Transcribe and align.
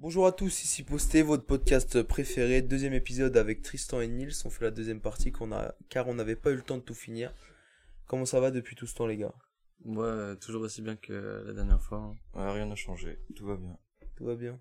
Bonjour 0.00 0.26
à 0.26 0.32
tous, 0.32 0.64
ici 0.64 0.82
Posté, 0.82 1.22
votre 1.22 1.44
podcast 1.44 2.02
préféré, 2.02 2.62
deuxième 2.62 2.94
épisode 2.94 3.36
avec 3.36 3.60
Tristan 3.62 4.00
et 4.00 4.08
Nils. 4.08 4.32
On 4.44 4.50
fait 4.50 4.64
la 4.64 4.70
deuxième 4.70 5.00
partie 5.00 5.30
qu'on 5.30 5.52
a, 5.52 5.74
car 5.90 6.08
on 6.08 6.14
n'avait 6.14 6.36
pas 6.36 6.50
eu 6.50 6.56
le 6.56 6.62
temps 6.62 6.78
de 6.78 6.82
tout 6.82 6.94
finir. 6.94 7.32
Comment 8.06 8.24
ça 8.24 8.40
va 8.40 8.50
depuis 8.50 8.76
tout 8.76 8.86
ce 8.86 8.94
temps, 8.94 9.06
les 9.06 9.18
gars? 9.18 9.34
Ouais, 9.84 10.36
toujours 10.40 10.62
aussi 10.62 10.80
bien 10.82 10.96
que 10.96 11.44
la 11.46 11.52
dernière 11.52 11.80
fois. 11.82 11.98
hein. 11.98 12.14
Ouais, 12.34 12.50
rien 12.50 12.66
n'a 12.66 12.76
changé, 12.76 13.18
tout 13.36 13.44
va 13.46 13.56
bien. 13.56 13.76
Tout 14.16 14.24
va 14.24 14.34
bien 14.36 14.58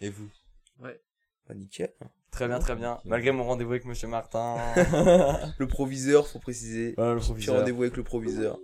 Et 0.00 0.10
vous? 0.10 0.28
Ouais. 0.80 1.00
Bah, 1.48 1.54
nickel. 1.54 1.92
Très 2.32 2.48
bien, 2.48 2.58
très 2.58 2.74
bien. 2.74 2.98
Malgré 3.04 3.30
mon 3.30 3.44
rendez-vous 3.44 3.70
avec 3.72 3.84
Monsieur 3.84 4.08
Martin. 4.08 4.56
Le 5.58 5.66
proviseur, 5.68 6.26
faut 6.26 6.40
préciser. 6.40 6.94
Voilà, 6.96 7.14
le 7.14 7.20
J'ai 7.20 7.26
proviseur. 7.26 7.56
rendez-vous 7.58 7.82
avec 7.82 7.96
le 7.96 8.02
proviseur. 8.02 8.58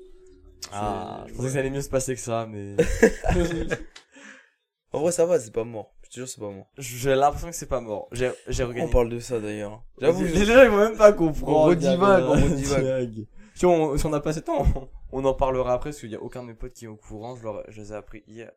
Ah, 0.73 1.25
je 1.29 1.35
pensais 1.35 1.47
que 1.47 1.53
ça 1.53 1.59
allait 1.61 1.71
mieux 1.71 1.81
se 1.83 1.89
passer 1.89 2.15
que 2.15 2.21
ça, 2.21 2.47
mais 2.51 2.77
En 4.93 5.01
vrai, 5.01 5.13
ça 5.13 5.25
va, 5.25 5.39
c'est 5.39 5.53
pas 5.53 5.63
mort. 5.65 5.95
Te 6.11 6.17
jure, 6.17 6.29
c'est 6.29 6.41
pas 6.41 6.51
mort. 6.51 6.67
j'ai 6.77 7.15
l'impression 7.15 7.49
que 7.49 7.55
c'est 7.55 7.69
pas 7.69 7.81
mort. 7.81 8.09
J'ai, 8.11 8.33
j'ai 8.49 8.65
regagné. 8.65 8.87
On 8.87 8.91
parle 8.91 9.11
de 9.11 9.21
ça 9.21 9.39
d'ailleurs. 9.39 9.85
J'avoue, 10.01 10.25
les 10.25 10.45
gens 10.45 10.63
ils 10.63 10.69
vont 10.69 10.79
même 10.79 10.97
pas 10.97 11.13
comprendre. 11.13 11.57
On 11.57 11.63
redivague, 11.63 12.25
on 12.25 12.33
redivague. 12.33 13.27
Si 13.55 13.65
on, 13.67 13.97
si 13.97 14.07
on 14.07 14.11
n'a 14.11 14.21
pas 14.21 14.31
assez 14.31 14.41
de 14.41 14.47
temps, 14.47 14.65
on, 14.75 14.89
on 15.13 15.25
en 15.25 15.35
parlera 15.35 15.75
après 15.75 15.91
parce 15.91 16.01
qu'il 16.01 16.11
y 16.11 16.17
a 16.17 16.21
aucun 16.23 16.43
de 16.43 16.49
mes 16.49 16.55
potes 16.55 16.73
qui 16.73 16.87
est 16.87 16.89
au 16.89 16.97
courant. 16.97 17.37
Je, 17.37 17.45
leur, 17.45 17.63
je 17.69 17.81
les 17.81 17.93
ai 17.93 17.95
appris 17.95 18.25
hier. 18.27 18.51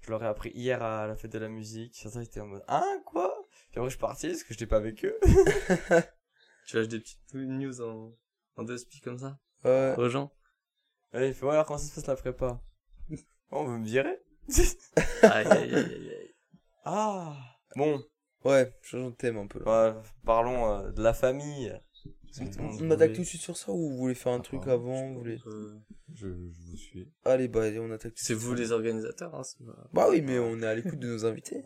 Je 0.00 0.10
leur 0.10 0.22
ai 0.22 0.26
appris 0.26 0.50
hier 0.54 0.82
à 0.82 1.06
la 1.06 1.16
fête 1.16 1.32
de 1.32 1.38
la 1.38 1.48
musique. 1.48 1.94
Certains 1.96 2.20
étaient 2.22 2.40
en 2.40 2.46
mode, 2.46 2.64
hein, 2.68 3.00
quoi? 3.06 3.32
Puis 3.70 3.78
après, 3.78 3.84
je 3.86 3.94
suis 3.94 4.00
parti 4.00 4.28
parce 4.28 4.42
que 4.42 4.52
j'étais 4.52 4.66
pas 4.66 4.76
avec 4.76 5.04
eux. 5.04 5.18
Tu 6.66 6.76
lâches 6.76 6.88
des 6.88 7.00
petites 7.00 7.18
news 7.32 7.80
en, 7.80 8.12
en 8.56 8.62
deux 8.62 8.76
speaks 8.76 9.02
comme 9.02 9.18
ça? 9.18 9.38
Ouais. 9.64 9.94
aux 9.96 10.10
gens? 10.10 10.30
Fait, 11.12 11.34
ouais, 11.42 11.50
alors 11.50 11.64
comment 11.64 11.78
ça 11.78 11.86
se 11.88 11.94
passe 11.94 12.06
la 12.06 12.16
prépa? 12.16 12.60
Oh, 13.50 13.60
on 13.60 13.64
veut 13.64 13.78
me 13.78 13.86
virer? 13.86 14.18
Aïe, 15.22 15.46
aïe, 15.46 15.74
aïe. 15.74 16.07
Ah! 16.90 17.36
Bon, 17.76 18.02
Ouais, 18.46 18.72
changeons 18.82 19.10
de 19.10 19.14
thème 19.16 19.36
un 19.36 19.46
peu. 19.46 19.58
là. 19.58 19.64
bah, 19.64 20.02
parlons 20.24 20.72
euh, 20.72 20.90
de 20.90 21.02
la 21.02 21.12
famille. 21.12 21.72
Le 22.40 22.62
monde 22.62 22.78
On 22.82 22.90
attaque 22.92 23.12
tout 23.12 23.20
de 23.20 23.26
suite 23.26 23.42
sur 23.42 23.56
ça 23.56 23.72
ou 23.72 23.90
vous 23.90 23.96
voulez 23.98 24.14
faire 24.14 24.32
un 24.32 24.40
truc 24.40 24.66
avant 24.68 25.08
vous 25.08 25.18
voulez... 25.18 25.38
Je, 25.44 25.74
je 26.14 26.28
vous 26.28 26.76
suis. 26.76 27.12
Allez, 27.24 27.48
bah, 27.48 27.64
allez, 27.64 27.78
on 27.78 27.90
attaque 27.90 28.12
tout 28.14 28.20
de 28.20 28.24
C'est 28.26 28.34
vous 28.34 28.54
les 28.54 28.72
organisateurs, 28.72 29.34
hein, 29.34 29.42
Bah 29.92 30.06
oui, 30.08 30.22
mais 30.22 30.38
on 30.38 30.62
est 30.62 30.66
à 30.66 30.74
l'écoute 30.74 30.98
de 30.98 31.08
nos 31.08 31.26
invités. 31.26 31.62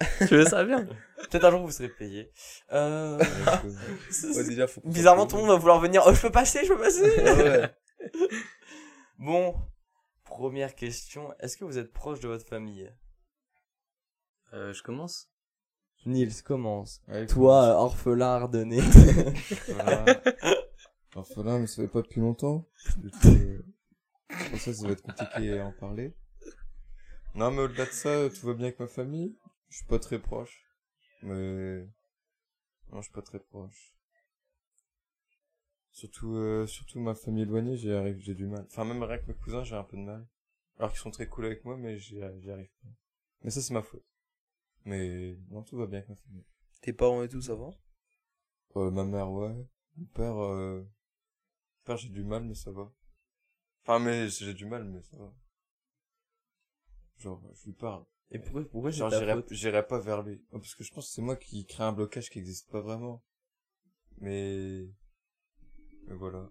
Tu 0.28 0.36
veux 0.36 0.44
ça 0.46 0.64
bien 0.64 0.86
Peut-être 1.30 1.44
un 1.44 1.50
jour 1.50 1.66
vous 1.66 1.72
serez 1.72 1.88
payé. 1.88 2.30
Euh... 2.72 3.18
Ouais, 4.36 4.44
déjà, 4.44 4.66
faut 4.66 4.80
Bizarrement, 4.84 5.26
tout 5.26 5.36
le 5.36 5.42
monde 5.42 5.50
va 5.50 5.56
vouloir 5.56 5.80
venir. 5.80 6.04
Oh, 6.06 6.14
je 6.14 6.22
peux 6.22 6.30
passer, 6.30 6.60
je 6.64 6.72
peux 6.72 6.80
passer. 6.80 7.02
Ouais. 7.20 7.70
bon, 9.18 9.56
première 10.24 10.74
question. 10.74 11.34
Est-ce 11.40 11.56
que 11.58 11.64
vous 11.64 11.76
êtes 11.76 11.92
proche 11.92 12.20
de 12.20 12.28
votre 12.28 12.46
famille? 12.46 12.88
Euh, 14.52 14.72
Je 14.72 14.82
commence? 14.82 15.30
Nils, 16.06 16.42
commence. 16.42 17.02
Ouais, 17.08 17.26
Toi, 17.26 17.64
euh, 17.64 17.74
orphelin 17.74 18.26
ardennais. 18.26 18.80
Voilà. 19.68 20.22
Orphelin, 21.14 21.58
mais 21.58 21.66
ça 21.66 21.82
fait 21.82 21.88
pas 21.88 22.02
depuis 22.02 22.20
longtemps. 22.20 22.66
Du 22.98 23.10
coup, 23.10 23.28
euh, 23.28 23.62
pour 24.50 24.58
ça, 24.58 24.72
ça 24.72 24.86
va 24.86 24.92
être 24.92 25.02
compliqué 25.02 25.58
à 25.58 25.66
en 25.66 25.72
parler. 25.72 26.14
Non, 27.34 27.50
mais 27.50 27.62
au-delà 27.62 27.86
de 27.86 27.90
ça, 27.90 28.30
tout 28.30 28.46
va 28.46 28.54
bien 28.54 28.66
avec 28.66 28.78
ma 28.78 28.86
famille. 28.86 29.36
Je 29.68 29.78
suis 29.78 29.86
pas 29.86 29.98
très 29.98 30.18
proche. 30.18 30.64
Mais... 31.22 31.80
Non, 32.92 33.00
je 33.00 33.02
suis 33.02 33.12
pas 33.12 33.22
très 33.22 33.40
proche. 33.40 33.94
Surtout, 35.90 36.36
euh, 36.36 36.66
surtout 36.66 37.00
ma 37.00 37.14
famille 37.14 37.42
éloignée, 37.42 37.76
j'y 37.76 37.92
arrive, 37.92 38.18
j'ai 38.20 38.34
du 38.34 38.46
mal. 38.46 38.64
Enfin, 38.70 38.84
même 38.84 39.02
rien 39.02 39.18
que 39.18 39.26
mes 39.26 39.34
cousins, 39.34 39.64
j'ai 39.64 39.74
un 39.74 39.82
peu 39.82 39.96
de 39.96 40.02
mal. 40.02 40.26
Alors 40.78 40.90
qu'ils 40.90 41.00
sont 41.00 41.10
très 41.10 41.26
cool 41.26 41.46
avec 41.46 41.64
moi, 41.64 41.76
mais 41.76 41.98
j'y 41.98 42.20
j'y 42.38 42.50
arrive 42.50 42.70
pas. 42.82 42.88
Mais 43.42 43.50
ça, 43.50 43.60
c'est 43.60 43.74
ma 43.74 43.82
faute. 43.82 44.04
Mais, 44.88 45.36
non, 45.50 45.62
tout 45.62 45.76
va 45.76 45.86
bien 45.86 45.98
avec 45.98 46.08
ma 46.08 46.16
famille. 46.16 46.46
Tes 46.80 46.94
parents 46.94 47.22
et 47.22 47.28
tout, 47.28 47.42
ça 47.42 47.54
va? 47.54 47.68
Euh, 48.76 48.90
ma 48.90 49.04
mère, 49.04 49.30
ouais. 49.30 49.54
Mon 49.96 50.06
père, 50.06 50.38
euh... 50.38 50.80
mon 50.80 51.84
père, 51.84 51.98
j'ai 51.98 52.08
du 52.08 52.24
mal, 52.24 52.44
mais 52.44 52.54
ça 52.54 52.72
va. 52.72 52.90
Enfin, 53.82 53.98
mais 53.98 54.30
j'ai 54.30 54.54
du 54.54 54.64
mal, 54.64 54.84
mais 54.84 55.02
ça 55.02 55.18
va. 55.18 55.30
Genre, 57.18 57.42
je 57.52 57.66
lui 57.66 57.74
parle. 57.74 58.06
Et 58.30 58.38
pourquoi, 58.38 58.64
pourquoi 58.66 58.90
j'ai 58.90 59.00
Genre, 59.00 59.12
j'irai, 59.50 59.86
pas 59.86 59.98
vers 59.98 60.22
lui. 60.22 60.42
Oh, 60.52 60.58
parce 60.58 60.74
que 60.74 60.84
je 60.84 60.90
pense 60.90 61.08
que 61.08 61.12
c'est 61.12 61.20
moi 61.20 61.36
qui 61.36 61.66
crée 61.66 61.84
un 61.84 61.92
blocage 61.92 62.30
qui 62.30 62.38
existe 62.38 62.70
pas 62.70 62.80
vraiment. 62.80 63.22
Mais... 64.16 64.88
Mais 66.06 66.14
voilà. 66.14 66.48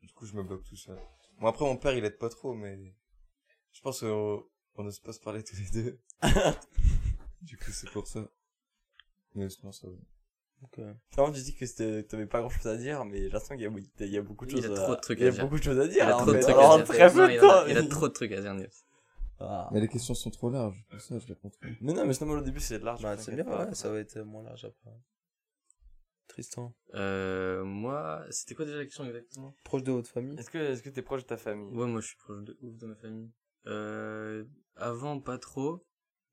Du 0.00 0.14
coup, 0.14 0.24
je 0.24 0.34
me 0.34 0.42
bloque 0.42 0.64
tout 0.64 0.76
seul. 0.76 0.98
Bon, 1.40 1.48
après, 1.48 1.66
mon 1.66 1.76
père, 1.76 1.94
il 1.94 2.06
aide 2.06 2.16
pas 2.16 2.30
trop, 2.30 2.54
mais... 2.54 2.96
Je 3.72 3.82
pense 3.82 4.00
qu'on 4.00 4.48
on 4.76 4.82
n'ose 4.82 5.00
pas 5.00 5.12
se 5.12 5.20
parler 5.20 5.44
tous 5.44 5.56
les 5.56 5.70
deux. 5.82 6.00
du 7.46 7.56
coup, 7.56 7.70
c'est 7.70 7.90
pour 7.90 8.06
ça. 8.06 8.28
Mais 9.34 9.48
sinon, 9.48 9.72
ça 9.72 9.88
va. 9.88 9.94
Finalement, 11.10 11.32
tu 11.34 11.42
dis 11.42 11.54
que 11.54 11.66
c'était- 11.66 12.02
t'avais 12.04 12.26
pas 12.26 12.40
grand 12.40 12.48
chose 12.48 12.66
à 12.66 12.76
dire, 12.76 13.04
mais 13.04 13.18
j'ai 13.18 13.24
l'impression 13.28 13.56
qu'il 13.56 13.64
y 13.64 13.66
a, 13.66 14.06
il 14.06 14.12
y 14.12 14.16
a 14.18 14.22
beaucoup 14.22 14.46
de 14.46 14.52
Il 14.52 14.62
choses 14.62 14.70
a 14.70 14.72
à- 14.72 14.84
trop 14.84 14.94
de 14.96 15.00
trucs 15.00 15.18
il 15.18 15.24
y 15.24 15.26
a 15.26 15.28
à 15.28 15.32
dire. 15.32 15.44
beaucoup 15.44 15.58
de 15.58 15.62
choses 15.62 15.78
à 15.78 15.84
Il 15.84 15.90
dire. 15.90 16.08
a 16.08 16.16
en 16.16 16.18
trop 16.22 16.32
de 16.32 16.40
trucs 16.40 16.54
à 16.56 16.58
en 16.68 16.76
dire. 16.78 16.86
très 16.86 17.12
peu 17.12 17.20
Non, 17.20 17.26
de 17.28 17.32
il, 17.32 17.40
temps. 17.40 17.50
a, 17.50 17.68
il 17.68 17.76
a 17.78 17.82
trop 17.88 18.08
de 18.08 18.12
trucs 18.12 18.32
à 18.32 18.40
dire, 18.40 18.54
Nils. 18.54 18.70
Ah. 19.38 19.68
Mais 19.72 19.80
les 19.80 19.88
questions 19.88 20.14
sont 20.14 20.30
trop 20.30 20.48
larges. 20.50 20.82
Pour 20.88 20.98
ça, 21.00 21.18
je 21.18 21.26
réponds 21.26 21.50
trop. 21.50 21.60
Mais 21.82 21.92
non, 21.92 22.06
mais 22.06 22.14
sinon, 22.14 22.32
au 22.32 22.40
début, 22.40 22.60
c'est 22.60 22.78
large. 22.78 23.02
Bah, 23.02 23.16
c'est 23.18 23.34
bien, 23.34 23.44
pas. 23.44 23.66
ouais, 23.66 23.74
ça 23.74 23.90
va 23.90 23.98
être 23.98 24.18
moins 24.20 24.42
large 24.42 24.64
après. 24.64 24.90
Tristan, 26.28 26.74
Euh, 26.94 27.62
moi, 27.64 28.24
c'était 28.30 28.54
quoi 28.54 28.64
déjà 28.64 28.78
la 28.78 28.84
question 28.84 29.04
exactement? 29.04 29.54
Proche 29.62 29.82
de 29.84 29.92
votre 29.92 30.10
famille 30.10 30.36
Est-ce 30.38 30.50
que, 30.50 30.58
est-ce 30.58 30.82
que 30.82 30.88
t'es 30.90 31.02
proche 31.02 31.22
de 31.22 31.26
ta 31.26 31.36
famille? 31.36 31.72
Ouais, 31.74 31.86
moi 31.86 32.00
je 32.00 32.06
suis 32.08 32.16
proche 32.16 32.42
de 32.42 32.56
ouf 32.62 32.76
de 32.76 32.86
ma 32.86 32.96
famille. 32.96 33.30
Euh, 33.66 34.44
avant, 34.74 35.20
pas 35.20 35.38
trop. 35.38 35.86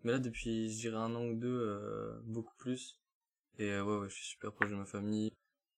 Mais 0.03 0.11
là, 0.11 0.19
depuis, 0.19 0.69
je 0.69 0.77
dirais 0.79 0.97
un 0.97 1.15
an 1.15 1.25
ou 1.25 1.35
deux, 1.35 1.47
euh, 1.61 2.19
beaucoup 2.25 2.55
plus. 2.57 2.99
Et 3.57 3.69
euh, 3.69 3.83
ouais, 3.83 3.99
ouais, 3.99 4.09
je 4.09 4.15
suis 4.15 4.25
super 4.25 4.51
proche 4.51 4.69
de 4.69 4.75
ma 4.75 4.85
famille. 4.85 5.31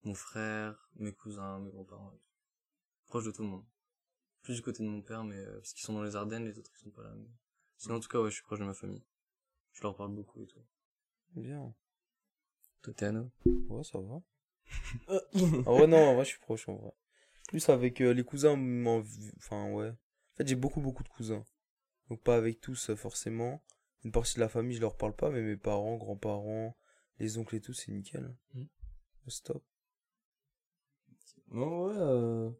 Mon 0.03 0.13
frère, 0.13 0.89
mes 0.95 1.13
cousins, 1.13 1.59
mes 1.59 1.71
grands-parents. 1.71 2.19
Proche 3.07 3.25
de 3.25 3.31
tout 3.31 3.43
le 3.43 3.49
monde. 3.49 3.65
Plus 4.41 4.55
du 4.55 4.61
côté 4.61 4.83
de 4.83 4.89
mon 4.89 5.01
père, 5.01 5.23
mais 5.23 5.37
euh, 5.37 5.55
parce 5.55 5.73
qu'ils 5.73 5.85
sont 5.85 5.93
dans 5.93 6.03
les 6.03 6.15
Ardennes, 6.15 6.45
les 6.45 6.57
autres 6.57 6.71
ils 6.75 6.83
sont 6.83 6.91
pas 6.91 7.03
là. 7.03 7.13
Mais... 7.15 7.27
Sinon, 7.77 7.95
en 7.95 7.99
tout 7.99 8.07
cas, 8.07 8.19
ouais, 8.19 8.29
je 8.29 8.35
suis 8.35 8.43
proche 8.43 8.59
de 8.59 8.65
ma 8.65 8.73
famille. 8.73 9.03
Je 9.73 9.81
leur 9.81 9.95
parle 9.95 10.13
beaucoup 10.13 10.41
et 10.41 10.47
tout. 10.47 10.63
Bien. 11.35 11.73
Toi, 12.81 12.93
t'es 12.93 13.05
Anno 13.05 13.31
Ouais, 13.45 13.83
ça 13.83 13.99
va. 13.99 14.21
En 15.65 15.77
vrai, 15.77 15.87
non, 15.87 15.97
en 15.97 16.15
vrai, 16.15 16.23
je 16.23 16.29
suis 16.29 16.39
proche, 16.39 16.67
en 16.69 16.75
vrai. 16.75 16.91
Plus 17.47 17.67
avec 17.69 18.01
euh, 18.01 18.13
les 18.13 18.23
cousins, 18.23 18.53
enfin, 19.37 19.71
ouais. 19.71 19.89
En 19.89 20.37
fait, 20.37 20.47
j'ai 20.47 20.55
beaucoup, 20.55 20.81
beaucoup 20.81 21.03
de 21.03 21.09
cousins. 21.09 21.45
Donc, 22.09 22.21
pas 22.21 22.35
avec 22.35 22.61
tous, 22.61 22.89
euh, 22.89 22.95
forcément. 22.95 23.61
Une 24.05 24.11
partie 24.11 24.35
de 24.35 24.39
la 24.39 24.49
famille, 24.49 24.75
je 24.75 24.81
leur 24.81 24.95
parle 24.95 25.15
pas, 25.15 25.31
mais 25.31 25.41
mes 25.41 25.57
parents, 25.57 25.97
grands-parents, 25.97 26.77
les 27.17 27.39
oncles 27.39 27.55
et 27.55 27.61
tout, 27.61 27.73
c'est 27.73 27.91
nickel. 27.91 28.37
Mhm. 28.53 28.67
Stop. 29.27 29.63
Non, 31.47 31.87
ouais. 31.87 31.95
Euh... 31.97 32.51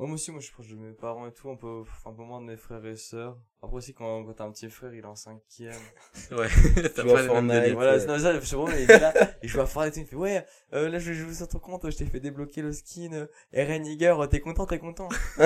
Ouais, 0.00 0.06
moi 0.08 0.14
aussi, 0.14 0.32
moi 0.32 0.40
je 0.40 0.46
suis 0.46 0.52
proche 0.52 0.68
de 0.68 0.74
mes 0.74 0.92
parents 0.92 1.28
et 1.28 1.32
tout, 1.32 1.48
un 1.50 1.54
peu, 1.54 1.82
enfin, 1.82 2.10
un 2.10 2.14
peu 2.14 2.24
moins 2.24 2.40
de 2.40 2.46
mes 2.46 2.56
frères 2.56 2.84
et 2.84 2.96
sœurs. 2.96 3.38
Après 3.62 3.76
aussi, 3.76 3.94
quand, 3.94 4.24
quand 4.24 4.32
t'as 4.32 4.44
un 4.44 4.50
petit 4.50 4.68
frère, 4.68 4.92
il 4.92 4.98
est 4.98 5.04
en 5.04 5.14
cinquième. 5.14 5.72
Ouais, 6.32 6.48
t'as 6.94 7.04
pas 7.04 7.22
Fortnite. 7.24 7.72
voilà, 7.74 7.92
ouais. 7.92 8.00
c'est 8.00 8.06
non, 8.08 8.18
ça, 8.18 8.56
bon, 8.56 8.66
il 8.68 8.90
est 8.90 8.98
là, 8.98 9.14
il 9.42 9.48
joue 9.48 9.60
à 9.60 9.66
Fortnite 9.66 9.96
et 9.98 10.04
tout, 10.04 10.10
il 10.10 10.18
me 10.18 10.26
fait, 10.26 10.34
ouais, 10.34 10.46
euh, 10.72 10.88
là 10.88 10.98
je 10.98 11.12
vais 11.12 11.16
jouer 11.16 11.32
sur 11.32 11.46
ton 11.46 11.60
compte, 11.60 11.88
je 11.88 11.96
t'ai 11.96 12.06
fait 12.06 12.18
débloquer 12.18 12.60
le 12.60 12.72
skin, 12.72 13.12
euh, 13.12 13.26
Eren 13.52 13.86
Yeager, 13.86 14.16
t'es 14.28 14.40
content, 14.40 14.66
t'es 14.66 14.80
content. 14.80 15.08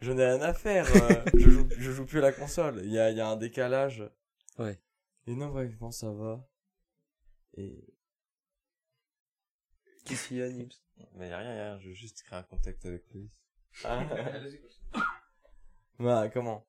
J'en 0.00 0.18
ai 0.18 0.26
rien 0.26 0.42
à 0.42 0.54
faire, 0.54 0.86
euh, 0.94 1.24
je 1.34 1.50
joue, 1.50 1.66
je 1.76 1.90
joue 1.90 2.06
plus 2.06 2.18
à 2.18 2.22
la 2.22 2.32
console, 2.32 2.80
il 2.84 2.92
y 2.92 2.98
a, 3.00 3.10
il 3.10 3.16
y 3.16 3.20
a 3.20 3.26
un 3.26 3.36
décalage. 3.36 4.08
Ouais. 4.60 4.78
Et 5.26 5.34
non, 5.34 5.48
bref, 5.48 5.76
bon, 5.78 5.90
ça 5.90 6.12
va. 6.12 6.46
Et, 7.54 7.92
Qu'est-ce 10.04 10.28
qu'il 10.28 10.36
y 10.38 10.42
a, 10.42 10.48
Nibs 10.48 10.72
Mais 11.14 11.28
y 11.28 11.32
a 11.32 11.38
rien, 11.38 11.54
y 11.54 11.58
a 11.58 11.64
rien, 11.64 11.78
je 11.78 11.88
veux 11.88 11.94
juste 11.94 12.22
créer 12.22 12.38
un 12.38 12.42
contact 12.42 12.84
avec 12.86 13.04
lui. 13.12 13.30
Ma, 15.98 16.28
comment? 16.28 16.66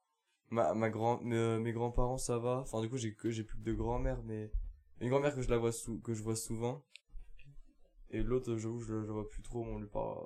Ma, 0.49 0.73
ma 0.73 0.89
grand, 0.89 1.19
mes, 1.21 1.59
mes 1.59 1.73
grands-parents, 1.73 2.17
ça 2.17 2.37
va. 2.37 2.59
Enfin, 2.59 2.81
du 2.81 2.89
coup, 2.89 2.97
j'ai 2.97 3.15
que, 3.15 3.31
j'ai 3.31 3.43
plus 3.43 3.57
de 3.59 3.73
grand-mère, 3.73 4.21
mais, 4.23 4.51
une 4.99 5.09
grand-mère 5.09 5.35
que 5.35 5.41
je 5.41 5.49
la 5.49 5.57
vois 5.57 5.71
sou, 5.71 5.99
que 6.01 6.13
je 6.13 6.21
vois 6.21 6.35
souvent. 6.35 6.85
Et 8.11 8.21
l'autre, 8.21 8.55
j'avoue, 8.57 8.81
je, 8.81 9.03
je 9.03 9.11
vois 9.11 9.27
plus 9.27 9.41
trop, 9.41 9.63
on 9.63 9.79
lui 9.79 9.87
parle, 9.87 10.19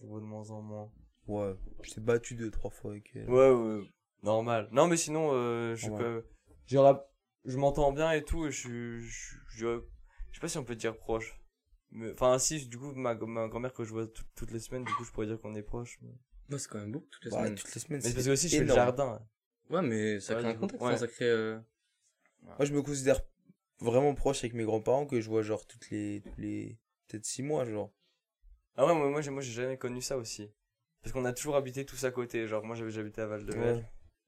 je 0.00 0.06
vois 0.06 0.20
de 0.20 0.24
moins 0.24 0.50
en 0.50 0.62
moins. 0.62 0.90
Ouais, 1.26 1.54
je 1.82 1.92
t'ai 1.92 2.00
battu 2.00 2.34
deux, 2.34 2.50
trois 2.50 2.70
fois 2.70 2.92
avec 2.92 3.10
elle. 3.14 3.28
Ouais, 3.28 3.50
ouais, 3.50 3.86
normal. 4.22 4.68
Non, 4.72 4.86
mais 4.86 4.96
sinon, 4.96 5.30
euh, 5.32 5.76
je, 5.76 5.90
Ouais. 5.90 6.22
je 7.44 7.56
m'entends 7.58 7.92
bien 7.92 8.12
et 8.12 8.24
tout, 8.24 8.46
et 8.46 8.50
je 8.50 9.00
je, 9.00 9.36
je, 9.50 9.82
je 10.30 10.34
sais 10.34 10.40
pas 10.40 10.48
si 10.48 10.56
on 10.56 10.64
peut 10.64 10.76
dire 10.76 10.96
proche. 10.96 11.38
Enfin, 12.12 12.38
si, 12.38 12.66
du 12.66 12.78
coup, 12.78 12.92
ma, 12.94 13.14
ma 13.14 13.48
grand-mère 13.48 13.72
que 13.72 13.82
je 13.84 13.90
vois 13.92 14.06
tout- 14.06 14.24
toutes 14.34 14.50
les 14.50 14.60
semaines, 14.60 14.84
du 14.84 14.92
coup, 14.94 15.04
je 15.04 15.10
pourrais 15.10 15.26
dire 15.26 15.38
qu'on 15.40 15.54
est 15.54 15.62
proche. 15.62 15.98
Mais, 16.02 16.10
Moi, 16.50 16.58
c'est 16.58 16.68
quand 16.68 16.78
même 16.78 16.92
beaucoup 16.92 17.06
toutes 17.10 17.24
les 17.24 17.30
Bah, 17.30 17.38
semaines. 17.38 17.54
toutes 17.54 17.74
les 17.74 17.80
semaines, 17.80 18.00
mais 18.02 18.08
c'est 18.08 18.14
parce 18.14 18.26
que 18.26 18.30
aussi, 18.32 18.48
je 18.48 18.56
fais 18.58 18.64
le 18.64 18.74
jardin. 18.74 19.26
Ouais, 19.70 19.82
mais 19.82 20.20
ça 20.20 20.34
Ouais, 20.34 20.40
crée 20.42 20.50
un 20.50 20.54
contact, 20.54 20.82
ouais. 20.82 20.96
ça 20.96 21.06
crée... 21.06 21.28
Euh... 21.30 21.58
Moi, 22.42 22.64
je 22.64 22.72
me 22.72 22.82
considère 22.82 23.20
vraiment 23.80 24.14
proche 24.14 24.38
avec 24.38 24.54
mes 24.54 24.64
grands-parents 24.64 25.06
que 25.06 25.20
je 25.20 25.28
vois 25.28 25.42
genre 25.42 25.66
toutes 25.66 25.90
les, 25.90 26.22
tous 26.22 26.40
les, 26.40 26.78
peut-être 27.06 27.24
six 27.24 27.42
mois, 27.42 27.64
genre. 27.64 27.92
Ah 28.76 28.86
ouais, 28.86 28.94
moi, 28.94 29.08
moi, 29.10 29.20
j'ai, 29.20 29.30
moi, 29.30 29.42
j'ai 29.42 29.52
jamais 29.52 29.76
connu 29.76 30.00
ça 30.00 30.16
aussi. 30.16 30.50
Parce 31.02 31.12
qu'on 31.12 31.24
a 31.24 31.32
toujours 31.32 31.56
habité 31.56 31.84
tous 31.84 32.02
à 32.04 32.10
côté. 32.10 32.46
Genre, 32.46 32.64
moi, 32.64 32.76
j'avais 32.76 32.90
j'habitais 32.90 33.22
à 33.22 33.26
Val 33.26 33.44
de 33.44 33.52
Ouais. 33.56 33.84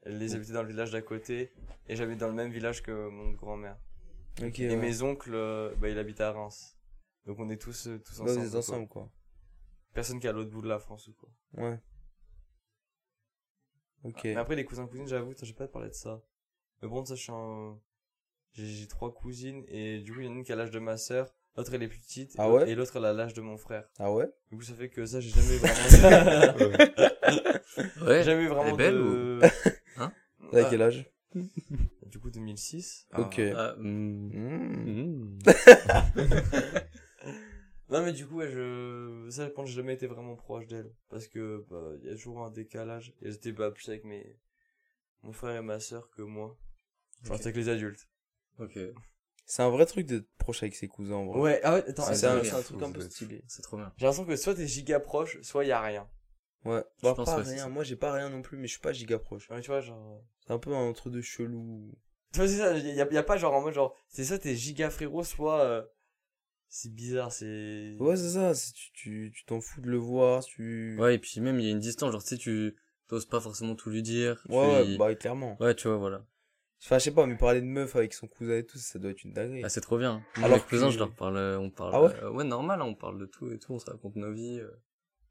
Les 0.07 0.35
habitaient 0.35 0.53
dans 0.53 0.63
le 0.63 0.69
village 0.69 0.91
d'à 0.93 1.03
côté. 1.03 1.53
Et 1.89 1.95
j'habite 1.97 2.19
dans 2.19 2.29
le 2.29 2.35
même 2.35 2.51
village 2.51 2.83
que 2.83 3.09
mon 3.09 3.33
grand-mère. 3.33 3.77
Et 4.41 4.45
ouais. 4.69 4.77
mes 4.77 5.03
oncles, 5.03 5.35
euh, 5.35 5.75
bah, 5.77 5.89
il 5.89 5.99
habite 5.99 6.21
à 6.21 6.33
Reims. 6.33 6.77
Donc 7.27 7.39
on 7.39 7.49
est 7.51 7.61
tous, 7.61 7.87
euh, 7.89 7.99
tous 7.99 8.21
Ouais, 8.21 8.31
ensemble. 8.31 8.49
quoi. 8.51 8.59
ensemble, 8.59 8.89
quoi. 8.89 9.11
Personne 9.93 10.21
qui 10.21 10.27
est 10.27 10.31
à 10.31 10.33
l'autre 10.33 10.51
bout 10.51 10.63
de 10.63 10.69
la 10.69 10.79
France 10.79 11.09
ou 11.09 11.13
quoi. 11.15 11.29
Ouais. 11.55 11.79
Ok. 14.05 14.21
Mais 14.25 14.37
après, 14.37 14.57
les 14.57 14.65
cousins 14.65 14.87
cousines, 14.87 15.07
j'avoue, 15.09 15.35
j'ai 15.41 15.53
pas 15.53 15.69
parlé 15.69 15.89
de 15.89 15.95
ça. 15.95 16.23
Mais 16.83 16.89
bon, 16.89 17.05
ça, 17.05 17.15
je 17.15 17.21
suis 17.23 17.33
en... 17.33 17.79
J'ai 18.53 18.67
j'ai 18.67 18.89
trois 18.89 19.13
cousines 19.15 19.65
et 19.69 20.01
du 20.01 20.13
coup, 20.13 20.21
il 20.21 20.27
y 20.27 20.29
en 20.29 20.33
a 20.33 20.35
une 20.37 20.45
qui 20.45 20.53
a 20.53 20.57
l'âge 20.57 20.73
de 20.73 20.81
ma 20.81 20.97
sœur, 20.97 21.33
l'autre 21.57 21.73
elle 21.73 21.85
est 21.85 21.89
plus 21.89 22.01
petite, 22.01 22.35
Ah 22.37 22.49
et- 22.49 22.51
ouais 22.51 22.69
et 22.71 22.75
l'autre 22.75 22.97
elle 22.97 23.05
a 23.05 23.13
l'âge 23.13 23.33
de 23.35 23.41
mon 23.43 23.57
frère. 23.57 23.89
Ah 24.01 24.13
ouais 24.13 24.29
Du 24.51 24.57
coup, 24.57 24.63
ça 24.65 24.75
fait 24.75 24.89
que 24.89 25.07
ça, 25.07 25.21
j'ai 25.21 25.31
jamais 25.31 25.55
eu 25.55 25.59
vraiment. 25.59 26.81
Ouais. 28.07 28.25
jamais 28.25 28.43
eu 28.43 28.49
vraiment 28.49 28.65
Elle 28.65 28.75
est 28.75 28.77
belle 28.77 28.95
de. 28.99 29.39
T'as 29.41 30.11
Ah, 30.67 30.67
quel 30.69 30.83
âge 30.83 31.09
Du 32.07 32.19
coup, 32.19 32.31
2006. 32.31 33.07
Ok. 33.17 33.39
Ah, 33.55 33.77
mm, 33.79 34.31
Mmh. 34.33 35.39
Non, 37.91 38.03
mais 38.05 38.13
du 38.13 38.27
coup, 38.27 38.37
ouais, 38.37 38.51
je. 38.51 39.27
Ça, 39.31 39.47
je 39.47 39.51
pense 39.51 39.65
que 39.65 39.71
j'ai 39.71 39.77
jamais 39.77 39.95
été 39.95 40.07
vraiment 40.07 40.37
proche 40.37 40.67
d'elle. 40.67 40.93
Parce 41.09 41.27
que, 41.27 41.65
bah, 41.69 41.91
il 42.03 42.07
y 42.09 42.11
a 42.11 42.15
toujours 42.15 42.45
un 42.45 42.51
décalage. 42.51 43.15
Et 43.23 43.31
j'étais 43.31 43.53
pas 43.53 43.71
plus 43.71 43.89
avec 43.89 44.05
mes. 44.05 44.39
Mon 45.23 45.33
frère 45.33 45.57
et 45.57 45.63
ma 45.63 45.81
sœur 45.81 46.09
que 46.11 46.23
moi. 46.23 46.57
Enfin, 47.23 47.33
Ok. 47.35 47.37
c'était 47.39 47.49
avec 47.49 47.57
les 47.57 47.69
adultes. 47.69 48.09
Ok. 48.59 48.79
C'est 49.45 49.63
un 49.63 49.71
vrai 49.71 49.85
truc 49.87 50.07
d'être 50.07 50.29
proche 50.39 50.63
avec 50.63 50.75
ses 50.77 50.87
cousins, 50.89 51.17
en 51.17 51.27
vrai. 51.27 51.41
Ouais, 51.41 51.61
ah 51.65 51.75
ouais, 51.75 51.89
attends, 51.89 52.05
C'est 52.05 52.15
c'est 52.15 52.27
un, 52.27 52.37
vrai. 52.37 52.45
c'est 52.49 52.55
un 52.55 52.63
truc 52.63 52.83
un 52.83 52.93
peu 52.93 53.01
stylé. 53.01 53.43
C'est 53.49 53.63
trop 53.63 53.77
bien. 53.77 53.93
J'ai 53.97 54.07
l'impression 54.07 54.25
que 54.25 54.37
soit 54.37 54.55
t'es 54.55 54.67
giga 54.69 55.01
proche, 55.01 55.41
soit 55.43 55.65
y 55.65 55.73
a 55.73 55.81
rien. 55.81 56.09
Ouais. 56.65 56.85
Je 56.99 57.03
Bah, 57.03 57.15
pense 57.15 57.27
pas 57.27 57.43
rien. 57.43 57.69
Moi, 57.69 57.83
j'ai 57.83 57.97
pas 57.97 58.13
rien 58.13 58.31
non 58.31 58.43
plus, 58.43 58.57
mais 58.57 58.67
je 58.69 58.73
suis 58.73 58.81
pas 58.81 58.93
giga 58.93 59.19
proche. 59.19 59.51
Ouais, 59.51 59.61
tu 59.61 59.67
vois, 59.71 59.81
genre. 59.81 60.23
C'est 60.47 60.53
un 60.53 60.59
peu 60.59 60.73
un 60.73 60.89
entre 60.89 61.11
deux 61.11 61.23
chelou. 61.23 61.93
Tu 62.33 62.39
vois, 62.39 62.49
c'est 62.49 62.59
ça, 62.59 62.79
y 62.79 63.01
a, 63.01 63.13
y 63.13 63.17
a 63.19 63.23
pas 63.25 63.37
genre 63.37 63.53
en 63.55 63.61
mode 63.61 63.75
genre, 63.75 63.97
c'est 64.09 64.25
soit 64.25 64.39
t'es 64.39 64.55
giga 64.55 64.89
frérot, 64.89 65.25
soit. 65.25 65.61
euh, 65.63 65.85
C'est 66.73 66.95
bizarre, 66.95 67.33
c'est. 67.33 67.97
Ouais, 67.99 68.17
c'est 68.17 68.31
ça. 68.31 68.55
c'est- 68.55 68.73
Tu 68.73 68.93
tu 68.93 69.33
tu 69.35 69.45
t'en 69.45 69.61
fous 69.61 69.81
de 69.81 69.91
le 69.91 69.97
voir. 69.97 70.45
Tu... 70.45 70.97
Ouais, 71.01 71.17
et 71.17 71.19
puis 71.19 71.41
même, 71.41 71.59
il 71.59 71.65
y 71.67 71.69
a 71.69 71.73
une 71.73 71.81
distance. 71.81 72.13
Genre, 72.13 72.23
tu 72.23 72.29
sais, 72.29 72.39
tu 72.39 72.77
t'oses 73.09 73.27
pas 73.27 73.41
forcément 73.41 73.75
tout 73.75 73.91
lui 73.91 74.03
dire. 74.03 74.41
tu- 74.47 74.53
Ouais, 74.53 74.97
bah, 74.97 75.15
clairement. 75.17 75.57
Ouais, 75.61 75.75
tu 75.75 75.89
vois, 75.89 75.97
voilà. 75.97 76.25
Enfin, 76.83 76.99
je 76.99 77.05
sais 77.05 77.11
pas, 77.11 77.27
mais 77.27 77.37
parler 77.37 77.61
de 77.61 77.67
meuf 77.67 77.95
avec 77.97 78.15
son 78.15 78.27
cousin 78.29 78.55
et 78.57 78.65
tout, 78.65 78.79
ça 78.79 78.99
doit 79.01 79.11
être 79.11 79.23
une 79.25 79.33
dinguerie. 79.35 79.63
Ah, 79.65 79.69
c'est 79.69 79.81
trop 79.83 79.99
bien. 79.99 80.25
Moi, 80.37 80.47
Alors 80.47 80.65
cousins, 80.67 80.87
que- 80.87 80.93
je 80.95 80.99
leur 80.99 81.13
parle, 81.13 81.37
euh, 81.37 81.59
on 81.59 81.71
parle. 81.71 81.91
Ah 81.95 82.03
ouais 82.03 82.15
euh, 82.23 82.31
ouais, 82.31 82.45
normal, 82.45 82.81
hein, 82.81 82.85
on 82.87 82.95
parle 82.95 83.19
de 83.19 83.27
tout 83.27 83.51
et 83.51 83.59
tout, 83.59 83.75
on 83.75 83.79
se 83.79 83.91
raconte 83.91 84.15
nos 84.17 84.33
vies. 84.33 84.61
euh. 84.61 84.71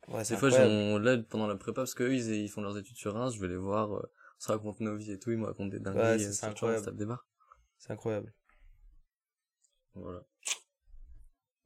ouais, 0.09 0.23
c'est 0.25 0.33
Des 0.35 0.39
fois, 0.41 0.49
j'en- 0.49 0.99
là, 0.99 1.17
pendant 1.29 1.47
la 1.47 1.55
prépa, 1.55 1.81
parce 1.81 1.95
qu'eux, 1.95 2.13
ils, 2.13 2.29
ils 2.35 2.49
font 2.49 2.61
leurs 2.61 2.77
études 2.77 2.97
sur 2.97 3.13
Reims, 3.13 3.33
je 3.33 3.39
vais 3.41 3.47
les 3.47 3.55
voir, 3.57 3.95
euh, 3.95 4.01
on 4.37 4.41
se 4.43 4.51
raconte 4.51 4.79
nos 4.81 4.95
vies 4.97 5.13
et 5.13 5.17
tout, 5.19 5.31
ils 5.31 5.37
me 5.37 5.45
racontent 5.45 5.69
des 5.69 5.79
dingueries. 5.79 6.01
Ouais, 6.17 6.19
ça, 6.19 6.33
c'est 6.33 6.45
incroyable. 6.47 6.85
On. 6.85 7.17
C'est 7.79 7.93
incroyable. 7.93 8.33
Voilà. 9.95 10.23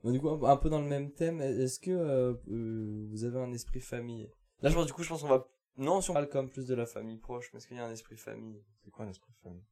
Du 0.03 0.19
coup, 0.19 0.29
un, 0.29 0.57
peu 0.57 0.69
dans 0.69 0.81
le 0.81 0.88
même 0.88 1.11
thème, 1.11 1.39
est-ce 1.39 1.79
que 1.79 1.91
euh, 1.91 2.33
euh, 2.50 3.07
vous 3.09 3.23
avez 3.23 3.39
un 3.39 3.53
esprit 3.53 3.79
famille? 3.79 4.29
Là, 4.61 4.69
je 4.69 4.75
pense, 4.75 4.85
du 4.85 4.94
coup, 4.94 5.03
je 5.03 5.09
pense 5.09 5.21
qu'on 5.21 5.29
va. 5.29 5.47
Non, 5.77 6.01
si 6.01 6.09
on 6.09 6.13
parle 6.13 6.27
comme 6.27 6.50
plus 6.50 6.67
de 6.67 6.75
la 6.75 6.85
famille 6.85 7.17
proche, 7.17 7.50
mais 7.53 7.57
est-ce 7.57 7.67
qu'il 7.67 7.77
y 7.77 7.79
a 7.79 7.85
un 7.85 7.91
esprit 7.91 8.17
famille? 8.17 8.61
C'est 8.83 8.91
quoi 8.91 9.05
un 9.05 9.09
esprit 9.09 9.31
famille? 9.41 9.63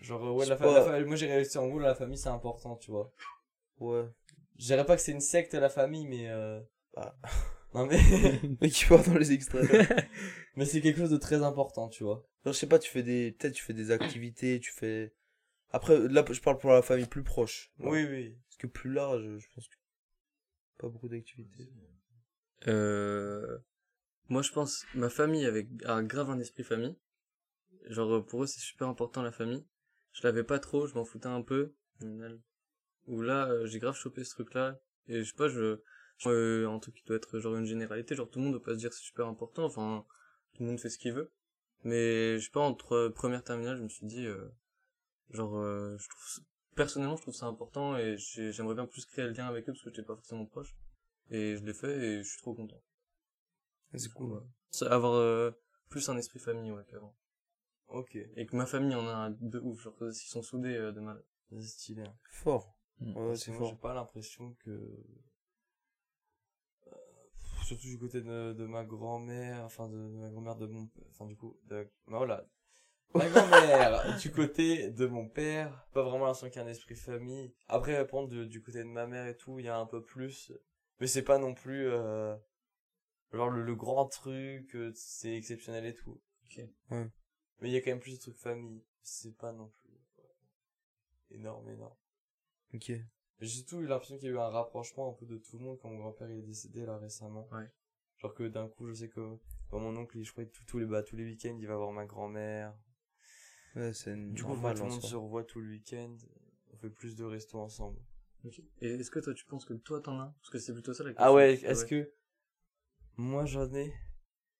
Genre, 0.00 0.24
euh, 0.26 0.32
ouais, 0.32 0.46
la, 0.46 0.56
sais 0.56 0.62
fa- 0.62 0.64
pas. 0.64 0.74
la 0.74 0.84
fa- 0.84 1.04
moi 1.06 1.16
j'ai 1.16 1.26
réussi 1.26 1.56
en 1.56 1.68
gros, 1.68 1.78
la 1.78 1.94
famille 1.94 2.18
c'est 2.18 2.28
important, 2.28 2.76
tu 2.76 2.90
vois. 2.90 3.12
Ouais. 3.78 4.04
Je 4.58 4.66
dirais 4.66 4.84
pas 4.84 4.96
que 4.96 5.02
c'est 5.02 5.12
une 5.12 5.20
secte 5.20 5.54
la 5.54 5.68
famille, 5.70 6.06
mais. 6.06 6.28
Euh... 6.28 6.60
Bah. 6.94 7.16
Non, 7.74 7.86
mais. 7.86 7.98
Mais 8.60 8.70
qui 8.70 8.84
part 8.84 9.02
dans 9.02 9.18
les 9.18 9.32
extraits. 9.32 9.68
mais 10.56 10.64
c'est 10.64 10.80
quelque 10.80 10.98
chose 10.98 11.10
de 11.10 11.16
très 11.16 11.42
important, 11.42 11.88
tu 11.88 12.04
vois. 12.04 12.24
Genre, 12.44 12.54
je 12.54 12.58
sais 12.60 12.68
pas, 12.68 12.78
tu 12.78 12.88
fais 12.88 13.02
des, 13.02 13.32
peut-être 13.32 13.54
tu 13.54 13.64
fais 13.64 13.72
des 13.72 13.90
activités, 13.90 14.60
tu 14.60 14.70
fais. 14.70 15.12
Après, 15.74 15.98
là, 16.06 16.24
je 16.30 16.40
parle 16.40 16.58
pour 16.58 16.70
la 16.70 16.82
famille 16.82 17.08
plus 17.08 17.24
proche. 17.24 17.72
Oui, 17.80 18.06
oui. 18.08 18.38
Parce 18.46 18.58
que 18.58 18.68
plus 18.68 18.92
large, 18.92 19.24
je 19.38 19.46
pense 19.52 19.66
que. 19.66 19.74
Pas 20.78 20.88
beaucoup 20.88 21.08
d'activités. 21.08 21.68
Euh, 22.68 23.58
moi, 24.28 24.42
je 24.42 24.52
pense, 24.52 24.86
ma 24.94 25.10
famille 25.10 25.44
avec 25.44 25.66
a 25.84 26.00
grave 26.04 26.30
un 26.30 26.38
esprit 26.38 26.62
famille. 26.62 26.96
Genre, 27.86 28.14
euh, 28.14 28.24
pour 28.24 28.44
eux, 28.44 28.46
c'est 28.46 28.60
super 28.60 28.86
important 28.86 29.20
la 29.20 29.32
famille. 29.32 29.66
Je 30.12 30.22
l'avais 30.22 30.44
pas 30.44 30.60
trop, 30.60 30.86
je 30.86 30.94
m'en 30.94 31.04
foutais 31.04 31.26
un 31.26 31.42
peu. 31.42 31.74
Ou 33.08 33.20
là, 33.22 33.48
euh, 33.48 33.66
j'ai 33.66 33.80
grave 33.80 33.96
chopé 33.96 34.22
ce 34.22 34.30
truc-là. 34.30 34.78
Et 35.08 35.24
je 35.24 35.28
sais 35.28 35.36
pas, 35.36 35.48
je, 35.48 35.80
euh, 36.26 36.68
un 36.68 36.78
truc 36.78 36.94
qui 36.94 37.04
doit 37.04 37.16
être 37.16 37.40
genre 37.40 37.56
une 37.56 37.66
généralité. 37.66 38.14
Genre, 38.14 38.30
tout 38.30 38.38
le 38.38 38.44
monde 38.44 38.54
doit 38.54 38.62
pas 38.62 38.74
se 38.74 38.78
dire 38.78 38.92
c'est 38.92 39.02
super 39.02 39.26
important. 39.26 39.64
Enfin, 39.64 40.06
tout 40.54 40.62
le 40.62 40.68
monde 40.68 40.78
fait 40.78 40.88
ce 40.88 40.98
qu'il 40.98 41.14
veut. 41.14 41.32
Mais, 41.82 42.38
je 42.38 42.44
sais 42.44 42.52
pas, 42.52 42.60
entre 42.60 43.08
première 43.08 43.42
terminale, 43.42 43.76
je 43.76 43.82
me 43.82 43.88
suis 43.88 44.06
dit, 44.06 44.24
euh, 44.24 44.48
genre, 45.30 45.56
euh, 45.58 45.96
je 45.98 46.08
trouve, 46.08 46.44
personnellement, 46.74 47.16
je 47.16 47.22
trouve 47.22 47.34
ça 47.34 47.46
important 47.46 47.96
et 47.96 48.16
j'ai- 48.18 48.52
j'aimerais 48.52 48.74
bien 48.74 48.86
plus 48.86 49.04
créer 49.06 49.24
le 49.26 49.32
lien 49.32 49.46
avec 49.46 49.64
eux 49.68 49.72
parce 49.72 49.82
que 49.82 49.90
j'étais 49.90 50.02
pas 50.06 50.14
forcément 50.16 50.46
proche. 50.46 50.74
Et 51.30 51.56
je 51.56 51.64
l'ai 51.64 51.74
fait 51.74 51.96
et 51.96 52.22
je 52.22 52.28
suis 52.28 52.38
trop 52.42 52.54
content. 52.54 52.80
C'est 53.94 54.12
cool. 54.12 54.32
Ouais. 54.32 54.86
Avoir 54.88 55.12
euh, 55.14 55.50
plus 55.88 56.08
un 56.08 56.16
esprit 56.16 56.38
famille, 56.40 56.72
ouais, 56.72 56.84
qu'avant. 56.90 57.14
Ok. 57.88 58.16
Et 58.16 58.46
que 58.46 58.56
ma 58.56 58.66
famille 58.66 58.94
en 58.94 59.06
a 59.06 59.12
un 59.12 59.30
de 59.30 59.58
ouf, 59.60 59.80
genre, 59.80 59.94
ils 60.00 60.12
sont 60.14 60.42
soudés 60.42 60.74
euh, 60.74 60.92
de 60.92 61.00
mal. 61.00 61.22
C'est 61.50 61.62
stylé. 61.62 62.02
hein. 62.02 62.16
Fort. 62.30 62.76
Mm. 63.00 63.16
Ouais, 63.16 63.36
c'est 63.36 63.52
moi, 63.52 63.60
j'ai 63.64 63.70
fort. 63.70 63.78
pas 63.80 63.94
l'impression 63.94 64.54
que. 64.64 64.70
euh, 64.70 65.04
Surtout 67.64 67.86
du 67.86 67.98
côté 67.98 68.20
de, 68.20 68.52
de 68.52 68.66
ma 68.66 68.84
grand-mère, 68.84 69.64
enfin 69.64 69.88
de, 69.88 69.96
de 69.96 70.16
ma 70.18 70.28
grand-mère 70.30 70.56
de 70.56 70.66
mon 70.66 70.90
enfin 71.10 71.24
du 71.26 71.36
coup, 71.36 71.56
de, 71.68 71.84
bah 72.08 72.18
voilà. 72.18 72.44
Ma 73.14 73.28
grand-mère, 73.28 74.18
du 74.18 74.32
côté 74.32 74.90
de 74.90 75.06
mon 75.06 75.28
père, 75.28 75.86
pas 75.92 76.02
vraiment 76.02 76.26
l'impression 76.26 76.48
qu'il 76.48 76.56
y 76.60 76.64
a 76.64 76.66
un 76.66 76.70
esprit 76.70 76.96
famille. 76.96 77.54
Après, 77.68 77.96
répondre 77.96 78.28
du, 78.28 78.46
du 78.48 78.60
côté 78.62 78.78
de 78.78 78.84
ma 78.88 79.06
mère 79.06 79.26
et 79.26 79.36
tout, 79.36 79.58
il 79.60 79.66
y 79.66 79.68
a 79.68 79.76
un 79.78 79.86
peu 79.86 80.02
plus. 80.02 80.52
Mais 81.00 81.06
c'est 81.06 81.22
pas 81.22 81.38
non 81.38 81.54
plus, 81.54 81.86
euh, 81.88 82.34
genre 83.32 83.50
le, 83.50 83.62
le 83.62 83.74
grand 83.76 84.06
truc, 84.06 84.74
euh, 84.74 84.92
c'est 84.94 85.34
exceptionnel 85.36 85.86
et 85.86 85.94
tout. 85.94 86.20
Ok. 86.44 86.64
Ouais. 86.90 87.08
Mais 87.60 87.68
il 87.68 87.72
y 87.72 87.76
a 87.76 87.80
quand 87.80 87.90
même 87.90 88.00
plus 88.00 88.16
de 88.16 88.20
trucs 88.20 88.36
famille. 88.38 88.84
C'est 89.02 89.36
pas 89.36 89.52
non 89.52 89.68
plus 89.68 89.90
euh, 90.20 90.22
énorme, 91.36 91.68
énorme. 91.70 91.96
Ok. 92.74 92.90
J'ai 93.40 93.48
surtout 93.48 93.80
eu 93.80 93.86
l'impression 93.86 94.16
qu'il 94.16 94.26
y 94.28 94.30
a 94.30 94.34
eu 94.34 94.38
un 94.38 94.48
rapprochement 94.48 95.10
un 95.10 95.12
peu 95.12 95.26
de 95.26 95.36
tout 95.38 95.58
le 95.58 95.64
monde 95.64 95.78
quand 95.80 95.88
mon 95.90 95.98
grand-père 95.98 96.30
il 96.30 96.38
est 96.38 96.42
décédé 96.42 96.84
là 96.86 96.98
récemment. 96.98 97.48
Ouais. 97.52 97.68
Genre 98.18 98.34
que 98.34 98.44
d'un 98.48 98.68
coup, 98.68 98.86
je 98.88 98.94
sais 98.94 99.08
que 99.08 99.20
bah, 99.70 99.78
mon 99.78 99.96
oncle, 99.96 100.18
il- 100.18 100.24
je 100.24 100.32
crois 100.32 100.44
que 100.44 100.50
tous 100.50 100.64
tous 100.64 100.78
les 100.78 100.86
bah, 100.86 101.02
tous 101.02 101.16
les 101.16 101.24
week-ends, 101.24 101.56
il 101.60 101.66
va 101.68 101.76
voir 101.76 101.92
ma 101.92 102.06
grand-mère. 102.06 102.74
Ouais, 103.76 103.92
c'est 103.92 104.14
Du 104.32 104.42
coup, 104.42 104.50
normal, 104.52 104.76
tout 104.76 104.84
le 104.84 104.90
monde 104.90 105.02
se 105.02 105.16
revoit 105.16 105.44
tout 105.44 105.60
le 105.60 105.70
week-end. 105.70 106.16
On 106.72 106.76
fait 106.76 106.90
plus 106.90 107.16
de 107.16 107.24
restos 107.24 107.58
ensemble. 107.58 107.98
Et 108.80 108.94
est-ce 108.94 109.10
que 109.10 109.20
toi, 109.20 109.32
tu 109.34 109.44
penses 109.46 109.64
que 109.64 109.72
toi, 109.74 110.00
t'en 110.00 110.18
as 110.20 110.34
Parce 110.40 110.50
que 110.50 110.58
c'est 110.58 110.72
plutôt 110.74 110.92
ça 110.92 111.02
la 111.02 111.10
question. 111.10 111.24
Ah 111.24 111.32
ouais, 111.32 111.54
est-ce 111.54 111.84
que 111.86 112.12
moi 113.16 113.46
j'en 113.46 113.72
ai? 113.74 113.92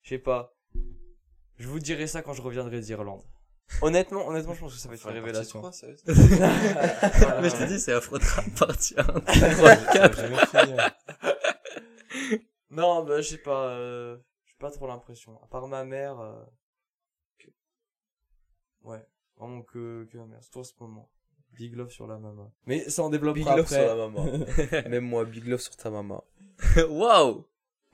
Je 0.02 0.10
sais 0.10 0.18
pas. 0.18 0.56
Je 1.56 1.68
vous 1.68 1.78
dirai 1.78 2.06
ça 2.06 2.22
quand 2.22 2.32
je 2.32 2.42
reviendrai 2.42 2.80
d'Irlande. 2.80 3.22
Honnêtement, 3.82 4.26
honnêtement, 4.28 4.54
je 4.54 4.60
pense 4.60 4.74
que 4.74 4.78
ça 4.78 4.88
va 4.88 4.94
être 4.94 5.06
une 5.06 5.14
révélation. 5.14 5.62
Mais 6.06 7.48
je 7.50 7.56
te 7.56 7.66
dis, 7.66 7.78
c'est 7.80 7.92
Afrotrap 7.92 8.44
partie 8.58 8.94
1, 8.98 9.02
3, 9.04 9.76
4. 9.76 10.16
jamais 10.20 10.36
finir. 10.46 10.90
Non, 12.70 13.04
bah 13.04 13.20
je 13.20 13.28
sais 13.30 13.38
pas. 13.38 13.68
Euh, 13.70 14.16
j'ai 14.46 14.56
pas 14.58 14.70
trop 14.70 14.86
l'impression. 14.86 15.40
À 15.42 15.46
part 15.46 15.66
ma 15.68 15.84
mère. 15.84 16.18
euh, 16.20 16.42
Ouais, 18.84 19.04
vraiment 19.36 19.62
que, 19.62 20.04
que 20.10 20.16
ma 20.18 20.26
mère. 20.26 20.42
Surtout 20.42 20.60
en 20.60 20.64
ce 20.64 20.72
moment. 20.80 21.10
Big 21.52 21.74
love 21.76 21.90
sur 21.90 22.06
la 22.06 22.18
maman. 22.18 22.52
Mais 22.66 22.88
ça 22.90 23.02
en 23.02 23.10
développera 23.10 23.50
Big 23.52 23.56
love 23.58 23.66
sur 23.68 23.76
après. 23.76 23.86
la 23.86 23.94
maman. 23.94 24.26
Même 24.90 25.04
moi, 25.04 25.24
big 25.24 25.46
love 25.46 25.60
sur 25.60 25.76
ta 25.76 25.88
maman. 25.90 26.24
Waouh 26.88 27.44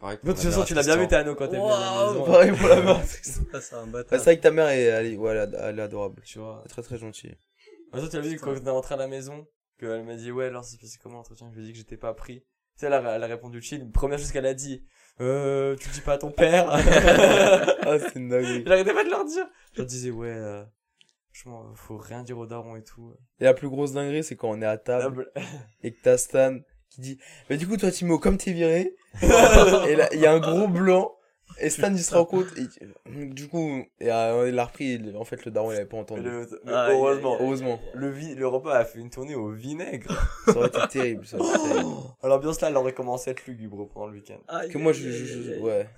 De 0.02 0.16
toute 0.32 0.38
façon, 0.38 0.64
tu 0.64 0.72
l'as 0.74 0.82
bien 0.82 0.96
vu. 0.96 1.06
Tano, 1.08 1.34
quand 1.34 1.44
elle 1.46 1.56
vient 1.60 1.66
à 1.66 2.04
la 2.06 2.12
maison. 2.12 2.24
Pareil 2.24 2.52
pour 2.52 2.68
la 2.68 2.80
mère. 2.82 3.00
Ah, 3.52 3.60
c'est 3.60 3.74
un 3.74 3.86
bâtard. 3.86 4.18
c'est 4.18 4.24
vrai 4.24 4.36
que 4.38 4.42
ta 4.42 4.50
mère 4.50 4.68
est, 4.68 4.82
elle 4.84 5.06
est, 5.06 5.16
ouais, 5.16 5.30
elle 5.36 5.52
est- 5.54 5.56
elle 5.58 5.78
est 5.78 5.82
adorable. 5.82 6.22
Tu 6.24 6.38
vois. 6.38 6.60
Elle 6.64 6.66
est 6.66 6.72
très 6.72 6.82
très 6.82 6.96
gentille. 6.96 7.36
En 7.92 7.98
fait, 8.00 8.08
tu 8.08 8.16
l'as 8.16 8.22
vu 8.22 8.38
quand 8.38 8.52
on 8.52 8.64
est 8.66 8.70
rentré 8.70 8.94
à 8.94 8.98
la 8.98 9.08
maison, 9.08 9.46
qu'elle 9.78 10.04
m'a 10.04 10.14
dit, 10.16 10.30
ouais, 10.32 10.46
alors 10.46 10.64
c'est 10.64 10.80
passé 10.80 10.98
comment 11.02 11.16
l'entretien? 11.16 11.50
Je 11.52 11.56
lui 11.58 11.64
ai 11.64 11.66
dit 11.66 11.72
que 11.72 11.78
j'étais 11.78 11.96
pas 11.98 12.14
pris. 12.14 12.40
Tu 12.40 12.46
sais, 12.76 12.86
elle 12.86 12.94
a, 12.94 13.16
elle 13.16 13.22
a 13.24 13.26
répondu 13.26 13.60
chill. 13.60 13.90
Première 13.90 14.18
chose 14.18 14.32
qu'elle 14.32 14.46
a 14.46 14.54
dit, 14.54 14.82
euh, 15.20 15.76
tu 15.76 15.88
le 15.88 15.94
dis 15.94 16.00
pas 16.00 16.14
à 16.14 16.18
ton 16.18 16.30
père. 16.30 16.66
ah, 16.70 17.98
c'est 17.98 18.14
une 18.16 18.28
dinguerie. 18.30 18.62
J'arrêtais 18.66 18.94
pas 18.94 19.04
de 19.04 19.10
leur 19.10 19.24
dire. 19.26 19.46
Je 19.74 19.78
leur 19.78 19.86
disais, 19.86 20.10
ouais, 20.10 20.28
euh, 20.30 20.64
franchement, 21.32 21.64
faut 21.74 21.96
rien 21.96 22.22
dire 22.22 22.38
aux 22.38 22.46
darons 22.46 22.76
et 22.76 22.82
tout. 22.84 23.14
Et 23.40 23.44
la 23.44 23.54
plus 23.54 23.68
grosse 23.68 23.92
dinguerie, 23.92 24.24
c'est 24.24 24.36
quand 24.36 24.50
on 24.50 24.60
est 24.62 24.66
à 24.66 24.76
table 24.78 25.30
et 25.82 25.92
que 25.92 25.98
t'as 26.02 26.16
Stan 26.18 26.58
qui 26.90 27.00
dit 27.00 27.18
Mais 27.48 27.56
du 27.56 27.66
coup, 27.68 27.76
toi, 27.76 27.90
Timo, 27.90 28.18
comme 28.18 28.36
t'es 28.36 28.52
viré, 28.52 28.94
et 29.22 29.94
là, 29.96 30.08
il 30.12 30.20
y 30.20 30.26
a 30.26 30.32
un 30.32 30.40
gros 30.40 30.66
blanc, 30.68 31.12
et 31.60 31.68
Stan, 31.70 31.92
il 31.92 31.98
se 32.02 32.14
rend 32.14 32.24
compte, 32.24 32.46
et 32.56 33.26
du 33.26 33.48
coup, 33.48 33.82
et, 34.00 34.10
euh, 34.10 34.48
il 34.48 34.58
a 34.58 34.64
repris, 34.64 34.94
il- 34.94 35.16
en 35.16 35.24
fait, 35.24 35.44
le 35.44 35.50
daron, 35.50 35.70
il 35.72 35.76
avait 35.76 35.84
pas 35.86 35.96
entendu. 35.98 36.22
le- 36.22 36.48
mais 36.64 36.72
Aïe, 36.72 36.94
heureusement. 36.96 37.36
Heureusement. 37.40 37.80
Le, 37.94 38.10
vi- 38.10 38.34
le 38.34 38.46
repas 38.46 38.74
a 38.76 38.84
fait 38.84 38.98
une 38.98 39.10
tournée 39.10 39.34
au 39.34 39.50
vinaigre. 39.50 40.12
Ça 40.46 40.56
aurait 40.56 40.68
été 40.68 40.78
terrible, 40.88 41.26
ça. 41.26 41.38
aurait 41.38 41.48
été 41.50 41.58
terrible. 41.68 41.88
L'ambiance 42.22 42.60
là, 42.60 42.68
elle 42.70 42.76
aurait 42.76 42.92
commencé 42.94 43.30
à 43.30 43.32
être 43.32 43.46
lugubre 43.46 43.88
pendant 43.88 44.06
le 44.06 44.14
week-end. 44.14 44.38
Que 44.68 44.78
moi, 44.78 44.92
je, 44.92 45.10
je- 45.10 45.24
je- 45.42 45.60
ouais. 45.60 45.88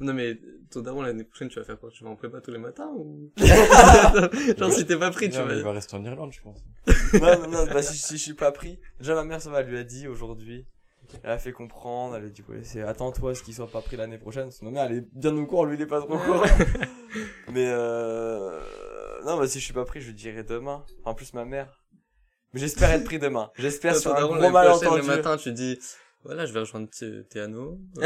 Non, 0.00 0.14
mais 0.14 0.38
ton 0.70 0.80
daron, 0.80 1.02
l'année 1.02 1.24
prochaine, 1.24 1.48
tu 1.48 1.58
vas 1.58 1.64
faire 1.64 1.78
quoi? 1.78 1.90
Tu 1.90 2.02
vas 2.04 2.10
en 2.10 2.16
prépa 2.16 2.40
tous 2.40 2.50
les 2.50 2.58
matins 2.58 2.88
ou? 2.96 3.30
Genre, 4.58 4.72
si 4.72 4.86
t'es 4.86 4.96
pas 4.96 5.10
pris, 5.10 5.28
tu 5.30 5.38
Non, 5.38 5.46
mais 5.46 5.52
il 5.54 5.58
vas. 5.58 5.68
va 5.68 5.72
rester 5.72 5.94
en 5.96 6.04
Irlande, 6.04 6.32
je 6.32 6.40
pense. 6.40 6.58
non, 7.14 7.38
non, 7.42 7.48
non, 7.48 7.66
bah 7.72 7.82
si, 7.82 7.96
si 7.98 8.16
je 8.16 8.22
suis 8.22 8.34
pas 8.34 8.50
pris. 8.52 8.78
Déjà, 8.98 9.14
ma 9.14 9.24
mère, 9.24 9.42
ça 9.42 9.50
va, 9.50 9.60
elle 9.60 9.68
lui 9.68 9.78
a 9.78 9.84
dit 9.84 10.08
aujourd'hui. 10.08 10.66
Elle 11.24 11.30
a 11.30 11.38
fait 11.38 11.52
comprendre, 11.52 12.16
elle 12.16 12.24
a 12.26 12.28
dit, 12.28 12.42
ouais, 12.48 12.60
c'est 12.62 12.82
attends-toi 12.82 13.34
ce 13.34 13.42
qu'il 13.42 13.52
soit 13.52 13.66
pas 13.70 13.80
pris 13.82 13.96
l'année 13.96 14.16
prochaine. 14.18 14.44
Parce 14.44 14.60
que 14.60 14.64
ma 14.64 14.70
mère, 14.70 14.84
elle 14.84 14.98
est 14.98 15.04
bien 15.12 15.36
au 15.36 15.44
courant, 15.44 15.64
lui, 15.64 15.76
il 15.76 15.82
est 15.82 15.86
pas 15.86 16.00
trop 16.00 16.14
au 16.14 16.18
courant. 16.18 16.44
Mais 17.52 17.66
euh... 17.68 18.60
Non, 19.26 19.36
bah 19.36 19.46
si 19.48 19.58
je 19.60 19.64
suis 19.64 19.74
pas 19.74 19.84
pris, 19.84 20.00
je 20.00 20.12
dirai 20.12 20.44
demain. 20.44 20.84
En 21.04 21.14
plus, 21.14 21.34
ma 21.34 21.44
mère. 21.44 21.82
Mais 22.54 22.60
j'espère 22.60 22.90
être 22.90 23.04
pris 23.04 23.18
demain. 23.18 23.50
J'espère 23.58 23.96
sur 23.96 24.14
un 24.16 24.22
gros 24.26 24.50
malentendu. 24.50 25.00
le 25.00 25.06
matin, 25.06 25.36
tu 25.36 25.52
dis, 25.52 25.78
voilà, 26.24 26.46
je 26.46 26.52
vais 26.52 26.60
rejoindre 26.60 26.88
Thé- 26.88 27.24
Théano. 27.28 27.78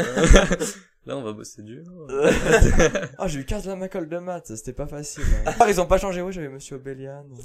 Là, 1.05 1.17
on 1.17 1.21
va 1.23 1.33
bosser 1.33 1.61
dur. 1.61 1.83
Ah, 3.17 3.27
j'ai 3.27 3.39
eu 3.41 3.45
15 3.45 3.69
à 3.69 3.75
ma 3.75 3.87
colle 3.89 4.09
de 4.09 4.17
maths, 4.17 4.55
c'était 4.55 4.73
pas 4.73 4.87
facile. 4.87 5.23
hein. 5.45 5.53
Ah, 5.59 5.69
ils 5.69 5.79
ont 5.79 5.85
pas 5.87 5.97
changé, 5.99 6.21
ouais, 6.21 6.31
j'avais 6.31 6.49
Monsieur 6.49 6.75
Obélian. 6.77 7.27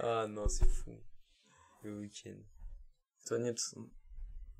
Ah 0.00 0.26
non, 0.28 0.46
c'est 0.48 0.66
fou. 0.68 1.00
Le 1.82 1.98
week-end. 1.98 2.36
Toi, 3.26 3.38
Nips? 3.40 3.74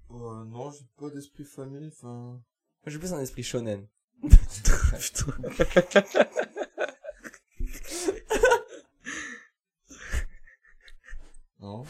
Oh, 0.08 0.42
non, 0.44 0.73
j'ai 0.73 0.85
pas 0.99 1.08
d'esprit 1.11 1.44
famille, 1.44 1.87
enfin. 1.92 2.42
J'ai 2.87 2.99
plus 2.99 3.12
un 3.14 3.20
esprit 3.20 3.44
shonen. 3.44 3.87
Putain. 4.23 5.32
Non. 11.61 11.85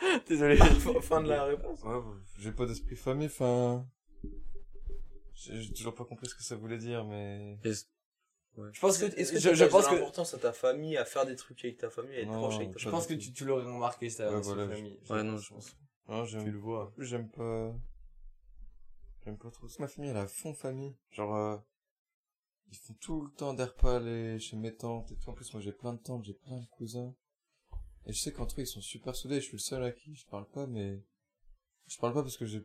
Désolé. 0.28 0.56
fin 1.02 1.22
de 1.22 1.28
la 1.28 1.44
réponse. 1.44 1.82
Ouais, 1.82 2.00
j'ai 2.38 2.52
pas 2.52 2.66
d'esprit 2.66 2.96
famille, 2.96 3.26
enfin. 3.26 3.86
J'ai 5.50 5.72
toujours 5.72 5.94
pas 5.94 6.04
compris 6.04 6.26
ce 6.28 6.34
que 6.34 6.42
ça 6.42 6.56
voulait 6.56 6.78
dire, 6.78 7.04
mais. 7.04 7.58
Est-ce- 7.64 7.86
Je 8.72 8.80
pense 8.80 8.98
que, 8.98 9.04
Est-ce 9.04 9.32
que 9.32 9.38
je, 9.38 9.50
tu 9.50 9.56
je 9.56 9.64
pense 9.64 9.86
que, 9.86 9.94
l'importance 9.94 10.34
à 10.34 10.38
ta 10.38 10.52
famille, 10.52 10.96
à 10.96 11.04
faire 11.04 11.24
des 11.26 11.36
trucs 11.36 11.64
avec 11.64 11.78
ta 11.78 11.90
famille, 11.90 12.16
à 12.16 12.20
être 12.20 12.28
Non, 12.28 12.38
proche 12.38 12.56
avec 12.56 12.72
ta 12.72 12.78
je 12.78 12.88
pense 12.88 13.06
que 13.06 13.14
tu, 13.14 13.32
tu 13.32 13.44
l'aurais 13.44 13.64
remarqué, 13.64 14.10
ça, 14.10 14.30
Ouais, 14.30 14.36
cette 14.42 14.44
voilà, 14.54 14.74
famille. 14.74 14.98
Ouais, 15.10 15.22
non, 15.22 15.38
je 15.38 15.54
pense. 15.54 15.76
Non, 16.08 16.24
Tu 16.24 16.30
j'aime 16.32 16.46
le 16.52 16.58
vois. 16.58 16.92
J'aime 16.98 17.28
pas. 17.30 17.74
J'aime 19.24 19.38
pas 19.38 19.50
trop. 19.50 19.66
Ma 19.78 19.88
famille, 19.88 20.10
elle 20.10 20.16
à 20.16 20.26
fond 20.26 20.54
famille. 20.54 20.96
Genre, 21.10 21.34
euh, 21.36 21.56
ils 22.70 22.76
font 22.78 22.94
tout 22.94 23.22
le 23.22 23.30
temps 23.32 23.54
des 23.54 23.64
repas 23.64 24.00
les... 24.00 24.38
chez 24.38 24.56
mes 24.56 24.74
tantes 24.74 25.12
et 25.12 25.16
tout. 25.16 25.30
En 25.30 25.34
plus, 25.34 25.52
moi, 25.52 25.60
j'ai 25.62 25.72
plein 25.72 25.92
de 25.92 25.98
tantes, 26.00 26.24
j'ai 26.24 26.34
plein 26.34 26.58
de 26.58 26.66
cousins. 26.66 27.14
Et 28.06 28.12
je 28.12 28.18
sais 28.18 28.32
qu'entre 28.32 28.58
eux, 28.58 28.62
ils 28.62 28.66
sont 28.66 28.80
super 28.80 29.14
soudés. 29.14 29.36
Je 29.40 29.46
suis 29.46 29.52
le 29.56 29.58
seul 29.62 29.84
à 29.84 29.92
qui 29.92 30.14
je 30.14 30.26
parle 30.26 30.48
pas, 30.48 30.66
mais 30.66 31.02
je 31.86 31.98
parle 31.98 32.14
pas 32.14 32.22
parce 32.22 32.36
que 32.38 32.46
j'ai 32.46 32.62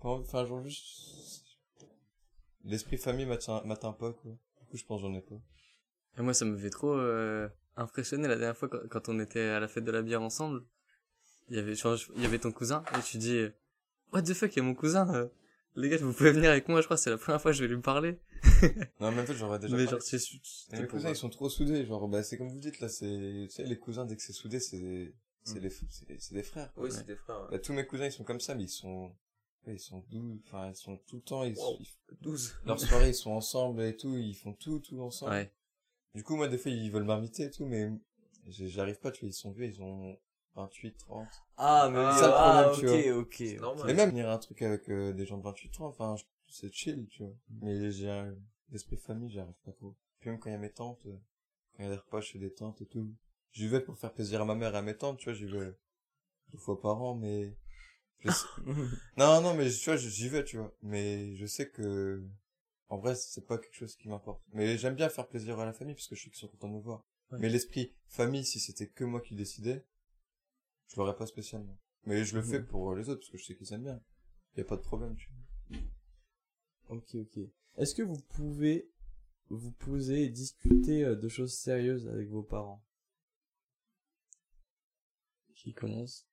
pas 0.00 0.08
envie. 0.10 0.24
Enfin, 0.24 0.46
genre 0.46 0.62
juste. 0.62 1.43
L'esprit 2.64 2.96
famille 2.98 3.26
m'atteint 3.26 3.92
pas, 3.92 4.12
quoi. 4.12 4.30
Du 4.60 4.66
coup, 4.66 4.76
je 4.76 4.84
pense 4.84 5.00
que 5.02 5.06
j'en 5.08 5.14
ai 5.14 5.20
pas. 5.20 5.34
Et 6.18 6.22
moi, 6.22 6.32
ça 6.34 6.44
me 6.44 6.56
fait 6.56 6.70
trop 6.70 6.92
euh, 6.94 7.48
impressionner 7.76 8.28
la 8.28 8.36
dernière 8.36 8.56
fois 8.56 8.68
quand, 8.68 8.78
quand 8.88 9.08
on 9.08 9.18
était 9.20 9.40
à 9.40 9.60
la 9.60 9.68
fête 9.68 9.84
de 9.84 9.90
la 9.90 10.02
bière 10.02 10.22
ensemble. 10.22 10.64
Il 11.50 11.56
y 11.56 11.58
avait, 11.58 11.74
genre, 11.74 11.98
il 12.16 12.22
y 12.22 12.26
avait 12.26 12.38
ton 12.38 12.52
cousin 12.52 12.82
et 12.98 13.02
tu 13.02 13.18
dis, 13.18 13.46
What 14.12 14.22
the 14.22 14.32
fuck, 14.32 14.54
il 14.54 14.60
y 14.60 14.62
a 14.62 14.64
mon 14.64 14.74
cousin. 14.74 15.12
euh, 15.14 15.26
les 15.76 15.88
gars, 15.88 15.96
vous 15.98 16.12
pouvez 16.12 16.30
venir 16.32 16.50
avec 16.50 16.68
moi. 16.68 16.80
Je 16.80 16.86
crois 16.86 16.96
c'est 16.96 17.10
la 17.10 17.18
première 17.18 17.42
fois 17.42 17.50
que 17.50 17.56
je 17.58 17.64
vais 17.64 17.74
lui 17.74 17.80
parler. 17.82 18.18
Non, 19.00 19.10
mais 19.12 19.22
en 19.22 19.26
fait, 19.26 19.34
j'aurais 19.34 19.58
déjà 19.58 19.76
mais 19.76 19.84
parlé. 19.84 19.98
genre, 20.00 20.02
c'était 20.02 20.76
mes 20.80 20.86
pour- 20.86 20.98
cousins, 20.98 21.10
ils 21.10 21.16
sont 21.16 21.28
trop 21.30 21.48
soudés. 21.50 21.84
Genre, 21.84 22.08
bah, 22.08 22.22
c'est 22.22 22.38
comme 22.38 22.48
vous 22.48 22.60
dites, 22.60 22.80
là, 22.80 22.88
c'est, 22.88 23.06
tu 23.06 23.50
sais, 23.50 23.64
les 23.64 23.76
cousins, 23.78 24.06
dès 24.06 24.16
que 24.16 24.22
c'est 24.22 24.32
soudé, 24.32 24.60
c'est, 24.60 25.12
c'est 25.42 25.58
Mm. 25.58 25.62
les, 25.62 25.70
c'est, 25.70 26.20
c'est 26.20 26.34
des 26.34 26.42
frères. 26.44 26.72
quoi. 26.72 26.84
Oui, 26.84 26.92
c'est 26.92 27.06
des 27.06 27.16
frères. 27.16 27.48
Bah, 27.50 27.58
tous 27.58 27.72
mes 27.72 27.84
cousins, 27.84 28.06
ils 28.06 28.12
sont 28.12 28.24
comme 28.24 28.40
ça, 28.40 28.54
mais 28.54 28.62
ils 28.64 28.68
sont, 28.68 29.12
ils 29.72 29.80
sont 29.80 30.04
doux, 30.10 30.40
enfin, 30.46 30.68
ils 30.70 30.76
sont 30.76 30.96
tout 31.06 31.16
le 31.16 31.22
temps, 31.22 31.42
ils, 31.44 31.56
Wow. 31.56 31.76
ils- 31.80 31.86
12. 32.20 32.54
leurs 32.64 32.80
soirées, 32.80 33.08
ils 33.10 33.14
sont 33.14 33.32
ensemble 33.32 33.82
et 33.82 33.96
tout, 33.96 34.16
ils 34.16 34.34
font 34.34 34.52
tout, 34.54 34.78
tout 34.80 35.00
ensemble. 35.00 35.32
Ouais. 35.32 35.52
Du 36.14 36.22
coup, 36.22 36.36
moi, 36.36 36.48
des 36.48 36.58
fois, 36.58 36.70
ils 36.70 36.90
veulent 36.90 37.04
m'inviter 37.04 37.44
et 37.44 37.50
tout, 37.50 37.66
mais 37.66 37.90
j'arrive 38.46 38.98
pas, 39.00 39.10
tu 39.10 39.20
vois, 39.20 39.28
ils 39.30 39.32
sont 39.34 39.50
vieux, 39.50 39.66
ils 39.66 39.82
ont 39.82 40.16
28, 40.54 40.96
30. 40.98 41.28
Ah, 41.56 41.88
mais 41.90 41.98
Ah, 41.98 42.18
ça, 42.18 42.34
ah, 42.36 42.68
problème, 42.70 43.04
tu 43.10 43.16
ok, 43.18 43.24
ok. 43.26 43.34
C'est 43.36 43.60
normal. 43.60 43.86
Mais 43.86 43.94
même, 43.94 44.10
venir 44.10 44.28
un 44.30 44.38
truc 44.38 44.62
avec 44.62 44.88
euh, 44.88 45.12
des 45.12 45.26
gens 45.26 45.38
de 45.38 45.42
28, 45.42 45.70
30, 45.70 45.90
enfin, 45.98 46.14
c'est 46.48 46.72
chill, 46.72 47.06
tu 47.08 47.22
vois. 47.24 47.34
Mais 47.60 47.90
j'ai 47.90 48.08
un, 48.10 48.34
l'esprit 48.70 48.96
famille, 48.96 49.30
j'y 49.30 49.40
arrive 49.40 49.58
pas 49.64 49.72
trop. 49.72 49.96
Puis 50.20 50.30
même 50.30 50.38
quand 50.38 50.48
il 50.50 50.52
y 50.52 50.56
a 50.56 50.58
mes 50.58 50.70
tantes, 50.72 51.04
euh, 51.06 51.16
quand 51.76 51.82
il 51.82 51.86
y 51.86 51.88
a 51.88 51.90
des 51.90 51.96
repas 52.00 52.20
chez 52.20 52.38
des 52.38 52.52
tantes 52.52 52.80
et 52.82 52.86
tout, 52.86 53.12
j'y 53.52 53.66
vais 53.66 53.80
pour 53.80 53.96
faire 53.98 54.12
plaisir 54.12 54.40
à 54.40 54.44
ma 54.44 54.54
mère 54.54 54.74
et 54.74 54.78
à 54.78 54.82
mes 54.82 54.96
tantes, 54.96 55.18
tu 55.18 55.24
vois, 55.24 55.34
j'y 55.34 55.46
vais 55.46 55.74
deux 56.52 56.58
fois 56.58 56.80
par 56.80 57.02
an, 57.02 57.14
mais 57.16 57.56
non, 59.16 59.40
non, 59.42 59.54
mais 59.54 59.70
tu 59.70 59.84
vois, 59.84 59.96
j'y 59.96 60.28
vais, 60.28 60.44
tu 60.44 60.56
vois. 60.56 60.74
Mais 60.82 61.34
je 61.34 61.46
sais 61.46 61.68
que, 61.68 62.22
en 62.88 62.98
vrai, 62.98 63.14
c'est 63.14 63.46
pas 63.46 63.58
quelque 63.58 63.74
chose 63.74 63.96
qui 63.96 64.08
m'importe. 64.08 64.42
Mais 64.52 64.78
j'aime 64.78 64.94
bien 64.94 65.08
faire 65.08 65.28
plaisir 65.28 65.58
à 65.58 65.64
la 65.64 65.72
famille 65.72 65.94
parce 65.94 66.08
que 66.08 66.14
je 66.14 66.22
sais 66.22 66.30
qu'ils 66.30 66.38
sont 66.38 66.48
contents 66.48 66.68
de 66.68 66.74
me 66.74 66.80
voir. 66.80 67.04
Ouais. 67.30 67.38
Mais 67.40 67.48
l'esprit 67.48 67.94
famille, 68.08 68.44
si 68.44 68.60
c'était 68.60 68.88
que 68.88 69.04
moi 69.04 69.20
qui 69.20 69.34
décidais, 69.34 69.84
je 70.88 70.96
l'aurais 70.96 71.16
pas 71.16 71.26
spécialement. 71.26 71.78
Mais 72.06 72.24
je 72.24 72.36
le 72.36 72.42
fais 72.42 72.62
pour 72.62 72.94
les 72.94 73.08
autres 73.08 73.20
parce 73.20 73.30
que 73.30 73.38
je 73.38 73.44
sais 73.44 73.56
qu'ils 73.56 73.72
aiment 73.72 73.84
bien. 73.84 74.00
Y 74.56 74.60
a 74.60 74.64
pas 74.64 74.76
de 74.76 74.82
problème, 74.82 75.16
tu 75.16 75.28
vois. 75.30 75.80
Ok, 76.96 77.14
ok. 77.14 77.38
Est-ce 77.76 77.94
que 77.94 78.02
vous 78.02 78.20
pouvez 78.20 78.90
vous 79.48 79.72
poser 79.72 80.24
et 80.24 80.28
discuter 80.28 81.04
euh, 81.04 81.16
de 81.16 81.28
choses 81.28 81.54
sérieuses 81.54 82.06
avec 82.08 82.28
vos 82.28 82.42
parents? 82.42 82.84
Qui 85.54 85.72
commence 85.72 86.28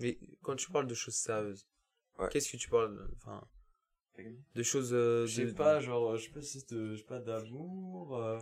Mais 0.00 0.18
quand 0.42 0.56
tu 0.56 0.70
parles 0.70 0.86
de 0.86 0.94
choses 0.94 1.14
sérieuses, 1.14 1.66
Ouais. 2.18 2.28
qu'est-ce 2.30 2.50
que 2.50 2.56
tu 2.56 2.68
parles 2.68 2.94
de- 2.96 3.10
Enfin, 3.16 3.42
de 4.54 4.62
choses. 4.62 4.90
euh, 4.92 5.26
Je 5.26 5.34
sais 5.36 5.46
de- 5.46 5.52
pas, 5.52 5.80
genre, 5.80 6.10
euh, 6.12 6.16
je 6.16 6.24
sais 6.24 6.30
pas 6.30 6.42
si 6.42 6.60
c'est 6.60 6.72
de, 6.74 6.94
je 6.94 7.00
sais 7.00 7.06
pas, 7.06 7.18
d'amour. 7.20 8.16
Euh... 8.16 8.38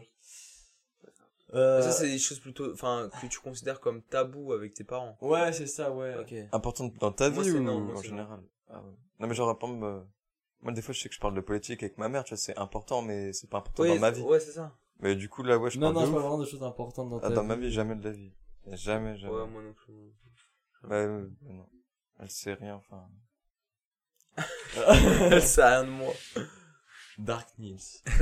Ça, 1.52 1.92
c'est 1.92 2.08
des 2.08 2.18
choses 2.18 2.40
plutôt. 2.40 2.72
Enfin, 2.72 3.08
que 3.20 3.26
tu 3.28 3.38
considères 3.40 3.80
comme 3.80 4.02
tabou 4.02 4.52
avec 4.52 4.74
tes 4.74 4.82
parents. 4.84 5.16
Ouais, 5.20 5.52
c'est 5.52 5.66
ça, 5.66 5.92
ouais. 5.92 6.16
Ok. 6.18 6.34
Important 6.52 6.88
dans 6.98 7.12
ta 7.12 7.30
vie 7.30 7.50
ou 7.50 7.60
non, 7.62 7.80
moi, 7.80 7.96
en 7.96 8.02
général? 8.02 8.42
Ah 8.68 8.80
ouais. 8.82 8.90
Non, 9.20 9.28
mais 9.28 9.34
genre, 9.34 9.56
par 9.58 9.68
exemple, 9.70 10.06
moi, 10.62 10.72
des 10.72 10.82
fois, 10.82 10.92
je 10.94 11.00
sais 11.00 11.08
que 11.08 11.14
je 11.14 11.20
parle 11.20 11.34
de 11.34 11.40
politique 11.40 11.82
avec 11.82 11.98
ma 11.98 12.08
mère, 12.08 12.24
tu 12.24 12.30
vois, 12.30 12.38
c'est 12.38 12.56
important, 12.58 13.02
mais 13.02 13.32
c'est 13.32 13.48
pas 13.48 13.58
important 13.58 13.84
dans 13.84 13.98
ma 13.98 14.10
vie. 14.10 14.22
Ouais, 14.22 14.40
c'est 14.40 14.52
ça. 14.52 14.76
Mais 15.00 15.14
du 15.14 15.28
coup, 15.28 15.42
là, 15.42 15.58
ouais, 15.58 15.70
je 15.70 15.78
Non, 15.78 15.92
parle 15.92 15.94
non, 15.94 16.00
de 16.02 16.06
je 16.06 16.10
parle 16.12 16.22
vraiment 16.22 16.38
de 16.38 16.46
choses 16.46 16.62
importantes 16.62 17.10
dans 17.10 17.18
Ah, 17.18 17.28
ta 17.28 17.34
dans 17.34 17.44
ma 17.44 17.56
vie, 17.56 17.70
jamais 17.70 17.94
de 17.94 18.02
la 18.04 18.10
vie. 18.12 18.32
Jamais, 18.72 19.16
jamais. 19.18 19.32
Ouais, 19.34 19.46
moi 19.46 19.62
non 19.62 19.74
plus. 19.74 19.92
Bah, 20.88 20.96
euh, 20.96 21.28
non. 21.42 21.68
Elle 22.20 22.30
sait 22.30 22.54
rien, 22.54 22.76
enfin. 22.76 23.08
Elle 25.30 25.42
sait 25.42 25.64
rien 25.64 25.84
de 25.84 25.90
moi. 25.90 26.12
Dark 27.18 27.48
News. 27.58 27.78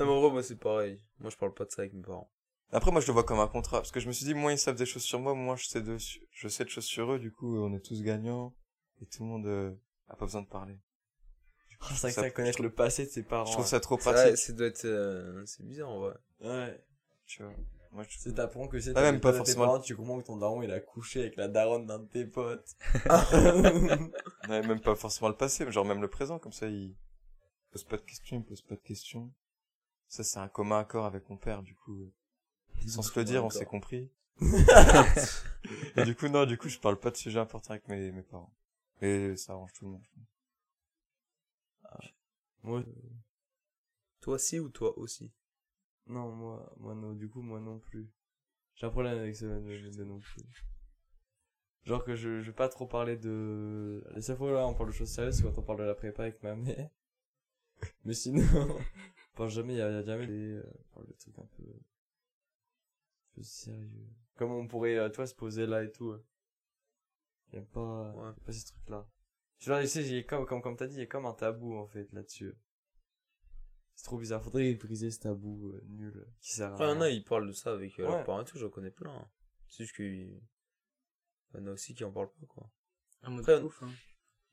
Non, 0.00 0.06
mais 0.06 0.12
en 0.12 0.18
gros, 0.20 0.30
moi, 0.30 0.44
c'est 0.44 0.54
pareil. 0.54 1.02
Moi, 1.18 1.28
je 1.30 1.36
parle 1.36 1.52
pas 1.52 1.64
de 1.64 1.70
ça 1.72 1.82
avec 1.82 1.92
mes 1.92 2.02
parents. 2.02 2.30
Après, 2.70 2.92
moi, 2.92 3.00
je 3.00 3.08
le 3.08 3.12
vois 3.14 3.24
comme 3.24 3.40
un 3.40 3.48
contrat, 3.48 3.78
parce 3.78 3.90
que 3.90 3.98
je 3.98 4.06
me 4.06 4.12
suis 4.12 4.24
dit, 4.24 4.34
moins 4.34 4.52
ils 4.52 4.58
savent 4.58 4.76
des 4.76 4.86
choses 4.86 5.02
sur 5.02 5.18
moi, 5.18 5.34
moins 5.34 5.56
je 5.56 5.66
sais 5.66 5.80
de, 5.80 5.96
je 5.98 6.46
sais 6.48 6.64
de 6.64 6.68
choses 6.68 6.84
sur 6.84 7.12
eux, 7.12 7.18
du 7.18 7.32
coup, 7.32 7.58
on 7.58 7.74
est 7.74 7.80
tous 7.84 8.00
gagnants, 8.04 8.54
et 9.02 9.06
tout 9.06 9.24
le 9.24 9.28
monde, 9.28 9.46
euh, 9.46 9.72
a 10.08 10.14
pas 10.14 10.26
besoin 10.26 10.42
de 10.42 10.46
parler. 10.46 10.78
Oh, 11.80 11.86
c'est 11.90 11.94
vrai 11.98 12.08
que 12.10 12.14
Ça- 12.14 12.22
ça 12.22 12.30
connaître 12.30 12.62
le 12.62 12.70
passé 12.72 13.06
de 13.06 13.10
ses 13.10 13.24
parents. 13.24 13.46
Je 13.46 13.52
trouve 13.54 13.66
ça 13.66 13.80
trop 13.80 13.98
Ça, 13.98 14.12
pratique, 14.12 14.36
ça 14.36 14.52
doit 14.52 14.66
être. 14.68 14.84
euh, 14.84 15.44
c'est 15.46 15.66
bizarre, 15.66 15.88
en 15.90 15.98
vrai. 15.98 16.14
Ouais. 16.42 16.84
tu 17.26 17.42
vois. 17.42 17.52
Moi, 17.92 18.04
je 18.08 18.18
C'est 18.18 18.34
t'apprends 18.34 18.68
que 18.68 18.78
c'est 18.80 18.92
Ah, 18.96 19.02
même 19.02 19.20
pas 19.20 19.32
forcément. 19.32 19.66
parents, 19.66 19.80
tu 19.80 19.96
comprends 19.96 20.20
que 20.20 20.26
ton 20.26 20.36
daron 20.36 20.62
il 20.62 20.70
a 20.70 20.80
couché 20.80 21.20
avec 21.20 21.36
la 21.36 21.48
daronne 21.48 21.86
d'un 21.86 22.00
de 22.00 22.06
tes 22.06 22.24
potes. 22.26 22.76
Ouais, 24.48 24.62
même 24.62 24.80
pas 24.80 24.94
forcément 24.94 25.28
le 25.28 25.36
passé, 25.36 25.64
mais 25.64 25.72
genre 25.72 25.84
même 25.84 26.00
le 26.00 26.08
présent, 26.08 26.38
comme 26.38 26.52
ça, 26.52 26.68
il 26.68 26.94
pose 27.72 27.84
pas 27.84 27.96
de 27.96 28.02
questions, 28.02 28.36
il 28.38 28.44
pose 28.44 28.62
pas 28.62 28.76
de 28.76 28.80
questions. 28.80 29.30
Ça, 30.08 30.24
c'est 30.24 30.38
un 30.38 30.48
commun 30.48 30.78
accord 30.80 31.04
avec 31.04 31.28
mon 31.28 31.36
père, 31.36 31.62
du 31.62 31.74
coup. 31.74 32.10
Sans 32.86 33.02
se 33.02 33.18
le 33.18 33.24
dire, 33.24 33.44
on 33.44 33.50
s'est 33.50 33.66
compris. 33.66 34.10
Et 35.96 36.04
du 36.04 36.14
coup, 36.14 36.28
non, 36.28 36.46
du 36.46 36.56
coup, 36.56 36.68
je 36.68 36.78
parle 36.78 36.98
pas 36.98 37.10
de 37.10 37.16
sujets 37.16 37.40
importants 37.40 37.72
avec 37.72 37.88
mes, 37.88 38.12
mes 38.12 38.22
parents. 38.22 38.52
Et 39.02 39.36
ça 39.36 39.52
arrange 39.52 39.72
tout 39.72 39.84
le 39.84 39.90
monde. 39.92 40.02
moi, 42.62 42.82
Toi, 44.20 44.38
si 44.38 44.60
ou 44.60 44.68
toi 44.68 44.96
aussi? 44.96 45.32
Non, 46.08 46.30
moi, 46.30 46.72
moi 46.78 46.94
non, 46.94 47.12
du 47.14 47.28
coup, 47.28 47.42
moi 47.42 47.60
non 47.60 47.78
plus. 47.78 48.08
J'ai 48.74 48.86
un 48.86 48.90
problème 48.90 49.18
avec 49.18 49.36
ce 49.36 49.44
de, 49.46 49.96
de 49.96 50.04
non 50.04 50.20
plus. 50.20 50.42
Genre 51.84 52.04
que 52.04 52.14
je, 52.14 52.40
je 52.40 52.50
vais 52.50 52.56
pas 52.56 52.68
trop 52.68 52.86
parler 52.86 53.16
de... 53.16 54.04
Les 54.14 54.20
seules 54.22 54.36
fois 54.36 54.52
là 54.52 54.66
on 54.66 54.74
parle 54.74 54.90
de 54.90 54.94
choses 54.94 55.08
sérieuses, 55.10 55.36
c'est 55.36 55.42
quand 55.42 55.58
on 55.58 55.62
parle 55.62 55.78
de 55.80 55.84
la 55.84 55.94
prépa 55.94 56.22
avec 56.22 56.42
ma 56.42 56.54
mère. 56.54 56.90
Mais 58.04 58.14
sinon, 58.14 58.42
on 59.34 59.36
parle 59.36 59.50
jamais, 59.50 59.74
y 59.76 59.80
a, 59.80 59.90
y 59.90 59.94
a 59.94 60.02
jamais 60.02 60.26
des... 60.26 60.52
euh, 60.56 60.72
on 60.90 60.94
parle 60.94 61.06
de 61.06 61.12
trucs 61.14 61.38
un 61.38 61.46
peu... 61.56 61.62
un 61.62 63.34
peu 63.34 63.42
sérieux. 63.42 64.08
Comme 64.36 64.52
on 64.52 64.66
pourrait, 64.68 64.96
euh, 64.98 65.08
toi, 65.08 65.26
se 65.26 65.34
poser 65.34 65.66
là 65.66 65.82
et 65.84 65.90
tout. 65.90 66.14
Y 67.52 67.58
a 67.58 67.62
pas, 67.62 68.12
Ouais. 68.12 68.26
y 68.26 68.28
a 68.28 68.32
pas 68.44 68.52
ces 68.52 68.64
trucs-là. 68.66 69.08
Genre, 69.58 69.80
tu 69.80 69.86
sais, 69.88 70.24
comme, 70.24 70.46
comme, 70.46 70.62
comme 70.62 70.76
t'as 70.76 70.86
dit, 70.86 70.96
il 70.96 71.00
y 71.00 71.02
a 71.02 71.06
comme 71.06 71.26
un 71.26 71.32
tabou, 71.34 71.74
en 71.76 71.86
fait, 71.86 72.12
là-dessus. 72.12 72.54
C'est 73.98 74.04
trop 74.04 74.18
bizarre. 74.18 74.44
Faudrait 74.44 74.72
briser 74.74 75.10
ce 75.10 75.18
tabou 75.18 75.72
euh, 75.72 75.82
nul 75.88 76.12
euh, 76.16 76.24
qui 76.40 76.52
sert 76.52 76.68
à 76.68 76.74
Après, 76.74 76.84
il 76.84 76.88
y 76.88 76.90
en 76.92 76.94
rien. 77.00 77.02
a, 77.02 77.10
ils 77.10 77.24
parlent 77.24 77.48
de 77.48 77.52
ça 77.52 77.72
avec 77.72 77.98
euh, 77.98 78.04
Ouais. 78.04 78.08
leurs 78.12 78.22
parents 78.24 78.42
et 78.42 78.44
tout, 78.44 78.56
j'en 78.56 78.68
connais 78.70 78.92
plein. 78.92 79.10
hein. 79.12 79.26
C'est 79.66 79.82
juste 79.82 79.96
qu'il 79.96 80.40
y 81.54 81.56
en 81.58 81.66
a 81.66 81.70
aussi 81.72 81.96
qui 81.96 82.04
en 82.04 82.12
parlent 82.12 82.30
pas, 82.30 82.46
quoi. 82.46 82.70
Un 83.22 83.30
mode 83.30 83.40
Après, 83.40 83.58
de 83.60 83.64
ouf, 83.66 83.82
hein. 83.82 83.90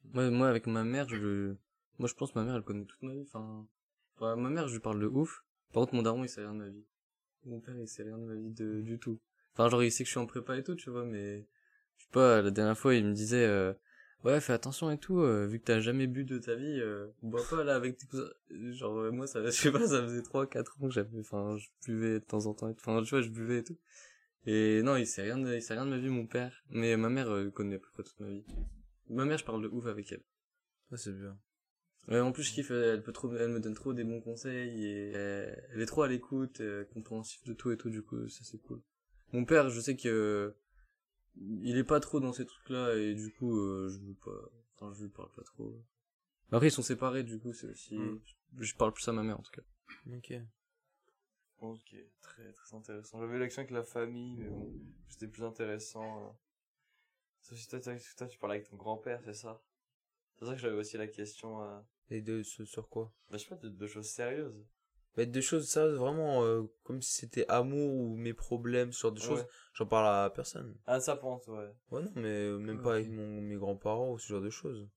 Moi, 0.06 0.32
moi, 0.32 0.50
avec 0.50 0.66
ma 0.66 0.84
mère, 0.84 1.08
je, 1.08 1.54
Moi, 2.00 2.10
je 2.10 2.16
pense 2.16 2.32
que 2.32 2.40
ma 2.40 2.46
mère, 2.46 2.56
elle 2.56 2.64
connaît 2.64 2.86
toute 2.86 3.04
ma 3.04 3.14
vie. 3.14 3.22
Enfin, 3.22 3.68
enfin, 4.16 4.36
ma 4.36 4.50
mère, 4.50 4.68
je 4.68 4.74
lui 4.74 4.80
parle 4.82 5.00
de 5.00 5.06
ouf. 5.06 5.46
Par 5.72 5.82
contre, 5.84 5.94
mon 5.94 6.02
daron, 6.02 6.24
il 6.24 6.30
sait 6.30 6.42
rien 6.42 6.54
de 6.56 6.60
ma 6.64 6.70
vie. 6.70 6.88
Mon 7.44 7.60
père, 7.60 7.78
il 7.80 7.88
sait 7.88 8.02
rien 8.02 8.18
de 8.18 8.24
ma 8.26 8.34
vie 8.36 8.52
de, 8.52 8.82
du 8.82 8.98
tout. 8.98 9.22
Enfin, 9.54 9.70
genre, 9.70 9.84
il 9.84 9.92
sait 9.92 10.04
que 10.04 10.08
je 10.08 10.12
suis 10.14 10.20
en 10.20 10.26
prépa 10.26 10.58
et 10.58 10.64
tout, 10.64 10.74
tu 10.74 10.90
vois, 10.90 11.06
mais 11.06 11.48
je 11.98 12.04
sais 12.06 12.10
pas, 12.12 12.42
la 12.42 12.50
dernière 12.50 12.78
fois, 12.80 12.96
il 12.96 13.06
me 13.06 13.14
disait, 13.14 13.46
euh, 13.46 13.74
ouais, 14.26 14.42
fais 14.42 14.54
attention 14.54 14.92
et 14.92 14.98
tout, 14.98 15.20
euh, 15.20 15.46
vu 15.46 15.60
que 15.60 15.66
t'as 15.66 15.80
jamais 15.80 16.08
bu 16.08 16.24
de 16.26 16.38
ta 16.38 16.56
vie, 16.56 16.80
euh, 16.80 17.08
bois 17.22 17.42
pas 17.50 17.64
là 17.64 17.76
avec 17.76 17.98
tes 17.98 18.08
cousins. 18.08 18.30
Genre, 18.50 18.98
euh, 18.98 19.12
moi, 19.12 19.28
ça, 19.28 19.42
je 19.46 19.52
sais 19.52 19.72
pas, 19.72 19.88
ça 19.88 20.02
faisait 20.04 20.22
3, 20.22 20.48
4 20.48 20.78
ans 20.82 20.88
que 20.88 20.94
j'avais, 20.94 21.20
enfin, 21.20 21.56
je 21.58 21.68
buvais 21.86 22.20
de 22.20 22.26
temps 22.26 22.46
en 22.46 22.54
temps, 22.54 22.70
et 22.70 22.74
tout. 22.74 22.82
enfin, 22.82 23.02
tu 23.04 23.10
vois, 23.12 23.22
je 23.22 23.30
buvais 23.30 23.60
et 23.60 23.64
tout. 23.64 23.78
Et 24.48 24.84
non, 24.84 24.96
il 24.96 25.08
sait 25.08 25.24
rien 25.24 25.38
de, 25.38 25.56
il 25.56 25.62
sait 25.62 25.74
rien 25.74 25.86
de 25.86 25.90
ma 25.90 25.98
vie, 25.98 26.10
mon 26.10 26.28
père. 26.28 26.64
Mais 26.70 26.98
ma 26.98 27.10
mère 27.10 27.30
euh, 27.32 27.50
connaît 27.50 27.76
à 27.76 27.80
peu 27.80 27.88
près 27.94 28.04
toute 28.04 28.20
ma 28.20 28.30
vie. 28.30 28.46
Ma 29.10 29.26
mère, 29.26 29.38
je 29.38 29.46
parle 29.46 29.64
de 29.64 29.68
ouf 29.68 29.88
avec 29.88 30.12
elle. 30.12 30.24
Ça, 30.92 30.98
c'est 30.98 31.14
bien. 31.14 31.38
Ouais, 32.08 32.20
en 32.20 32.32
plus, 32.32 32.44
je 32.44 32.54
kiffe, 32.54 32.70
elle 32.70 33.02
peut 33.02 33.12
trop, 33.12 33.34
elle 33.36 33.50
me 33.50 33.60
donne 33.60 33.74
trop 33.74 33.94
des 33.94 34.04
bons 34.04 34.22
conseils 34.22 34.86
et 34.86 35.12
elle, 35.12 35.82
est 35.82 35.88
trop 35.88 36.04
à 36.04 36.08
l'écoute, 36.08 36.62
euh, 36.62 36.86
compréhensif 36.94 37.44
de 37.46 37.54
tout 37.54 37.72
et 37.72 37.78
tout, 37.78 37.90
du 37.90 38.04
coup, 38.04 38.28
ça 38.30 38.42
c'est 38.44 38.60
cool. 38.60 38.80
Mon 39.34 39.44
père, 39.44 39.70
je 39.70 39.82
sais 39.82 39.96
que 39.96 40.56
il 41.38 41.78
est 41.78 41.84
pas 41.84 42.00
trop 42.00 42.20
dans 42.20 42.34
ces 42.34 42.46
trucs-là 42.46 42.96
et 42.96 43.14
du 43.16 43.32
coup, 43.34 43.58
euh, 43.58 43.90
je 43.90 44.00
veux 44.00 44.14
pas, 44.16 44.50
enfin, 44.76 44.94
je 44.94 45.04
lui 45.04 45.10
parle 45.10 45.32
pas 45.32 45.44
trop. 45.44 45.76
Après, 46.52 46.68
ils 46.68 46.72
sont 46.72 46.82
séparés, 46.82 47.24
du 47.24 47.40
coup, 47.40 47.54
c'est 47.54 47.68
aussi, 47.68 47.96
Mm. 47.98 48.22
je, 48.60 48.76
parle 48.76 48.94
plus 48.94 49.08
à 49.08 49.12
ma 49.12 49.24
mère 49.24 49.40
en 49.40 49.44
tout 49.44 49.52
cas. 49.52 49.62
Ok. 50.16 50.34
Ok, 51.60 51.96
très 52.22 52.52
très 52.54 52.76
intéressant. 52.76 53.20
J'avais 53.20 53.40
l'action 53.40 53.62
avec 53.62 53.72
la 53.72 53.84
famille, 53.84 54.36
mais 54.38 54.50
bon, 54.50 54.72
c'était 55.10 55.28
plus 55.28 55.44
intéressant. 55.44 56.26
euh. 56.26 56.30
Sauf 57.42 57.58
si 57.58 57.68
toi, 57.68 57.80
toi, 57.80 57.94
toi, 58.18 58.28
tu 58.28 58.38
parlais 58.40 58.56
avec 58.58 58.70
ton 58.70 58.76
grand-père, 58.76 59.22
c'est 59.24 59.34
ça? 59.34 59.62
C'est 60.38 60.46
ça 60.46 60.52
que 60.54 60.60
j'avais 60.60 60.76
aussi 60.78 60.98
la 60.98 61.08
question, 61.08 61.64
euh... 61.64 61.80
Et 62.10 62.22
de 62.22 62.44
ce 62.44 62.66
sur 62.66 62.90
quoi? 62.90 63.12
Bah, 63.30 63.38
je 63.38 63.44
sais 63.44 63.50
pas, 63.50 63.56
de, 63.56 63.70
de 63.70 63.88
choses 63.88 64.10
sérieuses. 64.10 64.66
Bah, 65.16 65.26
de 65.26 65.42
choses, 65.42 65.70
ça, 65.70 65.88
vraiment, 65.88 66.44
euh, 66.44 66.64
comme 66.84 67.02
si 67.02 67.14
c'était 67.14 67.46
amour 67.48 67.94
ou 67.94 68.16
mes 68.18 68.34
problèmes, 68.34 68.92
ce 68.92 69.00
genre 69.02 69.12
de 69.14 69.20
choses. 69.20 69.40
Ouais. 69.42 69.48
J'en 69.74 69.86
parle 69.86 70.08
à 70.08 70.30
personne. 70.30 70.76
Ah, 70.86 71.00
ça 71.00 71.16
pense, 71.16 71.48
ouais. 71.48 71.72
Ouais, 71.92 72.02
non, 72.02 72.12
mais 72.16 72.28
euh, 72.28 72.58
même 72.58 72.82
pas 72.82 72.96
avec 72.96 73.10
mon, 73.10 73.42
mes 73.42 73.56
grands-parents 73.56 74.12
ou 74.12 74.20
ce 74.20 74.28
genre 74.28 74.42
de 74.42 74.50
choses. 74.50 74.88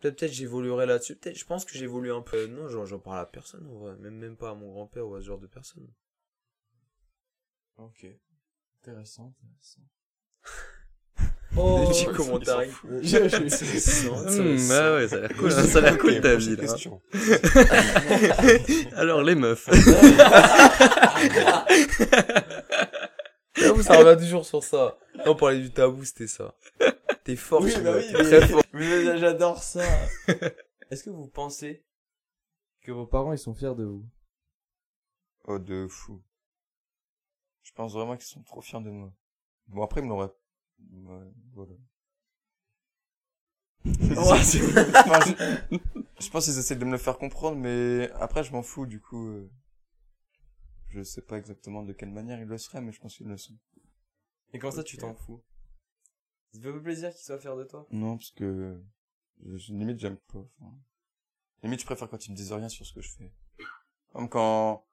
Peut-être, 0.00 0.16
peut-être 0.18 0.32
j'évoluerai 0.32 0.86
là-dessus. 0.86 1.16
Peut-être, 1.16 1.36
je 1.38 1.44
pense 1.44 1.64
que 1.64 1.76
j'évolue 1.76 2.12
un 2.12 2.22
peu. 2.22 2.36
Euh, 2.36 2.46
Non, 2.46 2.68
j'en, 2.68 2.84
j'en 2.84 2.98
parle 2.98 3.18
à 3.20 3.26
personne, 3.26 3.66
en 3.66 3.78
vrai. 3.78 3.96
Même, 3.96 4.16
même 4.16 4.36
pas 4.36 4.50
à 4.50 4.54
mon 4.54 4.70
grand-père 4.70 5.08
ou 5.08 5.14
à 5.14 5.20
ce 5.20 5.26
genre 5.26 5.40
de 5.40 5.46
personne. 5.46 5.88
Ok. 7.78 8.06
Intéressant, 8.82 9.34
intéressant. 9.40 9.82
Oh, 11.60 11.80
Des 11.80 11.86
petits 11.88 12.04
petits 12.06 12.16
commentaires. 12.16 12.54
commentaires. 12.82 13.40
Hum, 14.28 14.68
bah 14.68 14.94
ouais, 14.94 15.08
ça 15.08 15.16
a 15.16 15.20
l'air 15.20 15.36
cool, 15.36 15.50
ça 15.52 15.78
a 15.78 15.80
l'air 15.80 15.98
cool 15.98 16.20
ta 16.20 16.36
vie, 16.36 16.56
là. 16.56 16.64
Alors, 18.96 19.22
les 19.22 19.34
meufs. 19.34 19.68
Tabou, 23.54 23.82
ça 23.82 23.96
revient 23.98 24.20
toujours 24.20 24.46
sur 24.46 24.62
ça. 24.62 24.98
Non, 25.16 25.32
on 25.32 25.34
parlait 25.36 25.60
du 25.60 25.70
tabou, 25.72 26.04
c'était 26.04 26.26
ça. 26.28 26.54
T'es 27.24 27.36
fort, 27.36 27.62
Oui, 27.62 27.72
bah 27.82 27.92
oui, 27.96 28.04
mais- 28.12 28.22
très 28.24 28.46
fort. 28.48 28.62
Mais 28.72 29.18
j'adore 29.18 29.62
ça. 29.62 29.84
Est-ce 30.90 31.02
que 31.02 31.10
vous 31.10 31.26
pensez 31.28 31.84
que 32.82 32.92
vos 32.92 33.06
parents 33.06 33.32
ils 33.32 33.38
sont 33.38 33.54
fiers 33.54 33.74
de 33.74 33.84
vous? 33.84 34.06
Oh, 35.46 35.58
de 35.58 35.86
fou. 35.88 36.22
Je 37.62 37.72
pense 37.72 37.92
vraiment 37.92 38.16
qu'ils 38.16 38.26
sont 38.26 38.42
trop 38.42 38.60
fiers 38.60 38.80
de 38.80 38.90
moi. 38.90 39.12
Bon, 39.66 39.82
après, 39.82 40.00
ils 40.00 40.04
me 40.04 40.10
l'auraient... 40.10 40.30
Ouais, 40.80 41.32
voilà. 41.54 41.74
Enfin, 44.16 44.40
je... 44.42 45.78
je 46.20 46.30
pense 46.30 46.44
qu'ils 46.44 46.58
essaient 46.58 46.76
de 46.76 46.84
me 46.84 46.92
le 46.92 46.98
faire 46.98 47.18
comprendre, 47.18 47.56
mais 47.56 48.10
après, 48.20 48.44
je 48.44 48.52
m'en 48.52 48.62
fous, 48.62 48.86
du 48.86 49.00
coup... 49.00 49.28
euh, 49.28 49.50
Je 50.90 51.02
sais 51.02 51.22
pas 51.22 51.38
exactement 51.38 51.82
de 51.82 51.92
quelle 51.92 52.10
manière 52.10 52.40
ils 52.40 52.46
le 52.46 52.58
seraient, 52.58 52.80
mais 52.80 52.92
je 52.92 53.00
pense 53.00 53.16
qu'ils 53.16 53.28
le 53.28 53.36
sont. 53.38 53.56
Et 54.52 54.58
quand 54.58 54.70
ça 54.72 54.84
tu 54.84 54.96
t'en 54.98 55.14
fous? 55.14 55.42
Ça 56.52 56.58
te 56.58 56.64
fait 56.64 56.72
pas 56.72 56.80
plaisir 56.80 57.10
qu'ils 57.10 57.24
soient 57.24 57.38
fiers 57.38 57.56
de 57.56 57.64
toi? 57.64 57.86
Non, 57.90 58.16
parce 58.16 58.30
que... 58.32 58.78
je- 59.44 59.72
limite, 59.72 59.98
j'aime 60.00 60.16
pas. 60.32 60.40
enfin. 60.60 60.74
Limite, 61.62 61.80
je 61.80 61.86
préfère 61.86 62.08
quand 62.10 62.26
ils 62.26 62.32
me 62.32 62.36
disent 62.36 62.52
rien 62.52 62.68
sur 62.68 62.86
ce 62.86 62.92
que 62.94 63.02
je 63.02 63.10
fais. 63.10 63.32
Comme 64.12 64.28
quand... 64.28 64.84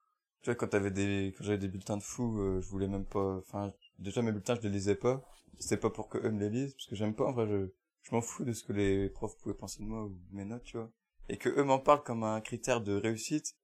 Tu 0.42 0.50
vois, 0.50 0.56
quand 0.56 0.68
t'avais 0.70 0.92
des... 0.92 1.34
Quand 1.38 1.44
j'avais 1.46 1.58
des 1.60 1.68
bulletins 1.70 1.98
de 1.98 2.04
fou, 2.04 2.40
euh, 2.42 2.62
je 2.62 2.68
voulais 2.70 2.88
même 2.90 3.06
pas... 3.06 3.38
Enfin, 3.38 3.74
déjà, 4.00 4.22
mes 4.22 4.32
bulletins, 4.32 4.56
je 4.56 4.62
les 4.62 4.70
lisais 4.70 4.96
pas. 4.96 5.24
C'était 5.60 5.78
pas 5.78 5.90
pour 5.90 6.10
que 6.10 6.18
eux 6.18 6.32
me 6.32 6.40
les 6.40 6.50
lisent, 6.50 6.74
parce 6.74 6.88
que 6.88 6.96
j'aime 6.96 7.16
pas, 7.16 7.26
en 7.26 7.32
vrai, 7.32 7.48
je... 7.48 7.72
Je 8.08 8.14
m'en 8.14 8.22
fous 8.22 8.46
de 8.46 8.54
ce 8.54 8.64
que 8.64 8.72
les 8.72 9.10
profs 9.10 9.36
pouvaient 9.40 9.56
penser 9.56 9.82
de 9.82 9.88
moi 9.88 10.04
ou 10.04 10.16
mes 10.30 10.46
notes, 10.46 10.64
tu 10.64 10.78
vois. 10.78 10.92
Et 11.28 11.38
que 11.38 11.50
eux 11.50 11.64
m'en 11.64 11.80
parlent 11.80 12.04
comme 12.04 12.24
un 12.24 12.40
critère 12.40 12.80
de 12.82 12.94
réussite. 12.94 13.58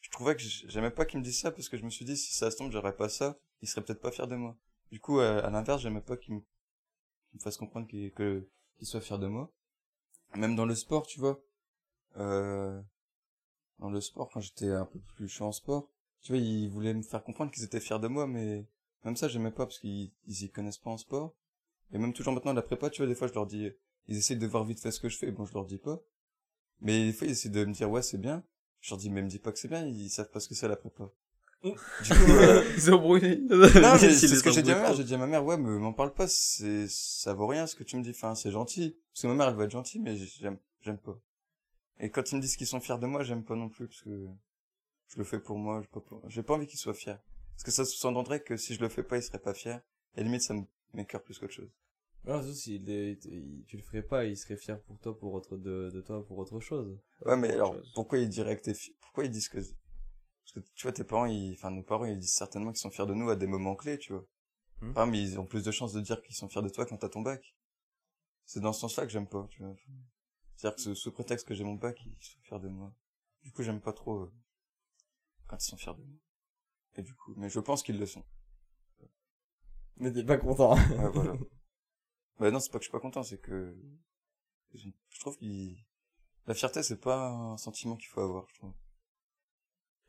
Je 0.00 0.10
trouvais 0.10 0.34
que 0.34 0.42
j'aimais 0.42 0.90
pas 0.90 1.04
qu'ils 1.04 1.20
me 1.20 1.24
disent 1.24 1.38
ça, 1.38 1.52
parce 1.52 1.68
que 1.68 1.76
je 1.76 1.84
me 1.84 1.90
suis 1.90 2.04
dit, 2.04 2.16
si 2.16 2.34
ça 2.34 2.50
se 2.50 2.56
tombe, 2.56 2.72
j'aurais 2.72 2.96
pas 2.96 3.08
ça, 3.08 3.38
ils 3.62 3.68
seraient 3.68 3.84
peut-être 3.84 4.00
pas 4.00 4.10
fiers 4.10 4.26
de 4.26 4.34
moi. 4.34 4.56
Du 4.90 4.98
coup, 4.98 5.20
euh, 5.20 5.46
à 5.46 5.50
l'inverse, 5.50 5.80
j'aimais 5.80 6.00
pas 6.00 6.16
qu'ils 6.16 6.34
me... 6.34 6.40
fassent 7.38 7.56
comprendre 7.56 7.86
qu'ils 7.86 8.48
soient 8.82 9.00
fiers 9.00 9.18
de 9.18 9.28
moi. 9.28 9.48
Même 10.34 10.56
dans 10.56 10.66
le 10.66 10.74
sport, 10.74 11.06
tu 11.06 11.20
vois. 11.20 11.40
Euh... 12.16 12.82
Dans 13.78 13.90
le 13.90 14.00
sport, 14.00 14.28
quand 14.28 14.40
j'étais 14.40 14.72
un 14.72 14.86
peu 14.86 14.98
plus 14.98 15.28
chaud 15.28 15.44
en 15.44 15.52
sport, 15.52 15.88
tu 16.22 16.32
vois, 16.32 16.40
ils 16.40 16.68
voulaient 16.68 16.94
me 16.94 17.02
faire 17.02 17.22
comprendre 17.22 17.52
qu'ils 17.52 17.62
étaient 17.62 17.78
fiers 17.78 18.00
de 18.00 18.08
moi, 18.08 18.26
mais 18.26 18.66
même 19.04 19.16
ça, 19.16 19.28
j'aimais 19.28 19.50
pas 19.50 19.66
parce 19.66 19.78
qu'ils 19.78 20.12
ils 20.26 20.44
y 20.44 20.50
connaissent 20.50 20.78
pas 20.78 20.90
en 20.90 20.98
sport. 20.98 21.34
Et 21.92 21.98
même 21.98 22.12
toujours 22.12 22.34
maintenant, 22.34 22.52
la 22.52 22.62
prépa, 22.62 22.90
tu 22.90 23.02
vois, 23.02 23.06
des 23.06 23.14
fois, 23.14 23.28
je 23.28 23.34
leur 23.34 23.46
dis, 23.46 23.70
ils 24.06 24.16
essaient 24.16 24.36
de 24.36 24.46
voir 24.46 24.64
vite 24.64 24.80
fait 24.80 24.90
ce 24.90 25.00
que 25.00 25.08
je 25.08 25.16
fais, 25.16 25.30
bon, 25.30 25.46
je 25.46 25.54
leur 25.54 25.64
dis 25.64 25.78
pas. 25.78 26.00
Mais 26.80 27.06
des 27.06 27.12
fois, 27.12 27.26
ils 27.26 27.32
essaient 27.32 27.48
de 27.48 27.64
me 27.64 27.72
dire, 27.72 27.90
ouais, 27.90 28.02
c'est 28.02 28.18
bien. 28.18 28.44
Je 28.80 28.90
leur 28.90 28.98
dis, 28.98 29.10
mais 29.10 29.22
me 29.22 29.28
dis 29.28 29.38
pas 29.38 29.52
que 29.52 29.58
c'est 29.58 29.68
bien, 29.68 29.86
ils 29.86 30.10
savent 30.10 30.30
pas 30.30 30.40
ce 30.40 30.48
que 30.48 30.54
c'est 30.54 30.68
la 30.68 30.76
prépa. 30.76 31.10
Du 31.62 31.70
coup, 31.70 32.30
euh, 32.30 32.64
Ils 32.76 32.92
ont 32.92 32.98
brûlé. 32.98 33.38
non, 33.50 33.58
mais 33.60 33.98
c'est 33.98 34.28
ce 34.28 34.42
que 34.42 34.52
j'ai 34.52 34.62
dit 34.62 34.70
à 34.70 34.76
ma 34.76 34.82
mère. 34.82 34.94
J'ai 34.94 35.04
dit 35.04 35.14
à 35.14 35.18
ma 35.18 35.26
mère, 35.26 35.44
ouais, 35.44 35.56
mais 35.56 35.70
m'en 35.78 35.92
parle 35.92 36.12
pas, 36.12 36.28
c'est, 36.28 36.86
ça 36.88 37.34
vaut 37.34 37.46
rien 37.46 37.66
ce 37.66 37.74
que 37.74 37.82
tu 37.82 37.96
me 37.96 38.02
dis. 38.02 38.10
Enfin, 38.10 38.34
c'est 38.34 38.50
gentil. 38.50 38.96
Parce 39.12 39.22
que 39.22 39.26
ma 39.26 39.34
mère, 39.34 39.48
elle 39.48 39.56
va 39.56 39.64
être 39.64 39.70
gentille, 39.70 40.00
mais 40.00 40.16
j'aime, 40.16 40.58
j'aime 40.82 40.98
pas. 40.98 41.18
Et 42.00 42.10
quand 42.10 42.30
ils 42.30 42.36
me 42.36 42.40
disent 42.40 42.56
qu'ils 42.56 42.68
sont 42.68 42.80
fiers 42.80 42.98
de 42.98 43.06
moi, 43.06 43.24
j'aime 43.24 43.44
pas 43.44 43.56
non 43.56 43.68
plus, 43.68 43.88
parce 43.88 44.02
que 44.02 44.28
je 45.08 45.18
le 45.18 45.24
fais 45.24 45.40
pour 45.40 45.58
moi, 45.58 45.80
j'ai 45.82 45.88
pas, 45.88 46.00
j'ai 46.28 46.42
pas 46.44 46.54
envie 46.54 46.66
qu'ils 46.66 46.78
soient 46.78 46.94
fiers. 46.94 47.16
Parce 47.58 47.64
que 47.64 47.70
ça 47.72 47.84
sous-entendrait 47.84 48.40
que 48.40 48.56
si 48.56 48.76
je 48.76 48.80
le 48.80 48.88
fais 48.88 49.02
pas, 49.02 49.16
ils 49.16 49.22
seraient 49.22 49.40
pas 49.40 49.52
fiers. 49.52 49.78
Et 50.16 50.22
limite, 50.22 50.42
ça 50.42 50.54
me 50.54 50.62
m'écœure 50.94 51.24
plus 51.24 51.40
qu'autre 51.40 51.52
chose. 51.52 51.70
Non, 52.24 52.40
si 52.54 52.80
tu 52.80 53.76
le 53.76 53.82
ferais 53.82 54.02
pas, 54.02 54.26
ils 54.26 54.36
seraient 54.36 54.56
fiers 54.56 54.76
pour 54.86 54.96
toi, 55.00 55.18
pour 55.18 55.34
autre, 55.34 55.56
de, 55.56 55.90
de 55.92 56.00
toi, 56.00 56.24
pour 56.24 56.38
autre 56.38 56.60
chose. 56.60 56.96
Ouais, 57.26 57.36
mais 57.36 57.50
alors, 57.50 57.74
chose. 57.74 57.90
pourquoi 57.96 58.18
ils 58.18 58.28
diraient 58.28 58.56
que 58.56 58.62
t'es 58.62 58.74
fi- 58.74 58.94
pourquoi 59.00 59.24
ils 59.24 59.30
disent 59.32 59.48
que, 59.48 59.58
parce 59.58 60.52
que 60.54 60.60
tu 60.76 60.82
vois, 60.84 60.92
tes 60.92 61.02
parents, 61.02 61.26
ils, 61.26 61.54
enfin, 61.54 61.72
nos 61.72 61.82
parents, 61.82 62.04
ils 62.04 62.16
disent 62.16 62.34
certainement 62.34 62.70
qu'ils 62.70 62.78
sont 62.78 62.90
fiers 62.90 63.06
de 63.06 63.14
nous 63.14 63.28
à 63.28 63.34
des 63.34 63.48
moments 63.48 63.74
clés, 63.74 63.98
tu 63.98 64.12
vois. 64.12 64.24
Hmm. 64.80 64.92
Par 64.92 65.02
exemple, 65.08 65.16
ils 65.18 65.40
ont 65.40 65.46
plus 65.46 65.64
de 65.64 65.72
chances 65.72 65.92
de 65.92 66.00
dire 66.00 66.22
qu'ils 66.22 66.36
sont 66.36 66.48
fiers 66.48 66.62
de 66.62 66.68
toi 66.68 66.86
quand 66.86 66.96
t'as 66.96 67.08
ton 67.08 67.22
bac. 67.22 67.56
C'est 68.44 68.60
dans 68.60 68.72
ce 68.72 68.80
sens-là 68.82 69.02
que 69.04 69.10
j'aime 69.10 69.28
pas, 69.28 69.48
tu 69.50 69.64
vois. 69.64 69.74
C'est-à-dire 70.54 70.76
que 70.76 70.82
sous- 70.82 70.94
sous 70.94 71.10
prétexte 71.10 71.44
que 71.44 71.54
j'ai 71.54 71.64
mon 71.64 71.74
bac, 71.74 71.98
ils 72.06 72.16
sont 72.24 72.40
fiers 72.42 72.60
de 72.60 72.68
moi. 72.68 72.94
Du 73.42 73.50
coup, 73.50 73.64
j'aime 73.64 73.80
pas 73.80 73.92
trop, 73.92 74.22
euh, 74.22 74.32
quand 75.48 75.56
ils 75.56 75.68
sont 75.68 75.76
fiers 75.76 75.94
de 75.94 76.02
moi. 76.02 76.16
Et 76.98 77.02
du 77.02 77.14
coup, 77.14 77.32
mais 77.36 77.48
je 77.48 77.60
pense 77.60 77.84
qu'ils 77.84 77.98
le 77.98 78.06
sont. 78.06 78.24
Mais 79.98 80.12
t'es 80.12 80.24
pas 80.24 80.36
content. 80.36 80.74
Ouais, 80.74 81.08
voilà. 81.12 81.34
bah 82.40 82.50
non, 82.50 82.58
c'est 82.58 82.70
pas 82.70 82.78
que 82.78 82.84
je 82.84 82.88
suis 82.88 82.92
pas 82.92 83.00
content, 83.00 83.22
c'est 83.22 83.38
que, 83.38 83.76
je 84.74 85.20
trouve 85.20 85.36
qu'il, 85.38 85.76
la 86.46 86.54
fierté, 86.54 86.82
c'est 86.82 87.00
pas 87.00 87.28
un 87.30 87.56
sentiment 87.56 87.96
qu'il 87.96 88.08
faut 88.08 88.20
avoir, 88.20 88.48
je 88.48 88.54
trouve. 88.56 88.72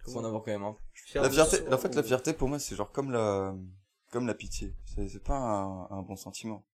Faut 0.04 0.18
en 0.18 0.26
avoir 0.26 0.42
quand 0.44 0.52
même 0.52 0.74
La 1.14 1.30
fierté, 1.30 1.58
en 1.72 1.78
fait, 1.78 1.90
ou- 1.90 1.96
la 1.96 2.04
fierté 2.04 2.34
pour 2.34 2.50
moi, 2.50 2.58
c'est 2.58 2.76
genre 2.76 2.92
comme 2.92 3.12
la, 3.12 3.56
comme 4.10 4.26
la 4.26 4.34
pitié. 4.34 4.76
C'est, 4.86 5.24
pas 5.24 5.38
un, 5.38 5.92
un 5.92 6.02
bon 6.02 6.16
sentiment. 6.16 6.66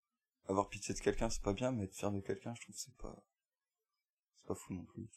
Avoir 0.48 0.70
pitié 0.70 0.94
de 0.94 1.00
quelqu'un, 1.00 1.30
c'est 1.30 1.42
pas 1.42 1.54
bien, 1.54 1.72
mais 1.72 1.84
être 1.86 1.96
fier 1.96 2.12
de 2.12 2.22
quelqu'un, 2.22 2.54
je 2.56 2.62
trouve 2.62 2.76
c'est 2.78 2.96
pas, 2.96 3.16
c'est 4.38 4.46
pas 4.46 4.56
fou 4.56 4.74
non 4.74 4.86
plus. 4.86 5.10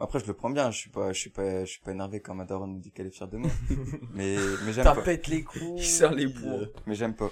Après, 0.00 0.18
je 0.18 0.26
le 0.26 0.32
prends 0.34 0.50
bien, 0.50 0.70
je 0.70 0.78
suis 0.78 0.90
pas, 0.90 1.12
je 1.12 1.18
suis 1.20 1.30
pas, 1.30 1.64
je 1.64 1.70
suis 1.70 1.80
pas 1.80 1.92
énervé 1.92 2.20
quand 2.20 2.34
ma 2.34 2.44
daronne 2.46 2.76
me 2.76 2.80
dit 2.80 2.90
qu'elle 2.90 3.06
est 3.06 3.10
fière 3.10 3.28
de 3.28 3.36
moi. 3.36 3.50
mais, 4.14 4.36
mais 4.64 4.72
j'aime 4.72 4.84
pas. 4.84 4.96
pète 4.96 5.26
les 5.28 5.44
couilles. 5.44 5.74
Il 5.76 5.84
serre 5.84 6.14
les 6.14 6.26
poings. 6.28 6.68
Mais 6.86 6.94
j'aime 6.94 7.14
pas. 7.14 7.30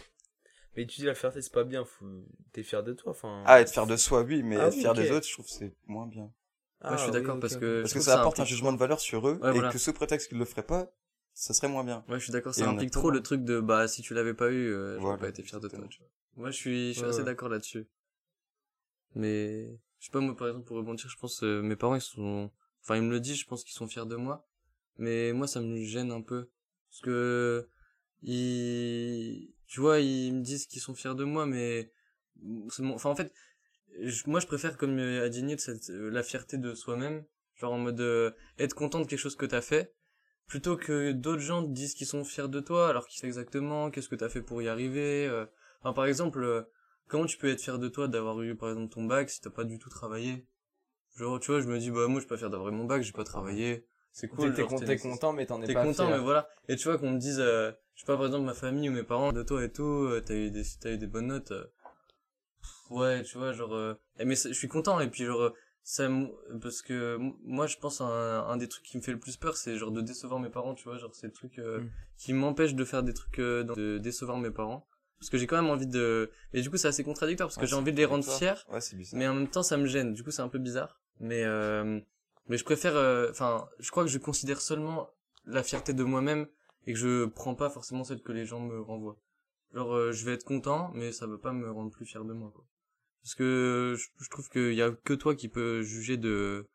Mais 0.76 0.86
tu 0.86 1.00
dis 1.00 1.06
la 1.06 1.14
fierté, 1.14 1.42
c'est 1.42 1.52
pas 1.52 1.64
bien. 1.64 1.84
Faut... 1.84 2.06
T'es 2.52 2.62
fier 2.62 2.82
de 2.82 2.92
toi, 2.92 3.10
enfin. 3.12 3.42
Ah, 3.46 3.60
être 3.60 3.72
fier 3.72 3.86
de 3.86 3.96
soi, 3.96 4.22
oui, 4.22 4.42
mais 4.42 4.56
Ah 4.56 4.66
être 4.66 4.74
oui, 4.74 4.80
fier 4.80 4.94
des 4.94 5.10
autres, 5.10 5.26
je 5.26 5.32
trouve 5.32 5.46
que 5.46 5.50
c'est 5.50 5.72
moins 5.86 6.06
bien. 6.06 6.30
Ah, 6.80 6.92
Ouais, 6.92 6.96
je 6.98 7.02
suis 7.02 7.10
oui, 7.10 7.18
d'accord 7.18 7.34
ok, 7.36 7.40
parce 7.40 7.54
ok. 7.54 7.60
que 7.60 7.80
Parce 7.82 7.94
que 7.94 8.00
ça 8.00 8.20
apporte 8.20 8.38
un 8.40 8.44
jugement 8.44 8.72
de 8.72 8.78
valeur 8.78 9.00
sur 9.00 9.26
eux, 9.28 9.40
Ouais, 9.42 9.48
et 9.50 9.52
voilà. 9.54 9.72
que 9.72 9.78
sous 9.78 9.92
prétexte 9.92 10.28
qu'ils 10.28 10.38
le 10.38 10.44
feraient 10.44 10.62
pas, 10.66 10.92
ça 11.34 11.54
serait 11.54 11.68
moins 11.68 11.84
bien. 11.84 12.04
Ouais, 12.08 12.18
je 12.18 12.24
suis 12.24 12.32
d'accord, 12.32 12.54
ça 12.54 12.68
implique 12.68 12.90
trop 12.90 13.10
le 13.10 13.22
truc 13.22 13.44
de 13.44 13.60
bah 13.60 13.88
si 13.88 14.02
tu 14.02 14.14
l'avais 14.14 14.34
pas 14.34 14.50
eu, 14.50 14.68
euh, 14.72 14.94
j'aurais 14.94 15.02
Voilà, 15.02 15.18
pas 15.18 15.28
été 15.28 15.42
fier 15.42 15.60
de 15.60 15.68
toi. 15.68 15.80
Tu 15.88 15.98
vois. 15.98 16.08
Moi, 16.36 16.50
je 16.50 16.56
suis, 16.56 16.88
je 16.92 16.98
suis 16.98 17.06
assez 17.06 17.24
d'accord 17.24 17.48
là-dessus. 17.48 17.86
Mais 19.14 19.78
je 19.98 20.06
sais 20.06 20.12
pas 20.12 20.20
moi 20.20 20.36
par 20.36 20.48
exemple 20.48 20.66
pour 20.66 20.76
rebondir, 20.76 21.08
je 21.08 21.16
pense 21.18 21.42
euh, 21.42 21.62
mes 21.62 21.76
parents 21.76 21.94
ils 21.96 22.00
sont, 22.00 22.50
enfin 22.82 22.96
ils 22.96 23.02
me 23.02 23.10
le 23.10 23.20
disent, 23.20 23.38
je 23.40 23.46
pense 23.46 23.64
qu'ils 23.64 23.74
sont 23.74 23.88
fiers 23.88 24.06
de 24.06 24.16
moi. 24.16 24.46
Mais 24.98 25.32
moi 25.32 25.46
ça 25.46 25.60
me 25.60 25.82
gêne 25.84 26.10
un 26.10 26.22
peu 26.22 26.50
parce 26.90 27.00
que 27.02 27.68
ils, 28.22 29.52
tu 29.66 29.80
vois, 29.80 30.00
ils 30.00 30.32
me 30.34 30.42
disent 30.42 30.66
qu'ils 30.66 30.80
sont 30.82 30.94
fiers 30.94 31.14
de 31.14 31.24
moi, 31.24 31.46
mais 31.46 31.92
mon- 32.42 32.94
enfin 32.94 33.10
en 33.10 33.16
fait 33.16 33.32
je- 34.00 34.24
moi, 34.26 34.40
je 34.40 34.46
préfère, 34.46 34.76
comme 34.76 34.98
euh, 34.98 35.24
a 35.24 35.28
dit 35.28 35.44
cette- 35.58 35.90
euh, 35.90 36.10
la 36.10 36.22
fierté 36.22 36.58
de 36.58 36.74
soi-même. 36.74 37.24
Genre 37.56 37.72
en 37.72 37.78
mode 37.78 38.00
euh, 38.00 38.30
être 38.58 38.74
content 38.74 39.00
de 39.00 39.06
quelque 39.06 39.18
chose 39.18 39.36
que 39.36 39.46
t'as 39.46 39.60
fait. 39.62 39.94
Plutôt 40.46 40.76
que 40.76 41.12
d'autres 41.12 41.42
gens 41.42 41.62
te 41.64 41.70
disent 41.72 41.94
qu'ils 41.94 42.06
sont 42.06 42.24
fiers 42.24 42.48
de 42.48 42.60
toi, 42.60 42.88
alors 42.90 43.06
qu'ils 43.08 43.20
savent 43.20 43.28
exactement 43.28 43.90
qu'est-ce 43.90 44.08
que 44.08 44.14
t'as 44.16 44.28
fait 44.28 44.42
pour 44.42 44.62
y 44.62 44.68
arriver. 44.68 45.26
euh. 45.26 45.46
Enfin, 45.82 45.92
par 45.94 46.06
exemple, 46.06 46.42
euh, 46.44 46.62
comment 47.08 47.26
tu 47.26 47.36
peux 47.38 47.48
être 47.48 47.60
fier 47.60 47.78
de 47.78 47.88
toi 47.88 48.08
d'avoir 48.08 48.40
eu, 48.42 48.54
par 48.56 48.68
exemple, 48.70 48.92
ton 48.92 49.04
bac 49.04 49.28
si 49.30 49.40
t'as 49.40 49.50
pas 49.50 49.64
du 49.64 49.78
tout 49.78 49.88
travaillé? 49.90 50.46
Genre, 51.16 51.40
tu 51.40 51.50
vois, 51.50 51.60
je 51.60 51.66
me 51.68 51.78
dis, 51.78 51.90
bah, 51.90 52.06
moi, 52.06 52.16
je 52.16 52.20
suis 52.20 52.28
pas 52.28 52.36
fier 52.36 52.50
d'avoir 52.50 52.68
eu 52.68 52.72
mon 52.72 52.84
bac, 52.84 53.02
j'ai 53.02 53.12
pas 53.12 53.24
travaillé. 53.24 53.86
C'est 54.12 54.28
cool. 54.28 54.50
T'es 54.50 54.52
t'es 54.52 54.60
genre, 54.62 54.70
con- 54.70 54.78
t'es- 54.78 54.86
t'es 54.86 54.96
content, 54.98 55.32
mais 55.32 55.46
t'en 55.46 55.60
es 55.62 55.66
T'es 55.66 55.74
pas 55.74 55.84
content, 55.84 56.06
fier. 56.06 56.16
mais 56.16 56.22
voilà. 56.22 56.48
Et 56.68 56.76
tu 56.76 56.84
vois, 56.88 56.98
qu'on 56.98 57.10
me 57.10 57.18
dise, 57.18 57.40
euh, 57.40 57.72
je 57.94 58.00
sais 58.00 58.06
pas, 58.06 58.16
par 58.16 58.26
exemple, 58.26 58.44
ma 58.46 58.54
famille 58.54 58.88
ou 58.88 58.92
mes 58.92 59.02
parents 59.02 59.32
de 59.32 59.42
toi 59.42 59.64
et 59.64 59.72
tout, 59.72 59.82
euh, 59.84 60.20
t'as 60.24 60.34
eu 60.34 60.50
des, 60.50 60.62
t'as 60.80 60.92
eu 60.92 60.98
des 60.98 61.06
bonnes 61.06 61.26
notes. 61.28 61.50
euh, 61.52 61.64
ouais, 62.90 63.22
tu 63.22 63.38
vois, 63.38 63.52
genre, 63.52 63.74
euh, 63.74 63.94
mais 64.24 64.34
je 64.36 64.52
suis 64.52 64.68
content, 64.68 65.00
et 65.00 65.08
puis 65.08 65.24
genre, 65.24 65.52
ça, 65.82 66.08
parce 66.60 66.82
que 66.82 67.16
moi, 67.42 67.66
je 67.66 67.76
pense, 67.78 68.00
un, 68.00 68.06
un 68.06 68.56
des 68.56 68.68
trucs 68.68 68.84
qui 68.84 68.96
me 68.96 69.02
fait 69.02 69.12
le 69.12 69.18
plus 69.20 69.36
peur, 69.36 69.56
c'est 69.56 69.76
genre 69.76 69.90
de 69.92 70.00
décevoir 70.00 70.40
mes 70.40 70.50
parents, 70.50 70.74
tu 70.74 70.84
vois, 70.84 70.98
genre, 70.98 71.14
c'est 71.14 71.26
le 71.26 71.32
truc 71.32 71.58
euh, 71.58 71.80
Mm. 71.80 71.88
qui 72.16 72.32
m'empêche 72.32 72.74
de 72.74 72.84
faire 72.84 73.02
des 73.02 73.14
trucs, 73.14 73.38
euh, 73.38 73.64
de 73.64 73.98
décevoir 73.98 74.38
mes 74.38 74.50
parents. 74.50 74.86
Parce 75.18 75.30
que 75.30 75.38
j'ai 75.38 75.46
quand 75.46 75.56
même 75.60 75.70
envie 75.70 75.86
de, 75.86 76.30
et 76.52 76.60
du 76.62 76.70
coup, 76.70 76.76
c'est 76.76 76.88
assez 76.88 77.02
contradictoire, 77.02 77.48
parce 77.48 77.56
que 77.56 77.62
Ouais, 77.62 77.66
j'ai 77.66 77.74
envie 77.74 77.92
de 77.92 77.96
les 77.96 78.04
rendre 78.04 78.24
fiers, 78.24 78.52
Ouais, 78.70 78.80
c'est 78.80 78.96
bizarre. 78.96 79.18
mais 79.18 79.26
en 79.26 79.34
même 79.34 79.48
temps, 79.48 79.62
ça 79.64 79.76
me 79.76 79.86
gêne. 79.86 80.14
Du 80.14 80.22
coup, 80.22 80.30
c'est 80.30 80.42
un 80.42 80.48
peu 80.48 80.58
bizarre. 80.58 81.00
Mais, 81.18 81.42
euh, 81.44 82.00
mais 82.46 82.56
je 82.56 82.64
préfère, 82.64 82.94
euh, 82.96 83.28
enfin, 83.30 83.68
je 83.80 83.90
crois 83.90 84.04
que 84.04 84.10
je 84.10 84.18
considère 84.18 84.60
seulement 84.60 85.10
la 85.44 85.62
fierté 85.64 85.92
de 85.92 86.04
moi-même 86.04 86.46
et 86.86 86.92
que 86.92 86.98
je 86.98 87.24
prends 87.26 87.54
pas 87.56 87.68
forcément 87.68 88.04
celle 88.04 88.22
que 88.22 88.30
les 88.32 88.46
gens 88.46 88.60
me 88.60 88.80
renvoient. 88.80 89.18
Genre, 89.74 89.92
euh, 89.92 90.12
je 90.12 90.24
vais 90.24 90.32
être 90.34 90.44
content, 90.44 90.92
mais 90.94 91.10
ça 91.12 91.26
veut 91.26 91.38
pas 91.40 91.52
me 91.52 91.70
rendre 91.70 91.90
plus 91.90 92.06
fier 92.06 92.24
de 92.24 92.32
moi, 92.32 92.50
quoi. 92.54 92.64
Parce 93.22 93.34
que 93.34 93.96
je, 93.98 94.28
trouve 94.30 94.48
qu'il 94.48 94.72
y 94.74 94.82
a 94.82 94.92
que 94.92 95.12
toi 95.12 95.34
qui 95.34 95.48
peux 95.48 95.82
juger 95.82 96.16
de, 96.16 96.68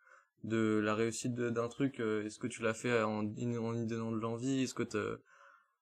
de 0.43 0.79
la 0.84 0.93
réussite 0.93 1.34
d'un 1.34 1.67
truc. 1.69 1.99
euh, 2.01 2.25
Est-ce 2.25 2.38
que 2.38 2.47
tu 2.47 2.62
l'as 2.62 2.73
fait 2.73 3.01
en, 3.01 3.19
en 3.25 3.75
y 3.75 3.86
donnant 3.88 4.12
de 4.12 4.19
l'envie? 4.19 4.63
Est-ce 4.63 4.73
que 4.73 4.84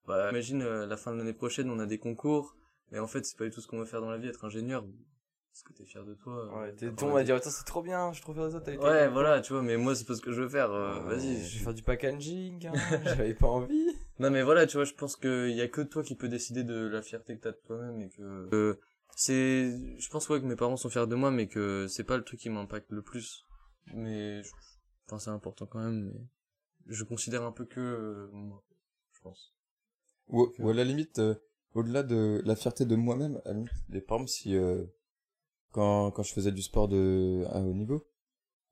bah, 0.08 0.30
imagine, 0.30 0.62
euh, 0.62 0.86
la 0.88 0.98
fin 0.98 1.12
de 1.14 1.18
l'année 1.18 1.34
prochaine, 1.34 1.70
on 1.70 1.80
a 1.80 1.86
des 1.86 2.00
concours. 2.00 2.56
Mais 2.92 3.00
en 3.00 3.08
fait, 3.08 3.26
c'est 3.26 3.38
pas 3.38 3.46
du 3.46 3.52
tout 3.52 3.62
ce 3.62 3.68
qu'on 3.68 3.80
veut 3.80 3.86
faire 3.86 4.02
dans 4.02 4.10
la 4.12 4.18
vie, 4.18 4.28
être 4.28 4.44
ingénieur. 4.46 4.84
Est-ce 4.84 5.64
que 5.64 5.74
t'es 5.74 5.86
fier 5.86 6.04
de 6.06 6.14
toi? 6.14 6.34
euh, 6.46 6.62
Ouais, 6.62 6.74
t'es- 6.76 6.90
va 6.90 6.92
été- 7.22 7.24
dire, 7.26 7.36
attends, 7.36 7.50
c'est 7.50 7.66
trop 7.66 7.82
bien, 7.82 8.10
je 8.12 8.16
suis 8.16 8.22
trop 8.24 8.34
fier 8.34 8.46
de 8.46 8.52
toi, 8.52 8.62
t'as 8.62 8.74
été 8.74 8.84
Ouais, 8.84 9.08
voilà, 9.10 9.42
tu 9.42 9.54
vois, 9.54 9.62
mais 9.62 9.78
moi, 9.78 9.96
c'est 9.96 10.06
pas 10.06 10.16
ce 10.16 10.22
que 10.22 10.32
je 10.32 10.42
veux 10.42 10.50
faire, 10.50 10.72
euh, 10.72 11.00
Euh, 11.02 11.04
vas-y. 11.08 11.38
Je 11.44 11.58
vais 11.58 11.64
faire 11.64 11.74
du 11.74 11.84
packaging, 11.84 12.68
hein, 12.68 12.74
j'avais 13.06 13.34
pas 13.34 13.48
envie. 13.48 13.96
Non, 14.20 14.30
mais 14.30 14.44
voilà, 14.44 14.68
tu 14.68 14.78
vois, 14.78 14.86
je 14.86 14.94
pense 14.94 15.16
qu'il 15.16 15.52
y 15.52 15.62
a 15.62 15.68
que 15.68 15.82
toi 15.82 16.04
qui 16.04 16.16
peux 16.16 16.28
décider 16.30 16.64
de 16.64 16.88
la 16.88 17.02
fierté 17.02 17.36
que 17.38 17.42
t'as 17.42 17.52
de 17.52 17.60
toi-même 17.66 18.02
et 18.02 18.10
que, 18.10 18.22
euh, 18.54 18.76
c'est, 19.16 19.98
je 20.00 20.10
pense, 20.10 20.28
ouais, 20.30 20.40
que 20.42 20.46
mes 20.46 20.56
parents 20.56 20.78
sont 20.78 20.90
fiers 20.90 21.08
de 21.08 21.16
moi, 21.16 21.32
mais 21.32 21.48
que 21.48 21.88
c'est 21.88 22.04
pas 22.06 22.18
le 22.18 22.24
truc 22.24 22.40
qui 22.40 22.50
m'impacte 22.50 22.92
le 22.92 23.02
plus. 23.02 23.46
Mais, 23.94 24.42
enfin, 25.08 25.18
c'est 25.20 25.32
important 25.32 25.66
quand 25.66 25.80
même, 25.80 26.12
mais 26.14 26.22
je 26.88 27.04
considère 27.04 27.44
un 27.44 27.52
peu 27.52 27.66
que, 27.66 27.80
euh, 27.80 28.30
moi, 28.32 28.64
je 29.14 29.22
pense. 29.22 29.54
Ou, 30.32 30.52
ou 30.60 30.70
à 30.70 30.74
la 30.74 30.84
limite, 30.84 31.20
euh, 31.20 31.36
au-delà 31.76 32.04
de 32.04 32.42
la 32.46 32.56
fierté 32.56 32.86
de 32.86 32.96
moi-même, 32.96 33.42
à 33.46 33.50
la 33.50 33.54
limite, 33.56 33.72
les- 33.90 34.02
par 34.02 34.18
exemple, 34.18 34.32
si 34.32 34.56
euh, 34.56 34.84
quand, 35.72 36.12
quand 36.12 36.24
je 36.24 36.34
faisais 36.34 36.52
du 36.52 36.62
sport 36.62 36.88
de 36.88 37.44
à 37.52 37.60
haut 37.60 37.74
niveau, 37.74 38.06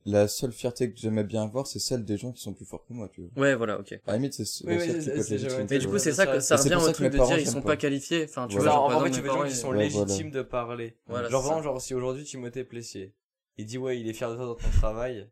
la 0.05 0.27
seule 0.27 0.51
fierté 0.53 0.91
que 0.91 0.97
j'aimais 0.97 1.23
bien 1.23 1.43
avoir, 1.43 1.67
c'est 1.67 1.79
celle 1.79 2.05
des 2.05 2.17
gens 2.17 2.31
qui 2.31 2.41
sont 2.41 2.53
plus 2.53 2.65
forts 2.65 2.85
que 2.87 2.93
moi, 2.93 3.09
tu 3.09 3.21
vois. 3.21 3.43
Ouais, 3.43 3.55
voilà, 3.55 3.79
ok. 3.79 3.93
À 4.07 4.11
la 4.11 4.17
limite, 4.17 4.33
c'est 4.33 4.45
c'est 4.45 4.65
Oui, 4.65 4.75
oui, 4.77 5.65
Mais 5.69 5.79
du 5.79 5.87
coup, 5.87 5.97
c'est 5.99 6.13
ça 6.13 6.25
que 6.25 6.39
ça 6.39 6.55
revient 6.57 6.75
au 6.75 6.91
truc 6.91 7.11
de 7.11 7.17
parents, 7.17 7.29
dire 7.35 7.39
ils 7.39 7.47
sont 7.47 7.61
pas. 7.61 7.75
qualifiés. 7.77 8.23
Enfin, 8.23 8.47
tu 8.47 8.55
Voilà. 8.55 8.71
vois, 8.71 8.79
en 8.81 8.89
exemple, 8.91 9.09
tu 9.11 9.15
veux 9.21 9.27
des 9.29 9.33
gens 9.35 9.43
qui 9.45 9.51
ils- 9.51 9.55
sont 9.55 9.71
légitimes 9.71 10.31
de 10.31 10.41
parler. 10.41 10.97
Genre 11.29 11.41
vraiment, 11.43 11.61
genre 11.61 11.81
si 11.81 11.93
aujourd'hui 11.93 12.23
Timothée 12.23 12.63
Plessier, 12.63 13.13
il 13.57 13.65
dit 13.65 13.77
ouais, 13.77 13.99
il 13.99 14.07
est 14.07 14.13
fier 14.13 14.29
de 14.31 14.35
toi 14.35 14.45
dans 14.45 14.55
ton 14.55 14.69
travail. 14.71 15.29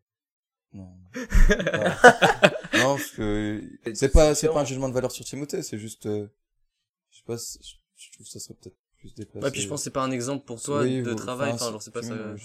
Non. 0.77 0.95
non, 2.73 2.95
parce 2.97 3.11
que 3.11 3.63
c'est 3.93 4.11
pas, 4.11 4.35
c'est 4.35 4.47
pas 4.49 4.61
un 4.61 4.65
jugement 4.65 4.87
de 4.89 4.93
valeur 4.93 5.11
sur 5.11 5.25
Timothée, 5.25 5.63
c'est 5.63 5.79
juste, 5.79 6.05
euh, 6.05 6.27
je 7.09 7.17
sais 7.17 7.23
pas, 7.25 7.35
je 7.37 8.11
trouve 8.11 8.25
que 8.25 8.31
ça 8.31 8.39
serait 8.39 8.53
peut-être 8.53 8.77
plus 8.97 9.15
déplacé. 9.15 9.45
Ouais, 9.45 9.51
puis 9.51 9.61
je 9.61 9.67
pense 9.67 9.79
que 9.79 9.83
c'est 9.85 9.91
pas 9.91 10.03
un 10.03 10.11
exemple 10.11 10.45
pour 10.45 10.61
toi 10.61 10.83
Oui, 10.83 11.01
de 11.01 11.13
travail. 11.13 11.51
enfin, 11.53 11.65
Enfin, 11.65 11.71
genre, 11.71 11.81
c'est 11.81 11.91
pas 11.91 12.03
ça. 12.03 12.35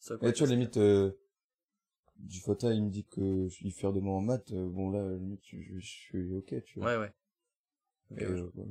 Ça, 0.00 0.16
quoi, 0.16 0.28
Et 0.28 0.32
tu 0.32 0.44
vois, 0.44 0.54
limite, 0.54 0.76
euh, 0.76 1.10
du 2.16 2.40
Fota, 2.40 2.72
il 2.72 2.84
me 2.84 2.90
dit 2.90 3.04
que 3.04 3.48
je 3.48 3.54
suis 3.54 3.70
fier 3.72 3.92
de 3.92 3.98
moi 3.98 4.16
en 4.16 4.20
maths, 4.20 4.52
euh, 4.52 4.68
bon 4.68 4.90
là, 4.90 5.16
limite, 5.16 5.42
je, 5.44 5.58
je 5.78 5.86
suis 5.86 6.32
ok, 6.34 6.54
tu 6.64 6.78
vois. 6.78 6.88
Ouais, 6.88 6.96
ouais. 6.98 7.12
Ok, 8.12 8.18
Et, 8.20 8.24
ouais. 8.24 8.30
euh, 8.30 8.50
voilà. 8.54 8.70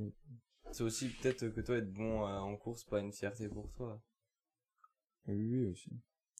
C'est 0.72 0.82
aussi 0.82 1.08
peut-être 1.08 1.48
que 1.48 1.60
toi 1.60 1.76
être 1.76 1.92
bon 1.92 2.26
euh, 2.26 2.38
en 2.38 2.56
course, 2.56 2.84
pas 2.84 3.00
une 3.00 3.12
fierté 3.12 3.48
pour 3.48 3.70
toi. 3.72 4.00
Oui, 5.26 5.34
oui, 5.36 5.66
aussi. 5.66 5.90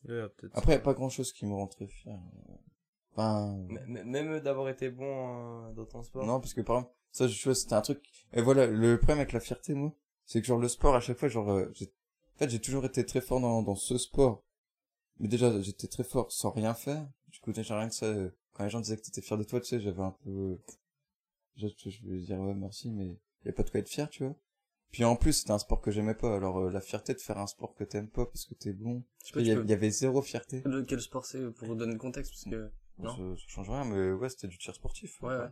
Ouais. 0.07 0.29
Après, 0.53 0.73
y 0.73 0.77
a 0.77 0.81
pas 0.81 0.95
grand 0.95 1.09
chose 1.09 1.33
qui 1.33 1.47
me 1.47 1.53
rend 1.55 1.67
très 1.67 1.87
fier. 1.87 2.15
euh. 2.15 2.55
Enfin, 3.13 3.59
m- 3.69 4.03
Même 4.05 4.41
d'avoir 4.41 4.69
été 4.69 4.91
bon 4.91 5.69
euh, 5.69 5.73
dans 5.73 5.87
ton 5.87 6.03
sport. 6.03 6.25
non, 6.25 6.41
parce 6.41 6.55
que 6.55 6.61
par 6.61 6.77
exemple, 6.79 6.95
ça, 7.11 7.27
je 7.29 7.45
vois, 7.45 7.55
c'était 7.55 7.75
un 7.75 7.81
truc, 7.81 8.05
et 8.33 8.43
voilà, 8.43 8.67
le 8.67 8.97
problème 8.99 9.19
avec 9.19 9.33
la 9.33 9.41
fierté, 9.41 9.75
moi, 9.75 9.93
c'est 10.25 10.41
que 10.41 10.47
genre 10.47 10.59
le 10.61 10.69
sport, 10.69 10.95
à 10.95 11.01
chaque 11.01 11.19
fois, 11.19 11.29
genre, 11.29 11.51
euh, 11.51 11.71
j'ai- 11.75 11.93
en 12.37 12.39
fait, 12.39 12.51
j'ai 12.51 12.61
toujours 12.61 12.85
été 12.85 13.05
très 13.05 13.21
fort 13.21 13.41
dans, 13.41 13.63
dans 13.63 13.75
ce 13.75 13.99
sport. 13.99 14.45
Mais 15.19 15.27
déjà, 15.29 15.61
j'étais 15.61 15.89
très 15.89 16.05
fort 16.05 16.31
sans 16.31 16.51
rien 16.51 16.75
faire. 16.75 17.09
Du 17.29 17.41
coup, 17.41 17.53
déjà, 17.53 17.77
rien 17.79 17.89
que 17.89 17.95
ça, 17.95 18.07
euh, 18.07 18.31
quand 18.53 18.63
les 18.65 18.71
gens 18.71 18.81
disaient 18.81 18.97
que 18.97 19.03
t'étais 19.03 19.21
fier 19.23 19.37
de 19.37 19.43
toi, 19.43 19.61
tu 19.61 19.67
sais, 19.67 19.81
j'avais 19.81 20.03
un 20.03 20.13
peu, 20.25 20.61
je, 21.57 21.67
je, 21.77 21.91
je 21.91 22.03
voulais 22.05 22.21
dire, 22.21 22.39
ouais, 22.39 22.55
merci, 22.55 22.91
mais 22.93 23.17
y 23.45 23.49
a 23.49 23.53
pas 23.53 23.65
de 23.65 23.71
quoi 23.71 23.81
être 23.81 23.89
fier, 23.89 24.09
tu 24.09 24.25
vois. 24.25 24.37
Puis 24.90 25.05
en 25.05 25.16
plus, 25.16 25.33
c'était 25.35 25.51
un 25.51 25.59
sport 25.59 25.81
que 25.83 25.90
j'aimais 25.90 26.14
pas. 26.14 26.35
Alors, 26.37 26.59
euh, 26.61 26.70
la 26.70 26.81
fierté 26.81 27.12
de 27.14 27.20
faire 27.20 27.38
un 27.38 27.46
sport 27.46 27.74
que 27.74 27.85
t'aimes 27.85 28.09
pas 28.09 28.24
parce 28.27 28.44
que 28.46 28.55
t'es 28.55 28.72
bon. 28.72 29.05
Je 29.22 29.27
sais 29.27 29.33
pas, 29.35 29.40
Il 29.40 29.46
y, 29.48 29.55
peux- 29.55 29.66
y 29.66 29.72
avait 29.72 29.90
zéro 29.90 30.22
fierté. 30.22 30.61
De 30.62 30.81
quel 30.83 31.01
sport 31.01 31.27
c'est 31.27 31.51
pour 31.53 31.68
vous 31.68 31.74
donner 31.74 31.92
le 31.92 31.98
contexte 31.98 32.33
parce 32.33 32.44
que 32.44 32.70
Bon, 32.98 33.05
Non. 33.05 33.37
ça, 33.37 33.42
ça 33.42 33.46
change 33.48 33.70
rien, 33.70 33.85
mais 33.85 34.12
ouais, 34.12 34.29
c'était 34.29 34.48
du 34.48 34.59
tir 34.59 34.74
sportif. 34.74 35.22
ouais 35.22 35.29
ouais. 35.37 35.48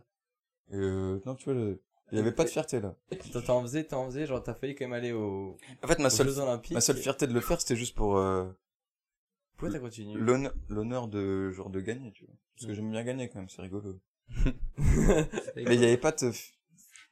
Et 0.71 0.75
euh, 0.75 1.21
non, 1.25 1.35
tu 1.35 1.45
vois, 1.45 1.53
le- 1.53 1.81
il 2.11 2.17
y 2.17 2.21
avait 2.21 2.31
pas 2.33 2.43
de 2.45 2.49
fierté 2.49 2.79
là. 2.81 2.95
T'en 3.45 3.61
faisais, 3.61 3.83
t'en 3.85 4.05
faisais, 4.07 4.25
genre 4.25 4.41
t'as 4.43 4.53
failli 4.53 4.75
quand 4.75 4.85
même 4.85 4.93
aller 4.93 5.11
au, 5.13 5.55
En 5.83 5.87
fait, 5.87 5.99
ma 5.99 6.09
seule, 6.09 6.27
ma 6.71 6.81
seule 6.81 6.97
fierté 6.97 7.25
de 7.27 7.33
le 7.33 7.39
faire, 7.41 7.61
c'était 7.61 7.75
juste 7.77 7.95
pour 7.95 8.17
euh, 8.17 8.49
Pourquoi 9.55 9.71
t'as 9.73 9.79
continué? 9.79 10.19
l'honneur, 10.19 10.53
l'honneur 10.69 11.07
de 11.07 11.51
genre 11.51 11.69
de 11.69 11.79
gagner, 11.79 12.11
tu 12.11 12.25
vois. 12.25 12.35
Parce 12.55 12.65
que 12.67 12.73
j'aime 12.73 12.89
bien 12.91 13.03
gagner 13.03 13.29
quand 13.29 13.39
même, 13.39 13.49
c'est 13.49 13.61
rigolo. 13.61 13.99
Mais 14.77 15.75
il 15.75 15.79
y 15.81 15.85
avait 15.85 15.97
pas 15.97 16.11
de. 16.11 16.31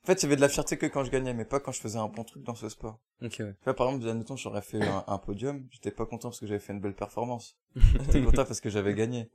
En 0.05 0.07
fait, 0.07 0.21
il 0.21 0.23
y 0.23 0.25
avait 0.27 0.35
de 0.35 0.41
la 0.41 0.49
fierté 0.49 0.77
que 0.77 0.85
quand 0.85 1.03
je 1.03 1.09
gagnais, 1.09 1.33
mais 1.33 1.45
pas 1.45 1.59
quand 1.59 1.71
je 1.71 1.81
faisais 1.81 1.97
un 1.97 2.07
bon 2.07 2.23
truc 2.23 2.43
dans 2.43 2.53
ce 2.53 2.69
sport. 2.69 2.99
Ok 3.23 3.37
ouais. 3.39 3.55
Tu 3.55 3.63
vois, 3.63 3.73
par 3.73 3.87
exemple, 3.87 4.07
admettons, 4.07 4.35
j'aurais 4.35 4.61
fait 4.61 4.79
un, 4.79 5.03
un 5.07 5.17
podium, 5.17 5.67
j'étais 5.71 5.89
pas 5.89 6.05
content 6.05 6.29
parce 6.29 6.39
que 6.39 6.45
j'avais 6.45 6.59
fait 6.59 6.73
une 6.73 6.79
belle 6.79 6.93
performance. 6.93 7.57
J'étais 7.75 8.23
content 8.23 8.45
parce 8.45 8.61
que 8.61 8.69
j'avais 8.69 8.93
gagné. 8.93 9.31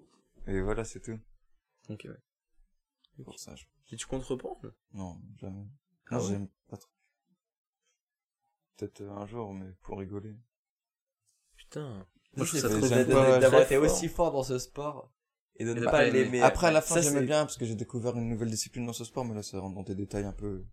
Et 0.47 0.61
voilà, 0.61 0.85
c'est 0.85 1.01
tout. 1.01 1.19
Ok 1.89 2.03
ouais. 2.05 2.15
C'est 3.17 3.25
pour 3.25 3.41
ça, 3.41 3.57
je... 3.57 3.65
Et 3.91 3.97
tu 3.97 4.07
comptes 4.07 4.23
reprendre 4.23 4.73
Non, 4.93 5.21
jamais. 5.41 5.67
Ah 6.07 6.19
Non, 6.19 6.23
ouais 6.23 6.29
j'aime 6.29 6.49
pas 6.69 6.77
trop. 6.77 6.93
Peut-être 8.77 9.01
euh, 9.01 9.11
un 9.11 9.27
jour, 9.27 9.53
mais 9.53 9.73
pour 9.81 9.99
rigoler. 9.99 10.37
Putain. 11.57 12.07
Moi, 12.37 12.47
je 12.47 12.59
trouve 12.59 12.61
ça 12.61 13.05
trop 13.05 13.41
D'avoir 13.41 13.63
été 13.63 13.75
fort. 13.75 13.85
aussi 13.85 14.09
fort 14.09 14.31
dans 14.31 14.45
ce 14.45 14.61
sport 14.61 15.11
et 15.61 15.64
de 15.64 15.75
ne 15.75 15.85
pas 15.85 15.90
pas 15.90 16.07
aimer. 16.07 16.25
l'aimer. 16.25 16.40
Après, 16.40 16.68
à 16.68 16.70
la 16.70 16.81
fin, 16.81 17.01
j'aimais 17.03 17.20
bien 17.20 17.44
parce 17.44 17.59
que 17.59 17.66
j'ai 17.66 17.75
découvert 17.75 18.16
une 18.16 18.29
nouvelle 18.29 18.51
discipline 18.51 18.87
dans 18.87 18.94
ce 18.94 19.05
sport, 19.05 19.27
mais 19.27 19.35
là, 19.35 19.42
ça 19.42 19.61
rentre 19.61 19.75
dans 19.75 19.83
des 19.83 19.94
détails 19.94 20.25
un 20.25 20.33
peu. 20.33 20.64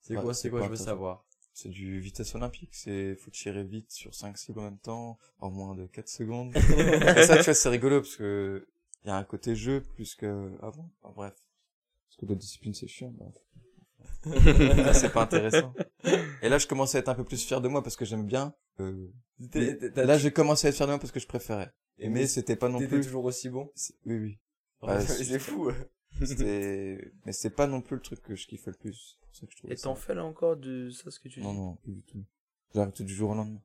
C'est 0.00 0.14
quoi, 0.14 0.32
c'est 0.34 0.50
quoi, 0.50 0.62
je 0.62 0.68
veux 0.68 0.76
savoir. 0.76 1.24
C'est 1.52 1.68
du 1.68 2.00
vitesse 2.00 2.34
olympique, 2.34 2.74
c'est, 2.74 3.16
faut 3.16 3.30
tirer 3.30 3.64
vite 3.64 3.90
sur 3.90 4.14
5 4.14 4.36
cibles 4.36 4.58
en 4.58 4.64
même 4.64 4.78
temps, 4.78 5.18
en 5.38 5.50
moins 5.50 5.74
de 5.74 5.86
4 5.86 6.06
secondes. 6.06 6.54
Et 6.56 7.22
ça, 7.22 7.38
tu 7.38 7.44
vois, 7.44 7.54
c'est 7.54 7.68
rigolo 7.70 8.02
parce 8.02 8.16
que, 8.16 8.68
il 9.04 9.08
y 9.08 9.10
a 9.10 9.16
un 9.16 9.24
côté 9.24 9.56
jeu 9.56 9.80
plus 9.80 10.14
que 10.14 10.52
avant. 10.62 10.90
Enfin, 11.02 11.14
bref. 11.16 11.34
Parce 12.08 12.16
que 12.18 12.26
l'autre 12.26 12.40
discipline, 12.40 12.74
c'est 12.74 12.86
chiant, 12.86 13.12
bref. 13.16 13.34
Là, 14.84 14.92
c'est 14.92 15.08
pas 15.08 15.22
intéressant. 15.22 15.72
Et 16.42 16.48
là, 16.48 16.58
je 16.58 16.66
commençais 16.66 16.98
à 16.98 17.00
être 17.00 17.08
un 17.08 17.14
peu 17.14 17.24
plus 17.24 17.42
fier 17.42 17.60
de 17.60 17.68
moi 17.68 17.82
parce 17.82 17.96
que 17.96 18.04
j'aime 18.04 18.26
bien, 18.26 18.54
euh, 18.80 19.08
là, 19.96 20.18
j'ai 20.18 20.30
commencé 20.30 20.66
à 20.66 20.70
être 20.70 20.76
fier 20.76 20.86
de 20.86 20.92
moi 20.92 20.98
parce 20.98 21.12
que 21.12 21.20
je 21.20 21.26
préférais. 21.26 21.72
Et 21.98 22.08
mais 22.08 22.26
c'était 22.26 22.56
pas 22.56 22.68
non 22.68 22.78
plus, 22.78 23.00
toujours 23.00 23.24
aussi 23.24 23.48
bon? 23.48 23.70
oui, 24.04 24.16
oui. 24.18 24.38
Ouais, 24.82 25.00
c'est- 25.06 25.24
c'est 25.24 25.38
fou. 25.38 25.70
C'était, 26.24 27.12
mais 27.26 27.32
c'est 27.32 27.50
pas 27.50 27.66
non 27.66 27.82
plus 27.82 27.96
le 27.96 28.00
truc 28.02 28.22
que 28.22 28.34
je 28.34 28.46
kiffais 28.46 28.70
le 28.70 28.76
plus. 28.78 29.18
C'est 29.20 29.26
pour 29.26 29.36
ça 29.36 29.46
que 29.46 29.52
je 29.68 29.72
Et 29.72 29.76
ça- 29.76 29.82
t'en 29.84 29.94
fais 29.94 30.14
là 30.14 30.24
encore 30.24 30.56
de 30.56 30.88
ça 30.88 31.10
ce 31.10 31.20
que 31.20 31.28
tu 31.28 31.40
dis? 31.40 31.46
Non, 31.46 31.52
non, 31.52 31.76
plus 31.76 31.92
du 31.92 32.02
tout. 32.04 32.24
J'ai 32.72 32.80
arrêté 32.80 33.04
du 33.04 33.14
jour 33.14 33.30
au 33.30 33.34
lendemain. 33.34 33.60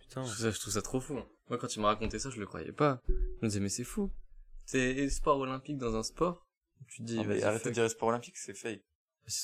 Putain. 0.00 0.22
Je 0.24 0.30
trouve, 0.30 0.40
ça, 0.42 0.50
je 0.50 0.58
trouve 0.60 0.72
ça 0.72 0.82
trop 0.82 1.00
fou. 1.00 1.14
Moi 1.48 1.58
quand 1.58 1.66
tu 1.66 1.80
m'as 1.80 1.88
raconté 1.88 2.18
ça, 2.18 2.30
je 2.30 2.40
le 2.40 2.46
croyais 2.46 2.72
pas. 2.72 3.02
Je 3.08 3.14
me 3.42 3.48
disais 3.48 3.60
mais 3.60 3.68
c'est 3.68 3.84
fou. 3.84 4.10
C'est 4.64 5.10
sport 5.10 5.38
olympique 5.38 5.76
dans 5.76 5.94
un 5.96 6.02
sport? 6.02 6.46
Tu 6.88 7.02
te 7.02 7.06
dis 7.08 7.16
Non, 7.16 7.24
mais 7.24 7.34
vas-y, 7.34 7.42
arrêtez 7.42 7.64
fuck. 7.64 7.72
de 7.72 7.80
dire 7.80 7.90
sport 7.90 8.08
olympique, 8.08 8.36
c'est 8.38 8.54
fake. 8.54 8.82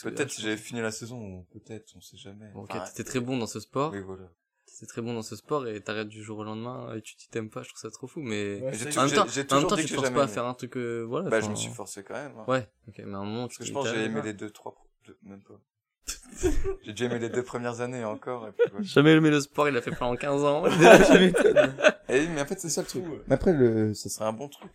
Peut-être 0.03 0.21
ah, 0.21 0.29
si 0.29 0.41
je 0.41 0.47
j'avais 0.47 0.57
fini 0.57 0.81
la 0.81 0.91
saison, 0.93 1.21
ou 1.23 1.45
peut-être, 1.53 1.93
on 1.97 2.01
sait 2.01 2.17
jamais. 2.17 2.51
Bon, 2.53 2.63
ok, 2.65 2.71
Enfin, 2.73 2.85
t'étais 2.85 3.05
très 3.05 3.21
bon 3.21 3.37
dans 3.39 3.47
ce 3.47 3.61
sport. 3.61 3.93
Oui, 3.93 4.01
voilà. 4.01 4.31
T'étais 4.73 4.87
très 4.87 5.03
bon 5.03 5.13
dans 5.15 5.23
ce 5.23 5.37
sport 5.37 5.67
et 5.69 5.81
t'arrêtes 5.83 6.09
du 6.09 6.23
jour 6.23 6.39
au 6.39 6.45
lendemain 6.45 6.95
et 6.95 7.03
tu 7.03 7.15
t'y 7.17 7.29
t'aimes 7.29 7.51
pas. 7.51 7.63
Je 7.63 7.69
trouve 7.69 7.81
ça 7.81 7.91
trop 7.91 8.07
fou. 8.07 8.21
Mais 8.21 8.61
Ouais, 8.63 8.73
c'est- 8.75 8.97
en 8.97 9.03
même 9.03 9.11
j'ai- 9.11 9.17
temps, 9.17 9.27
j'ai 9.27 9.41
en 9.41 9.43
même 9.43 9.47
toujours 9.49 9.69
temps, 9.71 9.77
tu 9.77 9.83
te 9.83 9.89
j'ai 9.89 9.95
forces 9.97 10.11
pas 10.11 10.23
à 10.23 10.29
faire 10.29 10.47
un 10.47 10.55
truc. 10.55 10.77
euh, 10.77 11.03
voilà. 11.03 11.29
Bah, 11.29 11.41
je 11.41 11.51
me 11.51 11.55
suis 11.55 11.71
forcé 11.71 12.03
quand 12.03 12.15
même. 12.15 12.33
hein. 12.39 12.45
Ouais. 12.49 12.69
Ok, 12.89 12.95
mais 12.99 13.15
à 13.15 13.19
un 13.19 13.25
moment, 13.25 13.49
tu 13.49 13.59
Parce 13.59 13.59
que 13.59 13.65
je 13.65 13.73
pense 13.73 13.89
que 13.91 13.95
j'ai 13.95 14.05
aimé 14.05 14.23
les 14.23 14.33
deux, 14.33 14.51
trois, 14.51 14.75
deux- 15.07 15.19
même 15.23 15.43
pas. 15.43 15.61
J'ai 16.83 16.93
déjà 16.93 17.05
aimé 17.05 17.19
les 17.19 17.29
deux 17.29 17.43
premières 17.45 17.81
années 17.83 18.05
encore. 18.05 18.49
Et 18.49 18.53
puis, 18.53 18.73
ouais. 18.73 18.83
Jamais 18.83 19.13
aimé 19.13 19.31
le 19.31 19.41
sport, 19.41 19.69
il 19.69 19.77
a 19.77 19.83
fait 19.83 19.91
pendant 19.95 20.17
15 20.17 20.43
ans. 20.45 20.65
Eh, 22.13 22.27
mais 22.29 22.41
en 22.41 22.47
fait, 22.47 22.59
c'est 22.59 22.71
ça 22.71 22.81
le 22.81 22.87
truc. 22.89 23.05
Mais 23.29 23.35
après, 23.35 23.53
le, 23.53 23.95
ça 23.95 24.09
serait 24.09 24.25
un 24.25 24.33
bon 24.33 24.49
truc. 24.49 24.73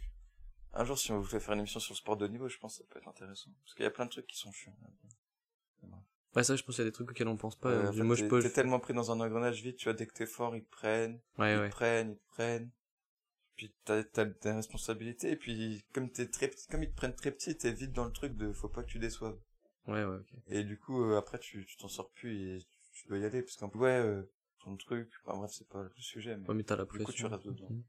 Un 0.73 0.86
jour, 0.86 0.97
si 0.97 1.12
on 1.12 1.19
voulait 1.19 1.39
faire 1.41 1.53
une 1.53 1.60
émission 1.60 1.79
sur 1.81 1.93
le 1.93 1.97
sport 1.97 2.15
de 2.15 2.25
haut 2.25 2.29
niveau, 2.29 2.47
je 2.47 2.58
pense 2.58 2.77
que 2.77 2.84
ça 2.84 2.89
peut 2.89 2.99
être 2.99 3.08
intéressant. 3.10 3.49
Parce 3.63 3.73
qu'il 3.75 3.84
y 3.84 3.88
a 3.88 3.91
plein 3.91 4.05
de 4.05 4.12
trucs 4.12 4.27
qui 4.27 4.38
sont 4.38 4.51
chiants. 4.51 4.75
Ouais, 5.84 5.89
ça, 6.43 6.55
je 6.55 6.63
pense 6.63 6.75
qu'il 6.75 6.83
y 6.83 6.87
a 6.87 6.89
des 6.89 6.93
trucs 6.93 7.09
auxquels 7.09 7.27
on 7.27 7.37
pense 7.37 7.55
pas. 7.55 7.69
Euh, 7.69 8.03
moi, 8.03 8.15
je 8.15 8.25
t'es- 8.25 8.49
tellement 8.49 8.79
pris 8.79 8.93
dans 8.93 9.11
un 9.11 9.19
engrenage 9.19 9.61
vite, 9.61 9.77
tu 9.77 9.85
vois, 9.85 9.93
dès 9.93 10.05
que 10.05 10.13
t'es 10.13 10.25
fort, 10.25 10.55
ils 10.55 10.63
te 10.63 10.69
prennent, 10.69 11.19
Ouais, 11.37 11.55
ils 11.55 11.59
ouais. 11.61 11.69
te 11.69 11.75
prennent, 11.75 12.11
ils 12.11 12.17
te 12.17 12.27
prennent. 12.33 12.69
Puis 13.55 13.73
t'as, 13.85 14.03
t'as 14.03 14.25
des 14.25 14.51
responsabilités, 14.51 15.31
et 15.31 15.35
puis 15.37 15.85
comme 15.93 16.09
t'es 16.11 16.27
très 16.27 16.49
petit, 16.49 16.67
comme 16.67 16.83
ils 16.83 16.89
te 16.91 16.95
prennent 16.95 17.15
très 17.15 17.31
petit, 17.31 17.55
t'es 17.57 17.71
vite 17.71 17.93
dans 17.93 18.03
le 18.05 18.11
truc 18.11 18.35
de 18.35 18.51
faut 18.51 18.67
pas 18.67 18.83
que 18.83 18.89
tu 18.89 18.99
déçoives. 18.99 19.37
Ouais, 19.87 20.03
ouais, 20.03 20.17
ok. 20.17 20.33
Et 20.47 20.63
du 20.65 20.77
coup, 20.77 21.01
euh, 21.03 21.17
après, 21.17 21.39
tu, 21.39 21.65
tu 21.65 21.77
t'en 21.77 21.87
sors 21.87 22.09
plus 22.11 22.57
et 22.57 22.65
tu 22.91 23.07
dois 23.07 23.17
y 23.17 23.23
aller, 23.25 23.41
parce 23.41 23.55
qu'en 23.55 23.69
plus, 23.69 23.79
ouais, 23.79 23.91
euh, 24.01 24.23
ton 24.63 24.75
truc, 24.75 25.09
enfin 25.25 25.37
bref, 25.37 25.51
c'est 25.53 25.69
pas 25.69 25.83
le 25.83 25.91
sujet, 25.95 26.35
mais 26.35 26.49
Ouais, 26.49 26.55
mais 26.55 26.63
t'as 26.63 26.75
la 26.75 26.83
du 26.85 26.99
coup, 26.99 27.03
pression. 27.03 27.29
tu 27.29 27.33
restes 27.33 27.45
dedans. 27.45 27.67
Mhm. 27.69 27.83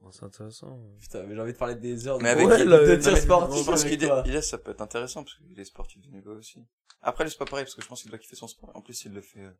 Bon, 0.00 0.10
c'est 0.12 0.24
intéressant. 0.24 0.78
Putain, 1.00 1.22
mais 1.24 1.34
j'ai 1.34 1.40
envie 1.40 1.52
de 1.52 1.58
parler 1.58 1.74
des 1.74 2.06
heures 2.06 2.18
de, 2.18 2.22
Mais 2.22 2.30
avec 2.30 2.46
Ouais, 2.46 2.64
le- 2.64 2.86
de 2.86 2.92
le- 2.92 2.98
tir 2.98 3.16
sportif. 3.16 3.60
Je 3.60 3.64
pense 3.66 3.84
avec 3.84 3.98
qu'il 3.98 4.08
toi. 4.08 4.22
est, 4.24 4.28
il 4.28 4.36
est- 4.36 4.42
ça 4.42 4.58
peut 4.58 4.70
être 4.70 4.80
intéressant 4.82 5.24
parce 5.24 5.36
qu'il 5.36 5.58
est 5.58 5.64
sportif 5.64 6.02
de 6.02 6.08
niveau 6.10 6.32
aussi. 6.36 6.60
Après, 7.02 7.24
lui, 7.24 7.30
c'est 7.30 7.38
pas 7.38 7.44
pareil 7.44 7.64
parce 7.64 7.74
que 7.74 7.82
je 7.82 7.88
pense 7.88 8.02
qu'il 8.02 8.10
doit 8.10 8.18
kiffer 8.18 8.36
son 8.36 8.46
sport. 8.48 8.70
En 8.74 8.82
plus, 8.82 9.04
il 9.04 9.12
le 9.12 9.20
fait 9.20 9.40
euh, 9.40 9.50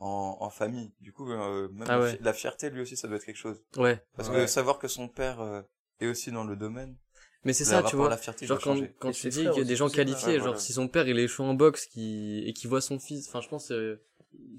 en, 0.00 0.36
en 0.40 0.50
famille. 0.50 0.92
Du 1.00 1.12
coup, 1.12 1.30
euh, 1.30 1.68
même 1.70 1.86
Ah 1.88 1.96
la, 1.98 2.00
ouais. 2.04 2.16
fi- 2.16 2.22
la 2.22 2.32
fierté, 2.32 2.70
lui 2.70 2.80
aussi, 2.82 2.96
ça 2.96 3.08
doit 3.08 3.16
être 3.16 3.24
quelque 3.24 3.36
chose. 3.36 3.62
Ouais. 3.76 4.02
Parce 4.16 4.28
Ouais. 4.28 4.36
que 4.42 4.46
savoir 4.46 4.78
que 4.78 4.88
son 4.88 5.08
père 5.08 5.40
euh, 5.40 5.62
est 6.00 6.06
aussi 6.06 6.30
dans 6.30 6.44
le 6.44 6.54
domaine, 6.56 6.96
Mais 7.44 7.52
c'est 7.52 7.64
ça, 7.64 7.82
tu 7.82 7.96
vois. 7.96 8.08
la 8.08 8.16
fierté, 8.16 8.44
il 8.44 8.48
Genre 8.48 8.60
quand, 8.60 8.78
quand 8.98 9.10
tu 9.12 9.28
dis 9.28 9.44
qu'il 9.48 9.58
y 9.58 9.60
a 9.60 9.64
des 9.64 9.76
gens 9.76 9.88
qualifiés, 9.88 10.28
Ouais, 10.28 10.34
genre 10.38 10.42
voilà. 10.48 10.58
si 10.58 10.72
son 10.72 10.88
père 10.88 11.08
il 11.08 11.18
est 11.18 11.28
chaud 11.28 11.44
en 11.44 11.54
boxe 11.54 11.86
qui, 11.86 12.42
et 12.46 12.52
qui 12.52 12.66
voit 12.66 12.80
son 12.80 12.98
fils, 12.98 13.28
enfin 13.28 13.40
je 13.40 13.48
pense, 13.48 13.70
euh, 13.72 14.02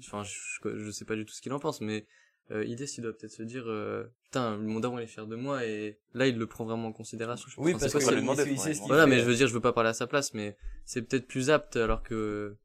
enfin 0.00 0.22
je, 0.24 0.38
je 0.76 0.90
sais 0.90 1.04
pas 1.04 1.14
du 1.14 1.24
tout 1.24 1.32
ce 1.34 1.40
qu'il 1.42 1.52
en 1.52 1.60
pense, 1.60 1.80
mais 1.80 2.06
euh, 2.50 2.64
idée 2.64 2.86
il 2.96 3.02
doit 3.02 3.12
peut-être 3.12 3.32
se 3.32 3.42
dire, 3.42 3.64
euh, 3.68 4.04
putain 4.30 4.56
mon 4.58 4.80
daron 4.80 4.98
est 4.98 5.06
fier 5.06 5.26
de 5.26 5.36
moi 5.36 5.64
et 5.64 5.98
là 6.14 6.26
il 6.26 6.38
le 6.38 6.46
prend 6.46 6.64
vraiment 6.64 6.88
en 6.88 6.92
considération. 6.92 7.48
Je 7.48 7.60
Oui, 7.60 7.72
parce 7.72 7.92
que 7.92 7.98
lui 7.98 8.04
il- 8.16 8.20
demander, 8.20 8.44
Voilà, 8.86 9.04
fait. 9.04 9.10
mais 9.10 9.18
je 9.20 9.24
veux 9.24 9.34
dire, 9.34 9.48
je 9.48 9.54
veux 9.54 9.60
pas 9.60 9.72
parler 9.72 9.90
à 9.90 9.94
sa 9.94 10.06
place, 10.06 10.34
mais 10.34 10.56
c'est 10.84 11.02
peut-être 11.02 11.26
plus 11.26 11.50
apte 11.50 11.76
alors 11.76 12.02
que. 12.02 12.56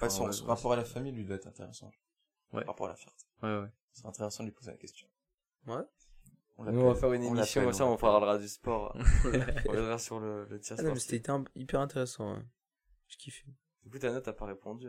Ouais, 0.00 0.06
Enfin, 0.06 0.08
son, 0.08 0.26
ouais, 0.26 0.32
son 0.32 0.44
ouais, 0.44 0.50
rapport 0.50 0.72
à 0.72 0.76
la 0.76 0.84
famille, 0.84 1.12
lui, 1.12 1.24
doit 1.24 1.36
être 1.36 1.46
intéressant. 1.46 1.90
Ouais. 2.52 2.60
Par 2.64 2.74
rapport 2.74 2.86
à 2.86 2.90
la 2.90 2.96
fierté. 2.96 3.24
Ouais, 3.42 3.60
ouais. 3.60 3.68
C'est 3.92 4.06
intéressant 4.06 4.42
de 4.42 4.48
lui 4.48 4.54
poser 4.54 4.72
la 4.72 4.76
question. 4.76 5.06
Ouais. 5.68 5.82
On 6.56 6.64
Nous, 6.64 6.80
on 6.80 6.92
va 6.92 6.94
faire 6.98 7.12
une 7.12 7.22
on 7.24 7.34
émission, 7.36 7.62
comme 7.64 7.72
ça, 7.72 7.86
on 7.86 7.96
parlera 7.96 8.36
du 8.38 8.48
sport. 8.48 8.92
on 9.24 9.70
reviendra 9.70 9.98
sur 9.98 10.18
le, 10.20 10.46
le 10.46 10.58
tir 10.60 10.76
Ah 10.78 10.82
non, 10.82 10.90
mais 10.90 10.98
sportif. 10.98 11.02
c'était 11.10 11.16
hyper- 11.32 11.44
hyper 11.54 11.80
intéressant. 11.80 12.34
Ouais. 12.34 12.42
Je 13.08 13.16
kiffais. 13.16 13.46
Du 13.84 13.90
coup, 13.90 13.98
ta 13.98 14.10
note, 14.10 14.24
t'as 14.24 14.32
pas 14.32 14.46
répondu. 14.46 14.88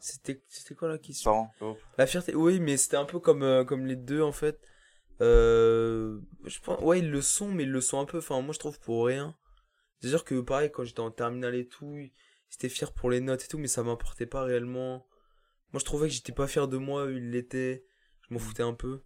C'était, 0.00 0.42
c'était 0.48 0.74
quoi 0.74 0.88
la 0.88 0.98
question 0.98 1.48
Parents. 1.58 1.76
La 1.96 2.06
fierté, 2.06 2.34
oui, 2.34 2.60
mais 2.60 2.76
c'était 2.76 2.96
un 2.96 3.04
peu 3.06 3.18
comme, 3.20 3.42
euh, 3.42 3.64
comme 3.64 3.86
les 3.86 3.96
deux 3.96 4.20
en 4.22 4.32
fait. 4.32 4.60
Euh, 5.20 6.20
je 6.44 6.58
pense, 6.60 6.80
ouais, 6.82 6.98
ils 6.98 7.10
le 7.10 7.22
sont, 7.22 7.50
mais 7.52 7.64
ils 7.64 7.70
le 7.70 7.80
sont 7.80 8.00
un 8.00 8.04
peu. 8.04 8.18
Enfin, 8.18 8.40
moi 8.40 8.52
je 8.52 8.58
trouve 8.58 8.78
pour 8.80 9.06
rien. 9.06 9.36
C'est 10.00 10.08
sûr 10.08 10.24
que 10.24 10.40
pareil, 10.40 10.70
quand 10.70 10.84
j'étais 10.84 11.00
en 11.00 11.10
terminale 11.10 11.54
et 11.54 11.66
tout, 11.66 11.96
ils 11.96 12.12
étaient 12.52 12.68
fiers 12.68 12.92
pour 12.94 13.10
les 13.10 13.20
notes 13.20 13.44
et 13.44 13.48
tout, 13.48 13.58
mais 13.58 13.68
ça 13.68 13.82
m'importait 13.82 14.26
pas 14.26 14.42
réellement. 14.42 15.06
Moi 15.72 15.80
je 15.80 15.84
trouvais 15.84 16.08
que 16.08 16.14
j'étais 16.14 16.32
pas 16.32 16.46
fier 16.46 16.68
de 16.68 16.76
moi, 16.76 17.06
ils 17.10 17.30
l'étaient. 17.30 17.84
Je 18.22 18.34
m'en 18.34 18.40
foutais 18.40 18.62
un 18.62 18.74
peu. 18.74 19.02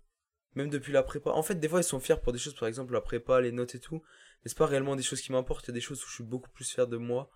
Même 0.55 0.71
depuis 0.71 0.93
la 0.93 1.03
prépa. 1.03 1.31
En 1.31 1.43
fait, 1.43 1.57
des 1.57 1.69
fois 1.69 1.81
ils 1.81 1.85
sont 1.85 2.01
fiers 2.01 2.21
pour 2.23 2.33
des 2.33 2.39
choses, 2.39 2.55
par 2.55 2.69
exemple 2.69 2.93
la 2.93 3.01
prépa, 3.01 3.41
les 3.41 3.53
notes 3.53 3.75
et 3.75 3.81
tout. 3.81 4.03
Mais 4.43 4.49
c'est 4.49 4.59
pas 4.59 4.67
réellement 4.67 4.97
des 4.97 5.03
choses 5.03 5.21
qui 5.21 5.33
m'importent. 5.33 5.67
Il 5.67 5.71
y 5.71 5.73
a 5.73 5.75
des 5.75 5.81
choses 5.81 6.03
où 6.03 6.09
je 6.09 6.15
suis 6.15 6.25
beaucoup 6.25 6.51
plus 6.51 6.71
fier 6.71 6.87
de 6.87 6.97
moi. 6.97 7.31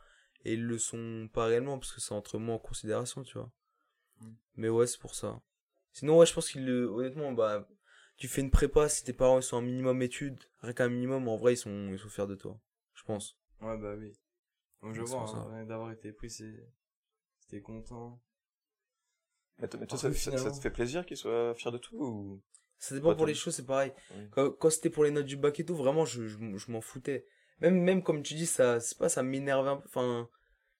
Et 0.44 0.54
ils 0.54 0.64
le 0.64 0.78
sont 0.78 1.28
pas 1.32 1.46
réellement 1.46 1.78
parce 1.78 1.92
que 1.92 2.00
c'est 2.00 2.14
entre 2.14 2.38
moi 2.38 2.56
en 2.56 2.58
considération, 2.58 3.22
tu 3.22 3.38
vois. 3.38 3.50
Mais 4.56 4.68
ouais, 4.68 4.86
c'est 4.86 4.98
pour 4.98 5.14
ça. 5.14 5.40
Sinon, 5.92 6.18
ouais, 6.18 6.26
je 6.26 6.32
pense 6.32 6.50
qu'il 6.50 6.64
le, 6.64 6.86
honnêtement, 6.86 7.32
bah, 7.32 7.68
tu 8.22 8.28
fais 8.28 8.40
une 8.40 8.52
prépa, 8.52 8.88
si 8.88 9.02
tes 9.02 9.12
parents 9.12 9.40
ils 9.40 9.42
sont 9.42 9.56
un 9.56 9.62
minimum 9.62 10.00
études, 10.00 10.38
rien 10.60 10.72
qu'un 10.72 10.88
minimum, 10.88 11.26
en 11.26 11.36
vrai, 11.36 11.54
ils 11.54 11.56
sont, 11.56 11.88
ils 11.92 11.98
sont 11.98 12.08
fiers 12.08 12.28
de 12.28 12.36
toi. 12.36 12.56
Je 12.94 13.02
pense. 13.02 13.36
Ouais, 13.60 13.76
bah 13.76 13.94
oui. 13.98 14.12
Donc, 14.80 14.94
je 14.94 15.02
vois, 15.02 15.22
hein, 15.52 15.64
d'avoir 15.64 15.90
été 15.90 16.12
pris, 16.12 16.30
c'est, 16.30 16.54
c'était 17.40 17.60
content. 17.60 18.20
Mais, 19.58 19.68
toi- 19.68 19.80
mais 19.80 19.86
toi, 19.86 19.98
Après, 19.98 20.12
ça, 20.12 20.30
ça- 20.38 20.50
te 20.50 20.56
fait 20.60 20.70
plaisir 20.70 21.04
qu'il 21.04 21.16
soit 21.16 21.54
fier 21.56 21.72
de 21.72 21.78
tout 21.78 21.96
ou... 21.96 22.42
Ça 22.78 22.94
dépend 22.94 23.14
pour 23.14 23.26
les 23.26 23.34
choses, 23.34 23.54
c'est 23.56 23.66
pareil. 23.66 23.92
Oui. 24.16 24.24
Quand, 24.32 24.50
quand 24.52 24.70
c'était 24.70 24.90
pour 24.90 25.04
les 25.04 25.10
notes 25.10 25.26
du 25.26 25.36
bac 25.36 25.58
et 25.60 25.64
tout, 25.64 25.74
vraiment, 25.76 26.04
je, 26.04 26.26
je, 26.26 26.38
je 26.56 26.70
m'en 26.72 26.80
foutais. 26.80 27.26
Même, 27.60 27.80
même 27.80 28.02
comme 28.02 28.22
tu 28.22 28.34
dis, 28.34 28.46
ça, 28.46 28.80
c'est 28.80 28.98
pas, 28.98 29.08
ça 29.08 29.22
m'énervait 29.22 29.70
un 29.70 29.76
peu, 29.76 29.86
enfin, 29.88 30.28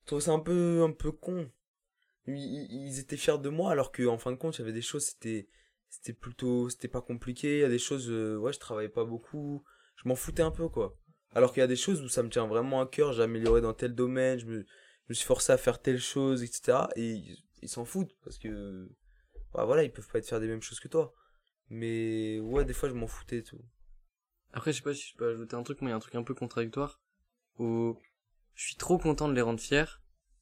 je 0.02 0.07
trouvais 0.07 0.22
ça 0.22 0.33
un 0.33 0.40
peu, 0.40 0.83
un 0.83 0.92
peu 0.92 1.12
con. 1.12 1.50
Ils, 2.26 2.37
ils- 2.70 2.98
étaient 3.00 3.16
fiers 3.16 3.38
de 3.38 3.48
moi, 3.50 3.72
alors 3.72 3.92
que, 3.92 4.07
en 4.07 4.18
fin 4.18 4.33
de 4.33 4.37
compte, 4.37 4.57
il 4.59 4.61
y 4.61 4.64
avait 4.64 4.72
des 4.72 4.83
choses, 4.83 5.07
c'était, 5.07 5.48
c'était 5.92 6.14
plutôt, 6.14 6.70
c'était 6.70 6.88
pas 6.88 7.02
compliqué. 7.02 7.59
Il 7.59 7.61
y 7.61 7.64
a 7.64 7.68
des 7.68 7.78
choses, 7.78 8.11
euh, 8.11 8.38
ouais, 8.38 8.52
je 8.52 8.59
travaillais 8.59 8.88
pas 8.88 9.05
beaucoup. 9.05 9.62
Je 9.96 10.09
m'en 10.09 10.16
foutais 10.16 10.42
un 10.42 10.50
peu, 10.50 10.68
quoi. 10.68 10.96
Alors 11.35 11.52
qu'il 11.52 11.61
y 11.61 11.64
a 11.64 11.66
des 11.66 11.76
choses 11.76 12.00
où 12.00 12.09
ça 12.09 12.22
me 12.22 12.31
tient 12.31 12.46
vraiment 12.46 12.81
à 12.81 12.87
cœur, 12.87 13.12
j'ai 13.12 13.22
amélioré 13.22 13.61
dans 13.61 13.74
tel 13.74 13.94
domaine, 13.94 14.38
je 14.38 14.46
me, 14.46 14.66
suis 15.11 15.26
forcé 15.26 15.52
à 15.52 15.59
faire 15.59 15.83
telle 15.83 16.00
chose, 16.00 16.42
etc. 16.42 16.87
Et 16.96 17.22
ils 17.61 17.68
s'en 17.68 17.85
foutent, 17.85 18.16
parce 18.24 18.38
que, 18.38 18.88
bah 19.52 19.66
voilà, 19.66 19.85
ils 19.85 19.92
peuvent 19.92 20.09
pas 20.09 20.18
être 20.18 20.26
fiers 20.26 20.40
des 20.40 20.48
mêmes 20.48 20.62
choses 20.62 20.81
que 20.81 20.88
toi. 20.88 21.12
Mais 21.68 22.40
ouais, 22.40 22.64
des 22.64 22.72
fois, 22.72 22.88
je 22.88 22.94
m'en 22.94 23.07
foutais 23.07 23.42
tout. 23.42 23.61
Après, 24.55 24.72
je 24.72 24.78
sais 24.78 24.83
pas 24.83 24.94
si 24.94 25.11
je 25.11 25.16
peux 25.16 25.28
ajouter 25.28 25.57
un 25.57 25.62
truc, 25.62 25.83
moi 25.83 25.90
il 25.90 25.92
y 25.92 25.94
a 25.94 25.96
un 25.96 26.00
truc 26.00 26.14
un 26.14 26.22
peu 26.22 26.35
contradictoire 26.35 27.00
où 27.59 27.98
je 28.55 28.64
suis 28.64 28.76
trop 28.76 28.98
content 28.98 29.28
de 29.28 29.35
les 29.35 29.42
rendre 29.42 29.61
fiers, 29.61 29.85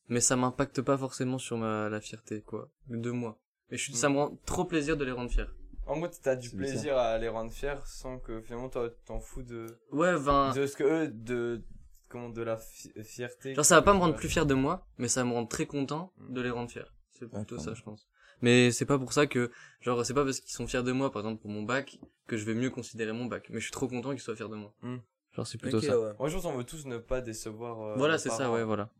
mais 0.08 0.20
ça 0.20 0.36
m'impacte 0.36 0.80
pas 0.80 0.96
forcément 0.96 1.38
sur 1.38 1.58
ma 1.58 1.88
la 1.88 2.00
fierté 2.00 2.42
quoi 2.42 2.72
de 2.88 3.10
moi. 3.10 3.40
Mais 3.70 3.76
je 3.76 3.82
suis, 3.84 3.94
ça 3.94 4.08
me 4.08 4.16
rend 4.18 4.36
trop 4.46 4.64
plaisir 4.64 4.96
de 4.96 5.04
les 5.04 5.12
rendre 5.12 5.30
fiers. 5.30 5.46
En 5.86 5.96
gros, 5.98 6.08
t'as 6.22 6.36
du 6.36 6.50
plaisir 6.50 6.96
à 6.96 7.18
les 7.18 7.28
rendre 7.28 7.52
fiers 7.52 7.74
sans 7.84 8.18
que 8.18 8.40
finalement 8.42 8.68
t'en 8.68 9.20
fous 9.20 9.42
de, 9.42 9.66
Ouais, 9.92 10.18
ben 10.20 10.52
de 10.52 10.66
ce 10.66 10.76
que 10.76 10.84
eux, 10.84 11.08
de, 11.08 11.62
comment, 12.08 12.28
de 12.28 12.42
la 12.42 12.56
fi- 12.58 12.92
fierté. 13.02 13.54
genre 13.54 13.64
ça 13.64 13.76
va 13.76 13.82
pas 13.82 13.94
me 13.94 13.98
rendre 13.98 14.14
plus 14.14 14.28
fier 14.28 14.46
de 14.46 14.54
moi, 14.54 14.86
mais 14.98 15.08
ça 15.08 15.24
me 15.24 15.32
rend 15.32 15.46
très 15.46 15.66
content 15.66 16.12
Mm. 16.18 16.32
de 16.34 16.40
les 16.40 16.50
rendre 16.50 16.70
fiers. 16.70 16.84
C'est 17.18 17.28
plutôt 17.28 17.58
ça, 17.58 17.74
je 17.74 17.82
pense. 17.82 18.08
Mais 18.42 18.70
c'est 18.70 18.86
pas 18.86 18.98
pour 18.98 19.12
ça 19.12 19.26
que 19.26 19.50
genre 19.80 20.04
c'est 20.06 20.14
pas 20.14 20.24
parce 20.24 20.40
qu'ils 20.40 20.52
sont 20.52 20.66
fiers 20.66 20.82
de 20.82 20.92
moi 20.92 21.10
par 21.12 21.20
exemple 21.22 21.42
pour 21.42 21.50
mon 21.50 21.62
bac 21.62 21.98
que 22.26 22.36
je 22.38 22.44
vais 22.44 22.54
mieux 22.54 22.70
considérer 22.70 23.12
mon 23.12 23.26
bac, 23.26 23.48
mais 23.50 23.58
je 23.58 23.64
suis 23.64 23.72
trop 23.72 23.86
content 23.88 24.10
qu'ils 24.10 24.20
soient 24.20 24.36
fiers 24.36 24.48
de 24.48 24.54
moi. 24.54 24.72
Mm. 24.82 24.96
Genre 25.32 25.46
c'est 25.46 25.58
plutôt 25.58 25.80
ça. 25.80 25.98
ouais. 26.00 26.12
Moi, 26.18 26.28
je 26.28 26.34
pense 26.34 26.42
qu'on 26.44 26.56
veut 26.56 26.64
tous 26.64 26.86
ne 26.86 26.98
pas 26.98 27.20
décevoir. 27.20 27.80
euh, 27.80 27.94
Voilà, 27.96 28.16
c'est 28.18 28.30
ça, 28.30 28.50
ouais, 28.50 28.64
voilà. 28.64 28.90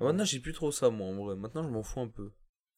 Maintenant, 0.00 0.24
j'ai 0.24 0.40
plus 0.40 0.52
trop 0.52 0.70
ça, 0.72 0.90
moi, 0.90 1.06
en 1.06 1.14
vrai. 1.24 1.36
Maintenant, 1.36 1.62
je 1.62 1.68
m'en 1.68 1.82
fous 1.82 2.00
un 2.00 2.08
peu. 2.08 2.30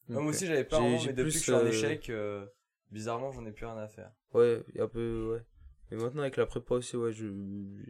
Moi 0.08 0.24
aussi, 0.24 0.46
j'avais 0.46 0.72
avant, 0.72 0.98
j'ai 0.98 1.08
mais 1.08 1.12
depuis 1.12 1.30
plus, 1.30 1.32
que 1.32 1.38
je 1.38 1.42
suis 1.42 1.52
en 1.52 1.58
euh, 1.58 1.68
échec, 1.68 2.10
euh, 2.10 2.46
bizarrement, 2.90 3.30
j'en 3.32 3.44
ai 3.44 3.52
plus 3.52 3.66
rien 3.66 3.76
à 3.76 3.88
faire. 3.88 4.10
Ouais, 4.32 4.62
y 4.74 4.80
a 4.80 4.84
un 4.84 4.88
peu, 4.88 5.32
ouais. 5.32 5.44
Mais 5.90 5.96
maintenant, 5.96 6.22
avec 6.22 6.36
la 6.36 6.46
prépa 6.46 6.74
aussi, 6.74 6.96
ouais, 6.96 7.12
je, 7.12 7.26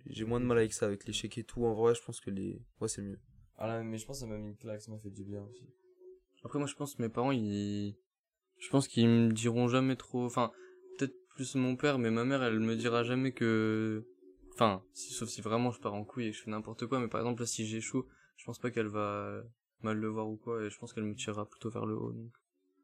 j'ai 0.07 0.25
moins 0.25 0.41
de 0.41 0.45
mal 0.45 0.59
avec 0.59 0.73
ça, 0.73 0.87
avec 0.87 1.07
l'échec 1.07 1.37
et 1.39 1.45
tout. 1.45 1.65
En 1.65 1.75
vrai, 1.75 1.95
je 1.95 2.03
pense 2.03 2.21
que 2.21 2.31
les, 2.31 2.61
ouais, 2.81 2.89
c'est 2.89 3.03
mieux. 3.03 3.19
Ah 3.57 3.67
là, 3.67 3.83
mais 3.83 3.99
je 3.99 4.07
pense 4.07 4.19
que 4.19 4.21
ça 4.21 4.27
m'a 4.27 4.39
mis 4.39 4.49
une 4.49 4.57
claque, 4.57 4.81
ça 4.81 4.93
m'a 4.93 4.99
fait 4.99 5.11
du 5.11 5.25
bien 5.25 5.43
aussi. 5.43 5.65
Après, 6.45 6.59
moi, 6.59 6.69
je 6.69 6.75
pense 6.75 6.95
que 6.95 7.03
mes 7.03 7.09
parents, 7.09 7.33
ils, 7.33 7.97
je 8.59 8.69
pense 8.71 8.87
qu'ils 8.87 9.09
me 9.09 9.33
diront 9.33 9.69
jamais 9.69 9.97
trop, 9.97 10.25
enfin, 10.25 10.53
peut-être 10.97 11.15
plus 11.35 11.57
mon 11.57 11.77
père, 11.77 11.99
mais 11.99 12.11
ma 12.11 12.25
mère, 12.25 12.43
elle 12.43 12.61
me 12.61 12.77
dira 12.77 13.03
jamais 13.03 13.33
que, 13.33 14.07
enfin, 14.55 14.85
si, 14.93 15.13
sauf 15.13 15.29
si 15.29 15.41
vraiment 15.41 15.73
je 15.73 15.81
pars 15.81 15.95
en 15.95 16.05
couille 16.05 16.27
et 16.27 16.31
que 16.31 16.37
je 16.37 16.43
fais 16.43 16.51
n'importe 16.51 16.87
quoi, 16.87 17.01
mais 17.01 17.09
par 17.09 17.21
exemple, 17.21 17.43
là, 17.43 17.47
si 17.47 17.67
j'échoue, 17.67 18.07
je 18.37 18.45
pense 18.45 18.61
pas 18.61 18.71
qu'elle 18.71 18.87
va 18.87 19.43
mal 19.83 19.97
le 19.99 20.09
voir 20.09 20.29
ou 20.29 20.37
quoi, 20.37 20.63
et 20.65 20.71
je 20.71 20.79
pense 20.79 20.93
qu'elle 20.93 21.05
me 21.05 21.15
tirera 21.15 21.47
plutôt 21.49 21.71
vers 21.71 21.87
le 21.87 21.95
haut, 21.97 22.13
donc. 22.13 22.31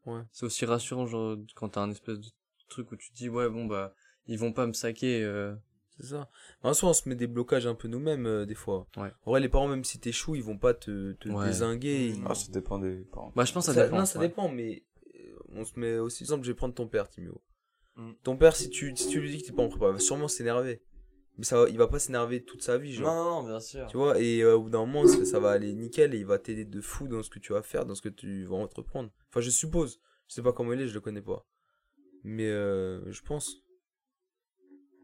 Ouais. 0.06 0.20
C'est 0.32 0.44
aussi 0.46 0.64
rassurant, 0.66 1.06
genre, 1.06 1.36
quand 1.54 1.70
t'as 1.70 1.80
un 1.82 1.90
espèce 1.90 2.20
de 2.20 2.28
truc 2.68 2.92
où 2.92 2.96
tu 2.96 3.10
te 3.10 3.16
dis, 3.16 3.28
ouais, 3.28 3.48
bon, 3.48 3.64
bah, 3.66 3.94
ils 4.26 4.38
vont 4.38 4.52
pas 4.52 4.66
me 4.66 4.72
saquer, 4.72 5.22
euh, 5.24 5.54
C'est 5.96 6.06
ça. 6.06 6.28
En 6.64 6.74
soi, 6.74 6.90
on 6.90 6.92
se 6.92 7.08
met 7.08 7.14
des 7.14 7.28
blocages 7.28 7.66
un 7.68 7.74
peu 7.76 7.86
nous-mêmes, 7.86 8.26
euh, 8.26 8.44
des 8.46 8.56
fois. 8.56 8.88
Ouais. 8.96 9.12
En 9.24 9.30
vrai, 9.30 9.38
les 9.40 9.48
parents, 9.48 9.68
même 9.68 9.84
si 9.84 10.00
t'échoues, 10.00 10.34
ils 10.34 10.42
vont 10.42 10.58
pas 10.58 10.74
te, 10.74 11.12
te 11.12 11.28
Ouais. 11.28 11.50
ils- 11.52 12.22
Ah, 12.26 12.34
ça 12.34 12.50
dépend 12.50 12.80
des 12.80 13.04
parents. 13.12 13.32
bah, 13.36 13.44
je 13.44 13.52
pense 13.52 13.66
que 13.66 13.72
ça, 13.72 13.78
Ça- 13.78 13.84
dépend. 13.84 13.98
non, 14.00 14.04
ça 14.04 14.18
ouais. 14.18 14.26
dépend, 14.28 14.48
mais 14.48 14.82
euh, 15.14 15.36
on 15.52 15.64
se 15.64 15.78
met 15.78 15.98
aussi. 15.98 16.24
Exemple, 16.24 16.44
je 16.44 16.50
vais 16.50 16.56
prendre 16.56 16.74
ton 16.74 16.88
père, 16.88 17.08
Timio. 17.08 17.40
Mm. 17.94 18.10
Ton 18.24 18.36
père, 18.36 18.56
si 18.56 18.70
tu, 18.70 18.92
si 18.96 19.08
tu 19.08 19.20
lui 19.20 19.30
dis 19.30 19.40
que 19.40 19.46
t'es 19.46 19.52
pas 19.52 19.62
en 19.62 19.68
prépa, 19.68 19.86
il 19.86 19.92
va 19.92 19.98
sûrement 20.00 20.26
s'énerver. 20.26 20.82
Mais 21.36 21.44
ça, 21.44 21.66
il 21.68 21.76
va 21.76 21.88
pas 21.88 21.98
s'énerver 21.98 22.44
toute 22.44 22.62
sa 22.62 22.78
vie, 22.78 22.92
genre. 22.92 23.12
Non, 23.12 23.24
non, 23.24 23.42
non, 23.42 23.48
bien 23.48 23.60
sûr. 23.60 23.86
Tu 23.88 23.96
vois, 23.96 24.20
et 24.20 24.40
euh, 24.40 24.54
au 24.56 24.62
bout 24.62 24.70
d'un 24.70 24.86
moment, 24.86 25.06
ça, 25.06 25.24
ça 25.24 25.40
va 25.40 25.50
aller 25.50 25.72
nickel 25.74 26.14
et 26.14 26.18
il 26.18 26.26
va 26.26 26.38
t'aider 26.38 26.64
de 26.64 26.80
fou 26.80 27.08
dans 27.08 27.22
ce 27.22 27.30
que 27.30 27.40
tu 27.40 27.52
vas 27.52 27.62
faire, 27.62 27.86
dans 27.86 27.96
ce 27.96 28.02
que 28.02 28.08
tu 28.08 28.44
vas 28.44 28.56
entreprendre. 28.56 29.10
Enfin, 29.30 29.40
je 29.40 29.50
suppose. 29.50 30.00
Je 30.28 30.34
sais 30.34 30.42
pas 30.42 30.52
comment 30.52 30.72
il 30.72 30.80
est, 30.80 30.88
je 30.88 30.94
le 30.94 31.00
connais 31.00 31.22
pas. 31.22 31.44
Mais 32.22 32.48
euh, 32.48 33.10
je 33.10 33.22
pense. 33.22 33.64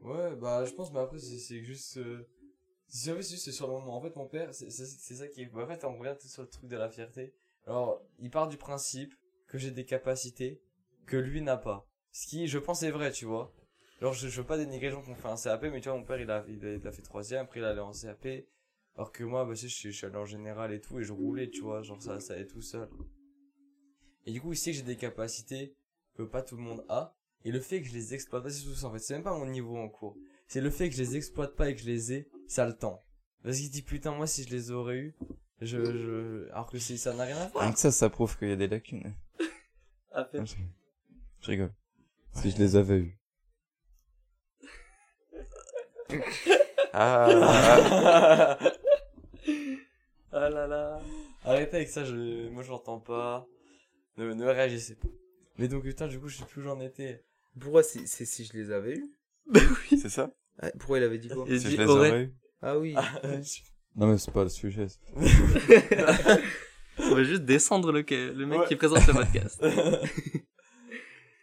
Ouais, 0.03 0.35
bah, 0.37 0.65
je 0.65 0.73
pense, 0.73 0.93
mais 0.93 1.01
après, 1.01 1.19
c'est, 1.19 1.63
juste, 1.63 1.99
euh, 1.99 2.27
c'est, 2.87 3.13
en 3.13 3.17
fait, 3.17 3.23
c'est 3.23 3.35
juste 3.35 3.51
sur 3.51 3.67
le 3.67 3.75
moment. 3.75 3.97
En 3.97 4.01
fait, 4.01 4.17
mon 4.17 4.27
père, 4.27 4.55
c'est, 4.55 4.71
ça 4.71 5.29
qui 5.29 5.43
est, 5.43 5.55
en 5.55 5.67
fait, 5.67 5.85
on 5.85 5.99
revient 5.99 6.17
tout 6.19 6.29
sur 6.29 6.43
le 6.43 6.49
truc 6.49 6.69
de 6.69 6.77
la 6.77 6.89
fierté. 6.89 7.35
Alors, 7.67 8.03
il 8.19 8.31
part 8.31 8.49
du 8.49 8.57
principe 8.57 9.15
que 9.49 9.59
j'ai 9.59 9.71
des 9.71 9.85
capacités 9.85 10.63
que 11.07 11.17
lui 11.17 11.43
n'a 11.43 11.57
pas. 11.57 11.87
Ce 12.13 12.27
qui, 12.27 12.47
je 12.47 12.59
pense, 12.59 12.83
est 12.83 12.91
vrai, 12.91 13.13
tu 13.13 13.27
vois. 13.27 13.53
Alors, 14.01 14.15
je, 14.15 14.29
je 14.29 14.41
veux 14.41 14.47
pas 14.47 14.57
dénigrer 14.59 14.87
les 14.87 14.93
gens 14.93 15.03
qui 15.03 15.11
ont 15.11 15.15
fait 15.15 15.29
un 15.29 15.37
CAP, 15.37 15.63
mais 15.65 15.81
tu 15.81 15.89
vois, 15.89 15.99
mon 15.99 16.05
père, 16.05 16.21
il 16.21 16.31
a, 16.31 16.45
il 16.49 16.65
a, 16.65 16.73
il 16.75 16.87
a 16.87 16.93
fait 16.93 17.03
troisième, 17.03 17.43
après 17.45 17.61
il 17.61 17.65
allait 17.65 17.81
en 17.81 17.93
CAP. 17.93 18.27
Alors 18.97 19.13
que 19.13 19.23
moi, 19.25 19.45
bah, 19.45 19.53
tu 19.55 19.61
sais, 19.63 19.69
je 19.69 19.75
suis, 19.75 19.93
je 19.93 19.97
suis 19.97 20.07
allé 20.07 20.17
en 20.17 20.25
général 20.25 20.73
et 20.73 20.81
tout, 20.81 20.99
et 20.99 21.05
je 21.05 21.13
roulais, 21.13 21.49
tu 21.51 21.61
vois, 21.61 21.83
genre 21.83 22.01
ça, 22.03 22.19
ça 22.21 22.35
allait 22.35 22.47
tout 22.47 22.63
seul. 22.63 22.89
Et 24.27 24.33
du 24.33 24.41
coup, 24.41 24.53
il 24.53 24.57
sait 24.57 24.71
que 24.73 24.77
j'ai 24.79 24.83
des 24.83 24.97
capacités 24.97 25.75
que 26.17 26.23
pas 26.23 26.43
tout 26.43 26.57
le 26.57 26.63
monde 26.63 26.85
a. 26.89 27.15
Et 27.45 27.53
le 27.53 27.61
fait 27.61 27.81
que 27.81 27.89
je 27.89 27.93
les 27.95 28.13
exploite 28.15 28.43
pas, 28.43 28.51
c'est 28.51 28.65
tout 28.65 28.75
ça, 28.75 28.87
en 28.89 28.93
fait. 28.93 28.99
C'est 28.99 29.15
même 29.15 29.23
pas 29.23 29.37
mon 29.39 29.47
niveau 29.47 29.77
en 29.79 29.89
cours. 29.89 30.17
C'est 30.47 30.61
le 30.61 30.69
fait 30.71 30.91
que 30.91 30.95
je 30.97 31.03
les 31.03 31.17
exploite 31.17 31.57
pas 31.57 31.71
et 31.71 31.75
que 31.75 31.81
je 31.81 31.87
les 31.87 32.13
ai, 32.13 32.29
ça 32.47 32.67
le 32.67 32.77
temps. 32.77 33.03
Parce 33.43 33.57
qu'il 33.59 33.71
dit, 33.71 33.81
putain, 33.83 34.13
moi, 34.15 34.27
si 34.27 34.45
je 34.45 34.51
les 34.51 34.71
aurais 34.71 34.97
eu, 34.99 35.15
je, 35.63 35.83
je, 35.85 36.51
alors 36.51 36.71
que 36.71 36.79
c'est- 36.79 36.99
ça 36.99 37.15
n'a 37.15 37.25
rien 37.25 37.39
à 37.39 37.49
voir. 37.49 37.67
Donc 37.67 37.79
ça, 37.79 37.91
ça 37.91 38.11
prouve 38.11 38.37
qu'il 38.39 38.49
y 38.49 38.53
a 38.53 38.57
des 38.57 38.69
lacunes. 38.69 39.15
À 40.13 40.29
Je 40.35 40.55
je 41.41 41.51
rigole. 41.51 41.73
Si 42.35 42.51
je 42.51 42.59
les 42.59 42.77
avais 42.77 42.99
eus. 42.99 43.20
Ah, 46.93 48.59
Ah 50.33 50.49
là 50.49 50.67
là. 50.67 51.01
Arrêtez 51.45 51.77
avec 51.77 51.89
ça, 51.89 52.05
je, 52.05 52.49
moi, 52.51 52.63
je 52.63 52.71
l'entends 52.71 53.01
pas. 53.01 53.47
Ne, 54.17 54.33
ne 54.33 54.45
réagissez 54.47 54.95
pas. 54.95 55.09
Mais 55.59 55.67
donc, 55.69 55.83
putain, 55.85 56.07
du 56.09 56.19
coup, 56.21 56.29
je 56.29 56.37
sais 56.39 56.45
plus 56.45 56.61
où 56.63 56.65
j'en 56.65 56.81
étais. 56.81 57.25
Pourquoi 57.59 57.83
c'est 57.83 58.07
c'est 58.07 58.25
si 58.25 58.45
je 58.45 58.53
les 58.55 58.71
avais 58.71 58.95
eus? 58.97 59.11
C'est 59.91 60.09
ça? 60.09 60.31
Ah, 60.61 60.71
Pourquoi 60.79 60.99
il 60.99 61.05
avait 61.05 61.19
dit 61.19 61.29
quoi? 61.29 61.45
Et 61.49 61.59
Si 61.59 61.71
je 61.71 61.77
les 61.79 61.87
aurais 61.87 62.23
eus 62.23 62.35
Ah 62.63 62.79
oui. 62.79 62.95
Non 63.97 64.07
mais 64.07 64.19
c'est 64.19 64.31
pas 64.31 64.45
le 64.45 64.49
sujet. 64.51 64.87
On 66.99 67.15
va 67.15 67.25
juste 67.25 67.43
descendre 67.43 67.91
le, 67.93 68.03
le 68.09 68.47
mec 68.47 68.61
Ouais. 68.61 68.67
qui 68.69 68.77
présente 68.77 69.05
le 69.09 69.15
podcast. 69.15 69.61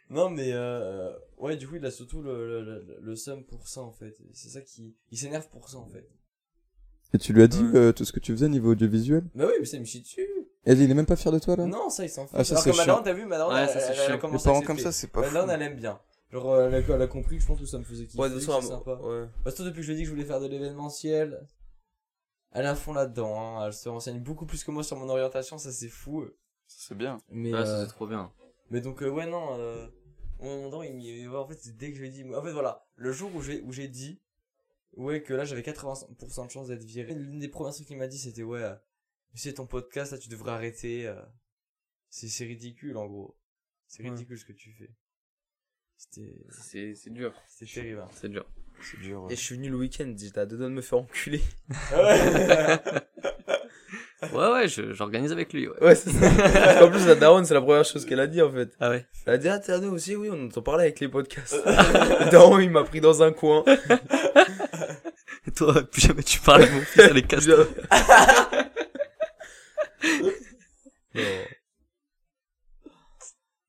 Non, 0.10 0.30
mais, 0.30 0.52
euh, 0.54 1.12
ouais, 1.38 1.58
du 1.58 1.68
coup, 1.68 1.76
il 1.76 1.86
a 1.86 1.92
surtout 1.92 2.22
le, 2.22 2.48
le, 2.48 2.82
le, 2.82 2.98
le 3.02 3.16
seum 3.16 3.44
pour 3.44 3.68
ça, 3.68 3.82
en 3.82 3.92
fait. 3.92 4.16
C'est 4.34 4.50
ça 4.50 4.62
qui, 4.62 4.96
il 5.12 5.18
s'énerve 5.18 5.48
pour 5.50 5.70
ça, 5.70 5.78
en 5.78 5.88
fait. 5.88 6.10
Et 7.14 7.18
tu 7.18 7.34
lui 7.34 7.42
as 7.44 7.48
dit 7.48 7.64
Ouais. 7.64 7.76
euh, 7.78 7.92
tout 7.94 8.04
ce 8.06 8.12
que 8.12 8.20
tu 8.20 8.32
faisais 8.34 8.50
niveau 8.50 8.72
audiovisuel 8.72 9.24
Bah 9.34 9.46
oui, 9.48 9.54
mais 9.60 9.66
ça 9.66 9.80
me 9.80 9.86
chie 9.86 10.02
dessus. 10.02 10.28
Et 10.66 10.74
il 10.74 10.92
est 10.92 10.94
même 10.94 11.06
pas 11.06 11.16
fier 11.16 11.32
de 11.32 11.40
toi 11.40 11.56
là? 11.56 11.66
Non, 11.66 11.90
ça, 11.90 12.04
il 12.04 12.10
s'en 12.10 12.28
fout. 12.28 12.36
Ah, 12.38 12.44
ça, 12.44 12.56
Alors 12.56 12.64
c'est 12.64 12.72
que 12.72 12.76
chiant. 12.76 12.86
Madame, 12.88 13.04
t'as 13.06 13.14
vu, 13.14 13.26
Madame, 13.26 13.48
Ouais, 13.50 13.56
elle, 13.74 14.12
a 14.12 14.18
commencé 14.18 14.50
à 14.50 14.52
parents 14.52 14.62
comme 14.62 14.78
ça, 14.78 14.92
c'est 14.92 15.08
pas 15.08 15.22
Madame, 15.22 15.50
elle 15.52 15.62
aime 15.62 15.76
bien. 15.78 16.00
Genre, 16.32 16.52
euh, 16.52 16.68
elle 16.68 16.76
a, 16.76 16.96
elle 16.96 17.02
a 17.02 17.08
compris 17.08 17.38
que 17.38 17.42
je 17.44 17.48
pense 17.48 17.60
que 17.62 17.66
ça 17.66 17.78
me 17.80 17.86
faisait 17.86 18.06
kiffer. 18.06 18.22
Ouais, 18.22 18.30
de 18.30 18.34
toute 18.36 18.44
façon, 18.44 18.60
c'est 18.62 18.68
à- 18.74 18.78
sympa. 18.78 18.96
ouais. 18.96 19.28
Parce 19.46 19.56
que 19.56 19.64
depuis 19.64 19.78
que 19.78 19.82
je 19.84 19.88
lui 19.88 19.94
ai 19.94 19.96
dit 19.96 20.02
que 20.04 20.08
je 20.10 20.14
voulais 20.14 20.26
faire 20.26 20.42
de 20.42 20.48
l'événementiel, 20.48 21.48
elle 22.52 22.66
est 22.66 22.70
à 22.70 22.76
fond 22.76 22.92
là-dedans, 22.92 23.40
hein. 23.60 23.66
Elle 23.68 23.74
se 23.74 23.88
renseigne 23.88 24.20
beaucoup 24.20 24.46
plus 24.46 24.66
que 24.66 24.72
moi 24.72 24.84
sur 24.84 24.98
mon 24.98 25.08
orientation, 25.08 25.58
ça 25.58 25.72
c'est 25.72 25.88
fou. 25.88 26.26
C'est 26.68 26.98
bien. 26.98 27.22
Mais, 27.30 27.54
Ah, 27.54 27.66
ça 27.66 27.72
euh, 27.78 27.82
c'est 27.86 27.94
trop 27.94 28.08
bien. 28.08 28.30
mais 28.70 28.82
donc, 28.82 29.02
euh, 29.02 29.10
ouais, 29.10 29.26
non, 29.26 29.58
euh, 29.58 29.88
mon 30.40 30.84
il 30.84 30.94
m'y- 30.96 31.28
en 31.28 31.48
fait, 31.48 31.58
c'est 31.60 31.76
dès 31.78 31.90
que 31.92 31.96
je 31.98 32.02
lui 32.02 32.08
ai 32.10 32.12
dit, 32.12 32.24
en 32.34 32.42
fait, 32.44 32.52
voilà, 32.52 32.88
le 32.96 33.12
jour 33.12 33.34
où 33.36 33.42
j'ai, 33.42 33.62
où 33.62 33.72
j'ai 33.72 33.88
dit, 33.88 34.22
ouais, 34.94 35.22
que 35.24 35.34
là, 35.34 35.46
j'avais 35.46 35.62
80% 35.64 36.46
de 36.46 36.52
chance 36.52 36.68
d'être 36.68 36.84
viré, 36.84 37.14
l'une 37.14 37.40
des 37.40 37.48
premières 37.48 37.74
trucs 37.74 37.88
qu'il 37.88 37.98
m'a 37.98 38.08
dit, 38.08 38.18
c'était, 38.20 38.44
ouais, 38.44 38.62
euh, 38.62 38.76
c'est 39.34 39.54
ton 39.54 39.68
podcast, 39.68 40.12
là, 40.12 40.18
tu 40.18 40.30
devrais 40.30 40.52
arrêter, 40.52 41.08
euh, 41.08 41.22
c'est, 42.10 42.28
c'est 42.28 42.46
ridicule, 42.46 42.98
en 42.98 43.06
gros. 43.08 43.38
C'est 43.88 44.04
Ouais. 44.04 44.10
ridicule 44.10 44.38
ce 44.38 44.46
que 44.46 44.54
tu 44.54 44.74
fais. 44.74 44.92
C'était, 45.96 46.46
C'est 46.52 46.94
c'est 46.94 47.10
dur. 47.10 47.34
c'était 47.48 47.72
terrible. 47.74 48.02
hein. 48.02 48.08
C'est 48.14 48.30
dur. 48.30 48.46
C'est 48.82 49.00
dur. 49.00 49.26
Et 49.32 49.36
je 49.36 49.42
suis 49.42 49.56
venu 49.56 49.70
le 49.70 49.78
week-end, 49.78 50.14
j'étais 50.16 50.40
à 50.40 50.46
deux 50.46 50.58
doigts 50.58 50.68
de 50.68 50.74
me 50.74 50.82
faire 50.82 51.00
enculer. 51.00 51.42
Ouais. 51.70 51.78
Ouais, 54.34 54.52
ouais, 54.52 54.68
je- 54.68 54.94
j'organise 54.94 55.32
avec 55.32 55.54
lui, 55.54 55.68
ouais. 55.68 55.84
Ouais, 55.84 55.96
c'est 55.96 56.10
ça. 56.12 56.84
en 56.86 56.90
plus, 56.90 57.06
la 57.06 57.16
daronne, 57.16 57.46
c'est 57.46 57.54
la 57.54 57.62
première 57.62 57.86
chose 57.86 58.04
qu'elle 58.06 58.20
a 58.20 58.26
dit, 58.28 58.42
en 58.42 58.52
fait. 58.52 58.72
Ah 58.80 58.90
ouais. 58.90 59.06
Elle 59.26 59.34
a 59.34 59.38
dit, 59.38 59.48
ah, 59.48 59.60
t'es 59.60 59.72
à 59.74 59.80
nous 59.80 59.90
aussi, 59.94 60.16
oui, 60.16 60.30
on 60.32 60.46
entend 60.48 60.62
parler 60.64 60.86
avec 60.86 61.00
les 61.00 61.08
podcasts. 61.08 61.56
daron, 62.32 62.60
il 62.60 62.72
m'a 62.72 62.84
pris 62.84 63.00
dans 63.00 63.22
un 63.22 63.32
coin. 63.32 63.64
Et 65.48 65.52
toi, 65.52 65.84
plus 65.84 66.02
jamais 66.02 66.24
tu 66.24 66.40
parles 66.40 66.64
à 66.64 66.70
mon 66.72 66.82
fils 66.82 67.04
à 67.04 67.14
les 67.14 67.22
casse. 67.24 67.48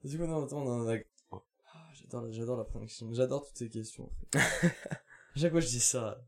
Du 0.04 0.16
coup, 0.18 0.26
non, 0.26 0.44
attends, 0.44 0.62
on 0.62 0.82
en 0.82 0.88
a... 0.88 0.96
Ah, 1.32 1.88
j'adore, 1.94 2.26
j'adore 2.30 2.56
la 2.58 2.64
prédiction. 2.64 3.12
J'adore 3.12 3.46
toutes 3.46 3.56
ces 3.58 3.68
questions. 3.68 4.04
en 4.04 4.38
fait. 4.38 4.38
à 4.68 5.38
chaque 5.38 5.50
fois, 5.52 5.60
je 5.60 5.66
dis 5.66 5.80
ça. 5.80 6.18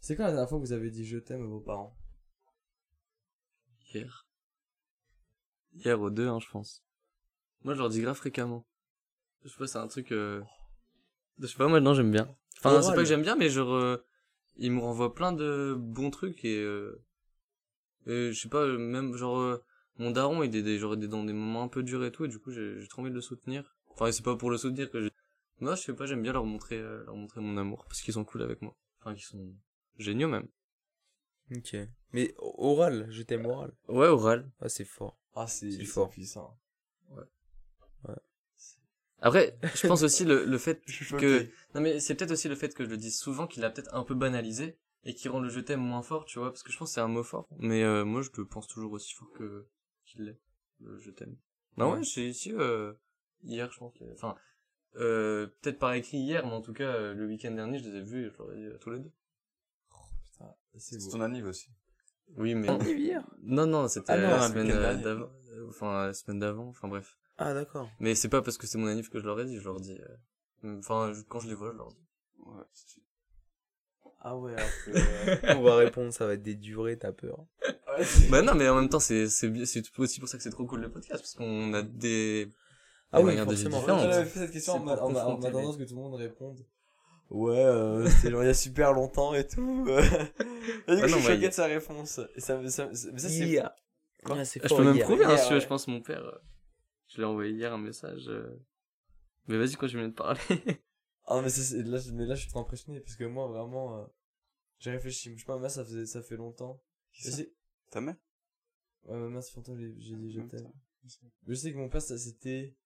C'est 0.00 0.16
quand 0.16 0.24
la 0.24 0.30
dernière 0.32 0.48
fois 0.48 0.58
que 0.58 0.64
vous 0.64 0.72
avez 0.72 0.90
dit 0.90 1.06
je 1.06 1.18
t'aime 1.18 1.42
à 1.44 1.46
vos 1.46 1.60
parents 1.60 1.96
Hier. 3.94 4.26
Hier 5.72 6.00
aux 6.00 6.10
deux, 6.10 6.26
hein, 6.26 6.40
je 6.40 6.48
pense. 6.50 6.84
Moi, 7.62 7.74
je 7.74 7.78
leur 7.78 7.88
dis 7.88 8.00
grave 8.00 8.16
fréquemment. 8.16 8.66
Je 9.44 9.48
sais 9.48 9.56
pas, 9.56 9.66
c'est 9.68 9.78
un 9.78 9.86
truc, 9.86 10.10
euh... 10.10 10.42
Je 11.38 11.46
sais 11.46 11.56
pas, 11.56 11.68
moi, 11.68 11.80
non, 11.80 11.94
j'aime 11.94 12.10
bien. 12.10 12.34
Enfin, 12.58 12.82
c'est 12.82 12.90
pas 12.90 12.96
que 12.96 13.04
j'aime 13.04 13.22
bien, 13.22 13.36
mais 13.36 13.48
genre, 13.48 13.72
euh, 13.72 14.04
ils 14.56 14.72
me 14.72 14.80
renvoient 14.80 15.14
plein 15.14 15.32
de 15.32 15.76
bons 15.78 16.10
trucs 16.10 16.44
et, 16.44 16.58
euh... 16.58 17.04
et 18.06 18.32
je 18.32 18.40
sais 18.40 18.48
pas, 18.48 18.66
même, 18.66 19.14
genre, 19.14 19.60
mon 19.98 20.10
daron, 20.10 20.42
il 20.42 20.54
est 20.56 20.62
des, 20.62 20.78
genre, 20.78 20.94
est 20.94 21.08
dans 21.08 21.24
des 21.24 21.32
moments 21.32 21.62
un 21.62 21.68
peu 21.68 21.82
durs 21.82 22.04
et 22.04 22.10
tout, 22.10 22.24
et 22.24 22.28
du 22.28 22.40
coup, 22.40 22.50
j'ai 22.50 22.86
trop 22.88 23.02
envie 23.02 23.10
de 23.10 23.14
le 23.14 23.20
soutenir. 23.20 23.76
Enfin, 23.90 24.10
c'est 24.10 24.24
pas 24.24 24.36
pour 24.36 24.50
le 24.50 24.58
soutenir 24.58 24.90
que 24.90 25.02
j'ai... 25.02 25.10
Moi, 25.60 25.76
je 25.76 25.82
sais 25.82 25.94
pas, 25.94 26.06
j'aime 26.06 26.22
bien 26.22 26.32
leur 26.32 26.44
montrer, 26.44 26.80
leur 26.80 27.14
montrer 27.14 27.40
mon 27.40 27.56
amour, 27.58 27.84
parce 27.86 28.02
qu'ils 28.02 28.14
sont 28.14 28.24
cool 28.24 28.42
avec 28.42 28.60
moi. 28.60 28.76
Enfin, 29.00 29.14
qu'ils 29.14 29.24
sont 29.24 29.54
géniaux, 29.98 30.28
même. 30.28 30.48
Ok. 31.50 31.76
Mais 32.12 32.34
oral, 32.38 33.06
je 33.10 33.22
t'aime 33.22 33.46
oral. 33.46 33.72
Ouais, 33.88 34.06
oral. 34.06 34.50
Ah, 34.60 34.68
c'est 34.68 34.84
fort. 34.84 35.18
Ah, 35.34 35.46
c'est 35.46 35.70
fort. 35.84 36.10
puissant. 36.10 36.56
Après, 39.20 39.56
je 39.74 39.86
pense 39.86 40.02
aussi 40.02 40.24
le, 40.24 40.44
le 40.44 40.58
fait 40.58 40.84
que 41.18 41.46
non 41.74 41.80
mais 41.80 41.98
c'est 41.98 42.14
peut-être 42.14 42.32
aussi 42.32 42.48
le 42.48 42.56
fait 42.56 42.74
que 42.74 42.84
je 42.84 42.90
le 42.90 42.98
dise 42.98 43.18
souvent 43.18 43.46
qu'il 43.46 43.64
a 43.64 43.70
peut-être 43.70 43.94
un 43.94 44.02
peu 44.04 44.14
banalisé 44.14 44.76
et 45.04 45.14
qui 45.14 45.28
rend 45.28 45.40
le 45.40 45.48
je 45.48 45.60
t'aime 45.60 45.80
moins 45.80 46.02
fort, 46.02 46.26
tu 46.26 46.38
vois, 46.38 46.50
parce 46.50 46.62
que 46.62 46.70
je 46.70 46.76
pense 46.78 46.90
que 46.90 46.94
c'est 46.94 47.00
un 47.00 47.08
mot 47.08 47.22
fort. 47.22 47.48
Mais 47.58 47.82
euh, 47.84 48.04
moi 48.04 48.20
je 48.20 48.28
le 48.36 48.44
pense 48.46 48.66
toujours 48.66 48.92
aussi 48.92 49.14
fort 49.14 49.30
que 49.32 49.66
qu'il 50.04 50.24
l'est. 50.24 50.38
Le 50.80 50.98
je 51.00 51.10
t'aime. 51.10 51.36
Non 51.78 51.92
ouais, 51.92 51.98
Ouais. 51.98 52.04
j'ai 52.04 52.28
ici 52.28 52.52
euh, 52.52 52.92
hier 53.44 53.70
je 53.72 53.78
pense. 53.78 53.94
que- 53.94 54.12
Enfin 54.12 54.34
euh, 54.96 55.46
peut-être 55.62 55.78
par 55.78 55.94
écrit 55.94 56.18
hier, 56.18 56.44
mais 56.46 56.52
en 56.52 56.60
tout 56.60 56.74
cas 56.74 56.84
euh, 56.94 57.14
le 57.14 57.26
week-end 57.26 57.52
dernier 57.52 57.78
je 57.78 57.88
les 57.88 57.96
ai 57.96 58.02
vus 58.02 58.26
et 58.26 58.30
je 58.30 58.36
leur 58.36 58.52
ai 58.52 58.56
dit 58.56 58.66
à 58.74 58.78
tous 58.78 58.90
les 58.90 58.98
deux. 58.98 59.12
C'est 60.78 60.98
ton 61.10 61.20
anniv 61.20 61.46
aussi. 61.46 61.68
Oui 62.36 62.54
mais 62.54 62.68
hier 62.96 63.22
non 63.42 63.66
non 63.66 63.86
c'était 63.88 64.12
Ah 64.12 64.16
la 64.16 64.48
semaine 64.48 64.70
euh, 64.70 64.94
d'avant, 64.96 65.28
euh, 65.52 65.68
enfin 65.68 66.06
la 66.06 66.14
semaine 66.14 66.38
d'avant, 66.38 66.68
enfin 66.68 66.88
bref. 66.88 67.16
Ah, 67.36 67.52
d'accord. 67.52 67.88
Mais 68.00 68.14
c'est 68.14 68.28
pas 68.28 68.42
parce 68.42 68.56
que 68.58 68.66
c'est 68.66 68.78
mon 68.78 68.86
anniv 68.86 69.08
que 69.10 69.18
je 69.18 69.24
leur 69.26 69.38
ai 69.40 69.44
dit, 69.44 69.58
je 69.58 69.64
leur 69.64 69.80
dis. 69.80 69.98
euh, 70.64 70.78
Enfin 70.78 71.12
je- 71.12 71.22
quand 71.22 71.40
je 71.40 71.48
les 71.48 71.54
vois 71.54 71.72
je 71.72 71.76
leur 71.76 71.88
dis. 71.88 72.06
Ouais, 72.38 72.62
Ah 74.20 74.36
ouais, 74.36 74.52
alors 74.56 74.68
que... 74.86 75.56
On 75.58 75.62
va 75.62 75.76
répondre, 75.76 76.12
ça 76.12 76.26
va 76.26 76.32
être 76.34 76.42
des 76.42 76.54
durées, 76.54 76.98
t'as 76.98 77.12
peur. 77.12 77.44
Ouais, 77.62 78.04
Bah 78.30 78.40
non, 78.42 78.54
mais 78.54 78.68
en 78.68 78.76
même 78.76 78.88
temps, 78.88 79.00
c'est 79.00 79.28
c'est 79.28 79.48
bien- 79.48 79.66
c'est 79.66 79.82
aussi 79.98 80.18
pour 80.20 80.28
ça 80.28 80.36
que 80.38 80.42
c'est 80.42 80.50
trop 80.50 80.64
cool 80.66 80.80
le 80.80 80.90
podcast 80.90 81.20
parce 81.22 81.34
qu'on 81.34 81.74
a 81.74 81.82
des, 81.82 82.48
Ah 83.12 83.20
oui, 83.20 83.36
forcément. 83.36 83.80
J'avais 83.98 84.24
fait 84.24 84.40
cette 84.40 84.50
question 84.52 84.74
à 84.88 84.96
ce 84.96 85.78
que 85.78 85.84
tout 85.84 85.94
le 85.96 86.00
monde 86.00 86.14
réponde. 86.14 86.64
Ouais, 87.30 87.56
euh, 87.58 88.06
c'était 88.08 88.30
genre 88.30 88.42
il 88.44 88.46
y 88.46 88.50
a 88.50 88.54
super 88.54 88.92
longtemps 88.92 89.34
et 89.34 89.46
tout. 89.46 89.86
et 89.88 89.96
du 89.96 90.02
coup, 90.02 90.84
Ah 90.86 90.94
je 90.96 91.00
non, 91.02 91.06
suis 91.08 91.16
mais 91.16 91.22
choqué 91.22 91.44
il- 91.44 91.48
de 91.48 91.54
sa 91.54 91.66
réponse. 91.66 92.20
Et 92.36 92.40
ça, 92.40 92.68
ça, 92.70 92.86
mais 92.86 93.18
ça, 93.18 93.28
c'est... 93.28 93.62
Quoi 94.24 94.36
Ah, 94.38 94.44
c'est 94.44 94.62
Je 94.62 94.74
peux 94.74 94.84
même 94.84 94.94
hier. 94.96 95.06
prouver, 95.06 95.24
hein, 95.24 95.36
si 95.36 95.52
ouais. 95.52 95.60
je 95.60 95.66
pense 95.66 95.86
mon 95.88 96.00
père. 96.00 96.22
euh, 96.24 96.38
Je 97.08 97.18
l'ai 97.18 97.24
envoyé 97.24 97.52
hier 97.52 97.72
un 97.72 97.78
message. 97.78 98.28
euh, 98.28 98.56
Mais 99.48 99.58
vas-y, 99.58 99.74
continue 99.74 100.08
de 100.08 100.12
parler. 100.12 100.40
Ah, 101.26 101.40
mais, 101.42 101.48
ça, 101.48 101.62
c'est- 101.62 101.82
là, 101.82 101.96
je- 101.98 102.10
mais 102.12 102.26
là, 102.26 102.34
je 102.34 102.42
suis 102.42 102.50
trop 102.50 102.60
impressionné 102.60 103.00
parce 103.00 103.16
que 103.16 103.24
moi, 103.24 103.46
vraiment, 103.48 103.98
euh, 103.98 104.04
j'ai 104.78 104.90
réfléchi. 104.90 105.32
Je 105.34 105.38
sais 105.40 105.46
pas, 105.46 105.54
ma 105.54 105.62
mère, 105.62 105.70
ça, 105.70 105.82
faisait, 105.82 106.04
ça 106.04 106.22
fait 106.22 106.36
longtemps. 106.36 106.82
Je 107.12 107.30
sais, 107.30 107.50
Ta 107.90 108.00
mère 108.02 108.16
ouais, 109.04 109.16
ma 109.18 109.28
mère, 109.28 109.42
ça 109.42 109.50
fait 109.50 109.56
longtemps 109.56 109.74
j'ai 109.76 109.88
dit 110.16 110.32
je 110.32 110.40
t'aime. 110.42 110.70
Je 111.46 111.54
sais 111.54 111.72
que 111.72 111.78
mon 111.78 111.88
père, 111.88 112.02
ça 112.02 112.18
c'était. 112.18 112.76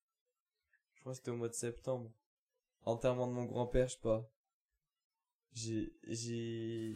Je 0.93 0.99
crois 1.01 1.11
que 1.13 1.17
c'était 1.17 1.31
au 1.31 1.35
mois 1.35 1.49
de 1.49 1.53
septembre. 1.53 2.11
Enterrement 2.85 3.27
de 3.27 3.33
mon 3.33 3.45
grand-père, 3.45 3.87
je 3.87 3.93
sais 3.93 3.99
pas. 4.01 4.29
J'ai. 5.53 5.93
J'ai. 6.03 6.93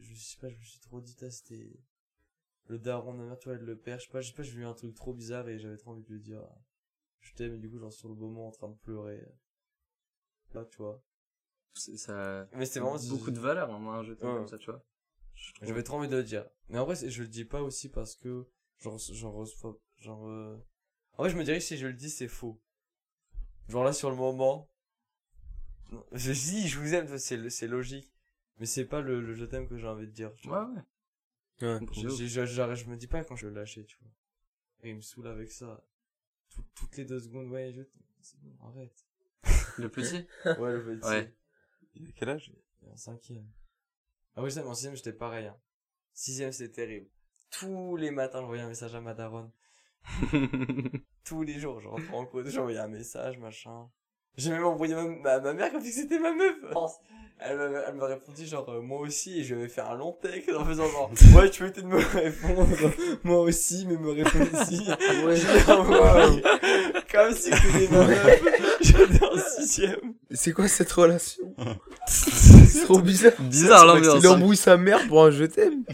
Je 0.00 0.14
sais 0.14 0.38
pas, 0.40 0.48
je 0.48 0.56
me 0.56 0.62
suis 0.64 0.80
trop 0.80 1.00
dit, 1.00 1.16
c'était. 1.30 1.80
Le 2.66 2.78
daron 2.78 3.14
de 3.14 3.18
ma 3.18 3.24
mère, 3.24 3.38
tu 3.38 3.48
vois, 3.48 3.56
le 3.56 3.78
père, 3.78 3.98
je 3.98 4.04
sais 4.06 4.12
pas, 4.12 4.20
je 4.20 4.28
sais 4.28 4.34
pas, 4.34 4.42
j'ai 4.42 4.52
vu 4.52 4.64
un 4.66 4.74
truc 4.74 4.94
trop 4.94 5.14
bizarre 5.14 5.48
et 5.48 5.58
j'avais 5.58 5.78
trop 5.78 5.92
envie 5.92 6.02
de 6.02 6.12
lui 6.12 6.20
dire. 6.20 6.42
Je 7.20 7.32
t'aime, 7.34 7.54
et 7.54 7.58
du 7.58 7.70
coup, 7.70 7.78
genre 7.78 7.92
sur 7.92 8.08
le 8.08 8.14
moment 8.14 8.48
en 8.48 8.50
train 8.50 8.68
de 8.68 8.76
pleurer. 8.76 9.26
Là, 10.52 10.64
tu 10.66 10.76
vois. 10.78 11.02
C'est- 11.74 11.96
ça 11.96 12.46
Mais 12.52 12.66
c'était 12.66 12.80
vraiment. 12.80 12.98
beaucoup 13.08 13.30
de 13.30 13.38
valeur, 13.40 13.70
hein, 13.70 13.78
moi, 13.78 13.96
un 13.96 14.02
jeu 14.02 14.14
Ouais. 14.14 14.20
comme 14.20 14.46
ça, 14.48 14.58
tu 14.58 14.70
vois. 14.70 14.84
J'avais 15.62 15.82
trop 15.82 15.96
envie 15.96 16.08
de 16.08 16.16
le 16.16 16.24
dire. 16.24 16.46
Mais 16.68 16.78
en 16.78 16.84
vrai, 16.84 16.96
c'est- 16.96 17.10
je 17.10 17.22
le 17.22 17.28
dis 17.28 17.44
pas 17.44 17.62
aussi 17.62 17.88
parce 17.88 18.16
que 18.16 18.46
genre, 18.78 18.98
j'en 18.98 19.32
reçois, 19.32 19.78
genre, 19.96 20.28
euh... 20.28 20.56
en 21.12 21.22
vrai, 21.22 21.30
je 21.30 21.36
me 21.36 21.44
dirais 21.44 21.58
que 21.58 21.64
si 21.64 21.76
je 21.78 21.86
le 21.86 21.92
dis, 21.94 22.10
c'est 22.10 22.28
faux. 22.28 22.60
Genre 23.68 23.84
là, 23.84 23.92
sur 23.92 24.10
le 24.10 24.16
moment, 24.16 24.68
je 26.12 26.32
dis, 26.32 26.68
je 26.68 26.78
vous 26.78 26.94
aime, 26.94 27.18
c'est, 27.18 27.50
c'est 27.50 27.66
logique. 27.68 28.10
Mais 28.58 28.66
c'est 28.66 28.84
pas 28.86 29.00
le, 29.00 29.20
le 29.20 29.34
je 29.34 29.44
t'aime 29.44 29.68
que 29.68 29.76
j'ai 29.78 29.86
envie 29.86 30.06
de 30.06 30.12
dire. 30.12 30.34
tu 30.34 30.48
Ouais, 30.48 30.54
vois. 30.54 30.68
ouais. 30.70 30.82
Ouais. 31.68 31.80
Je, 31.92 32.08
je, 32.08 32.26
je, 32.26 32.44
je- 32.46 32.74
je 32.74 32.84
me 32.86 32.96
dis 32.96 33.06
pas 33.06 33.22
quand 33.24 33.36
je 33.36 33.46
le 33.46 33.54
lâcher, 33.54 33.84
tu 33.84 33.96
vois. 34.00 34.10
Et 34.82 34.90
il 34.90 34.96
me 34.96 35.00
saoule 35.00 35.26
avec 35.28 35.50
ça. 35.50 35.84
Tout- 36.50 36.64
toutes 36.74 36.96
les 36.96 37.04
deux 37.04 37.20
secondes, 37.20 37.48
ouais, 37.50 37.72
je 37.72 37.82
t'aime. 37.82 38.02
C'est 38.20 38.40
bon, 38.40 38.56
arrête. 38.66 39.04
Le 39.78 39.88
petit 39.90 40.26
Ouais, 40.44 40.72
le 40.72 40.84
petit. 40.84 41.06
Ouais. 41.08 41.34
Il 41.94 42.08
a 42.08 42.12
quel 42.12 42.28
âge? 42.30 42.52
Et 42.86 42.90
En 42.90 42.96
cinquième. 42.96 43.46
Ah 44.36 44.42
oui, 44.42 44.50
ça, 44.52 44.62
mais 44.62 44.68
en 44.68 44.74
sixième, 44.74 44.94
j'étais 44.96 45.12
pareil, 45.12 45.46
hein. 45.46 45.56
Sixième, 46.14 46.52
c'est 46.52 46.70
terrible. 46.70 47.08
Tous 47.50 47.96
les 47.96 48.10
matins, 48.10 48.40
j'envoyais 48.40 48.62
un 48.62 48.68
message 48.68 48.94
à 48.94 49.00
ma 49.00 49.14
daronne. 49.14 49.50
Tous 51.28 51.42
les 51.42 51.58
jours, 51.60 51.78
je 51.80 51.88
rentrais 51.88 52.14
en 52.14 52.24
cours, 52.24 52.40
j'envoyais 52.46 52.78
un 52.78 52.88
message, 52.88 53.36
machin. 53.38 53.86
J'ai 54.38 54.50
même 54.50 54.64
envoyé 54.64 54.94
ma, 54.94 55.02
ma, 55.04 55.40
ma 55.40 55.52
mère 55.52 55.70
comme 55.70 55.82
si 55.82 55.92
c'était 55.92 56.18
ma 56.18 56.32
meuf. 56.32 56.54
Elle 57.40 57.56
m'a, 57.56 57.64
elle 57.86 57.94
m'a 57.96 58.06
répondu 58.06 58.46
genre, 58.46 58.68
euh, 58.70 58.80
moi 58.80 59.00
aussi, 59.00 59.40
et 59.40 59.44
je 59.44 59.54
vais 59.54 59.68
faire 59.68 59.90
un 59.90 59.96
long 59.96 60.12
texte 60.22 60.50
en 60.56 60.64
faisant 60.64 60.88
genre, 60.88 61.10
ouais, 61.36 61.50
tu 61.50 61.62
peux 61.62 61.70
peut-être 61.70 61.86
me 61.86 61.98
répondre, 61.98 62.66
moi 63.24 63.40
aussi, 63.42 63.84
mais 63.86 63.96
me 63.96 64.10
répondre 64.10 64.46
aussi. 64.62 64.88
Envoyé. 65.20 66.42
Comme 67.12 67.32
si 67.32 67.50
c'était 67.52 67.92
ma 67.92 68.06
meuf. 68.06 68.42
J'étais 68.80 69.24
en 69.24 69.36
sixième. 69.36 70.14
C'est 70.30 70.52
quoi 70.52 70.66
cette 70.66 70.92
relation? 70.92 71.54
C'est 72.06 72.84
trop 72.84 73.00
bizarre. 73.00 73.32
Bizarre 73.40 73.84
l'ambiance. 73.84 74.22
Il 74.22 74.28
embrouille 74.28 74.56
sa 74.56 74.76
mère 74.78 75.06
pour 75.08 75.24
un 75.24 75.30
je 75.30 75.44
t'aime. 75.44 75.84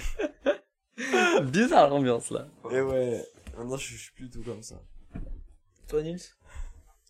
Bizarre 1.42 1.90
l'ambiance 1.90 2.30
là. 2.30 2.46
Et 2.70 2.80
ouais, 2.80 3.20
maintenant 3.58 3.76
je 3.76 3.96
suis 3.96 4.12
plus 4.12 4.30
tout 4.30 4.42
comme 4.42 4.62
ça. 4.62 4.76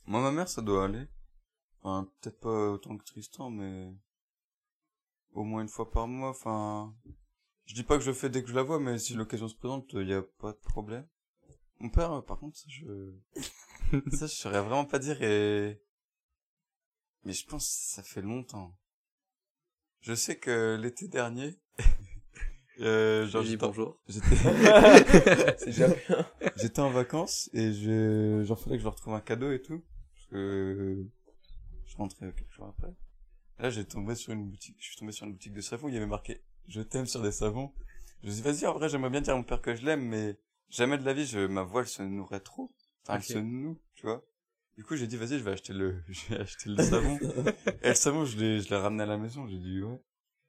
Moi, 0.07 0.21
ma 0.21 0.31
mère, 0.31 0.49
ça 0.49 0.63
doit 0.63 0.85
aller. 0.85 1.07
Enfin, 1.83 2.11
peut-être 2.21 2.41
pas 2.41 2.71
autant 2.71 2.97
que 2.97 3.05
Tristan, 3.05 3.51
mais 3.51 3.93
au 5.33 5.45
moins 5.45 5.63
une 5.63 5.69
fois 5.69 5.91
par 5.91 6.07
mois. 6.09 6.31
Enfin, 6.31 6.95
je 7.67 7.75
dis 7.75 7.83
pas 7.83 7.97
que 7.97 8.05
je 8.05 8.11
le 8.11 8.17
fais 8.17 8.31
dès 8.31 8.43
que 8.43 8.49
je 8.49 8.55
la 8.55 8.63
vois, 8.63 8.81
mais 8.81 8.99
si 8.99 9.15
l'occasion 9.15 9.49
se 9.49 9.57
présente, 9.57 9.93
il 9.95 10.09
y 10.09 10.15
a 10.15 10.23
pas 10.23 10.53
de 10.53 10.59
problème. 10.59 11.07
Mon 11.81 11.91
père, 11.91 12.13
euh, 12.13 12.23
par 12.23 12.39
contre, 12.39 12.57
ça, 12.57 12.67
je, 12.69 13.13
ça, 14.17 14.27
je 14.27 14.35
saurais 14.35 14.61
vraiment 14.63 14.85
pas 14.85 14.99
dire 14.99 15.21
et, 15.23 15.83
mais 17.25 17.33
je 17.33 17.47
pense 17.47 17.67
que 17.67 17.95
ça 17.95 18.03
fait 18.03 18.23
longtemps. 18.23 18.77
Je 20.01 20.15
sais 20.15 20.39
que 20.39 20.79
l'été 20.81 21.09
dernier, 21.09 21.59
euh, 22.81 23.27
genre, 23.27 23.45
bonjour. 23.59 24.01
j'étais, 26.57 26.81
en 26.81 26.91
vacances 26.91 27.49
et 27.53 27.73
je, 27.73 28.43
genre 28.45 28.59
fallait 28.59 28.77
que 28.77 28.81
je 28.81 28.85
leur 28.85 28.97
trouve 28.97 29.15
un 29.15 29.21
cadeau 29.21 29.53
et 29.53 29.63
tout. 29.63 29.83
Parce 30.15 30.27
que 30.27 31.07
je 31.87 31.97
rentrais 31.97 32.33
quelques 32.33 32.53
jours 32.53 32.67
après. 32.67 32.93
Là, 33.59 33.71
j'ai 33.71 33.85
tombé 33.85 34.15
sur 34.15 34.33
une 34.33 34.49
boutique, 34.49 34.77
je 34.81 34.87
suis 34.87 34.97
tombé 34.97 35.13
sur 35.13 35.27
une 35.27 35.33
boutique 35.33 35.53
de 35.53 35.61
savon, 35.61 35.89
il 35.89 35.95
y 35.95 35.97
avait 35.97 36.07
marqué 36.07 36.43
je 36.69 36.81
t'aime 36.81 37.07
sur 37.07 37.23
des 37.23 37.33
savons. 37.33 37.73
Je 38.23 38.29
me 38.29 38.33
suis 38.33 38.43
dit, 38.43 38.49
vas-y, 38.49 38.67
en 38.67 38.75
vrai, 38.75 38.89
j'aimerais 38.89 39.11
bien 39.11 39.21
dire 39.21 39.35
à 39.35 39.37
mon 39.37 39.43
père 39.43 39.61
que 39.61 39.75
je 39.75 39.85
l'aime, 39.85 40.03
mais 40.03 40.39
jamais 40.71 40.99
de 40.99 41.05
la 41.05 41.13
vie, 41.13 41.27
je, 41.27 41.47
ma 41.47 41.63
voix, 41.63 41.83
elle 41.83 41.89
se 41.89 42.03
nourrait 42.03 42.41
trop. 42.41 42.73
Enfin, 43.03 43.17
elle 43.17 43.23
se 43.23 43.39
noue, 43.39 43.79
tu 43.95 44.07
vois. 44.07 44.25
Du 44.77 44.85
coup, 44.85 44.97
j'ai 44.97 45.07
dit, 45.07 45.17
vas-y, 45.17 45.39
je 45.39 45.45
vais 45.45 45.53
acheter 45.53 45.73
le, 45.73 46.03
je 46.09 46.35
vais 46.35 46.41
acheter 46.41 46.71
le 46.71 46.83
savon. 46.83 47.19
et 47.83 47.89
le 47.89 47.95
savon, 47.95 48.25
je 48.25 48.39
l'ai, 48.39 48.61
je 48.61 48.71
l'ai 48.71 48.77
ramené 48.77 49.03
à 49.03 49.07
la 49.07 49.19
maison, 49.19 49.47
j'ai 49.47 49.59
dit, 49.59 49.83
ouais. 49.83 50.01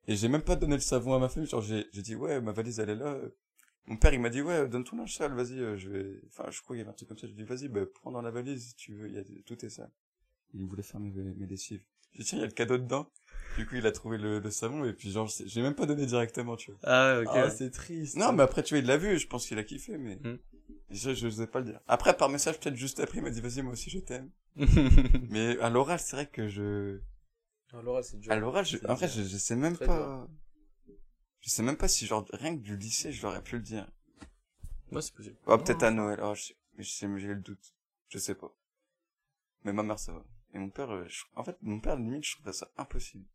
Et 0.07 0.15
j'ai 0.15 0.27
même 0.27 0.41
pas 0.43 0.55
donné 0.55 0.75
le 0.75 0.81
savon 0.81 1.13
à 1.13 1.19
ma 1.19 1.29
famille, 1.29 1.49
genre, 1.49 1.61
j'ai, 1.61 1.87
j'ai 1.91 2.01
dit, 2.01 2.15
ouais, 2.15 2.39
ma 2.41 2.51
valise, 2.51 2.79
elle 2.79 2.89
est 2.91 2.95
là. 2.95 3.17
Mon 3.87 3.97
père, 3.97 4.13
il 4.13 4.19
m'a 4.19 4.29
dit, 4.29 4.41
ouais, 4.41 4.67
donne 4.67 4.83
ton 4.83 4.97
linge 4.97 5.15
sale, 5.15 5.33
vas-y, 5.33 5.59
euh, 5.59 5.77
je 5.77 5.89
vais, 5.89 6.21
enfin, 6.27 6.49
je 6.51 6.61
crois 6.61 6.75
qu'il 6.75 6.79
y 6.79 6.81
avait 6.81 6.89
un 6.89 6.93
truc 6.93 7.07
comme 7.09 7.17
ça, 7.17 7.27
j'ai 7.27 7.33
dit, 7.33 7.43
vas-y, 7.43 7.67
bah, 7.69 7.81
prends 7.93 8.11
dans 8.11 8.21
la 8.21 8.31
valise, 8.31 8.69
si 8.69 8.75
tu 8.75 8.93
veux, 8.95 9.07
il 9.07 9.13
y 9.15 9.17
a, 9.19 9.23
tout 9.45 9.63
est 9.65 9.69
sale. 9.69 9.91
Il 10.53 10.65
voulait 10.65 10.83
faire 10.83 10.99
mes, 10.99 11.11
mes 11.11 11.45
lessives. 11.45 11.81
J'ai 12.13 12.23
dit, 12.23 12.29
tiens, 12.29 12.37
il 12.37 12.41
y 12.41 12.43
a 12.43 12.47
le 12.47 12.53
cadeau 12.53 12.77
dedans. 12.77 13.09
Du 13.57 13.65
coup, 13.67 13.75
il 13.75 13.85
a 13.85 13.91
trouvé 13.91 14.17
le, 14.17 14.39
le 14.39 14.49
savon, 14.51 14.85
et 14.85 14.93
puis 14.93 15.11
genre, 15.11 15.27
j'ai 15.45 15.61
même 15.61 15.75
pas 15.75 15.85
donné 15.85 16.05
directement, 16.05 16.55
tu 16.55 16.71
vois. 16.71 16.79
Ah 16.83 17.19
ok. 17.21 17.29
Ah, 17.31 17.49
c'est 17.49 17.69
triste. 17.71 18.15
Non, 18.17 18.31
mais 18.33 18.43
après, 18.43 18.63
tu 18.63 18.73
vois, 18.73 18.79
il 18.79 18.85
l'a 18.85 18.97
vu, 18.97 19.17
je 19.19 19.27
pense 19.27 19.47
qu'il 19.47 19.57
a 19.59 19.63
kiffé, 19.63 19.97
mais, 19.97 20.15
Hmm. 20.23 20.37
je, 20.89 21.13
je 21.13 21.25
n'osais 21.25 21.47
pas 21.47 21.59
le 21.59 21.65
dire. 21.65 21.79
Après, 21.87 22.15
par 22.15 22.29
message, 22.29 22.59
peut-être 22.59 22.75
juste 22.75 22.99
après, 22.99 23.19
il 23.19 23.23
m'a 23.23 23.29
dit, 23.29 23.41
vas-y, 23.41 23.61
moi 23.61 23.73
aussi, 23.73 23.89
je 23.89 23.99
t'aime. 23.99 24.29
mais 25.29 25.59
à 25.59 25.69
l'oral, 25.69 25.99
c'est 25.99 26.15
vrai 26.15 26.25
que 26.27 26.47
je, 26.47 26.99
Alors, 27.73 28.03
c'est 28.03 28.17
dur. 28.19 28.31
à 28.31 28.35
l'oral, 28.37 28.65
je, 28.65 28.77
en 28.87 28.93
vrai, 28.93 29.07
je, 29.07 29.23
je 29.23 29.37
sais 29.37 29.55
même 29.55 29.75
Très 29.75 29.85
pas, 29.85 30.27
je 31.41 31.49
sais 31.49 31.63
même 31.63 31.77
pas 31.77 31.87
si, 31.87 32.05
genre, 32.05 32.25
rien 32.33 32.55
que 32.55 32.61
du 32.61 32.77
lycée, 32.77 33.11
je 33.11 33.21
l'aurais 33.23 33.43
pu 33.43 33.55
le 33.57 33.61
dire. 33.61 33.89
Moi, 34.91 35.01
c'est 35.01 35.13
possible. 35.13 35.37
Oh, 35.47 35.57
peut-être 35.57 35.83
à 35.83 35.91
Noël. 35.91 36.19
Oh, 36.23 36.33
je 36.35 36.43
sais, 36.43 36.57
je 36.77 36.89
sais, 36.89 37.07
j'ai 37.19 37.27
le 37.27 37.41
doute. 37.41 37.73
Je 38.09 38.17
sais 38.17 38.35
pas. 38.35 38.55
Mais 39.63 39.73
ma 39.73 39.83
mère, 39.83 39.99
ça 39.99 40.13
va. 40.13 40.23
Et 40.53 40.59
mon 40.59 40.69
père, 40.69 40.91
euh, 40.91 41.05
je- 41.07 41.25
en 41.35 41.43
fait, 41.43 41.57
mon 41.61 41.79
père, 41.79 41.97
limite, 41.97 42.23
je 42.23 42.35
trouvais 42.35 42.53
ça 42.53 42.71
impossible. 42.77 43.25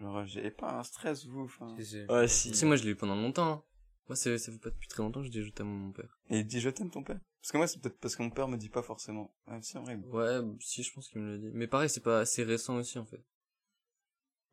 Genre, 0.00 0.24
j'ai 0.24 0.50
pas 0.50 0.78
un 0.78 0.82
stress, 0.82 1.26
vous, 1.26 1.42
enfin. 1.42 1.76
Si. 1.78 2.04
Ouais, 2.06 2.26
si. 2.26 2.54
Si, 2.54 2.64
moi, 2.64 2.76
je 2.76 2.84
l'ai 2.84 2.90
eu 2.90 2.96
pendant 2.96 3.14
longtemps. 3.16 3.50
hein. 3.52 3.64
Moi, 4.08 4.16
ça 4.16 4.36
fait 4.38 4.58
pas 4.58 4.70
depuis 4.70 4.88
très 4.88 5.02
longtemps 5.02 5.20
que 5.20 5.26
je 5.26 5.30
dis 5.30 5.42
je 5.42 5.50
t'aime 5.50 5.68
mon 5.68 5.92
père. 5.92 6.18
Et 6.30 6.38
il 6.38 6.46
dit, 6.46 6.60
je 6.60 6.70
t'aime, 6.70 6.90
ton 6.90 7.02
père. 7.02 7.18
Parce 7.42 7.52
que 7.52 7.56
moi, 7.56 7.66
c'est 7.66 7.80
peut-être 7.80 7.98
parce 7.98 8.14
que 8.14 8.22
mon 8.22 8.30
père 8.30 8.46
me 8.46 8.56
dit 8.56 8.68
pas 8.68 8.82
forcément. 8.82 9.34
Même 9.48 9.62
si, 9.62 9.76
en 9.76 9.82
vrai, 9.82 9.96
Ouais, 9.96 10.40
si, 10.60 10.82
je 10.82 10.92
pense 10.92 11.08
qu'il 11.08 11.20
me 11.20 11.32
le 11.32 11.38
dit. 11.38 11.50
Mais 11.52 11.66
pareil, 11.66 11.88
c'est 11.88 12.02
pas 12.02 12.20
assez 12.20 12.44
récent 12.44 12.76
aussi, 12.76 12.98
en 12.98 13.04
fait. 13.04 13.20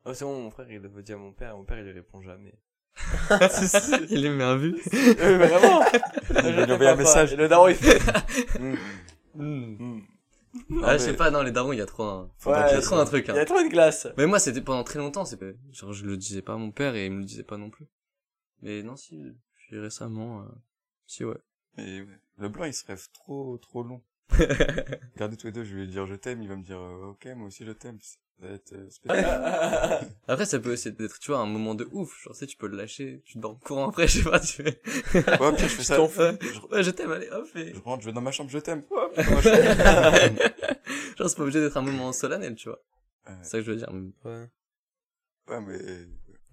Oh, 0.04 0.12
c'est 0.12 0.24
bon, 0.24 0.42
mon 0.42 0.50
frère, 0.50 0.70
il 0.70 0.80
le 0.80 1.02
dit 1.02 1.12
à 1.12 1.16
mon 1.16 1.32
père, 1.32 1.56
mon 1.56 1.64
père, 1.64 1.78
il 1.78 1.84
lui 1.84 1.92
répond 1.92 2.20
jamais. 2.20 2.58
il 4.10 4.26
est 4.26 4.36
bien 4.36 4.56
vu. 4.56 4.76
Euh, 4.92 5.38
vraiment 5.38 5.84
Il 6.30 6.54
lui 6.54 6.62
a 6.62 6.74
envoyé 6.74 6.90
un 6.90 6.96
message. 6.96 7.32
Et 7.32 7.36
le 7.36 7.46
daron, 7.46 7.68
il 7.68 7.76
fait... 7.76 8.00
Hmm. 8.58 8.74
Hmm. 9.34 9.76
Hmm. 9.78 10.00
ah, 10.82 10.92
mais- 10.92 10.92
je 10.94 10.98
sais 10.98 11.16
pas, 11.16 11.30
non, 11.30 11.42
les 11.42 11.52
darons, 11.52 11.72
il 11.72 11.78
y 11.78 11.82
a 11.82 11.86
trop 11.86 12.02
un... 12.02 12.22
Ouais, 12.46 12.70
Il 12.70 12.74
y 12.74 12.76
a 12.76 12.80
trop 12.80 12.96
un 12.96 13.04
truc, 13.04 13.26
Il 13.28 13.34
y 13.34 13.38
a 13.38 13.42
hein. 13.42 13.44
trop 13.44 13.62
de 13.62 13.68
glace. 13.68 14.08
Mais 14.16 14.26
moi, 14.26 14.40
c'était 14.40 14.62
pendant 14.62 14.82
très 14.82 14.98
longtemps, 14.98 15.24
c'est 15.24 15.36
pas... 15.36 15.46
Genre, 15.70 15.92
je 15.92 16.04
le 16.04 16.16
disais 16.16 16.42
pas 16.42 16.54
à 16.54 16.56
mon 16.56 16.72
père 16.72 16.96
et 16.96 17.06
il 17.06 17.12
me 17.12 17.18
le 17.18 17.24
disait 17.24 17.44
pas 17.44 17.56
non 17.56 17.70
plus. 17.70 17.86
Mais 18.62 18.82
non, 18.82 18.96
si, 18.96 19.22
puis 19.54 19.78
récemment, 19.78 20.40
euh... 20.40 20.46
si, 21.06 21.24
ouais. 21.24 21.36
Mais. 21.78 22.04
Le 22.38 22.48
blanc, 22.48 22.64
il 22.64 22.74
se 22.74 22.84
rêve 22.86 23.06
trop, 23.12 23.56
trop 23.58 23.82
long. 23.82 24.02
Regardez 25.14 25.36
tous 25.36 25.46
les 25.46 25.52
deux, 25.52 25.64
je 25.64 25.74
vais 25.74 25.82
lui 25.82 25.88
dire 25.88 26.06
je 26.06 26.14
t'aime, 26.14 26.42
il 26.42 26.48
va 26.48 26.56
me 26.56 26.62
dire, 26.62 26.78
euh, 26.78 27.10
ok, 27.10 27.26
moi 27.36 27.46
aussi 27.46 27.64
je 27.64 27.72
t'aime. 27.72 27.98
Ça 28.00 28.46
va 28.46 28.54
être 28.54 28.72
euh, 28.72 28.90
spécial. 28.90 30.08
Après, 30.28 30.44
ça 30.44 30.60
peut 30.60 30.72
aussi 30.72 30.88
être, 30.88 31.18
tu 31.18 31.30
vois, 31.32 31.40
un 31.40 31.46
moment 31.46 31.74
de 31.74 31.88
ouf. 31.90 32.22
Genre, 32.22 32.34
tu 32.34 32.38
sais, 32.40 32.46
tu 32.46 32.56
peux 32.56 32.68
le 32.68 32.76
lâcher, 32.76 33.22
tu 33.24 33.34
te 33.34 33.38
barres 33.40 33.52
en 33.52 33.56
courant 33.56 33.88
après, 33.88 34.06
je 34.08 34.18
sais 34.18 34.30
pas, 34.30 34.38
tu 34.38 34.62
fais... 34.62 34.80
ouais, 35.14 35.56
pire, 35.56 35.68
je 35.68 35.74
fais 35.74 35.82
ça. 35.82 35.96
t'en 35.96 36.06
fais. 36.08 36.38
Je, 36.40 36.60
Ouais, 36.68 36.82
je 36.82 36.90
t'aime, 36.90 37.10
allez, 37.10 37.28
hop, 37.30 37.48
et... 37.56 37.74
je 37.74 37.80
rentre, 37.80 38.02
je 38.02 38.08
vais 38.08 38.12
dans 38.12 38.20
ma 38.20 38.30
chambre, 38.30 38.50
je 38.50 38.58
t'aime. 38.58 38.84
Hop, 38.90 39.16
dans 39.16 39.22
ma 39.24 39.42
chambre. 39.42 40.52
Genre, 41.16 41.28
c'est 41.28 41.36
pas 41.36 41.42
obligé 41.42 41.60
d'être 41.60 41.76
un 41.76 41.82
moment 41.82 42.12
solennel, 42.12 42.54
tu 42.54 42.68
vois. 42.68 42.78
Ouais. 43.26 43.34
C'est 43.42 43.48
ça 43.50 43.58
que 43.58 43.64
je 43.64 43.70
veux 43.72 43.76
dire. 43.76 43.90
Ouais. 44.24 44.48
Ouais, 45.48 45.60
mais, 45.60 45.78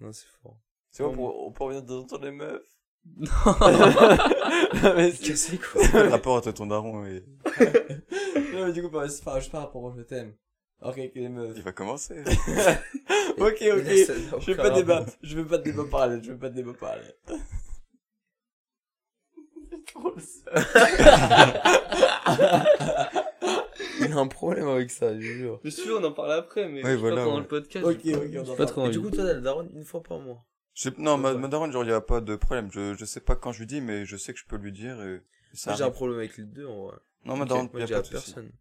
Non, 0.00 0.12
c'est 0.12 0.26
fort. 0.42 0.58
C'est 0.90 1.04
bon, 1.04 1.14
pour, 1.14 1.46
on 1.46 1.52
peut 1.52 1.64
revenir 1.64 1.82
de 1.82 1.88
temps 1.88 1.98
en 1.98 2.04
temps 2.04 2.18
les 2.20 2.32
meufs. 2.32 2.62
Non. 3.16 3.28
mais 4.96 5.10
c'est... 5.12 5.58
Quoi 5.58 5.82
le 6.02 6.08
rapport 6.08 6.36
entre 6.36 6.52
ton 6.52 6.66
daron 6.66 7.04
et, 7.06 7.22
Non, 8.52 8.66
mais 8.66 8.72
du 8.72 8.82
coup, 8.82 8.90
pas, 8.90 9.08
c'est 9.08 9.24
pas, 9.24 9.40
je 9.40 9.48
pas 9.48 9.60
rapport 9.60 9.82
au 9.82 9.94
je 9.96 10.02
t'aime. 10.02 10.34
Ok, 10.82 10.98
avec 10.98 11.14
les 11.14 11.28
meufs. 11.28 11.54
il 11.56 11.62
va 11.62 11.72
commencer. 11.72 12.22
Ok, 13.38 13.62
ok. 13.62 13.86
Je 14.40 14.50
veux 14.50 14.56
pas 14.56 14.70
de 14.70 14.76
débat. 14.76 15.06
Je 15.22 15.36
veux 15.36 15.46
pas 15.46 15.58
de 15.58 15.62
débat 15.64 15.84
parallèle. 15.90 16.22
Je 16.22 16.32
veux 16.32 16.38
pas 16.38 16.50
de 16.50 16.54
débat 16.54 16.72
parallèle. 16.74 17.14
C'est 19.70 19.84
trop 19.86 20.12
le 20.14 20.20
seul. 20.20 20.52
Il 24.00 24.12
a 24.12 24.16
un 24.16 24.26
problème 24.26 24.68
avec 24.68 24.90
ça, 24.90 25.14
je 25.14 25.20
jure. 25.20 25.60
Je 25.64 25.70
suis 25.70 25.82
sûr, 25.82 25.98
on 26.00 26.04
en 26.04 26.12
parle 26.12 26.32
après, 26.32 26.68
mais 26.68 26.82
sais 26.82 26.96
voilà, 26.96 27.16
pas 27.16 27.22
pendant 27.24 27.36
ouais. 27.36 27.42
le 27.42 27.48
podcast. 27.48 27.86
Ok, 27.86 28.00
ok, 28.04 28.22
on 28.34 28.50
en 28.50 28.56
parle. 28.56 28.68
trop 28.68 28.80
Et 28.80 28.84
envie. 28.84 28.92
du 28.92 29.00
coup, 29.00 29.10
toi, 29.10 29.24
t'as 29.24 29.32
le 29.34 29.40
daronne 29.40 29.70
une 29.74 29.84
fois 29.84 30.02
par 30.02 30.18
mois. 30.18 30.44
Je 30.76 30.90
non, 30.98 31.16
ma, 31.16 31.32
ma 31.34 31.48
daronne, 31.48 31.72
genre, 31.72 31.82
il 31.84 31.90
y 31.90 31.92
a 31.92 32.00
pas 32.00 32.20
de 32.20 32.36
problème. 32.36 32.70
Je, 32.70 32.94
je 32.94 33.04
sais 33.04 33.20
pas 33.20 33.34
quand 33.34 33.50
je 33.50 33.60
lui 33.60 33.66
dis, 33.66 33.80
mais 33.80 34.04
je 34.04 34.16
sais 34.16 34.32
que 34.34 34.38
je 34.38 34.44
peux 34.44 34.56
lui 34.56 34.72
dire 34.72 35.02
et 35.02 35.22
ça 35.54 35.70
Moi, 35.70 35.78
j'ai 35.78 35.84
un 35.84 35.90
problème 35.90 36.18
avec 36.18 36.36
les 36.36 36.44
deux, 36.44 36.66
en 36.66 36.86
vrai. 36.88 36.96
Non, 37.24 37.36
ma 37.36 37.46
daronne, 37.46 37.68
Moi, 37.72 37.80
y 37.80 37.82
a 37.82 37.86
j'ai 37.86 37.94
pas 37.94 38.00
à 38.00 38.02
de 38.02 38.08
personne. 38.08 38.52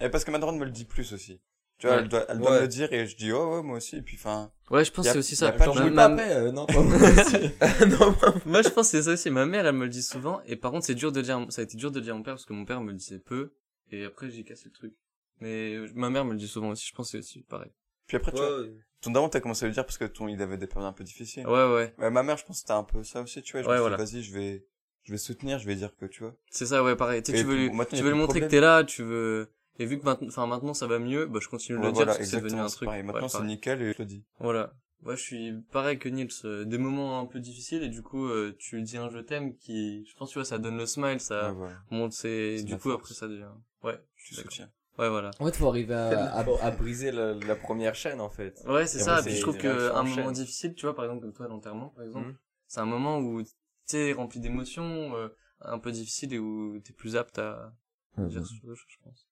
Et 0.00 0.08
parce 0.10 0.24
que 0.24 0.30
ma 0.30 0.38
daronne 0.38 0.58
me 0.58 0.64
le 0.66 0.70
dit 0.70 0.84
plus 0.84 1.12
aussi. 1.14 1.40
Tu 1.78 1.86
vois, 1.86 1.96
Ouais. 1.96 2.02
elle 2.02 2.08
doit, 2.08 2.26
elle 2.28 2.38
doit 2.38 2.50
Ouais. 2.50 2.56
me 2.58 2.62
le 2.62 2.68
dire 2.68 2.92
et 2.92 3.06
je 3.06 3.16
dis, 3.16 3.32
oh, 3.32 3.56
ouais, 3.56 3.62
moi 3.62 3.78
aussi, 3.78 3.96
et 3.96 4.02
puis 4.02 4.16
enfin, 4.20 4.52
Ouais, 4.70 4.84
je 4.84 4.92
pense 4.92 5.06
que 5.06 5.12
c'est 5.12 5.18
aussi 5.18 5.34
ça. 5.34 5.50
pas 5.50 5.64
T'en 5.64 5.74
de 5.74 5.88
Ma- 5.88 6.08
pas 6.08 6.12
après, 6.12 6.36
euh, 6.36 6.52
non, 6.52 6.66
pas 6.66 6.80
moi 6.82 6.94
aussi. 7.20 7.36
non, 8.00 8.14
moi, 8.46 8.62
je 8.62 8.68
pense 8.68 8.86
que 8.90 8.98
c'est 8.98 9.02
ça 9.04 9.12
aussi. 9.12 9.30
Ma 9.30 9.46
mère, 9.46 9.66
elle 9.66 9.74
me 9.74 9.84
le 9.84 9.90
dit 9.90 10.02
souvent. 10.02 10.40
Et 10.44 10.56
par 10.56 10.70
contre, 10.72 10.84
c'est 10.86 10.94
dur 10.94 11.10
de 11.10 11.20
dire, 11.22 11.44
ça 11.48 11.62
a 11.62 11.64
été 11.64 11.76
dur 11.78 11.90
de 11.90 11.98
dire 12.00 12.12
à 12.14 12.16
mon 12.18 12.22
père 12.22 12.34
parce 12.34 12.44
que 12.44 12.52
mon 12.52 12.64
père 12.66 12.80
me 12.82 12.92
le 12.92 12.98
disait 12.98 13.18
peu. 13.18 13.54
Et 13.90 14.04
après, 14.04 14.30
j'ai 14.30 14.44
cassé 14.44 14.64
le 14.66 14.72
truc. 14.72 14.94
Mais 15.40 15.74
euh, 15.74 15.90
ma 15.94 16.10
mère 16.10 16.24
me 16.26 16.32
le 16.32 16.38
dit 16.38 16.46
souvent 16.48 16.68
aussi. 16.68 16.86
Je 16.86 16.94
pense 16.94 17.06
que 17.06 17.12
c'est 17.12 17.18
aussi 17.18 17.42
pareil. 17.42 17.72
puis 18.06 18.16
après, 18.18 18.30
tu 18.32 18.38
vois, 18.38 18.60
ouais. 18.60 18.74
Ton 19.02 19.10
daron, 19.10 19.28
t'as 19.28 19.40
commencé 19.40 19.64
à 19.64 19.68
le 19.68 19.74
dire 19.74 19.84
parce 19.84 19.98
que 19.98 20.04
ton, 20.04 20.28
il 20.28 20.40
avait 20.40 20.56
des 20.56 20.66
périodes 20.66 20.88
un 20.88 20.92
peu 20.92 21.04
difficiles. 21.04 21.46
Ouais, 21.46 21.74
ouais. 21.74 21.94
Ouais, 21.98 22.10
ma 22.10 22.22
mère, 22.22 22.36
je 22.38 22.44
pense 22.44 22.56
que 22.56 22.60
c'était 22.60 22.72
un 22.72 22.84
peu 22.84 23.02
ça 23.04 23.20
aussi, 23.20 23.42
tu 23.42 23.52
vois. 23.52 23.62
Je 23.62 23.68
Ouais, 23.68 23.74
me 23.74 23.80
voilà. 23.80 23.96
vas-y, 23.96 24.22
je 24.22 24.32
vais, 24.32 24.64
je 25.02 25.12
vais 25.12 25.18
soutenir, 25.18 25.58
je 25.58 25.66
vais 25.66 25.74
dire 25.74 25.94
que, 25.96 26.06
tu 26.06 26.22
vois. 26.22 26.34
C'est 26.50 26.66
ça, 26.66 26.82
ouais, 26.82 26.96
pareil. 26.96 27.22
Tu 27.22 27.32
sais, 27.32 27.38
tu 27.38 27.44
veux, 27.44 27.56
lui- 27.68 27.86
tu 27.88 27.96
a 27.96 28.02
veux 28.02 28.10
lui 28.10 28.18
montrer 28.18 28.40
que 28.40 28.46
t'es 28.46 28.60
là, 28.60 28.84
tu 28.84 29.02
veux, 29.02 29.50
et 29.78 29.86
vu 29.86 29.98
que 29.98 30.04
maintenant, 30.04 30.28
enfin, 30.28 30.46
maintenant 30.46 30.74
ça 30.74 30.86
va 30.86 30.98
mieux, 30.98 31.26
bah, 31.26 31.40
je 31.42 31.48
continue 31.48 31.78
de 31.78 31.82
Ouais, 31.82 31.88
le 31.88 31.92
dire 31.94 32.06
parce 32.06 32.18
que 32.18 32.24
c'est 32.24 32.40
devenu 32.40 32.60
un 32.60 32.66
truc. 32.66 32.86
pareil. 32.86 33.02
Maintenant, 33.02 33.22
Ouais, 33.22 33.28
c'est 33.28 33.42
nickel 33.42 33.82
et 33.82 33.92
je 33.92 33.98
le 33.98 34.04
dis. 34.06 34.24
Voilà. 34.38 34.72
Ouais, 35.04 35.16
je 35.16 35.22
suis 35.22 35.52
pareil 35.72 35.98
que 35.98 36.08
Nils, 36.08 36.28
euh, 36.44 36.64
des 36.64 36.78
moments 36.78 37.18
un 37.18 37.26
peu 37.26 37.40
difficiles 37.40 37.82
et 37.82 37.88
du 37.88 38.02
coup, 38.02 38.26
euh, 38.28 38.54
tu 38.60 38.76
lui 38.76 38.84
dis 38.84 38.96
un 38.98 39.10
je 39.10 39.18
t'aime 39.18 39.56
qui, 39.56 40.06
je 40.06 40.14
pense, 40.14 40.30
tu 40.30 40.38
vois, 40.38 40.44
ça 40.44 40.58
donne 40.58 40.76
le 40.78 40.86
smile, 40.86 41.18
ça 41.18 41.52
Ouais, 41.54 41.70
monte 41.90 42.12
ses, 42.12 42.58
C'est 42.58 42.64
du 42.64 42.76
coup, 42.76 42.90
force. 42.90 43.02
après 43.02 43.14
ça 43.14 43.26
devient, 43.26 43.48
ouais, 43.82 43.94
D'accord. 44.36 44.52
soutiens. 44.52 44.70
Ouais, 44.98 45.08
voilà. 45.08 45.30
En 45.38 45.46
fait, 45.46 45.56
faut 45.56 45.68
arriver 45.68 45.94
à, 45.94 46.32
à, 46.34 46.40
à 46.64 46.70
briser 46.70 47.10
la, 47.12 47.34
la 47.34 47.56
première 47.56 47.94
chaîne, 47.94 48.20
en 48.20 48.30
fait. 48.30 48.60
Ouais, 48.66 48.86
c'est 48.86 48.98
Et 48.98 49.02
ça. 49.02 49.16
après, 49.16 49.26
Puis 49.30 49.36
je 49.36 49.42
trouve 49.42 49.56
des 49.56 49.62
que 49.62 49.68
réactions 49.68 49.96
un 49.96 50.00
en 50.02 50.06
chaîne. 50.06 50.16
moment 50.16 50.32
difficile, 50.32 50.74
tu 50.74 50.86
vois, 50.86 50.94
par 50.94 51.04
exemple, 51.04 51.22
comme 51.22 51.32
toi, 51.32 51.48
l'enterrement, 51.48 51.88
par 51.90 52.04
exemple, 52.04 52.28
Mhm. 52.28 52.36
c'est 52.68 52.80
un 52.80 52.84
moment 52.86 53.18
où 53.18 53.42
t'es 53.86 54.12
rempli 54.12 54.40
d'émotions, 54.40 55.14
euh, 55.16 55.28
un 55.60 55.78
peu 55.78 55.92
difficile 55.92 56.32
et 56.34 56.38
où 56.38 56.78
t'es 56.84 56.92
plus 56.92 57.16
apte 57.16 57.38
à 57.38 57.72
dire 58.18 58.44
ce 58.46 58.54
genre 58.54 58.70
de 58.70 58.74
choses, 58.74 58.84
je 58.88 58.96
pense. 59.04 59.26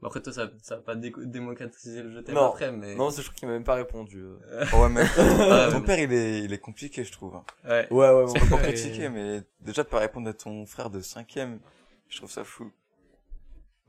Bah, 0.00 0.08
après, 0.08 0.20
toi, 0.20 0.32
ça, 0.32 0.50
ça 0.62 0.76
va 0.76 0.82
pas 0.82 0.96
déco- 0.96 1.24
démocratiser 1.24 2.02
le 2.02 2.10
je 2.10 2.18
t'aime 2.18 2.34
Non. 2.34 2.46
après, 2.48 2.72
mais. 2.72 2.96
Non, 2.96 3.10
c'est 3.10 3.22
je 3.22 3.28
crois 3.28 3.38
qu'il 3.38 3.46
m'a 3.46 3.54
même 3.54 3.62
pas 3.62 3.74
répondu. 3.76 4.20
euh. 4.24 4.64
Ouais, 4.74 4.88
mais 4.88 5.02
Ouais, 5.02 5.70
ton 5.70 5.78
mais- 5.78 5.86
père, 5.86 5.98
il 6.00 6.12
est, 6.12 6.40
il 6.42 6.52
est 6.52 6.58
compliqué, 6.58 7.04
je 7.04 7.12
trouve. 7.12 7.34
Ouais. 7.64 7.86
Ouais, 7.92 8.10
ouais, 8.10 8.24
C'est 8.26 8.40
mon 8.40 8.48
père 8.56 8.62
critiquer, 8.62 9.02
est- 9.04 9.10
mais 9.10 9.42
déjà 9.60 9.84
de 9.84 9.88
pas 9.88 10.00
répondre 10.00 10.28
à 10.28 10.32
ton 10.34 10.66
frère 10.66 10.90
de 10.90 11.00
cinquième, 11.00 11.60
je 12.08 12.16
trouve 12.16 12.30
ça 12.32 12.42
fou. 12.42 12.72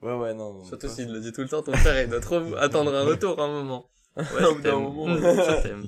Ouais, 0.03 0.13
ouais, 0.19 0.33
non. 0.33 0.63
Surtout 0.65 0.89
s'il 0.89 1.11
le 1.11 1.19
dit 1.21 1.31
tout 1.31 1.41
le 1.41 1.47
temps, 1.49 1.63
ton 1.63 1.73
frère, 1.73 2.03
il 2.03 2.09
doit 2.09 2.19
trop 2.19 2.35
attendre 2.57 2.93
un 2.93 3.03
retour 3.05 3.39
à 3.39 3.45
un 3.45 3.47
moment. 3.63 3.89
Ouais, 4.17 4.23
Au 4.45 4.53
bout 4.55 4.57
je 4.59 4.63
d'un 4.63 4.71
t'aime. 4.71 4.81
moment. 4.83 5.07
Je 5.15 5.63
t'aime. 5.63 5.83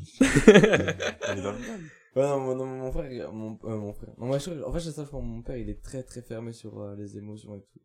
Il 1.34 1.39
est 1.39 1.41
dans 1.41 1.51
le 1.51 1.59
mal. 1.59 1.82
Ouais, 2.16 2.24
non, 2.24 2.39
mon, 2.39 2.55
non, 2.55 2.66
mon 2.66 2.91
frère, 2.93 3.34
mon, 3.34 3.59
euh, 3.66 3.78
mon 3.78 3.93
frère. 3.93 4.09
Non, 4.18 4.28
moi, 4.28 4.38
je, 4.39 4.51
en 4.63 4.72
fait, 4.72 4.80
je 4.80 4.89
sais 4.89 5.05
pas, 5.05 5.20
mon 5.20 5.41
père, 5.41 5.57
il 5.57 5.70
est 5.70 5.82
très, 5.84 6.01
très 6.01 6.22
fermé 6.22 6.53
sur 6.53 6.80
euh, 6.80 6.95
les 6.95 7.18
émotions 7.18 7.55
et 7.57 7.61
tout. 7.61 7.82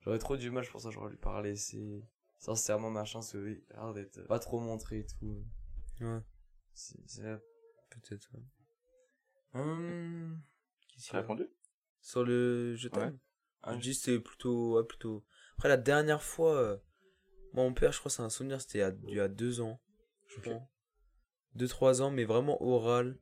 J'aurais 0.00 0.18
trop 0.20 0.36
du 0.36 0.50
mal, 0.52 0.62
je 0.62 0.70
pense, 0.70 0.86
à 0.86 0.90
genre 0.90 1.08
lui 1.08 1.16
parler, 1.16 1.56
c'est, 1.56 2.00
sincèrement, 2.38 2.88
machin, 2.90 3.20
c'est, 3.20 3.36
il 3.36 3.60
a 3.74 3.82
l'air 3.86 3.94
d'être 3.94 4.24
pas 4.28 4.38
trop 4.38 4.60
montré 4.60 5.00
et 5.00 5.06
tout. 5.06 5.42
Ouais, 6.00 6.20
C'est, 6.72 7.00
c'est 7.06 7.22
peut-être. 7.90 8.28
ouais. 8.34 9.60
Hum, 9.60 10.40
Qui 10.88 11.00
s'y 11.00 11.08
Tu 11.10 11.16
as 11.16 11.18
va 11.18 11.22
répondu 11.22 11.48
Sur 12.00 12.22
le 12.24 12.74
je 12.76 12.88
t'aime. 12.88 13.18
Ah, 13.62 13.74
je 13.74 13.80
dis 13.80 13.94
c'était 13.94 14.20
plutôt, 14.20 14.76
ouais, 14.76 14.84
plutôt. 14.84 15.24
Après 15.58 15.68
la 15.68 15.76
dernière 15.76 16.22
fois, 16.22 16.54
euh, 16.56 16.76
moi, 17.52 17.64
mon 17.64 17.74
père, 17.74 17.90
je 17.92 17.98
crois, 17.98 18.10
c'est 18.12 18.22
un 18.22 18.30
souvenir, 18.30 18.60
c'était 18.60 18.78
il 19.08 19.14
y 19.14 19.20
a- 19.20 19.28
deux 19.28 19.60
ans, 19.60 19.80
je 20.28 20.40
crois. 20.40 20.62
Deux, 21.54 21.66
trois 21.66 22.00
ans, 22.00 22.10
mais 22.12 22.24
vraiment 22.24 22.62
oral. 22.62 23.18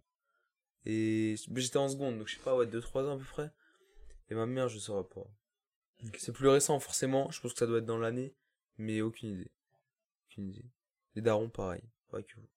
Et 0.85 1.37
j'étais 1.55 1.79
en 1.79 1.89
seconde, 1.89 2.19
donc 2.19 2.29
je 2.29 2.37
sais 2.37 2.43
pas, 2.43 2.55
ouais, 2.55 2.67
deux, 2.67 2.81
trois 2.83 3.05
ans 3.05 3.15
à 3.15 3.19
peu 3.19 3.25
près. 3.25 3.51
Et 4.29 4.35
ma 4.35 4.45
mère, 4.47 4.69
je 4.69 4.79
saurais 4.79 5.09
pas. 5.09 5.27
C'est 6.19 6.33
plus 6.33 6.49
récent, 6.49 6.79
forcément. 6.79 7.31
Je 7.31 7.41
pense 7.41 7.55
que 7.55 7.59
ça 7.59 7.67
doit 7.67 7.79
être 7.79 7.87
dans 7.87 7.99
l'année, 7.99 8.37
mais 8.77 9.01
aucune 9.01 9.31
idée. 9.31 9.51
Aucune 10.27 10.49
idée. 10.51 10.65
Les 11.15 11.23
darons, 11.23 11.49
pareil. 11.49 11.83
Pas 12.11 12.23
que 12.23 12.35
vous. 12.37 12.49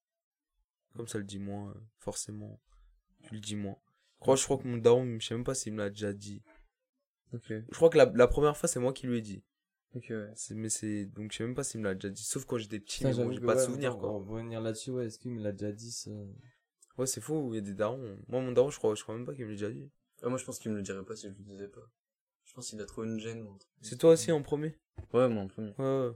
Comme 0.98 1.08
ça 1.08 1.20
le 1.20 1.24
dit 1.24 1.40
moins, 1.40 1.70
euh, 1.70 1.80
forcément. 2.00 2.60
Tu 3.24 3.36
le 3.36 3.40
dis 3.40 3.56
moins. 3.56 3.78
Je 4.16 4.20
crois, 4.20 4.36
je 4.36 4.44
crois 4.44 4.58
que 4.58 4.68
mon 4.68 4.78
daron, 4.78 5.20
je 5.20 5.26
sais 5.26 5.34
même 5.36 5.46
pas 5.46 5.56
s'il 5.56 5.72
me 5.74 5.78
l'a 5.78 5.90
déjà 5.90 6.12
dit. 6.12 6.44
Je 7.48 7.76
crois 7.76 7.90
que 7.90 7.98
la, 7.98 8.06
la 8.14 8.28
première 8.28 8.58
fois, 8.58 8.68
c'est 8.68 8.80
moi 8.82 8.92
qui 8.92 9.08
lui 9.08 9.20
ai 9.20 9.22
dit. 9.22 9.42
Ok, 9.96 10.06
ouais. 10.10 10.32
C'est- 10.36 10.54
Mais 10.56 10.70
c'est, 10.70 11.06
donc 11.06 11.32
je 11.32 11.38
sais 11.38 11.44
même 11.44 11.56
pas 11.56 11.64
s'il 11.64 11.80
me 11.82 11.86
l'a 11.86 11.96
déjà 11.96 12.10
dit. 12.10 12.24
Sauf 12.24 12.46
quand 12.46 12.58
j'étais 12.58 12.80
petit, 12.80 13.00
putain, 13.04 13.10
mais 13.10 13.24
bon, 13.26 13.32
j'ai 13.32 13.40
pas 13.40 13.54
de 13.56 13.60
ouais, 13.60 13.66
souvenir, 13.66 13.98
quoi. 13.98 14.10
On 14.12 14.20
va 14.20 14.34
revenir 14.36 14.62
là-dessus, 14.62 14.92
ouais, 14.92 15.08
est-ce 15.08 15.18
qu'il 15.18 15.32
me 15.32 15.42
l'a 15.42 15.52
déjà 15.52 15.72
dit, 15.72 15.92
ça? 15.92 16.12
Ouais, 16.98 17.08
c'est 17.08 17.22
fou, 17.22 17.50
il 17.54 17.56
y 17.56 17.58
a 17.60 17.62
des 17.62 17.74
darons. 17.74 18.18
Moi, 18.28 18.42
mon 18.42 18.52
daron, 18.52 18.70
je 18.70 18.78
crois, 18.78 18.94
je 18.96 19.02
crois 19.04 19.16
même 19.16 19.26
pas 19.26 19.34
qu'il 19.34 19.46
me 19.46 19.50
l'a 19.52 19.56
déjà 19.56 19.70
dit. 19.72 19.90
Ah, 20.22 20.30
moi, 20.30 20.38
je 20.38 20.44
pense 20.46 20.60
qu'il 20.60 20.72
me 20.72 20.78
le 20.78 20.84
dirait 20.84 21.04
pas 21.04 21.16
si 21.16 21.24
je 21.24 21.28
le 21.30 21.44
disais 21.44 21.68
pas. 21.68 21.82
Je 22.46 22.54
pense 22.54 22.70
qu'il 22.70 22.82
a 22.82 22.86
trop 22.86 23.04
une 23.04 23.20
gêne. 23.20 23.48
C'est 23.82 23.98
toi 23.98 24.12
aussi 24.12 24.32
en 24.32 24.42
premier? 24.42 24.76
Ouais, 25.14 25.28
moi 25.30 25.44
en 25.44 25.48
premier. 25.48 25.74
Ouais, 25.78 26.08
ouais. 26.08 26.12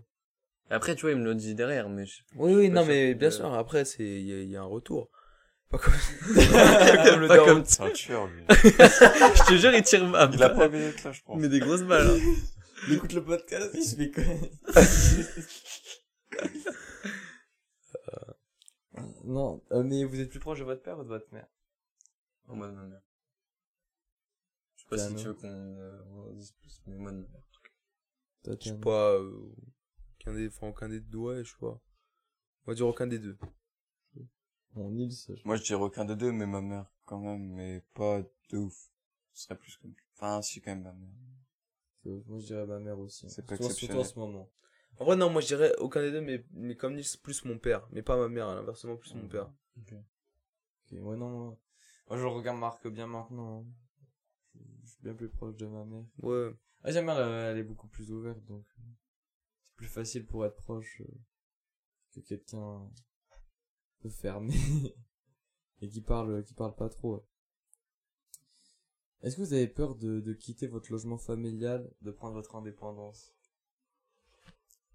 Après, 0.70 0.96
tu 0.96 1.02
vois, 1.02 1.12
il 1.12 1.18
me 1.18 1.24
le 1.26 1.36
dit 1.36 1.56
derrière, 1.56 1.90
mais 1.90 2.06
je... 2.06 2.22
Oui, 2.36 2.54
oui, 2.56 2.70
pas 2.70 2.76
non, 2.76 2.86
mais 2.86 3.14
bien 3.16 3.32
sûr, 3.32 3.54
après, 3.54 3.86
c'est, 3.86 4.04
il 4.04 4.26
y, 4.28 4.34
a- 4.34 4.42
il 4.42 4.50
y 4.50 4.56
a 4.56 4.62
un 4.62 4.66
retour. 4.66 5.10
Pas 5.70 5.78
comme, 5.78 5.94
comme 6.26 7.20
le 7.22 7.28
pas 7.28 7.36
daron. 7.38 7.56
comme 7.56 7.66
C'est 7.66 7.82
un 7.82 7.90
tueur, 7.92 8.28
lui. 8.28 8.44
je 8.50 9.48
te 9.48 9.58
jure, 9.58 9.74
il 9.74 9.84
tire 9.84 10.06
ma 10.08 10.30
Il 10.32 10.44
a 10.44 10.50
pas 10.50 10.68
là, 10.68 10.92
je 11.12 11.22
pense. 11.24 11.40
Mais 11.42 11.48
des 11.50 11.60
grosses 11.60 11.84
balles. 11.84 12.08
hein. 12.08 12.20
Il 12.88 12.94
écoute 12.96 13.14
le 13.14 13.24
podcast, 13.24 13.72
il 13.76 13.84
se 13.84 13.96
fait 13.96 14.12
connaître. 14.12 14.58
non, 19.24 19.62
euh, 19.72 19.84
mais 19.84 20.04
vous 20.04 20.20
êtes 20.20 20.30
plus 20.30 20.40
proche 20.40 20.60
de 20.60 20.64
votre 20.64 20.82
père 20.82 21.00
ou 21.00 21.04
de 21.04 21.08
votre 21.08 21.32
mère? 21.34 21.48
Oh, 22.48 22.56
moi 22.56 22.68
de 22.68 22.74
ma 22.74 22.84
mère. 22.86 23.02
Je 24.76 24.82
sais 24.84 24.90
pas 24.90 24.98
si 24.98 25.16
tu 25.16 25.24
veux 25.26 25.34
qu'on 25.34 25.48
euh, 25.48 26.04
on 26.10 26.30
en 26.30 26.34
dise 26.34 26.52
plus, 26.54 26.82
mais 26.88 26.98
moi 26.98 27.12
de 27.12 27.18
ma 27.18 27.28
mère. 27.28 27.44
Toi, 28.44 28.56
Je 28.60 28.70
sais 28.70 28.78
pas, 28.78 29.14
euh, 29.14 29.56
aucun 30.20 30.34
des, 30.34 30.48
enfin, 30.50 30.68
aucun 30.68 30.90
des 30.90 31.00
deux, 31.00 31.18
ouais, 31.18 31.44
je 31.44 31.52
sais 31.52 31.58
pas. 31.60 31.80
On 32.66 32.72
va 32.72 32.76
dire 32.76 32.88
aucun 32.88 33.08
des 33.08 33.20
deux. 33.20 33.38
Bon, 34.72 34.90
Nils, 34.90 35.12
je- 35.30 35.34
Moi, 35.46 35.56
je 35.56 35.64
dirais 35.64 35.82
aucun 35.82 36.04
des 36.04 36.16
deux, 36.16 36.32
mais 36.32 36.46
ma 36.48 36.60
mère, 36.62 36.92
quand 37.06 37.20
même, 37.20 37.54
mais 37.54 37.82
pas 37.94 38.22
de 38.50 38.58
ouf. 38.58 38.90
Ce 39.34 39.44
serait 39.46 39.58
plus 39.58 39.78
comme... 39.78 39.94
Enfin, 40.16 40.42
si, 40.42 40.62
quand 40.62 40.72
même, 40.72 40.82
ma 40.84 40.94
mère. 40.94 41.10
Moi 42.06 42.40
je 42.40 42.46
dirais 42.46 42.66
ma 42.66 42.80
mère 42.80 43.00
aussi. 43.00 43.30
C'est 43.30 43.46
pas 43.46 43.56
Surtout- 43.58 43.74
Surtout 43.74 43.98
en 44.00 44.04
ce 44.04 44.20
moment. 44.20 44.50
En 45.00 45.06
vrai, 45.06 45.16
non, 45.16 45.30
moi, 45.32 45.42
je 45.42 45.48
dirais 45.48 45.74
aucun 45.80 46.02
des 46.02 46.12
deux, 46.12 46.22
mais, 46.22 46.46
mais 46.52 46.76
comme 46.76 46.94
Nils, 46.96 47.18
plus 47.24 47.44
mon 47.46 47.58
père. 47.58 47.88
Mais 47.92 48.04
pas 48.04 48.16
ma 48.16 48.28
mère, 48.30 48.48
hein, 48.48 48.58
inversement, 48.60 48.96
plus 48.96 49.16
mon 49.16 49.28
père. 49.28 49.52
Ok, 49.78 49.92
ouais, 50.92 51.18
non, 51.18 51.30
moi, 51.30 51.58
moi, 52.08 52.18
je 52.18 52.22
le 52.22 52.28
regarde 52.28 52.60
Marc 52.60 52.88
bien 52.88 53.08
maintenant. 53.08 53.62
hein. 53.62 53.66
Je 54.54 54.60
je 54.84 54.90
suis 54.92 55.02
bien 55.02 55.16
plus 55.16 55.30
proche 55.30 55.56
de 55.56 55.66
ma 55.66 55.84
mère. 55.84 56.06
Ouais. 56.22 56.52
Ah, 56.84 56.94
sa 56.94 57.02
mère, 57.02 57.20
elle, 57.20 57.52
elle 57.54 57.58
est 57.58 57.64
beaucoup 57.64 57.88
plus 57.88 58.12
ouverte, 58.12 58.44
donc 58.46 58.66
euh, 58.80 58.84
c'est 59.64 59.76
plus 59.76 59.88
facile 59.88 60.28
pour 60.28 60.46
être 60.46 60.58
proche 60.58 61.02
euh, 61.02 61.08
que 62.14 62.20
quelqu'un 62.20 62.60
un 62.60 62.92
peu 64.00 64.10
fermé 64.10 64.54
et 65.82 65.90
qui 65.90 66.02
parle, 66.02 66.44
qui 66.44 66.54
parle 66.54 66.76
pas 66.76 66.90
trop. 66.90 67.26
Est-ce 69.24 69.38
que 69.38 69.42
vous 69.42 69.54
avez 69.54 69.68
peur 69.68 69.96
de, 69.96 70.20
de 70.20 70.34
quitter 70.34 70.68
votre 70.68 70.92
logement 70.92 71.18
familial, 71.18 71.90
de 72.02 72.12
prendre 72.12 72.34
votre 72.34 72.56
indépendance? 72.56 73.34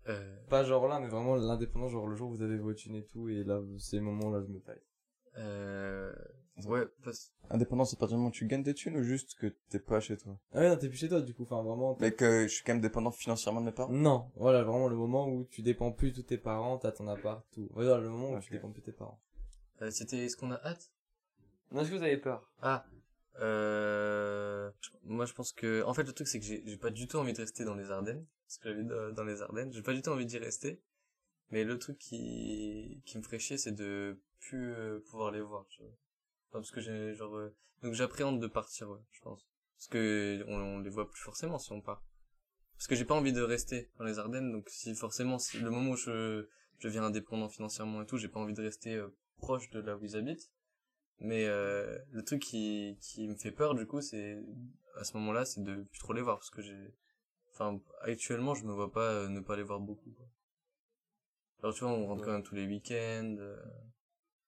Euh, 0.08 0.36
Pas 0.48 0.64
genre 0.64 0.86
là, 0.86 1.00
mais 1.00 1.08
vraiment 1.08 1.34
l'indépendance, 1.34 1.92
genre 1.92 2.06
le 2.06 2.14
jour 2.14 2.30
où 2.30 2.34
vous 2.36 2.42
avez 2.42 2.58
votre 2.58 2.78
thune 2.78 2.94
et 2.96 3.04
tout, 3.04 3.28
et 3.28 3.42
là, 3.44 3.60
c'est 3.78 3.96
le 3.96 4.02
moment 4.02 4.26
où 4.28 4.32
là 4.34 4.40
je 4.42 4.46
me 4.52 4.60
taille. 4.60 4.80
euh, 5.36 6.14
ouais, 6.66 6.86
parce... 7.02 7.32
Indépendance, 7.50 7.94
à 7.94 7.96
partir 7.96 8.16
du 8.16 8.18
moment 8.18 8.28
où 8.28 8.32
tu 8.32 8.46
gagnes 8.46 8.62
des 8.62 8.74
thunes 8.74 8.96
ou 8.98 9.02
juste 9.02 9.34
que 9.38 9.46
t'es 9.70 9.78
pas 9.78 10.00
chez 10.00 10.18
toi? 10.18 10.38
Ah 10.52 10.60
ouais, 10.60 10.68
non, 10.68 10.76
t'es 10.76 10.88
plus 10.88 10.98
chez 10.98 11.08
toi 11.08 11.22
du 11.22 11.32
coup, 11.34 11.44
enfin 11.44 11.62
vraiment. 11.62 11.96
Mais 12.00 12.12
que 12.12 12.42
je 12.42 12.48
suis 12.48 12.64
quand 12.64 12.72
même 12.74 12.82
dépendant 12.82 13.10
financièrement 13.10 13.60
de 13.60 13.66
mes 13.66 13.72
parents? 13.72 13.90
Non, 13.92 14.30
voilà, 14.36 14.62
vraiment 14.62 14.88
le 14.88 14.96
moment 14.96 15.26
où 15.28 15.44
tu 15.50 15.62
dépends 15.62 15.90
plus 15.92 16.12
de 16.12 16.20
tes 16.20 16.36
parents, 16.36 16.76
t'as 16.76 16.92
ton 16.92 17.08
appart, 17.08 17.42
tout. 17.52 17.68
Voilà, 17.72 17.96
le 17.98 18.10
moment 18.10 18.32
où 18.32 18.40
tu 18.40 18.52
dépends 18.52 18.70
plus 18.70 18.82
de 18.82 18.86
tes 18.86 18.92
parents. 18.92 19.18
euh, 19.80 19.90
c'était 19.90 20.18
est-ce 20.26 20.36
qu'on 20.36 20.50
a 20.50 20.60
hâte? 20.62 20.90
Non, 21.72 21.80
est-ce 21.80 21.90
que 21.90 21.96
vous 21.96 22.02
avez 22.02 22.18
peur? 22.18 22.50
Ah, 22.60 22.84
euh, 23.40 24.70
moi 25.04 25.26
je 25.26 25.32
pense 25.32 25.52
que, 25.52 25.82
en 25.84 25.94
fait 25.94 26.04
le 26.04 26.12
truc 26.12 26.28
c'est 26.28 26.40
que 26.40 26.46
j'ai 26.46 26.76
pas 26.76 26.90
du 26.90 27.06
tout 27.06 27.18
envie 27.18 27.32
de 27.32 27.38
rester 27.38 27.64
dans 27.64 27.74
les 27.74 27.90
Ardennes, 27.90 28.26
parce 28.46 28.58
que 28.58 28.68
j'habite 28.68 28.88
dans 28.88 29.24
les 29.24 29.42
Ardennes, 29.42 29.72
j'ai 29.72 29.82
pas 29.82 29.94
du 29.94 30.02
tout 30.02 30.10
envie 30.10 30.26
d'y 30.26 30.38
rester, 30.38 30.80
mais 31.50 31.64
le 31.64 31.78
truc 31.78 31.98
qui, 31.98 33.02
qui 33.06 33.18
me 33.18 33.22
ferait 33.22 33.38
chier 33.38 33.58
c'est 33.58 33.72
de 33.72 34.20
plus 34.40 34.72
euh, 34.72 35.00
pouvoir 35.10 35.30
les 35.30 35.40
voir, 35.40 35.66
tu 35.68 35.82
vois. 35.82 35.92
Enfin, 36.48 36.60
parce 36.60 36.70
que 36.70 36.80
j'ai 36.80 37.14
genre, 37.14 37.36
euh, 37.36 37.54
donc 37.82 37.94
j'appréhende 37.94 38.40
de 38.40 38.46
partir, 38.46 38.88
ouais, 38.90 39.00
je 39.12 39.20
pense. 39.20 39.46
Parce 39.76 39.88
que 39.88 40.44
on, 40.48 40.80
les 40.80 40.90
voit 40.90 41.08
plus 41.08 41.20
forcément 41.20 41.58
si 41.58 41.72
on 41.72 41.80
part. 41.80 42.04
Parce 42.74 42.86
que 42.86 42.94
j'ai 42.94 43.04
pas 43.04 43.14
envie 43.14 43.32
de 43.32 43.42
rester 43.42 43.90
dans 43.98 44.04
les 44.04 44.18
Ardennes, 44.18 44.52
donc 44.52 44.68
si 44.68 44.94
forcément, 44.94 45.38
si 45.38 45.58
le 45.58 45.70
moment 45.70 45.90
où 45.90 45.96
je, 45.96 46.48
je 46.78 46.88
deviens 46.88 47.04
indépendant 47.04 47.48
financièrement 47.48 48.02
et 48.02 48.06
tout, 48.06 48.18
j'ai 48.18 48.28
pas 48.28 48.40
envie 48.40 48.54
de 48.54 48.62
rester 48.62 48.94
euh, 48.94 49.08
proche 49.38 49.70
de 49.70 49.80
là 49.80 49.96
où 49.96 50.04
ils 50.04 50.16
habitent. 50.16 50.50
Mais 51.20 51.46
euh, 51.46 51.98
le 52.12 52.22
truc 52.24 52.40
qui, 52.42 52.96
qui 53.00 53.26
me 53.28 53.34
fait 53.34 53.50
peur 53.50 53.74
du 53.74 53.86
coup, 53.86 54.00
c'est 54.00 54.38
à 54.96 55.04
ce 55.04 55.16
moment-là, 55.16 55.44
c'est 55.44 55.62
de 55.62 55.82
plus 55.82 55.98
trop 55.98 56.12
les 56.12 56.22
voir 56.22 56.38
parce 56.38 56.50
que 56.50 56.62
j'ai, 56.62 56.94
enfin, 57.52 57.80
actuellement, 58.02 58.54
je 58.54 58.64
me 58.64 58.72
vois 58.72 58.92
pas 58.92 59.10
euh, 59.12 59.28
ne 59.28 59.40
pas 59.40 59.56
les 59.56 59.62
voir 59.62 59.80
beaucoup. 59.80 60.10
Quoi. 60.10 60.26
Alors 61.62 61.74
tu 61.74 61.82
vois, 61.84 61.92
on 61.92 62.06
rentre 62.06 62.24
quand 62.24 62.32
même 62.32 62.42
tous 62.44 62.54
les 62.54 62.66
week-ends, 62.66 63.36
euh, 63.38 63.56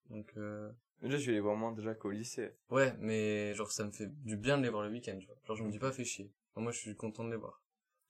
donc 0.09 0.31
euh, 0.37 0.71
Déjà, 1.01 1.17
je 1.17 1.25
vais 1.25 1.31
les 1.33 1.39
voir 1.39 1.55
moins 1.55 1.71
déjà 1.71 1.95
qu'au 1.95 2.11
lycée. 2.11 2.51
ouais, 2.69 2.93
mais 2.99 3.53
genre 3.55 3.71
ça 3.71 3.83
me 3.83 3.91
fait 3.91 4.07
du 4.23 4.37
bien 4.37 4.57
de 4.57 4.63
les 4.63 4.69
voir 4.69 4.83
le 4.83 4.91
week-end. 4.91 5.17
Tu 5.19 5.25
vois. 5.25 5.35
Genre 5.45 5.55
je 5.55 5.63
me 5.63 5.71
dis 5.71 5.79
pas 5.79 5.91
fait 5.91 6.05
chier. 6.05 6.31
Enfin, 6.51 6.61
moi, 6.61 6.71
je 6.71 6.77
suis 6.77 6.95
content 6.95 7.23
de 7.23 7.31
les 7.31 7.37
voir. 7.37 7.63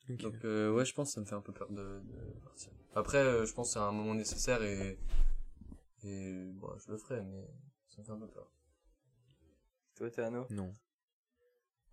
Ok. 0.09 0.17
Donc 0.17 0.43
euh, 0.43 0.71
ouais, 0.73 0.83
je 0.83 0.93
pense 0.93 1.09
que 1.09 1.13
ça 1.13 1.21
me 1.21 1.25
fait 1.25 1.35
un 1.35 1.41
peu 1.41 1.53
peur 1.53 1.71
de, 1.71 1.81
de 2.03 2.39
partir. 2.43 2.71
Après, 2.93 3.19
euh, 3.19 3.45
je 3.45 3.53
pense 3.53 3.69
que 3.69 3.73
c'est 3.73 3.79
un 3.79 3.91
moment 3.93 4.13
nécessaire 4.13 4.61
et 4.61 4.97
et 6.03 6.33
bon, 6.55 6.67
je 6.79 6.91
le 6.91 6.97
ferai, 6.97 7.21
mais 7.21 7.47
ça 7.95 8.01
me 8.01 8.05
fait 8.05 8.11
un 8.11 8.17
peu 8.19 8.27
peur. 8.27 8.51
Toi, 9.95 10.09
t'es 10.09 10.29
Non. 10.29 10.47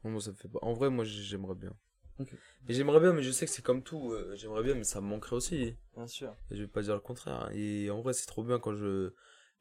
Non, 0.05 0.11
moi, 0.11 0.21
ça 0.21 0.31
me 0.31 0.37
fait 0.37 0.49
pas. 0.49 0.59
En 0.63 0.73
vrai, 0.73 0.91
moi, 0.91 1.05
j'ai- 1.05 1.23
j'aimerais 1.23 1.55
bien. 1.55 1.73
Ok. 2.21 2.29
Mais 2.67 2.75
j'aimerais 2.75 3.01
bien, 3.01 3.13
mais 3.13 3.23
je 3.23 3.31
sais 3.31 3.47
que 3.47 3.53
c'est 3.53 3.63
comme 3.63 3.83
tout. 3.83 4.13
euh, 4.13 4.35
j'aimerais 4.37 4.63
bien, 4.63 4.75
mais 4.75 4.85
ça 4.85 5.01
me 5.01 5.07
manquerait 5.07 5.37
aussi. 5.37 5.77
Bien 5.95 6.07
sûr. 6.07 6.35
Et 6.51 6.57
je 6.57 6.63
vais 6.63 6.69
pas 6.69 6.83
dire 6.83 6.95
le 6.95 7.01
contraire. 7.01 7.51
Et 7.53 7.91
en 7.91 8.01
vrai, 8.01 8.13
c'est 8.13 8.27
trop 8.27 8.43
bien 8.43 8.59
quand 8.59 8.75
je. 8.75 9.13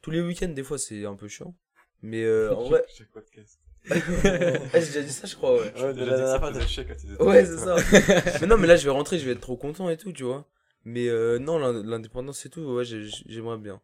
Tous 0.01 0.11
les 0.11 0.21
week-ends, 0.21 0.49
des 0.49 0.63
fois, 0.63 0.77
c'est 0.77 1.05
un 1.05 1.15
peu 1.15 1.27
chiant. 1.27 1.55
Mais 2.01 2.23
euh, 2.23 2.53
en 2.55 2.63
vrai. 2.63 2.85
Chaque 2.95 3.09
podcast. 3.11 3.59
Ah, 3.89 4.79
j'ai 4.79 4.85
déjà 4.88 5.01
dit 5.01 5.11
ça, 5.11 5.27
je 5.27 5.35
crois, 5.35 5.53
ouais. 5.55 5.59
Ouais, 5.61 5.93
J'ai 5.95 6.05
la 6.05 6.17
dernière 6.17 6.39
fois, 6.39 6.51
t'as- 6.51 7.23
Ouais, 7.23 7.45
c'est 7.45 7.57
ça. 7.57 7.75
mais 8.41 8.47
non, 8.47 8.57
mais 8.57 8.67
là, 8.67 8.75
je 8.75 8.83
vais 8.83 8.91
rentrer, 8.91 9.17
je 9.17 9.25
vais 9.25 9.31
être 9.31 9.39
trop 9.39 9.55
content 9.57 9.89
et 9.89 9.97
tout, 9.97 10.11
tu 10.11 10.23
vois. 10.23 10.47
Mais 10.83 11.07
euh, 11.07 11.39
non, 11.39 11.57
l'in- 11.57 11.83
l'indépendance 11.83 12.45
et 12.45 12.49
tout, 12.49 12.61
ouais, 12.61 12.85
j'ai- 12.85 13.07
j'aimerais 13.27 13.57
bien. 13.57 13.81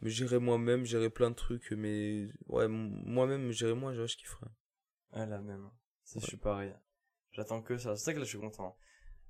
Mais 0.00 0.10
j'irai 0.10 0.38
moi-même, 0.38 0.84
j'irai 0.84 1.10
plein 1.10 1.30
de 1.30 1.34
trucs, 1.34 1.72
mais 1.72 2.28
ouais, 2.46 2.68
moi-même, 2.68 3.50
j'irai 3.50 3.74
moi, 3.74 3.92
je 3.92 4.04
kifferais. 4.04 4.50
Ouais, 5.12 5.26
la 5.26 5.40
même. 5.40 5.70
Ça, 6.04 6.20
je 6.20 6.26
suis 6.26 6.36
pareil. 6.36 6.74
J'attends 7.32 7.62
que 7.62 7.76
ça. 7.78 7.96
C'est 7.96 8.04
ça 8.04 8.12
que 8.14 8.18
là, 8.18 8.24
je 8.24 8.30
suis 8.30 8.38
content. 8.38 8.76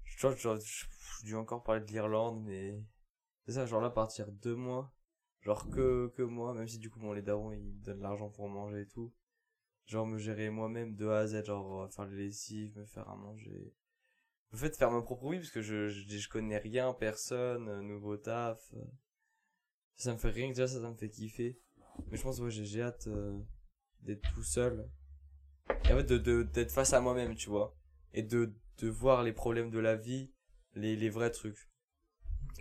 Je, 0.04 0.16
tu 0.16 0.22
vois, 0.26 0.34
je, 0.34 0.64
je, 0.64 0.86
je 1.20 1.24
dû 1.24 1.34
encore 1.34 1.62
parler 1.62 1.80
de 1.80 1.90
l'Irlande, 1.90 2.42
mais 2.44 2.82
c'est 3.46 3.52
ça, 3.52 3.66
genre 3.66 3.80
là, 3.80 3.90
partir 3.90 4.30
deux 4.30 4.54
mois, 4.54 4.92
genre 5.40 5.68
que, 5.70 6.12
que 6.16 6.22
moi, 6.22 6.54
même 6.54 6.68
si 6.68 6.78
du 6.78 6.90
coup, 6.90 7.00
bon, 7.00 7.12
les 7.12 7.22
darons, 7.22 7.52
ils 7.52 7.60
me 7.60 7.82
donnent 7.82 8.02
l'argent 8.02 8.28
pour 8.28 8.48
manger 8.48 8.82
et 8.82 8.86
tout. 8.86 9.12
Genre, 9.86 10.06
me 10.06 10.18
gérer 10.18 10.50
moi-même 10.50 10.94
de 10.96 11.08
A 11.08 11.20
à 11.20 11.26
Z, 11.26 11.46
genre, 11.46 11.82
euh, 11.82 11.88
faire 11.88 12.06
les 12.06 12.26
lessives, 12.26 12.76
me 12.76 12.84
faire 12.84 13.08
à 13.08 13.16
manger, 13.16 13.72
le 14.52 14.58
fait 14.58 14.76
faire 14.76 14.90
mon 14.90 15.02
propre 15.02 15.24
oui 15.24 15.38
parce 15.38 15.50
que 15.50 15.60
je, 15.60 15.88
je, 15.88 16.08
je 16.08 16.28
connais 16.28 16.58
rien, 16.58 16.92
personne, 16.94 17.68
euh, 17.68 17.80
nouveau 17.82 18.16
taf. 18.16 18.72
Ça 19.98 20.12
me 20.12 20.18
fait 20.18 20.30
rien 20.30 20.48
que 20.48 20.54
déjà 20.54 20.68
ça, 20.68 20.80
ça 20.80 20.88
me 20.88 20.94
fait 20.96 21.10
kiffer. 21.10 21.58
Mais 22.10 22.16
je 22.16 22.22
pense 22.22 22.38
ouais, 22.38 22.50
j'ai 22.50 22.82
hâte 22.82 23.08
euh, 23.08 23.36
d'être 24.00 24.22
tout 24.32 24.44
seul. 24.44 24.88
Et 25.88 25.92
en 25.92 25.96
fait 25.96 26.04
de 26.04 26.16
de- 26.18 26.42
d'être 26.44 26.70
face 26.72 26.92
à 26.92 27.00
moi-même, 27.00 27.34
tu 27.34 27.50
vois. 27.50 27.76
Et 28.14 28.22
de 28.22 28.54
de 28.78 28.88
voir 28.88 29.22
les 29.24 29.32
problèmes 29.32 29.70
de 29.70 29.78
la 29.80 29.96
vie, 29.96 30.32
les 30.74 30.94
les 30.96 31.10
vrais 31.10 31.32
trucs. 31.32 31.68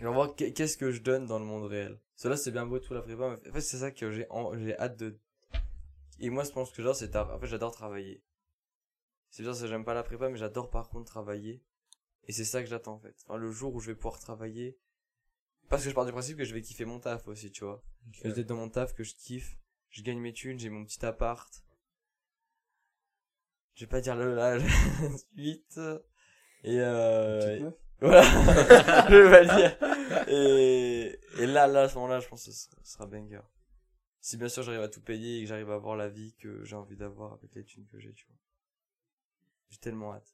Genre 0.00 0.12
voir 0.12 0.34
qu'est- 0.34 0.52
qu'est-ce 0.52 0.76
que 0.76 0.90
je 0.90 1.00
donne 1.00 1.26
dans 1.26 1.38
le 1.38 1.44
monde 1.44 1.64
réel? 1.64 2.00
Cela 2.16 2.36
c'est 2.36 2.50
bien 2.50 2.66
beau 2.66 2.80
tout 2.80 2.92
la 2.92 3.02
prépa, 3.02 3.38
en 3.48 3.52
fait 3.52 3.60
c'est 3.60 3.78
ça 3.78 3.92
que 3.92 4.10
j'ai 4.12 4.26
j'ai 4.58 4.76
hâte 4.78 4.98
de 4.98 5.18
et 6.18 6.30
moi 6.30 6.42
je 6.42 6.50
pense 6.50 6.72
que 6.72 6.82
genre 6.82 6.96
c'est. 6.96 7.14
En 7.16 7.38
fait 7.38 7.46
j'adore 7.46 7.72
travailler. 7.72 8.24
C'est 9.30 9.44
bien 9.44 9.54
ça 9.54 9.68
j'aime 9.68 9.84
pas 9.84 9.94
la 9.94 10.02
prépa 10.02 10.28
mais 10.28 10.38
j'adore 10.38 10.70
par 10.70 10.88
contre 10.88 11.04
travailler. 11.10 11.62
Et 12.24 12.32
c'est 12.32 12.44
ça 12.44 12.62
que 12.62 12.68
j'attends 12.68 12.94
en 12.94 12.98
fait. 12.98 13.14
Enfin, 13.24 13.36
le 13.38 13.50
jour 13.52 13.72
où 13.74 13.80
je 13.80 13.86
vais 13.92 13.94
pouvoir 13.94 14.18
travailler. 14.18 14.76
Parce 15.68 15.84
que 15.84 15.90
je 15.90 15.94
pars 15.94 16.06
du 16.06 16.12
principe 16.12 16.38
que 16.38 16.44
je 16.44 16.54
vais 16.54 16.62
kiffer 16.62 16.84
mon 16.84 16.98
taf 16.98 17.26
aussi, 17.28 17.50
tu 17.50 17.64
vois. 17.64 17.82
Que 18.22 18.28
j'étais 18.28 18.44
dans 18.44 18.56
mon 18.56 18.70
taf, 18.70 18.94
que 18.94 19.04
je 19.04 19.14
kiffe. 19.14 19.58
Je 19.90 20.02
gagne 20.02 20.18
mes 20.18 20.32
thunes, 20.32 20.58
j'ai 20.58 20.70
mon 20.70 20.84
petit 20.84 21.04
appart. 21.04 21.64
Je 23.74 23.84
vais 23.84 23.88
pas 23.88 24.00
dire 24.00 24.16
le 24.16 24.34
l'âge. 24.34 24.64
8. 25.36 25.80
Et 26.64 26.80
euh... 26.80 27.70
Voilà. 28.00 28.22
je 29.10 29.16
vais 29.16 29.30
pas 29.30 29.42
le 29.42 29.56
dire. 29.56 30.28
Et, 30.28 31.42
et 31.42 31.46
là, 31.46 31.66
là, 31.66 31.82
à 31.82 31.88
ce 31.88 31.96
moment-là, 31.96 32.20
je 32.20 32.28
pense 32.28 32.44
que 32.44 32.52
ce 32.52 32.68
sera, 32.84 33.06
banger. 33.06 33.40
Si 34.20 34.36
bien 34.36 34.48
sûr 34.48 34.62
j'arrive 34.62 34.82
à 34.82 34.88
tout 34.88 35.00
payer 35.00 35.38
et 35.38 35.42
que 35.42 35.48
j'arrive 35.48 35.70
à 35.70 35.74
avoir 35.74 35.96
la 35.96 36.08
vie 36.08 36.34
que 36.34 36.64
j'ai 36.64 36.76
envie 36.76 36.96
d'avoir 36.96 37.32
avec 37.32 37.52
les 37.56 37.64
thunes 37.64 37.86
que 37.86 37.98
j'ai, 37.98 38.12
tu 38.12 38.26
vois. 38.26 38.36
J'ai 39.70 39.78
tellement 39.78 40.12
hâte. 40.12 40.32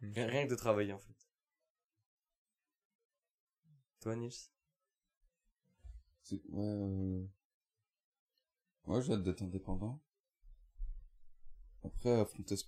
Rien, 0.00 0.26
rien 0.26 0.44
que 0.44 0.50
de 0.50 0.54
travailler, 0.54 0.92
en 0.92 1.00
fait. 1.00 1.28
Toi, 4.00 4.14
Nils? 4.14 4.51
C'est- 6.22 6.42
Ouais, 6.50 6.64
euh... 6.64 7.24
ouais, 8.86 9.02
j'ai 9.02 9.12
hâte 9.12 9.22
d'être 9.22 9.42
indépendant. 9.42 10.00
Après, 11.84 12.10
affronter, 12.20 12.56
ce- 12.56 12.64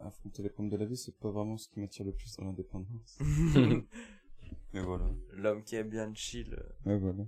affronter 0.00 0.42
les 0.42 0.50
problèmes 0.50 0.70
de 0.70 0.76
la 0.76 0.86
vie, 0.86 0.96
c'est 0.96 1.16
pas 1.18 1.30
vraiment 1.30 1.56
ce 1.56 1.68
qui 1.68 1.80
m'attire 1.80 2.04
le 2.04 2.12
plus 2.12 2.36
dans 2.36 2.44
l'indépendance. 2.44 3.18
Mais 4.72 4.80
voilà. 4.82 5.08
L'homme 5.32 5.62
qui 5.64 5.76
aime 5.76 5.88
bien 5.88 6.12
chill. 6.14 6.56
Ouais, 6.84 6.98
voilà. 6.98 7.24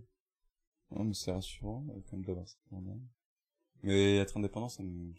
Non, 0.90 1.04
mais 1.04 1.14
c'est 1.14 1.32
rassurant, 1.32 1.84
quand 1.88 2.12
même, 2.16 2.24
d'avoir 2.24 2.48
ça 2.48 2.56
quand 2.70 2.80
même. 2.80 3.06
Mais 3.82 4.16
être 4.16 4.36
indépendant, 4.36 4.68
ça 4.68 4.82
me... 4.82 5.12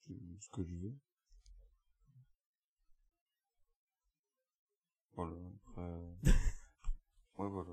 c'est 0.00 0.14
ce 0.40 0.48
que 0.50 0.62
je 0.64 0.74
veux. 0.74 0.94
Voilà, 5.14 5.36
après... 5.66 5.82
euh, 5.82 6.12
ouais, 7.38 7.48
voilà. 7.48 7.70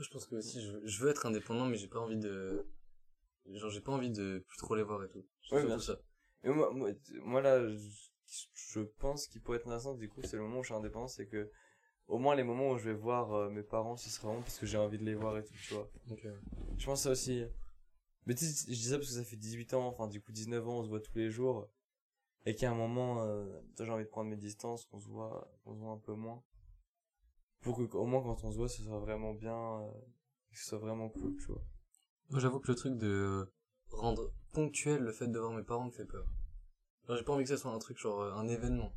Je 0.00 0.08
pense 0.10 0.26
que 0.26 0.36
aussi, 0.36 0.60
je, 0.62 0.72
je 0.84 1.02
veux 1.02 1.10
être 1.10 1.26
indépendant, 1.26 1.66
mais 1.66 1.76
j'ai 1.76 1.88
pas 1.88 2.00
envie 2.00 2.18
de, 2.18 2.66
genre, 3.52 3.70
j'ai 3.70 3.80
pas 3.80 3.92
envie 3.92 4.10
de 4.10 4.44
plus 4.48 4.58
trop 4.58 4.74
les 4.74 4.82
voir 4.82 5.02
et 5.04 5.08
tout. 5.08 5.24
Ouais, 5.52 5.64
bien 5.64 5.78
ça. 5.78 5.98
Et 6.42 6.48
moi, 6.48 6.70
moi, 6.72 6.90
moi 7.22 7.40
là, 7.42 7.68
je, 7.68 7.88
je 8.54 8.80
pense 8.80 9.26
qu'il 9.26 9.42
pourrait 9.42 9.58
être 9.58 9.66
intéressant, 9.66 9.94
du 9.94 10.08
coup, 10.08 10.22
c'est 10.22 10.36
le 10.36 10.42
moment 10.42 10.60
où 10.60 10.62
je 10.62 10.68
suis 10.68 10.74
indépendant, 10.74 11.08
c'est 11.08 11.26
que, 11.26 11.50
au 12.06 12.18
moins 12.18 12.34
les 12.34 12.42
moments 12.44 12.70
où 12.70 12.78
je 12.78 12.84
vais 12.90 12.94
voir 12.94 13.32
euh, 13.34 13.50
mes 13.50 13.62
parents, 13.62 13.96
ce 13.96 14.08
sera 14.10 14.28
vraiment 14.28 14.42
parce 14.42 14.58
que 14.58 14.66
j'ai 14.66 14.78
envie 14.78 14.98
de 14.98 15.04
les 15.04 15.14
voir 15.14 15.36
et 15.38 15.44
tout, 15.44 15.54
tu 15.54 15.74
vois. 15.74 15.90
Euh, 16.10 16.36
Je 16.78 16.86
pense 16.86 17.02
ça 17.02 17.10
aussi. 17.10 17.44
Mais 18.26 18.34
tu 18.34 18.44
sais, 18.44 18.66
je 18.72 18.76
dis 18.76 18.88
ça 18.88 18.96
parce 18.98 19.08
que 19.08 19.14
ça 19.14 19.24
fait 19.24 19.36
18 19.36 19.74
ans, 19.74 19.86
enfin 19.86 20.08
du 20.08 20.20
coup 20.20 20.32
19 20.32 20.66
ans, 20.68 20.78
on 20.80 20.84
se 20.84 20.88
voit 20.88 21.00
tous 21.00 21.16
les 21.16 21.30
jours. 21.30 21.68
Et 22.46 22.54
qu'à 22.54 22.70
un 22.70 22.74
moment, 22.74 23.22
euh, 23.22 23.44
j'ai 23.78 23.90
envie 23.90 24.04
de 24.04 24.08
prendre 24.08 24.30
mes 24.30 24.36
distances, 24.36 24.86
qu'on 24.86 24.98
se 24.98 25.08
voit, 25.08 25.52
qu'on 25.62 25.74
se 25.74 25.78
voit 25.78 25.92
un 25.92 25.98
peu 25.98 26.14
moins. 26.14 26.42
Pour 27.62 27.76
que, 27.76 27.96
au 27.96 28.06
moins 28.06 28.22
quand 28.22 28.42
on 28.44 28.50
se 28.52 28.56
voit, 28.56 28.68
ce 28.68 28.82
soit 28.82 28.98
vraiment 29.00 29.34
bien, 29.34 29.54
euh, 29.82 29.90
que 30.52 30.58
ce 30.58 30.64
soit 30.70 30.78
vraiment 30.78 31.08
cool, 31.10 31.36
tu 31.36 31.46
vois. 31.46 31.62
Moi, 32.30 32.40
j'avoue 32.40 32.60
que 32.60 32.68
le 32.68 32.74
truc 32.76 32.96
de 32.96 33.52
rendre 33.90 34.32
ponctuel 34.52 35.02
le 35.02 35.12
fait 35.12 35.26
de 35.28 35.38
voir 35.38 35.52
mes 35.52 35.62
parents 35.62 35.84
me 35.86 35.90
fait 35.90 36.04
peur. 36.06 36.26
Genre, 37.06 37.16
j'ai 37.16 37.24
pas 37.24 37.32
envie 37.32 37.44
que 37.44 37.50
ça 37.50 37.56
soit 37.58 37.72
un 37.72 37.78
truc, 37.78 37.98
genre, 37.98 38.20
euh, 38.22 38.32
un 38.34 38.48
événement. 38.48 38.92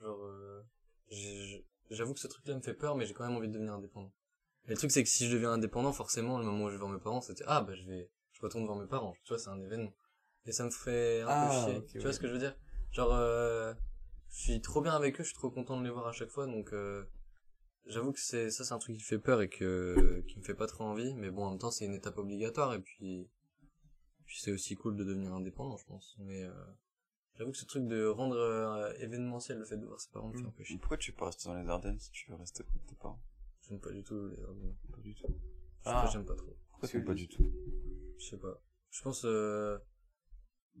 Genre, 0.00 0.24
euh, 0.24 0.62
j'avoue 1.90 2.14
que 2.14 2.20
ce 2.20 2.28
truc-là 2.28 2.54
me 2.54 2.60
fait 2.62 2.74
peur, 2.74 2.96
mais 2.96 3.04
j'ai 3.04 3.14
quand 3.14 3.26
même 3.26 3.36
envie 3.36 3.48
de 3.48 3.52
devenir 3.52 3.74
indépendant. 3.74 4.12
Et 4.66 4.70
le 4.70 4.76
truc, 4.76 4.90
c'est 4.92 5.02
que 5.02 5.08
si 5.08 5.26
je 5.28 5.34
deviens 5.34 5.52
indépendant, 5.52 5.92
forcément, 5.92 6.38
le 6.38 6.44
moment 6.44 6.64
où 6.64 6.68
je 6.68 6.74
vais 6.74 6.78
voir 6.78 6.90
mes 6.92 7.00
parents, 7.00 7.20
c'était, 7.20 7.44
ah, 7.46 7.62
bah, 7.62 7.74
je 7.74 7.84
vais, 7.84 8.10
je 8.32 8.40
retourne 8.42 8.64
voir 8.64 8.78
mes 8.78 8.86
parents. 8.86 9.14
Tu 9.24 9.28
vois, 9.28 9.38
c'est 9.38 9.50
un 9.50 9.60
événement. 9.60 9.92
Et 10.46 10.52
ça 10.52 10.64
me 10.64 10.70
fait 10.70 11.20
un 11.22 11.26
Ah, 11.28 11.48
peu 11.66 11.72
chier. 11.72 11.84
tu 11.86 11.98
ouais. 11.98 12.04
vois 12.04 12.12
ce 12.12 12.20
que 12.20 12.28
je 12.28 12.32
veux 12.32 12.38
dire? 12.38 12.56
Genre, 12.92 13.12
euh, 13.12 13.74
je 14.30 14.40
suis 14.52 14.60
trop 14.60 14.80
bien 14.80 14.94
avec 14.94 15.20
eux, 15.20 15.24
je 15.24 15.28
suis 15.30 15.36
trop 15.36 15.50
content 15.50 15.78
de 15.78 15.84
les 15.84 15.90
voir 15.90 16.06
à 16.06 16.12
chaque 16.12 16.30
fois, 16.30 16.46
donc, 16.46 16.72
euh, 16.72 17.04
j'avoue 17.86 18.12
que 18.12 18.20
c'est, 18.20 18.50
ça, 18.50 18.64
c'est 18.64 18.72
un 18.74 18.78
truc 18.78 18.96
qui 18.96 19.02
fait 19.02 19.18
peur 19.18 19.42
et 19.42 19.48
que, 19.48 20.22
qui 20.28 20.38
me 20.38 20.44
fait 20.44 20.54
pas 20.54 20.66
trop 20.66 20.84
envie, 20.84 21.14
mais 21.14 21.30
bon, 21.30 21.44
en 21.44 21.50
même 21.50 21.58
temps, 21.58 21.70
c'est 21.70 21.84
une 21.84 21.94
étape 21.94 22.18
obligatoire, 22.18 22.74
et 22.74 22.80
puis, 22.80 23.28
puis 24.26 24.38
c'est 24.40 24.52
aussi 24.52 24.74
cool 24.76 24.96
de 24.96 25.04
devenir 25.04 25.32
indépendant, 25.34 25.76
je 25.76 25.86
pense. 25.86 26.16
Mais, 26.18 26.42
euh, 26.44 26.52
j'avoue 27.34 27.52
que 27.52 27.58
ce 27.58 27.64
truc 27.66 27.86
de 27.86 28.06
rendre 28.06 28.36
euh, 28.36 28.92
événementiel 28.98 29.58
le 29.58 29.64
fait 29.64 29.76
de 29.76 29.86
voir 29.86 30.00
ses 30.00 30.10
parents 30.10 30.28
me 30.28 30.38
fait 30.38 30.46
un 30.46 30.50
peu 30.50 30.64
chier. 30.64 30.78
Pourquoi 30.78 30.96
tu 30.98 31.12
pas 31.12 31.26
rester 31.26 31.48
dans 31.48 31.54
les 31.60 31.68
Ardennes 31.68 31.98
si 31.98 32.10
tu 32.10 32.30
veux 32.30 32.36
rester 32.36 32.62
avec 32.68 32.86
tes 32.86 32.94
parents? 32.96 33.20
J'aime 33.68 33.80
pas 33.80 33.92
du 33.92 34.02
tout 34.02 34.28
les 34.28 34.42
arguments. 34.42 34.76
Pas 34.92 35.00
du 35.00 35.14
tout. 35.14 35.26
Je 35.28 35.32
sais 35.32 35.90
Ah. 35.96 36.02
pas, 36.04 36.10
j'aime 36.10 36.24
pas 36.24 36.34
trop. 36.34 36.56
Pourquoi 36.70 36.88
tu 36.88 36.98
veux 36.98 37.04
pas 37.04 37.14
du 37.14 37.28
tout? 37.28 37.52
Je 38.18 38.24
sais 38.26 38.36
pas. 38.38 38.60
Je 38.90 39.02
pense, 39.02 39.24
euh, 39.24 39.78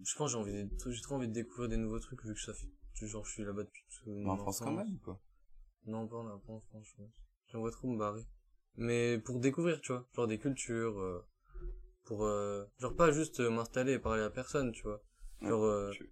je 0.02 0.14
pense 0.16 0.28
que 0.28 0.32
j'ai 0.32 0.38
envie 0.38 0.52
de, 0.52 0.90
j'ai 0.90 1.00
trop 1.02 1.14
envie 1.14 1.28
de 1.28 1.32
découvrir 1.32 1.68
des 1.68 1.76
nouveaux 1.76 2.00
trucs 2.00 2.24
vu 2.24 2.34
que 2.34 2.40
ça 2.40 2.52
fait, 2.54 2.68
genre, 3.06 3.24
je 3.24 3.32
suis 3.32 3.44
là-bas 3.44 3.62
depuis 3.62 3.84
tout 3.88 4.10
Mais 4.10 4.28
en 4.28 4.36
France 4.36 4.60
quand 4.60 4.72
même 4.72 4.94
ou 4.94 4.98
pas 4.98 5.20
Non, 5.86 6.06
pas 6.06 6.16
en, 6.16 6.38
je 6.38 6.70
pense. 6.70 6.96
J'aimerais 7.48 7.70
trop 7.70 7.88
me 7.88 7.98
barrer. 7.98 8.24
Mais 8.76 9.18
pour 9.18 9.38
découvrir, 9.40 9.80
tu 9.80 9.92
vois, 9.92 10.06
genre 10.14 10.26
des 10.26 10.38
cultures, 10.38 10.98
euh, 10.98 11.24
pour, 12.04 12.24
euh, 12.24 12.64
genre 12.78 12.94
pas 12.94 13.12
juste 13.12 13.40
euh, 13.40 13.50
m'installer 13.50 13.92
et 13.92 13.98
parler 13.98 14.22
à 14.22 14.30
personne, 14.30 14.72
tu 14.72 14.82
vois. 14.82 15.02
Genre, 15.42 15.64
euh, 15.64 15.90
tu... 15.92 16.10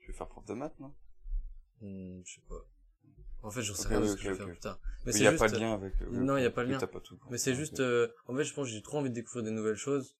tu 0.00 0.10
veux 0.10 0.16
faire 0.16 0.28
prof 0.28 0.44
de 0.44 0.54
maths, 0.54 0.78
non? 0.80 0.94
Hmm, 1.80 2.20
je 2.24 2.34
sais 2.34 2.42
pas. 2.48 2.66
En 3.42 3.50
fait, 3.50 3.62
je 3.62 3.72
sais 3.72 3.88
rien 3.88 4.00
de 4.00 4.06
ce 4.06 4.16
que 4.16 4.22
je 4.22 4.30
vais 4.30 4.34
faire 4.34 4.46
plus 4.46 4.58
tard. 4.58 4.80
Mais 5.06 5.12
c'est 5.12 5.20
il 5.20 5.24
y 5.24 5.26
a 5.28 5.30
juste, 5.30 5.42
pas 5.44 5.48
de 5.48 5.58
lien 5.58 5.74
avec... 5.74 5.94
euh, 6.02 6.10
non, 6.10 6.34
ok. 6.34 6.40
y 6.40 6.44
a 6.44 6.50
pas 6.50 6.64
de 6.64 6.70
lien. 6.70 6.78
t'as 6.78 6.88
pas 6.88 7.00
tout. 7.00 7.18
Mais 7.30 7.38
c'est 7.38 7.54
juste, 7.54 7.80
euh, 7.80 8.08
en 8.26 8.36
fait, 8.36 8.44
je 8.44 8.52
pense 8.52 8.66
que 8.66 8.72
j'ai 8.72 8.82
trop 8.82 8.98
envie 8.98 9.10
de 9.10 9.14
découvrir 9.14 9.44
des 9.44 9.52
nouvelles 9.52 9.76
choses. 9.76 10.16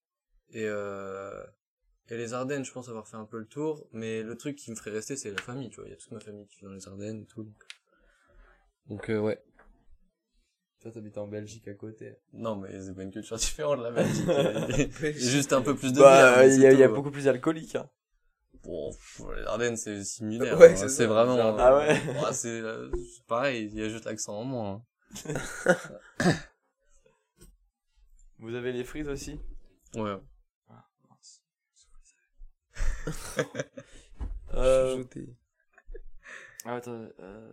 Et, 0.51 0.65
euh, 0.65 1.43
et 2.07 2.17
les 2.17 2.33
Ardennes, 2.33 2.63
je 2.63 2.71
pense 2.71 2.87
avoir 2.87 3.07
fait 3.07 3.17
un 3.17 3.25
peu 3.25 3.37
le 3.37 3.45
tour. 3.45 3.85
Mais 3.91 4.23
le 4.23 4.37
truc 4.37 4.55
qui 4.55 4.71
me 4.71 4.75
ferait 4.75 4.91
rester, 4.91 5.17
c'est 5.17 5.31
la 5.31 5.41
famille, 5.41 5.69
tu 5.69 5.75
vois. 5.75 5.87
Il 5.87 5.91
y 5.91 5.93
a 5.93 5.97
toute 5.97 6.11
ma 6.11 6.19
famille 6.21 6.47
qui 6.47 6.59
vit 6.59 6.65
dans 6.65 6.71
les 6.71 6.87
Ardennes 6.87 7.21
et 7.21 7.25
tout. 7.25 7.43
Donc, 7.43 7.63
donc 8.89 9.09
euh, 9.09 9.19
ouais. 9.19 9.41
Toi, 10.81 10.91
t'habites 10.91 11.17
en 11.17 11.27
Belgique 11.27 11.67
à 11.67 11.73
côté. 11.73 12.15
Non, 12.31 12.55
mais 12.55 12.69
c'est 12.81 12.93
pas 12.93 13.03
une 13.03 13.11
culture 13.11 13.35
différente, 13.37 13.79
la 13.79 13.91
Belgique. 13.91 14.27
Juste 15.17 15.51
un 15.51 15.61
peu 15.61 15.75
plus 15.75 15.91
de 15.91 15.99
Bah, 15.99 16.45
il 16.47 16.59
y 16.59 16.65
a, 16.65 16.71
y 16.71 16.87
beaucoup 16.87 17.11
plus 17.11 17.25
d'alcoolique, 17.25 17.75
hein. 17.75 17.89
Bon, 18.63 18.91
pff, 18.91 19.21
les 19.35 19.43
Ardennes, 19.43 19.77
c'est 19.77 20.03
similaire. 20.03 20.57
Ouais, 20.57 20.71
hein. 20.81 20.87
c'est 20.87 21.05
vraiment... 21.05 21.37
Ah 21.57 21.77
ouais 21.77 21.89
Ouais, 22.23 22.33
c'est 22.33 22.49
euh, 22.49 22.89
c'est 22.93 23.25
pareil, 23.25 23.69
il 23.71 23.79
y 23.79 23.83
a 23.83 23.89
juste 23.89 24.05
l'accent 24.05 24.37
en 24.37 24.43
moins. 24.43 24.83
hein. 25.25 25.33
Vous 28.39 28.55
avez 28.55 28.71
les 28.71 28.83
frites 28.85 29.07
aussi? 29.07 29.39
Ouais. 29.95 30.15
euh, 34.53 34.95
Chuchoter. 34.97 35.35
Ah, 36.65 36.75
attends, 36.75 37.07
euh... 37.19 37.51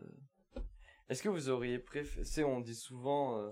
Est-ce 1.09 1.22
que 1.22 1.28
vous 1.28 1.48
auriez 1.48 1.78
préféré... 1.78 2.24
Tu 2.24 2.30
sais, 2.30 2.44
on 2.44 2.61
dit 2.61 2.74
souvent... 2.74 3.38
euh, 3.40 3.50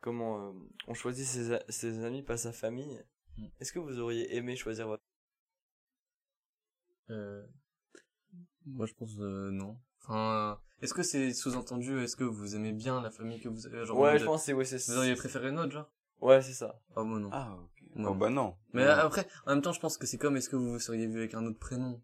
Comment... 0.00 0.48
euh, 0.48 0.52
on 0.86 0.94
choisit 0.94 1.26
ses, 1.26 1.52
a- 1.54 1.64
ses 1.68 2.04
amis, 2.04 2.22
pas 2.22 2.36
sa 2.36 2.52
famille. 2.52 3.02
Mm. 3.36 3.46
Est-ce 3.60 3.72
que 3.72 3.78
vous 3.78 3.98
auriez 4.00 4.34
aimé 4.36 4.56
choisir 4.56 4.86
votre... 4.88 5.02
Euh... 7.10 7.44
Moi, 8.66 8.86
je 8.86 8.94
pense 8.94 9.16
euh, 9.18 9.50
non. 9.50 9.78
Enfin, 10.02 10.52
euh, 10.52 10.82
est-ce 10.82 10.94
que 10.94 11.02
c'est 11.02 11.32
sous-entendu 11.34 11.98
Est-ce 12.00 12.16
que 12.16 12.24
vous 12.24 12.54
aimez 12.56 12.72
bien 12.72 13.02
la 13.02 13.10
famille 13.10 13.40
que 13.40 13.48
vous 13.48 13.66
avez 13.66 13.84
genre, 13.84 13.98
en 13.98 14.02
Ouais, 14.02 14.18
je 14.18 14.24
pense 14.24 14.40
que 14.42 14.46
c'est... 14.46 14.52
Ouais, 14.52 14.64
c'est 14.64 14.76
Vous 14.92 14.96
auriez 14.98 15.14
préféré 15.14 15.48
une 15.48 15.58
autre, 15.58 15.72
genre? 15.72 15.90
Ouais, 16.20 16.40
c'est 16.42 16.52
ça. 16.52 16.80
Ah, 16.96 17.02
moi 17.02 17.18
non. 17.18 17.30
Ah, 17.32 17.56
ok. 17.58 17.82
Non. 17.96 18.10
Oh, 18.10 18.14
bah 18.14 18.30
non. 18.30 18.56
Mais 18.72 18.84
Non. 18.84 18.90
après, 18.92 19.26
en 19.46 19.50
même 19.54 19.62
temps, 19.62 19.72
je 19.72 19.80
pense 19.80 19.98
que 19.98 20.06
c'est 20.06 20.18
comme 20.18 20.36
est-ce 20.36 20.48
que 20.48 20.56
vous 20.56 20.72
vous 20.72 20.78
seriez 20.78 21.06
vu 21.06 21.18
avec 21.18 21.34
un 21.34 21.44
autre 21.46 21.58
prénom? 21.58 22.00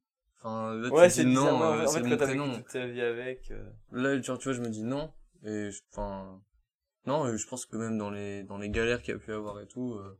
Enfin, 0.49 0.75
là, 0.77 0.89
Ouais, 0.91 1.09
tu 1.09 1.15
c'est 1.15 1.25
non, 1.25 1.61
euh, 1.61 1.83
en 1.85 1.87
c'est 1.89 1.99
fait, 1.99 2.05
mon 2.05 2.11
quand 2.11 2.17
t'as 2.19 2.27
vécu 2.27 2.39
prénom. 2.39 2.57
toute 2.59 2.69
ta 2.69 2.87
vie 2.87 3.01
avec... 3.01 3.51
euh, 3.51 3.69
Là, 3.91 4.21
genre, 4.23 4.39
tu 4.39 4.45
vois, 4.45 4.53
je 4.53 4.61
me 4.63 4.69
dis 4.69 4.85
non. 4.85 5.13
Et, 5.43 5.71
je- 5.73 5.81
enfin, 5.91 6.41
non, 7.05 7.27
et 7.29 7.37
je 7.37 7.47
pense 7.49 7.67
que 7.67 7.77
même 7.77 7.99
dans 7.99 8.11
les, 8.11 8.45
dans 8.45 8.57
les 8.57 8.71
galères 8.71 9.03
qu'il 9.03 9.13
y 9.15 9.17
a 9.17 9.19
pu 9.19 9.33
avoir 9.33 9.61
et 9.61 9.67
tout, 9.67 9.95
euh, 9.95 10.17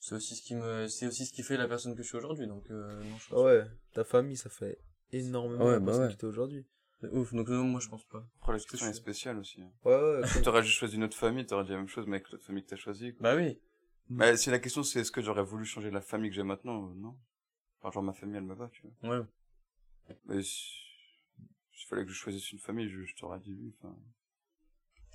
c'est 0.00 0.16
aussi 0.16 0.34
ce 0.34 0.42
qui 0.42 0.56
me, 0.56 0.88
c'est 0.88 1.06
aussi 1.06 1.24
ce 1.26 1.32
qui 1.32 1.44
fait 1.44 1.56
la 1.56 1.68
personne 1.68 1.94
que 1.94 2.02
je 2.02 2.08
suis 2.08 2.16
aujourd'hui, 2.16 2.48
donc, 2.48 2.68
euh, 2.70 3.00
non, 3.04 3.16
je 3.18 3.28
pense 3.28 3.44
ouais, 3.44 3.64
ta 3.92 4.02
famille, 4.02 4.36
ça 4.36 4.50
fait 4.50 4.78
énormément 5.12 5.64
Ouais, 5.66 5.72
la 5.74 5.78
bah 5.78 5.86
personne 5.86 6.06
ouais. 6.08 6.16
que 6.16 6.26
aujourd'hui. 6.26 6.66
Ouf, 7.12 7.32
donc 7.32 7.48
non, 7.48 7.62
moi, 7.64 7.80
je 7.80 7.88
pense 7.88 8.04
pas. 8.06 8.24
Après, 8.40 8.54
la 8.54 8.58
que 8.58 8.64
question 8.64 8.88
est 8.88 8.92
spéciale 8.94 9.38
aussi. 9.38 9.62
hein. 9.62 9.70
Ouais, 9.84 9.94
ouais, 10.20 10.26
Si 10.26 10.42
t'aurais 10.42 10.62
juste 10.64 10.78
choisi 10.78 10.96
une 10.96 11.04
autre 11.04 11.16
famille, 11.16 11.46
t'aurais 11.46 11.64
dit 11.64 11.70
la 11.70 11.76
même 11.76 11.86
chose, 11.88 12.06
mais 12.08 12.16
avec 12.16 12.28
l'autre 12.30 12.44
famille 12.44 12.64
que 12.64 12.70
t'as 12.70 12.76
choisie. 12.76 13.14
quoi. 13.14 13.22
Bah 13.22 13.36
oui. 13.36 13.60
Mais 14.08 14.36
si 14.36 14.50
la 14.50 14.58
question 14.58 14.82
c'est 14.82 15.00
est-ce 15.00 15.12
que 15.12 15.20
j'aurais 15.22 15.42
voulu 15.44 15.64
changer 15.64 15.90
la 15.92 16.00
famille 16.00 16.30
que 16.30 16.36
j'ai 16.36 16.42
maintenant, 16.42 16.88
euh, 16.90 16.94
non. 16.96 17.14
Enfin, 17.80 17.90
genre 17.92 18.02
ma 18.02 18.12
famille, 18.14 18.36
elle 18.36 18.42
me 18.44 18.54
va, 18.54 18.68
tu 18.72 18.82
vois. 19.02 19.18
Ouais. 19.18 19.24
Mais 20.26 20.42
si- 20.42 20.72
s'il 21.72 21.88
fallait 21.88 22.04
que 22.04 22.10
je 22.10 22.14
choisisse 22.16 22.52
une 22.52 22.58
famille, 22.58 22.88
je, 22.88 23.04
je 23.04 23.14
t'aurais 23.16 23.40
dit 23.40 23.54
lui, 23.54 23.74
enfin. 23.78 23.94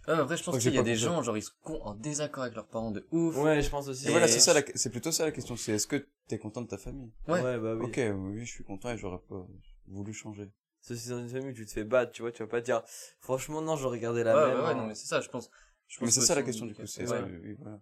Ouais, 0.08 0.16
mais 0.16 0.22
après, 0.22 0.38
je 0.38 0.44
pense 0.44 0.58
qu'il 0.58 0.74
y 0.74 0.78
a 0.78 0.84
des 0.84 0.96
gens, 0.96 1.22
genre, 1.22 1.38
ils 1.38 1.44
sont 1.44 1.54
en 1.82 1.94
désaccord 1.94 2.44
avec 2.44 2.56
leurs 2.56 2.68
parents 2.68 2.92
de 2.92 3.06
ouf. 3.12 3.36
Ouais, 3.38 3.62
je 3.62 3.70
pense 3.70 3.88
aussi. 3.88 4.08
Et 4.08 4.12
voilà, 4.12 4.28
c'est 4.28 4.40
ça, 4.40 4.54
la- 4.54 4.64
c'est 4.76 4.90
plutôt 4.90 5.12
ça 5.12 5.26
la 5.26 5.32
question, 5.32 5.56
c'est 5.56 5.74
est-ce 5.74 5.88
que 5.88 6.08
t'es 6.28 6.38
content 6.40 6.62
de 6.62 6.68
ta 6.68 6.78
famille? 6.78 7.12
Ouais. 7.28 7.42
bah 7.42 7.76
oui. 7.76 7.86
Ok, 7.86 8.00
oui, 8.16 8.46
je 8.46 8.52
suis 8.52 8.64
content 8.64 8.90
et 8.92 8.98
j'aurais 8.98 9.20
pas 9.30 9.46
voulu 9.88 10.14
changer. 10.14 10.50
Si 10.82 11.10
dans 11.10 11.20
une 11.20 11.30
famille 11.30 11.50
où 11.52 11.54
tu 11.54 11.66
te 11.66 11.72
fais 11.72 11.84
battre, 11.84 12.12
tu 12.14 12.22
vois, 12.22 12.32
tu 12.32 12.42
vas 12.42 12.48
pas 12.50 12.62
dire, 12.62 12.82
franchement, 13.20 13.62
non, 13.62 13.76
j'aurais 13.76 14.00
gardé 14.00 14.24
la 14.24 14.34
ouais, 14.36 14.48
même. 14.48 14.58
ouais, 14.58 14.64
ouais, 14.64 14.72
hein. 14.72 14.76
non, 14.76 14.88
mais 14.88 14.96
c'est 14.96 15.08
ça, 15.08 15.22
je 15.22 15.30
pense. 15.30 15.50
Je 15.88 16.04
Mais 16.04 16.12
c'est 16.12 16.22
ça 16.22 16.36
la 16.36 16.44
question 16.44 16.66
du 16.66 16.74
coup, 16.74 16.86
c'est 16.86 17.08
ouais. 17.08 17.22
oui, 17.44 17.56
voilà. 17.60 17.80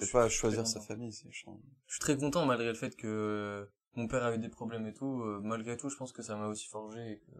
C'est 0.00 0.10
pas 0.10 0.28
suis 0.28 0.38
choisir 0.38 0.66
sa 0.66 0.80
famille, 0.80 1.12
c'est 1.12 1.30
changer. 1.30 1.62
Je 1.86 1.94
suis 1.94 2.00
très 2.00 2.16
content 2.16 2.46
malgré 2.46 2.68
le 2.68 2.74
fait 2.74 2.96
que 2.96 3.68
mon 3.96 4.06
père 4.08 4.24
avait 4.24 4.38
des 4.38 4.48
problèmes 4.48 4.86
et 4.86 4.94
tout. 4.94 5.22
euh, 5.22 5.40
malgré 5.42 5.76
tout, 5.76 5.88
je 5.88 5.96
pense 5.96 6.12
que 6.12 6.22
ça 6.22 6.36
m'a 6.36 6.48
aussi 6.48 6.68
forgé. 6.68 7.12
Et 7.12 7.18
que... 7.18 7.32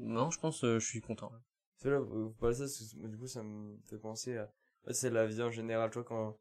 Non, 0.00 0.30
je 0.30 0.38
pense 0.38 0.60
que 0.60 0.78
je 0.78 0.86
suis 0.86 1.00
content. 1.00 1.32
C'est 1.76 1.90
là, 1.90 2.00
vous 2.00 2.30
parlez 2.30 2.54
ça, 2.56 2.64
parce 2.64 2.94
que, 2.94 3.06
du 3.06 3.16
coup, 3.16 3.26
ça 3.26 3.42
me 3.42 3.76
fait 3.84 3.98
penser 3.98 4.36
à, 4.36 4.52
ouais, 4.86 4.94
c'est 4.94 5.10
la 5.10 5.26
vie 5.26 5.42
en 5.42 5.50
général, 5.50 5.90
tu 5.90 5.94
vois, 5.94 6.04
quand, 6.04 6.32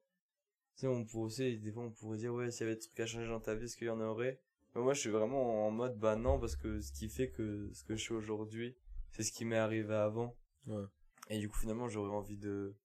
tu 0.76 0.82
sais, 0.82 0.88
on 0.88 1.06
pourrait 1.06 1.26
aussi, 1.26 1.60
des 1.60 1.72
fois, 1.72 1.84
on 1.84 1.92
pourrait 1.92 2.18
dire, 2.18 2.34
ouais, 2.34 2.50
s'il 2.52 2.62
y 2.62 2.64
avait 2.70 2.76
des 2.76 2.82
trucs 2.82 3.00
à 3.00 3.06
changer 3.06 3.28
dans 3.28 3.40
ta 3.40 3.56
vie, 3.56 3.66
est-ce 3.66 3.78
qu'il 3.78 3.88
y 3.88 3.90
en 3.92 4.02
aurait? 4.02 4.42
Mais 4.76 4.82
moi, 4.82 4.94
je 4.94 5.00
suis 5.00 5.10
vraiment 5.10 5.68
en 5.68 5.72
mode, 5.72 5.98
bah 5.98 6.16
non, 6.16 6.40
parce 6.40 6.56
que 6.56 6.82
ce 6.82 6.92
qui 6.92 7.10
fait 7.10 7.30
que 7.30 7.70
ce 7.74 7.84
que 7.84 7.96
je 7.96 8.02
suis 8.02 8.14
aujourd'hui, 8.14 8.76
c'est 9.12 9.24
ce 9.24 9.32
qui 9.32 9.46
m'est 9.46 9.58
arrivé 9.58 9.94
avant. 9.94 10.36
Ouais. 10.68 10.86
Et 11.30 11.40
du 11.40 11.50
coup, 11.50 11.58
finalement, 11.58 11.88
j'aurais 11.88 12.16
envie 12.16 12.38
de, 12.38 12.76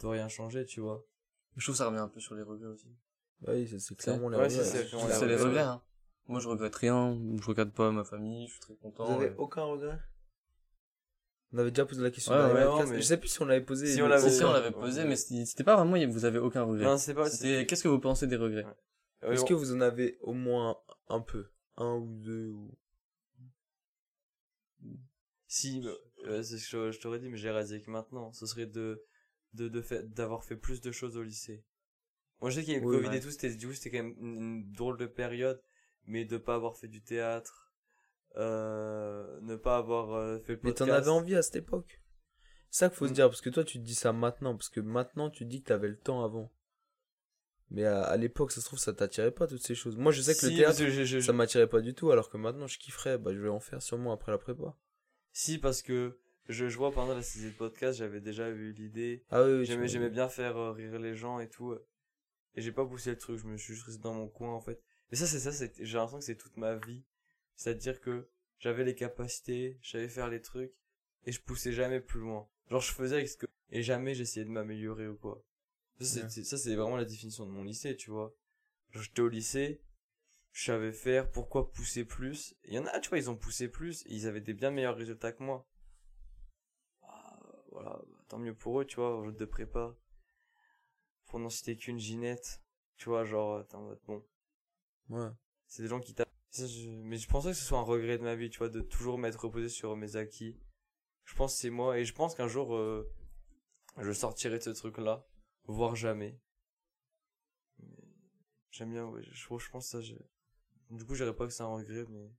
de 0.00 0.06
rien 0.06 0.28
changer, 0.28 0.64
tu 0.66 0.80
vois. 0.80 1.04
Je 1.56 1.64
trouve 1.64 1.74
que 1.74 1.78
ça 1.78 1.88
revient 1.88 1.98
un 1.98 2.08
peu 2.08 2.20
sur 2.20 2.34
les 2.34 2.42
regrets 2.42 2.68
aussi. 2.68 2.88
Oui, 3.46 3.68
c'est- 3.78 3.94
clairement 3.96 4.28
les 4.30 4.36
Ouais, 4.38 4.44
regrets. 4.48 4.64
c'est- 4.64 5.26
les 5.26 5.36
regrets. 5.36 5.60
hein. 5.60 5.82
Moi, 6.26 6.40
je 6.40 6.48
regrette 6.48 6.74
rien. 6.76 7.18
Je 7.40 7.46
regrette 7.46 7.72
pas 7.72 7.90
ma 7.90 8.04
famille. 8.04 8.46
Je 8.46 8.52
suis 8.52 8.60
très 8.60 8.76
content. 8.76 9.04
Vous 9.04 9.12
avez 9.20 9.26
et- 9.26 9.34
aucun 9.36 9.62
regret? 9.64 9.98
On 11.52 11.58
avait 11.58 11.70
déjà 11.70 11.84
posé 11.84 12.02
la 12.02 12.10
question. 12.10 12.32
Ouais, 12.32 12.38
dans 12.38 12.48
le 12.48 12.54
ouais, 12.54 12.64
podcast. 12.64 12.86
non, 12.86 12.90
mais- 12.94 12.96
Je 13.02 13.06
sais 13.06 13.16
plus 13.18 13.28
si 13.28 13.42
on 13.42 13.44
l'avait 13.44 13.64
posé. 13.64 13.86
Si 13.94 14.02
on 14.02 14.08
l'avait- 14.08 14.28
Si, 14.30 14.36
si, 14.38 14.44
on 14.44 14.52
l'avait 14.52 14.66
Ouais. 14.68 14.72
posé, 14.80 15.04
mais 15.04 15.16
c'était 15.16 15.62
pas 15.64 15.76
vraiment, 15.76 15.96
vous 16.10 16.24
avez 16.24 16.38
aucun 16.38 16.62
regret. 16.62 16.84
Non, 16.84 16.96
c'est 16.96 17.14
pas, 17.14 17.28
C'était, 17.28 17.66
qu'est-ce 17.66 17.82
que 17.82 17.88
vous 17.88 18.00
pensez 18.00 18.26
des 18.26 18.36
regrets? 18.36 18.64
Ouais, 19.22 19.34
Est-ce 19.34 19.42
on- 19.42 19.46
que 19.46 19.54
vous 19.54 19.72
en 19.74 19.80
avez 19.80 20.18
au 20.22 20.32
moins 20.32 20.78
un 21.08 21.20
peu? 21.20 21.46
Un 21.76 21.96
ou 21.96 22.06
deux 22.22 22.48
ou... 22.48 22.74
Si, 25.46 25.80
bah, 25.80 25.90
euh, 26.26 26.42
c'est 26.42 26.58
ce 26.58 26.70
que 26.70 26.86
je, 26.90 26.96
je 26.96 27.00
t'aurais 27.00 27.18
dit, 27.20 27.28
mais 27.28 27.36
j'ai 27.36 27.50
réalisé 27.50 27.80
que 27.82 27.90
maintenant, 27.90 28.32
ce 28.32 28.46
serait 28.46 28.66
de, 28.66 29.04
de, 29.52 29.68
de 29.68 29.82
fait, 29.82 30.08
d'avoir 30.12 30.44
fait 30.44 30.56
plus 30.56 30.80
de 30.80 30.90
choses 30.90 31.16
au 31.16 31.22
lycée. 31.22 31.64
Moi, 32.44 32.50
je 32.50 32.56
sais 32.56 32.64
qu'il 32.64 32.74
y 32.74 32.76
a 32.76 32.78
eu 32.78 32.82
le 32.82 32.86
Oui, 32.88 32.96
Covid 32.96 33.08
ouais. 33.08 33.16
et 33.16 33.20
tout, 33.20 33.30
c'était, 33.30 33.54
du 33.54 33.66
coup, 33.66 33.72
c'était 33.72 33.90
quand 33.96 34.04
même 34.04 34.14
une, 34.20 34.36
une 34.36 34.72
drôle 34.72 34.98
de 34.98 35.06
période, 35.06 35.62
mais 36.06 36.26
de 36.26 36.36
pas 36.36 36.54
avoir 36.56 36.76
fait 36.76 36.88
du 36.88 37.00
théâtre, 37.00 37.72
euh, 38.36 39.40
ne 39.40 39.56
pas 39.56 39.78
avoir 39.78 40.12
euh, 40.12 40.38
fait 40.40 40.52
le 40.52 40.60
Mais 40.62 40.70
podcast. 40.72 40.90
t'en 40.90 40.94
avais 40.96 41.08
envie 41.08 41.34
à 41.36 41.42
cette 41.42 41.56
époque 41.56 42.02
C'est 42.70 42.80
ça 42.80 42.88
qu'il 42.90 42.98
faut 42.98 43.06
se 43.06 43.12
Mm. 43.12 43.14
dire, 43.14 43.28
parce 43.28 43.40
que 43.40 43.48
toi 43.50 43.64
tu 43.64 43.78
te 43.78 43.84
dis 43.84 43.94
ça 43.94 44.12
maintenant, 44.12 44.54
parce 44.56 44.68
que 44.68 44.80
maintenant 44.80 45.30
tu 45.30 45.44
te 45.44 45.48
dis 45.48 45.62
que 45.62 45.68
t'avais 45.68 45.88
le 45.88 45.96
temps 45.96 46.22
avant. 46.24 46.52
Mais 47.70 47.84
à, 47.84 48.02
à 48.02 48.16
l'époque, 48.18 48.52
ça 48.52 48.60
se 48.60 48.66
trouve, 48.66 48.78
ça 48.78 48.92
t'attirait 48.92 49.30
pas 49.30 49.46
toutes 49.46 49.62
ces 49.62 49.74
choses. 49.74 49.96
Moi 49.96 50.12
je 50.12 50.20
sais 50.20 50.34
que 50.34 50.46
le 50.46 50.54
théâtre, 50.56 50.78
je- 50.86 51.04
je- 51.04 51.20
ça 51.20 51.32
m'attirait 51.32 51.66
pas 51.68 51.80
du 51.80 51.94
tout, 51.94 52.10
alors 52.10 52.28
que 52.28 52.36
maintenant 52.36 52.66
je 52.66 52.78
kifferais, 52.78 53.16
bah 53.16 53.32
je 53.32 53.38
vais 53.40 53.48
en 53.48 53.60
faire 53.60 53.80
sûrement 53.80 54.12
après 54.12 54.32
la 54.32 54.38
prépa. 54.38 54.76
Si, 55.32 55.56
parce 55.58 55.80
que 55.80 56.18
je, 56.48 56.68
je 56.68 56.76
vois 56.76 56.92
pendant 56.92 57.14
la 57.14 57.22
saison 57.22 57.48
de 57.48 57.52
podcast, 57.54 57.98
j'avais 57.98 58.20
déjà 58.20 58.48
eu 58.50 58.72
l'idée, 58.72 59.24
Ah 59.30 59.42
oui, 59.44 59.60
oui. 59.60 59.64
J'aimais 59.88 60.10
bien 60.10 60.28
faire 60.28 60.56
euh, 60.58 60.72
rire 60.72 60.98
les 60.98 61.14
gens 61.14 61.40
et 61.40 61.48
tout. 61.48 61.74
Et 62.56 62.62
j'ai 62.62 62.72
pas 62.72 62.86
poussé 62.86 63.10
le 63.10 63.18
truc, 63.18 63.38
je 63.38 63.46
me 63.46 63.56
suis 63.56 63.74
juste 63.74 63.86
resté 63.86 64.02
dans 64.02 64.14
mon 64.14 64.28
coin 64.28 64.54
en 64.54 64.60
fait. 64.60 64.80
Et 65.10 65.16
ça, 65.16 65.26
c'est 65.26 65.40
ça, 65.40 65.52
c'est, 65.52 65.72
j'ai 65.84 65.96
l'impression 65.96 66.18
que 66.18 66.24
c'est 66.24 66.36
toute 66.36 66.56
ma 66.56 66.76
vie. 66.76 67.04
C'est-à-dire 67.56 68.00
que 68.00 68.28
j'avais 68.58 68.84
les 68.84 68.94
capacités, 68.94 69.78
je 69.82 69.90
savais 69.90 70.08
faire 70.08 70.28
les 70.28 70.40
trucs, 70.40 70.72
et 71.24 71.32
je 71.32 71.40
poussais 71.40 71.72
jamais 71.72 72.00
plus 72.00 72.20
loin. 72.20 72.48
Genre, 72.70 72.80
je 72.80 72.92
faisais 72.92 73.16
avec 73.16 73.28
ce 73.28 73.36
que, 73.36 73.46
et 73.70 73.82
jamais 73.82 74.14
j'essayais 74.14 74.44
de 74.46 74.50
m'améliorer 74.50 75.08
ou 75.08 75.16
quoi. 75.16 75.42
Ça, 75.98 76.04
c'est, 76.04 76.22
Ouais. 76.22 76.28
c'est- 76.30 76.44
ça, 76.44 76.58
c'est 76.58 76.74
vraiment 76.74 76.96
la 76.96 77.04
définition 77.04 77.46
de 77.46 77.50
mon 77.50 77.64
lycée, 77.64 77.96
tu 77.96 78.10
vois. 78.10 78.34
Genre, 78.90 79.02
j'étais 79.02 79.22
au 79.22 79.28
lycée, 79.28 79.80
je 80.52 80.64
savais 80.64 80.92
faire, 80.92 81.30
pourquoi 81.30 81.70
pousser 81.72 82.04
plus. 82.04 82.56
Il 82.64 82.74
y 82.74 82.78
en 82.78 82.86
a, 82.86 82.98
tu 83.00 83.08
vois, 83.08 83.18
ils 83.18 83.30
ont 83.30 83.36
poussé 83.36 83.68
plus, 83.68 84.02
et 84.06 84.14
ils 84.14 84.26
avaient 84.26 84.40
des 84.40 84.54
bien 84.54 84.70
meilleurs 84.70 84.96
résultats 84.96 85.32
que 85.32 85.42
moi. 85.42 85.66
Ah, 87.02 87.38
voilà, 87.72 87.90
bah, 87.90 88.24
tant 88.28 88.38
mieux 88.38 88.54
pour 88.54 88.80
eux, 88.80 88.84
tu 88.84 88.96
vois, 88.96 89.30
de 89.30 89.44
prépa. 89.44 89.94
Pour 91.34 91.40
n'en 91.40 91.50
citer 91.50 91.76
qu'une, 91.76 91.98
Ginette. 91.98 92.62
Tu 92.96 93.08
vois, 93.08 93.24
genre, 93.24 93.66
t'es 93.66 93.74
en 93.74 93.82
mode, 93.82 94.00
bon, 94.06 94.24
Ouais. 95.08 95.28
c'est 95.66 95.82
des 95.82 95.88
gens 95.88 95.98
qui 95.98 96.14
tapent. 96.14 96.30
Mais 97.02 97.16
je 97.16 97.26
pensais 97.28 97.48
que 97.48 97.54
ce 97.56 97.64
soit 97.64 97.80
un 97.80 97.82
regret 97.82 98.18
de 98.18 98.22
ma 98.22 98.36
vie, 98.36 98.50
tu 98.50 98.58
vois, 98.58 98.68
de 98.68 98.80
toujours 98.80 99.18
m'être 99.18 99.40
reposé 99.44 99.68
sur 99.68 99.96
mes 99.96 100.14
acquis. 100.14 100.56
Je 101.24 101.34
pense 101.34 101.54
que 101.54 101.58
c'est 101.62 101.70
moi, 101.70 101.98
et 101.98 102.04
je 102.04 102.14
pense 102.14 102.36
qu'un 102.36 102.46
jour, 102.46 102.76
euh, 102.76 103.12
je 103.98 104.12
sortirai 104.12 104.58
de 104.58 104.62
ce 104.62 104.70
truc-là, 104.70 105.26
voire 105.64 105.96
jamais. 105.96 106.38
Mais 107.80 107.98
J'aime 108.70 108.92
bien, 108.92 109.04
ouais, 109.06 109.24
je, 109.24 109.32
je 109.32 109.48
pense 109.48 109.86
que 109.86 109.90
ça, 109.90 110.00
je... 110.00 110.14
du 110.90 111.04
coup, 111.04 111.16
je 111.16 111.24
dirais 111.24 111.34
pas 111.34 111.48
que 111.48 111.52
c'est 111.52 111.64
un 111.64 111.66
regret, 111.66 112.04
mais 112.10 112.30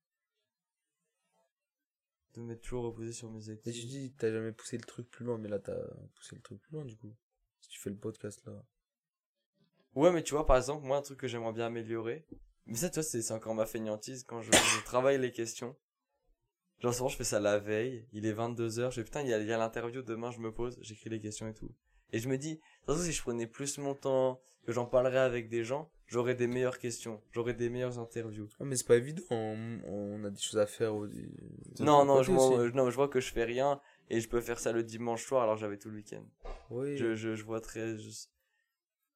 de 2.35 2.39
m'être 2.39 2.61
toujours 2.61 2.85
reposé 2.85 3.11
sur 3.11 3.29
mes 3.29 3.49
Et 3.49 3.57
tu 3.57 3.69
acquis. 3.69 3.87
dis 3.87 4.13
t'as 4.13 4.31
jamais 4.31 4.53
poussé 4.53 4.77
le 4.77 4.85
truc 4.85 5.09
plus 5.11 5.25
loin, 5.25 5.37
mais 5.37 5.49
là 5.49 5.59
t'as 5.59 5.85
poussé 6.15 6.37
le 6.37 6.41
truc 6.41 6.61
plus 6.61 6.71
loin 6.71 6.85
du 6.85 6.95
coup. 6.95 7.13
Si 7.59 7.67
tu 7.67 7.81
fais 7.81 7.89
le 7.89 7.97
podcast 7.97 8.41
là. 8.45 8.65
Ouais, 9.95 10.11
mais 10.11 10.23
tu 10.23 10.33
vois, 10.33 10.45
par 10.45 10.57
exemple, 10.57 10.85
moi, 10.85 10.97
un 10.97 11.01
truc 11.01 11.19
que 11.19 11.27
j'aimerais 11.27 11.53
bien 11.53 11.67
améliorer, 11.67 12.25
mais 12.65 12.75
ça, 12.75 12.89
tu 12.89 12.95
vois, 12.95 13.03
c'est 13.03 13.31
encore 13.31 13.55
ma 13.55 13.65
fainéantise 13.65 14.23
quand 14.23 14.41
je, 14.41 14.51
je 14.51 14.83
travaille 14.83 15.17
les 15.17 15.31
questions. 15.31 15.75
Genre, 16.79 16.93
souvent, 16.93 17.09
je 17.09 17.15
fais 17.15 17.23
ça 17.23 17.39
la 17.39 17.57
veille, 17.57 18.05
il 18.11 18.25
est 18.25 18.33
22h, 18.33 18.91
je 18.91 18.95
fais 18.95 19.03
putain, 19.03 19.21
il 19.21 19.29
y 19.29 19.33
a, 19.33 19.57
l'interview, 19.57 20.01
demain, 20.01 20.31
je 20.31 20.39
me 20.39 20.51
pose, 20.51 20.77
j'écris 20.81 21.09
les 21.09 21.21
questions 21.21 21.47
et 21.47 21.53
tout. 21.53 21.71
Et 22.11 22.19
je 22.19 22.27
me 22.27 22.37
dis, 22.37 22.55
de 22.55 22.59
toute 22.59 22.95
façon, 22.95 23.05
si 23.05 23.13
je 23.13 23.21
prenais 23.21 23.47
plus 23.47 23.77
mon 23.77 23.95
temps, 23.95 24.41
que 24.65 24.71
j'en 24.71 24.85
parlerais 24.85 25.19
avec 25.19 25.47
des 25.47 25.63
gens, 25.63 25.89
j'aurais 26.07 26.35
des 26.35 26.47
meilleures 26.47 26.79
questions, 26.79 27.21
j'aurais 27.31 27.53
des 27.53 27.69
meilleures 27.69 27.99
interviews. 27.99 28.49
Ah, 28.59 28.65
mais 28.65 28.75
c'est 28.75 28.87
pas 28.87 28.97
évident, 28.97 29.23
on, 29.29 29.79
on 29.85 30.23
a 30.25 30.29
des 30.29 30.39
choses 30.41 30.57
à 30.57 30.65
faire. 30.65 30.93
Au... 30.95 31.07
Non, 31.79 32.03
non, 32.03 32.21
je, 32.23 32.31
non, 32.71 32.89
vois 32.89 33.07
que 33.07 33.21
je 33.21 33.31
fais 33.31 33.43
rien, 33.45 33.79
et 34.09 34.19
je 34.19 34.27
peux 34.27 34.41
faire 34.41 34.59
ça 34.59 34.71
le 34.71 34.83
dimanche 34.83 35.25
soir, 35.25 35.43
alors 35.43 35.55
j'avais 35.55 35.77
tout 35.77 35.89
le 35.89 35.97
week-end. 35.97 36.23
Oui. 36.71 36.97
je, 36.97 37.15
je, 37.15 37.35
je 37.35 37.43
vois 37.43 37.61
très 37.61 37.97
je- 37.97 38.27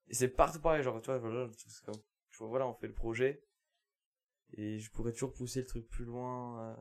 et 0.10 0.14
c'est 0.14 0.28
partout 0.30 0.60
pareil 0.60 0.84
genre 0.84 0.99
tu 1.01 1.07
vois 1.07 1.20
voilà 1.20 1.47
c'est 1.57 1.86
comme 1.86 2.01
je 2.30 2.38
vois 2.39 2.47
voilà 2.47 2.68
on 2.68 2.74
fait 2.74 2.88
le 2.88 2.93
projet 2.93 3.43
et 4.53 4.80
je 4.80 4.91
pourrais 4.91 5.12
toujours 5.12 5.34
pousser 5.34 5.62
le 5.62 5.66
truc 5.68 5.88
plus 5.88 6.05
loin 6.05 6.72
euh. 6.72 6.76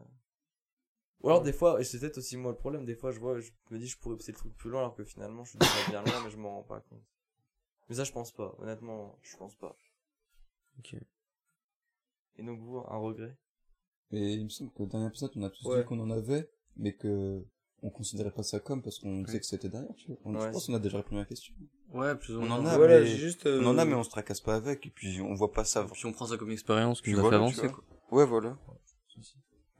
ou 1.20 1.28
alors 1.28 1.42
des 1.42 1.52
fois 1.52 1.80
et 1.80 1.84
c'est 1.84 1.98
peut-être 2.00 2.18
aussi 2.18 2.36
moi 2.36 2.52
le 2.52 2.56
problème 2.58 2.84
des 2.84 2.94
fois 2.96 3.12
je 3.12 3.18
vois 3.20 3.38
je 3.38 3.50
me 3.70 3.78
dis 3.78 3.86
je 3.86 3.98
pourrais 3.98 4.16
pousser 4.16 4.32
le 4.32 4.38
truc 4.38 4.56
plus 4.56 4.70
loin 4.70 4.80
alors 4.80 4.94
que 4.94 5.04
finalement 5.04 5.44
je 5.44 5.50
suis 5.50 5.58
déjà 5.58 5.82
bien 5.90 6.02
loin 6.02 6.20
mais 6.20 6.30
je 6.30 6.36
m'en 6.36 6.56
rends 6.56 6.62
pas 6.64 6.80
compte 6.80 7.04
mais 7.88 7.96
ça 7.96 8.04
je 8.04 8.12
pense 8.12 8.32
pas 8.32 8.54
honnêtement 8.58 9.18
je 9.22 9.36
pense 9.36 9.54
pas 9.56 9.76
Ok. 10.78 10.94
et 12.36 12.42
donc 12.42 12.60
vous 12.60 12.78
un 12.78 12.96
regret? 12.98 13.36
Mais 14.10 14.34
il 14.34 14.44
me 14.44 14.48
semble 14.48 14.72
que 14.72 14.84
dans 14.84 15.04
l'épisode, 15.04 15.32
on 15.36 15.42
a 15.42 15.50
tous 15.50 15.66
Ouais. 15.66 15.80
dit 15.82 15.84
qu'on 15.86 16.00
en 16.00 16.10
avait, 16.10 16.48
mais 16.76 16.94
que 16.94 17.44
on 17.82 17.90
considérait 17.90 18.30
pas 18.30 18.42
ça 18.42 18.60
comme 18.60 18.82
parce 18.82 18.98
qu'on 18.98 19.22
disait 19.22 19.40
que 19.40 19.46
c'était 19.46 19.68
derrière, 19.68 19.94
tu 19.96 20.08
vois. 20.08 20.16
On, 20.24 20.34
Ouais, 20.34 20.46
je 20.46 20.50
pense 20.50 20.66
qu'on 20.66 20.74
a 20.74 20.78
déjà 20.78 20.98
répondu 20.98 21.16
à 21.16 21.20
la 21.20 21.24
question. 21.26 21.54
Ouais, 21.92 22.14
plus 22.16 22.36
ou 22.36 22.40
On 22.42 22.50
en 22.50 22.66
a, 22.66 22.76
voilà, 22.76 23.00
mais- 23.00 23.06
juste. 23.06 23.46
euh, 23.46 23.60
On 23.62 23.66
en 23.68 23.78
a, 23.78 23.84
mais 23.84 23.94
on 23.94 24.02
se 24.02 24.10
tracasse 24.10 24.40
pas 24.40 24.56
avec, 24.56 24.84
et 24.86 24.90
puis 24.90 25.20
on 25.20 25.34
voit 25.34 25.52
pas 25.52 25.64
ça. 25.64 25.86
Puis 25.90 26.06
on 26.06 26.12
prend 26.12 26.26
ça 26.26 26.36
comme 26.36 26.50
expérience 26.50 27.00
qui 27.00 27.10
nous 27.12 27.18
a 27.18 27.22
fait 27.22 27.28
voilà, 27.28 27.36
avancer, 27.38 27.68
quoi. 27.68 27.84
Ouais, 28.10 28.26
voilà. 28.26 28.56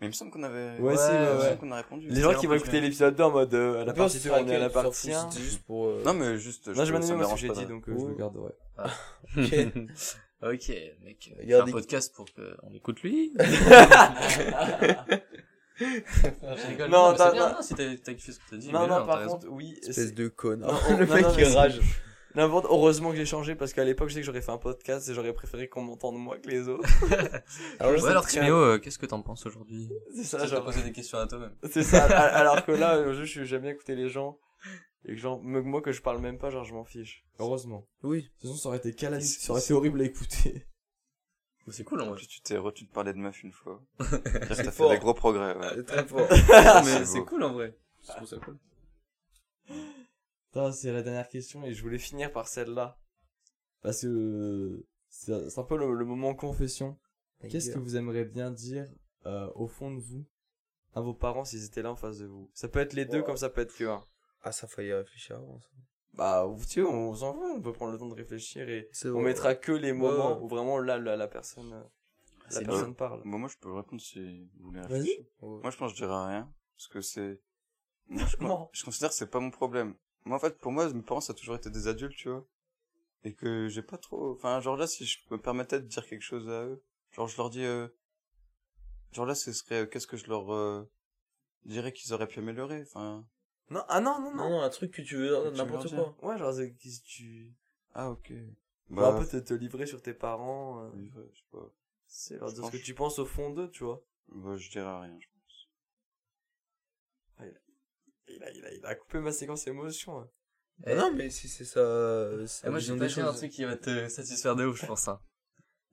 Mais 0.01 0.07
il 0.07 0.11
me 0.11 0.13
semble 0.13 0.31
qu'on 0.31 0.45
avait... 0.45 0.79
Ouais, 0.79 0.81
ouais, 0.81 0.95
il 0.95 0.95
me 0.95 1.39
ouais. 1.41 1.45
semble 1.49 1.59
qu'on 1.59 1.73
a 1.73 1.77
répondu. 1.77 2.07
les 2.09 2.21
gens 2.21 2.33
qui 2.39 2.47
vont 2.47 2.55
écouter 2.55 2.81
l'épisode 2.81 3.17
2 3.17 3.23
en 3.25 3.31
mode 3.33 3.53
euh, 3.55 3.83
à 3.83 3.85
la 3.85 3.93
partie 3.93 4.19
se 4.21 4.29
2 4.29 4.35
on 4.35 4.47
est 4.49 4.55
à 4.55 4.59
la 4.61 4.71
partie 4.71 5.11
fous, 5.11 5.17
1 5.17 5.31
C'était 5.31 5.43
juste 5.43 5.65
pour. 5.65 5.87
euh, 5.89 6.03
Non, 6.05 6.15
mais 6.15 6.39
juste... 6.39 6.69
non 6.69 6.85
j'ai 6.85 6.93
bien 6.93 7.03
ça 7.03 7.09
aimé 7.09 7.17
me 7.23 7.27
moi 7.27 7.37
ce 7.37 7.41
que 7.41 7.41
j'ai 7.41 7.49
pas 7.49 7.55
dit 7.55 7.67
donc 7.67 7.89
euh, 7.89 7.97
je 7.99 8.07
le 8.07 8.15
garde 8.15 8.37
ouais 8.37 8.53
Ok. 9.37 9.51
Ok, 10.41 10.69
mec. 11.03 11.35
Fais 11.37 11.53
un 11.53 11.67
podcast 11.67 12.15
pour 12.15 12.27
qu'on 12.33 12.73
écoute 12.73 13.03
lui. 13.03 13.33
Je 15.79 16.67
rigole. 16.69 16.91
Non, 16.91 17.13
bien, 17.13 17.33
non, 17.35 17.63
si 17.63 17.75
t'as 17.75 17.97
t'as 17.97 18.15
kiffé 18.15 18.33
ce 18.33 18.39
que 18.39 18.45
t'as 18.51 18.57
dit. 18.57 18.73
non 18.73 18.81
mais 18.83 18.89
non 18.89 18.99
là, 18.99 19.05
par 19.05 19.25
contre 19.27 19.47
oui 19.51 19.79
Espèce 19.87 20.15
de 20.15 20.29
connard. 20.29 20.73
Non, 20.91 20.99
le 20.99 21.07
mec 21.07 21.23
non, 21.25 21.33
qui 21.35 21.45
rage. 21.45 21.81
N'importe, 22.35 22.67
heureusement 22.69 23.11
que 23.11 23.17
j'ai 23.17 23.25
changé 23.25 23.55
parce 23.55 23.73
qu'à 23.73 23.85
l'époque, 23.85 24.11
je 24.11 24.15
sais 24.15 24.21
que 24.21 24.27
j'aurais 24.27 24.43
fait 24.43 24.53
un 24.53 24.59
podcast 24.59 25.09
et 25.09 25.15
j'aurais 25.15 25.33
préféré 25.33 25.67
qu'on 25.69 25.83
m'entende 25.83 26.17
moi 26.19 26.39
que 26.39 26.49
les 26.49 26.69
autres. 26.69 26.87
Alors, 27.81 27.97
je 27.97 28.03
Ouais, 28.05 28.11
alors 28.11 28.23
très- 28.25 28.33
Timéo, 28.41 28.55
euh, 28.57 28.79
qu'est-ce 28.79 28.99
que 28.99 29.07
t'en 29.07 29.23
penses 29.23 29.47
aujourd'hui? 29.47 29.89
C'est 30.15 30.25
Ça, 30.25 30.45
je 30.45 30.51
genre. 30.55 30.65
posé 30.65 30.83
des 30.83 30.93
questions 30.93 31.19
à 31.19 31.27
toi-même. 31.27 31.55
C'est 31.71 31.83
ça. 31.83 32.05
al- 32.05 32.35
Alors 32.35 32.65
que 32.65 32.73
là, 32.73 32.97
euh, 32.97 33.25
je- 33.25 33.45
j'aime 33.45 33.63
bien 33.63 33.71
écouter 33.71 33.95
les 33.97 34.09
gens. 34.09 34.39
Et 35.07 35.15
que 35.15 35.17
genre, 35.21 35.41
moi 35.43 35.81
que 35.81 35.91
je 35.91 36.03
parle 36.03 36.19
même 36.21 36.39
pas, 36.39 36.51
genre, 36.51 36.65
je 36.65 36.75
m'en 36.75 36.85
fiche. 36.85 37.25
Heureusement. 37.39 37.89
Oui. 38.03 38.23
De 38.23 38.29
toute 38.29 38.41
façon, 38.51 38.57
ça 38.57 38.69
aurait 38.69 38.79
été. 38.79 38.93
C'est- 38.93 39.41
Ça 39.41 39.53
aurait 39.53 39.63
été 39.63 39.73
horrible 39.73 40.01
à 40.03 40.05
écouter. 40.05 40.67
C'est 41.71 41.85
cool, 41.85 42.01
en 42.03 42.11
vrai. 42.11 42.21
Tu 42.21 42.41
t'es 42.41 42.57
tu 42.75 42.87
te 42.87 42.93
parlais 42.93 43.13
de 43.13 43.19
meuf 43.19 43.43
une 43.43 43.53
fois. 43.53 43.83
T'as 43.99 44.55
fait 44.55 44.71
fort. 44.71 44.91
des 44.91 44.99
gros 44.99 45.15
progrès, 45.15 45.57
ouais. 45.57 45.69
C'est 45.75 45.87
très 45.87 46.07
fort. 46.07 46.29
Ah, 46.53 46.83
mais 46.85 47.05
c'est 47.05 47.25
cool, 47.25 47.43
en 47.43 47.53
vrai. 47.53 47.77
Je 48.03 48.13
trouve 48.13 48.29
ça 48.29 48.37
cool. 48.39 48.59
C'est 50.73 50.93
la 50.93 51.03
dernière 51.03 51.29
question 51.29 51.65
et 51.65 51.73
je 51.73 51.83
voulais 51.83 51.99
finir 51.99 52.33
par 52.33 52.49
celle-là. 52.49 52.99
Parce 53.81 54.03
que 54.03 54.07
euh, 54.09 54.87
c'est 55.09 55.59
un 55.59 55.63
peu 55.63 55.77
le, 55.77 55.95
le 55.95 56.05
moment 56.05 56.35
confession. 56.35 56.99
Qu'est-ce 57.49 57.71
que 57.71 57.79
vous 57.79 57.97
aimeriez 57.97 58.25
bien 58.25 58.51
dire 58.51 58.89
euh, 59.27 59.49
au 59.55 59.69
fond 59.69 59.95
de 59.95 60.01
vous 60.01 60.27
à 60.95 61.01
vos 61.01 61.15
parents 61.15 61.45
s'ils 61.45 61.65
étaient 61.65 61.83
là 61.83 61.93
en 61.93 61.97
face 61.97 62.19
de 62.19 62.27
vous? 62.27 62.51
Ça 62.55 62.69
peut 62.69 62.81
être 62.81 62.95
les 62.95 63.05
deux 63.05 63.23
comme 63.23 63.37
ça 63.37 63.51
peut 63.51 63.61
être 63.61 63.77
que 63.77 63.85
un. 63.85 64.05
Ah, 64.43 64.53
ça 64.53 64.67
fallait 64.67 64.95
réfléchir 64.95 65.37
avant, 65.37 65.61
ça. 65.61 65.69
Bah, 66.15 66.45
vous- 66.45 66.65
tu 66.65 66.71
sais, 66.73 66.83
on 66.83 67.15
s'en 67.15 67.35
fout, 67.35 67.43
on 67.57 67.61
peut 67.63 67.73
prendre 67.73 67.93
le 67.93 67.99
temps 67.99 68.09
de 68.09 68.15
réfléchir 68.15 68.69
et 68.69 68.89
on 69.05 69.11
vrai. 69.11 69.23
mettra 69.25 69.55
que 69.55 69.73
les 69.73 69.93
moments 69.93 70.37
Ouais. 70.37 70.43
où 70.43 70.49
vraiment 70.49 70.79
là, 70.79 70.99
la, 70.99 71.17
la 71.17 71.29
personne, 71.29 71.73
euh, 71.73 71.83
la 72.51 72.63
personne 72.63 72.95
parle. 72.97 73.23
Bon, 73.25 73.39
moi, 73.39 73.49
je 73.49 73.57
peux 73.59 73.73
répondre 73.73 74.01
si 74.03 74.49
vous 74.59 74.69
voulez 74.71 74.81
Vas-y. 74.81 74.93
réfléchir. 74.95 75.25
Ouais. 75.43 75.61
Moi, 75.63 75.71
je 75.71 75.77
pense 75.77 75.93
que 75.93 75.99
je 75.99 76.05
dirais 76.05 76.27
rien. 76.27 76.53
Parce 76.77 76.89
que 76.89 77.01
c'est, 77.01 77.41
moi, 78.41 78.69
je 78.73 78.85
considère 78.85 79.11
que 79.11 79.15
c'est 79.15 79.31
pas 79.31 79.41
mon 79.41 79.51
problème. 79.51 79.95
Moi, 80.25 80.37
en 80.37 80.41
fait, 80.41 80.59
pour 80.59 80.73
moi, 80.73 80.93
mes 80.93 81.03
parents, 81.03 81.21
ça 81.21 81.33
a 81.33 81.37
toujours 81.37 81.57
été 81.57 81.71
des 81.71 81.87
adultes, 81.89 82.17
tu 82.17 82.29
vois. 82.31 82.45
Et 83.25 83.35
que 83.35 83.69
j'ai 83.69 83.83
pas 83.83 83.99
trop, 83.99 84.33
enfin, 84.33 84.61
genre 84.61 84.77
là, 84.77 84.87
si 84.87 85.05
je 85.05 85.19
me 85.31 85.39
permettais 85.39 85.81
de 85.81 85.87
dire 85.87 86.07
quelque 86.07 86.23
chose 86.23 86.49
à 86.49 86.65
eux, 86.65 86.83
genre, 87.13 87.29
je 87.29 87.37
leur 87.37 87.51
dis, 87.51 87.65
euh, 87.65 87.89
genre 89.13 89.27
là, 89.27 89.35
ce 89.35 89.53
serait, 89.53 89.83
euh, 89.83 89.87
qu'est-ce 89.87 90.07
que 90.07 90.17
je 90.17 90.27
leur, 90.29 90.53
euh, 90.53 90.89
dirais 91.65 91.93
qu'ils 91.93 92.13
auraient 92.13 92.29
pu 92.29 92.39
améliorer, 92.39 92.83
enfin. 92.83 93.25
Non, 93.71 93.85
ah 93.89 94.01
non, 94.01 94.21
non, 94.21 94.31
Non, 94.35 94.37
non. 94.45 94.51
non, 94.51 94.61
un 94.63 94.71
truc 94.71 94.93
que 94.93 95.03
tu 95.03 95.17
veux, 95.17 95.51
n'importe 95.51 95.91
quoi. 95.91 96.17
Ouais, 96.23 96.39
genre, 96.39 96.53
c'est- 96.55 96.73
qu'est-ce 96.75 97.01
que 97.01 97.07
tu. 97.07 97.55
Ah, 97.95 98.11
ok. 98.11 98.33
Bah, 98.91 99.03
Bah, 99.03 99.09
un 99.17 99.21
peu 99.21 99.27
te, 99.27 99.37
te 99.37 99.55
livrer 99.55 99.87
sur 99.87 100.01
tes 100.01 100.15
parents, 100.15 100.83
euh, 100.85 100.89
ouais, 100.91 101.29
je 101.33 101.39
sais 101.39 101.45
pas. 101.53 101.71
c'est 102.07 102.39
leur 102.39 102.51
dire 102.53 102.65
ce 102.65 102.71
que 102.71 102.77
tu 102.83 102.95
penses 102.95 103.19
au 103.19 103.27
fond 103.27 103.51
d'eux, 103.51 103.71
tu 103.71 103.85
vois. 103.85 104.03
Bah, 104.29 104.57
je 104.57 104.71
dirais 104.71 105.01
rien, 105.01 105.19
je 105.21 105.27
pense. 105.35 105.69
Il 108.31 108.43
a, 108.43 108.51
il 108.53 108.65
a, 108.65 108.73
il 108.75 108.87
a 108.87 108.95
coupé 108.95 109.21
ma 109.21 109.33
séquence 109.33 109.67
émotion. 109.67 110.21
hein. 110.21 110.29
Ah 110.87 110.95
non, 110.95 111.13
mais 111.15 111.29
si 111.31 111.49
c'est 111.49 111.65
ça. 111.65 111.81
Et 112.41 112.47
c'est 112.47 112.71
moi, 112.71 112.79
vais 112.79 112.99
pas 112.99 113.07
dire 113.07 113.19
un 113.25 113.29
choses. 113.31 113.37
truc 113.39 113.51
qui 113.51 113.65
va 113.65 113.77
te 113.77 114.09
satisfaire 114.09 114.55
de 114.55 114.65
ouf, 114.67 114.81
je 114.81 114.87
pense. 114.87 115.09
Hein. 115.09 115.21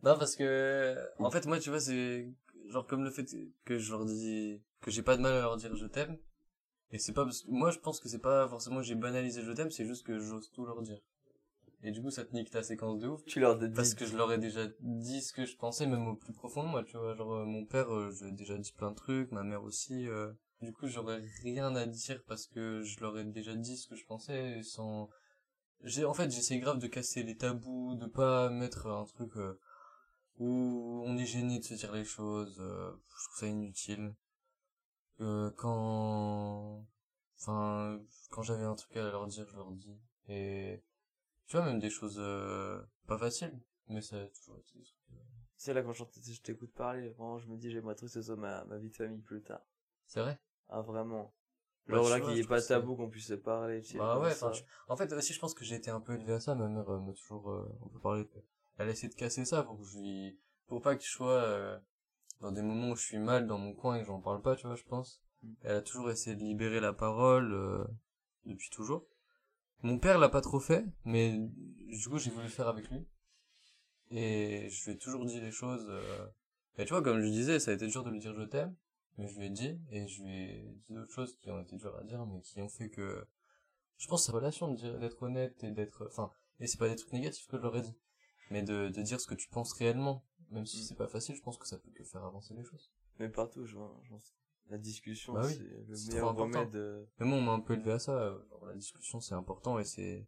Non, 0.04 0.18
parce 0.18 0.36
que, 0.36 0.96
en 1.18 1.32
fait, 1.32 1.46
moi, 1.48 1.60
tu 1.60 1.70
vois, 1.70 1.80
c'est 1.80 2.30
genre 2.70 2.86
comme 2.86 3.04
le 3.04 3.10
fait 3.10 3.26
que 3.64 3.78
je 3.80 3.92
leur 3.92 4.06
dis 4.06 4.62
que 4.82 4.92
j'ai 4.92 5.02
pas 5.02 5.18
de 5.18 5.22
mal 5.22 5.34
à 5.34 5.42
leur 5.42 5.58
dire 5.58 5.76
je 5.76 5.88
t'aime. 5.88 6.18
Et 6.96 6.98
c'est 6.98 7.12
pas 7.12 7.26
parce 7.26 7.42
que 7.42 7.52
moi, 7.52 7.72
je 7.72 7.80
pense 7.80 8.00
que 8.00 8.08
c'est 8.08 8.22
pas 8.22 8.48
forcément 8.48 8.78
que 8.78 8.84
j'ai 8.84 8.96
banalisé 8.96 9.42
je 9.42 9.52
t'aime, 9.52 9.70
c'est 9.70 9.86
juste 9.86 10.06
que 10.06 10.18
j'ose 10.18 10.50
tout 10.52 10.66
leur 10.66 10.82
dire. 10.82 11.02
Et 11.84 11.92
du 11.92 12.02
coup, 12.02 12.10
ça 12.10 12.24
te 12.24 12.34
nique 12.34 12.50
ta 12.50 12.64
séquence 12.64 13.00
de 13.00 13.10
ouf. 13.10 13.22
Tu 13.26 13.42
leur 13.42 13.60
dis. 13.60 13.68
Parce 13.68 13.94
que 13.94 14.06
je 14.06 14.16
leur 14.16 14.32
ai 14.32 14.38
déjà 14.38 14.66
dit 14.80 15.22
ce 15.22 15.34
que 15.34 15.46
je 15.46 15.58
pensais, 15.58 15.88
même 15.88 16.08
au 16.08 16.16
plus 16.16 16.32
profond 16.32 16.64
de 16.64 16.70
moi, 16.70 16.86
tu 16.86 16.96
vois. 16.96 17.14
Genre, 17.14 17.34
euh, 17.34 17.46
mon 17.46 17.66
père, 17.66 17.94
euh, 17.94 18.12
je 18.12 18.24
lui 18.24 18.32
ai 18.32 18.34
déjà 18.34 18.58
dit 18.58 18.72
plein 18.72 18.92
de 18.92 18.96
trucs, 18.96 19.30
ma 19.34 19.44
mère 19.44 19.64
aussi. 19.64 20.08
euh. 20.08 20.32
Du 20.62 20.72
coup, 20.72 20.88
j'aurais 20.88 21.22
rien 21.44 21.76
à 21.76 21.86
dire 21.86 22.24
parce 22.30 22.48
que 22.48 22.82
je 22.82 22.98
leur 23.02 23.20
ai 23.20 23.26
déjà 23.26 23.54
dit 23.56 23.76
ce 23.76 23.90
que 23.90 23.96
je 23.98 24.06
pensais 24.06 24.62
sans... 24.64 25.10
J'ai, 25.84 26.06
en 26.06 26.14
fait, 26.14 26.32
j'essaie 26.32 26.60
grave 26.60 26.80
de 26.80 26.88
casser 26.88 27.24
les 27.24 27.36
tabous, 27.36 27.96
de 27.96 28.06
pas 28.06 28.50
mettre 28.50 28.88
un 28.88 29.04
truc 29.04 29.36
euh, 29.36 29.60
où 30.38 31.04
on 31.06 31.18
est 31.18 31.26
gêné 31.26 31.60
de 31.60 31.64
se 31.66 31.74
dire 31.74 31.92
les 31.92 32.06
choses. 32.06 32.58
euh, 32.62 32.90
je 33.10 33.26
trouve 33.26 33.38
ça 33.38 33.48
inutile. 33.48 34.16
Euh, 35.22 35.52
quand... 35.58 36.86
Enfin, 37.40 38.02
quand 38.32 38.42
j'avais 38.42 38.64
un 38.64 38.76
truc 38.76 38.96
à 38.98 39.04
leur 39.04 39.28
dire, 39.28 39.48
je 39.50 39.56
leur 39.56 39.72
dis. 39.72 39.98
Et... 40.28 40.84
Tu 41.48 41.58
vois, 41.58 41.66
même 41.66 41.80
des 41.80 41.90
choses 41.92 42.18
euh, 42.20 42.82
pas 43.08 43.18
faciles, 43.18 43.60
mais 43.88 44.02
ça 44.02 44.18
a 44.22 44.26
toujours 44.28 44.58
été 44.58 44.80
des 44.80 44.84
trucs. 44.84 45.12
euh, 45.14 45.24
C'est 45.58 45.74
là 45.74 45.84
quand 45.84 45.94
je 45.94 46.04
t'écoute 46.42 46.74
parler, 46.74 47.10
vraiment, 47.10 47.38
je 47.38 47.48
me 47.48 47.58
dis, 47.58 47.70
j'aimerais 47.72 47.96
trop 47.96 48.08
que 48.08 48.12
ce 48.12 48.22
soit 48.22 48.36
ma, 48.36 48.66
ma 48.66 48.78
vie 48.78 48.90
de 48.90 48.96
famille 48.96 49.22
plus 49.22 49.44
tard. 49.44 49.62
C'est 50.08 50.22
vrai? 50.22 50.40
Ah, 50.70 50.82
vraiment. 50.82 51.34
Ouais, 51.88 51.94
Genre 51.96 52.06
tu 52.06 52.10
là, 52.10 52.20
qu'il 52.22 52.34
n'y 52.34 52.40
ait 52.40 52.44
pas 52.44 52.56
trouve 52.62 52.68
tabou, 52.68 52.96
qu'on 52.96 53.10
puisse 53.10 53.28
se 53.28 53.34
parler, 53.36 53.82
tu 53.84 53.92
sais. 53.92 53.98
Bah 54.00 54.20
ouais, 54.20 54.32
ça. 54.32 54.52
en 54.88 54.98
fait 54.98 55.12
aussi 55.14 55.34
je 55.34 55.40
pense 55.40 55.54
que 55.54 55.64
j'ai 55.64 55.76
été 55.76 55.92
un 55.92 56.00
peu 56.00 56.16
élevé 56.16 56.34
à 56.34 56.40
ça, 56.40 56.56
ma 56.56 56.68
mère 56.68 56.90
m'a 56.90 57.14
toujours, 57.14 57.52
euh, 57.52 57.78
on 57.84 57.90
peut 57.90 58.00
parler, 58.00 58.24
de- 58.24 58.30
elle 58.80 58.90
a 58.90 58.92
essayé 58.92 59.08
de 59.10 59.14
casser 59.14 59.46
ça 59.46 59.62
pour 59.62 59.78
que 59.78 59.84
je 59.84 60.00
lui, 60.00 60.40
pour 60.66 60.82
pas 60.82 60.96
que 60.96 61.04
je 61.04 61.10
sois 61.10 61.80
dans 62.42 62.52
des 62.52 62.62
moments 62.62 62.92
où 62.92 62.96
je 62.96 63.04
suis 63.04 63.18
mal 63.18 63.48
dans 63.48 63.58
mon 63.58 63.74
coin 63.74 63.96
et 63.96 64.02
que 64.02 64.06
j'en 64.06 64.22
parle 64.22 64.42
pas, 64.42 64.56
tu 64.56 64.68
vois, 64.68 64.76
je 64.76 64.84
pense. 64.84 65.22
Mm. 65.44 65.54
Elle 65.62 65.76
a 65.76 65.82
toujours 65.82 66.12
essayé 66.12 66.36
de 66.36 66.44
libérer 66.44 66.80
la 66.80 66.94
parole, 66.94 67.54
euh, 67.54 67.86
depuis 68.46 68.70
toujours. 68.70 69.06
Mon 69.82 70.00
père 70.00 70.18
l'a 70.18 70.30
pas 70.30 70.42
trop 70.42 70.60
fait, 70.60 70.86
mais 71.04 71.38
du 71.38 72.10
coup 72.10 72.18
j'ai 72.18 72.32
voulu 72.32 72.46
le 72.46 72.50
faire 72.50 72.68
avec 72.68 72.90
lui. 72.90 73.06
Et 74.12 74.70
je 74.70 74.86
lui 74.86 74.92
ai 74.92 74.98
toujours 74.98 75.26
dit 75.26 75.40
les 75.40 75.52
choses, 75.52 75.86
euh, 75.90 76.28
et 76.78 76.86
tu 76.86 76.90
vois, 76.90 77.02
comme 77.02 77.22
je 77.22 77.28
disais, 77.28 77.60
ça 77.60 77.72
a 77.72 77.74
été 77.74 77.88
dur 77.88 78.04
de 78.04 78.10
lui 78.10 78.20
dire 78.20 78.34
je 78.34 78.44
t'aime, 78.44 78.76
mais 79.18 79.28
je 79.28 79.38
lui 79.38 79.48
ai 79.48 79.50
dit, 79.50 79.80
et 79.92 80.08
je 80.08 80.24
lui 80.24 80.32
ai 80.32 80.76
dit 80.88 80.94
d'autres 80.94 81.14
choses 81.14 81.36
qui 81.38 81.50
ont 81.50 81.60
été 81.60 81.76
dures 81.76 81.96
à 81.98 82.04
dire, 82.04 82.26
mais 82.26 82.42
qui 82.42 82.62
ont 82.62 82.70
fait 82.70 82.90
que, 82.90 83.26
je 83.98 84.08
pense 84.08 84.22
que 84.22 84.26
c'est 84.28 84.32
relation 84.32 84.68
de 84.68 84.76
dire, 84.76 85.00
d'être 85.00 85.22
honnête 85.24 85.64
et 85.64 85.72
d'être, 85.72 86.06
enfin, 86.08 86.32
et 86.60 86.68
c'est 86.68 86.78
pas 86.78 86.90
des 86.90 86.96
trucs 86.96 87.14
négatifs 87.14 87.48
que 87.48 87.58
je 87.58 87.62
leur 87.62 87.76
ai 87.76 87.82
dit, 87.82 87.96
mais 88.52 88.62
de, 88.64 88.90
de 88.90 89.02
dire 89.02 89.20
ce 89.20 89.28
que 89.28 89.36
tu 89.36 89.48
penses 89.50 89.74
réellement, 89.74 90.24
même 90.52 90.66
si 90.66 90.80
Mm. 90.80 90.84
c'est 90.84 90.96
pas 90.98 91.08
facile, 91.08 91.36
je 91.36 91.42
pense 91.42 91.58
que 91.58 91.68
ça 91.68 91.78
peut 91.78 91.92
que 91.92 92.04
faire 92.04 92.24
avancer 92.24 92.54
les 92.54 92.64
choses. 92.64 92.92
Mais 93.20 93.30
partout, 93.30 93.66
je 93.66 93.76
vois. 93.78 93.96
La 94.70 94.78
discussion, 94.78 95.34
Bah 95.34 95.42
oui, 95.46 95.54
c'est 95.54 95.64
le 95.64 96.08
meilleur 96.10 96.36
remède. 96.36 96.76
euh, 96.76 97.06
Mais 97.20 97.26
moi, 97.28 97.38
on 97.38 97.42
m'a 97.42 97.52
un 97.54 97.60
peu 97.60 97.74
élevé 97.74 97.92
à 97.94 98.00
ça, 98.00 98.34
la 98.66 98.74
discussion 98.74 99.20
c'est 99.20 99.36
important 99.36 99.78
et 99.80 99.84
c'est, 99.86 100.26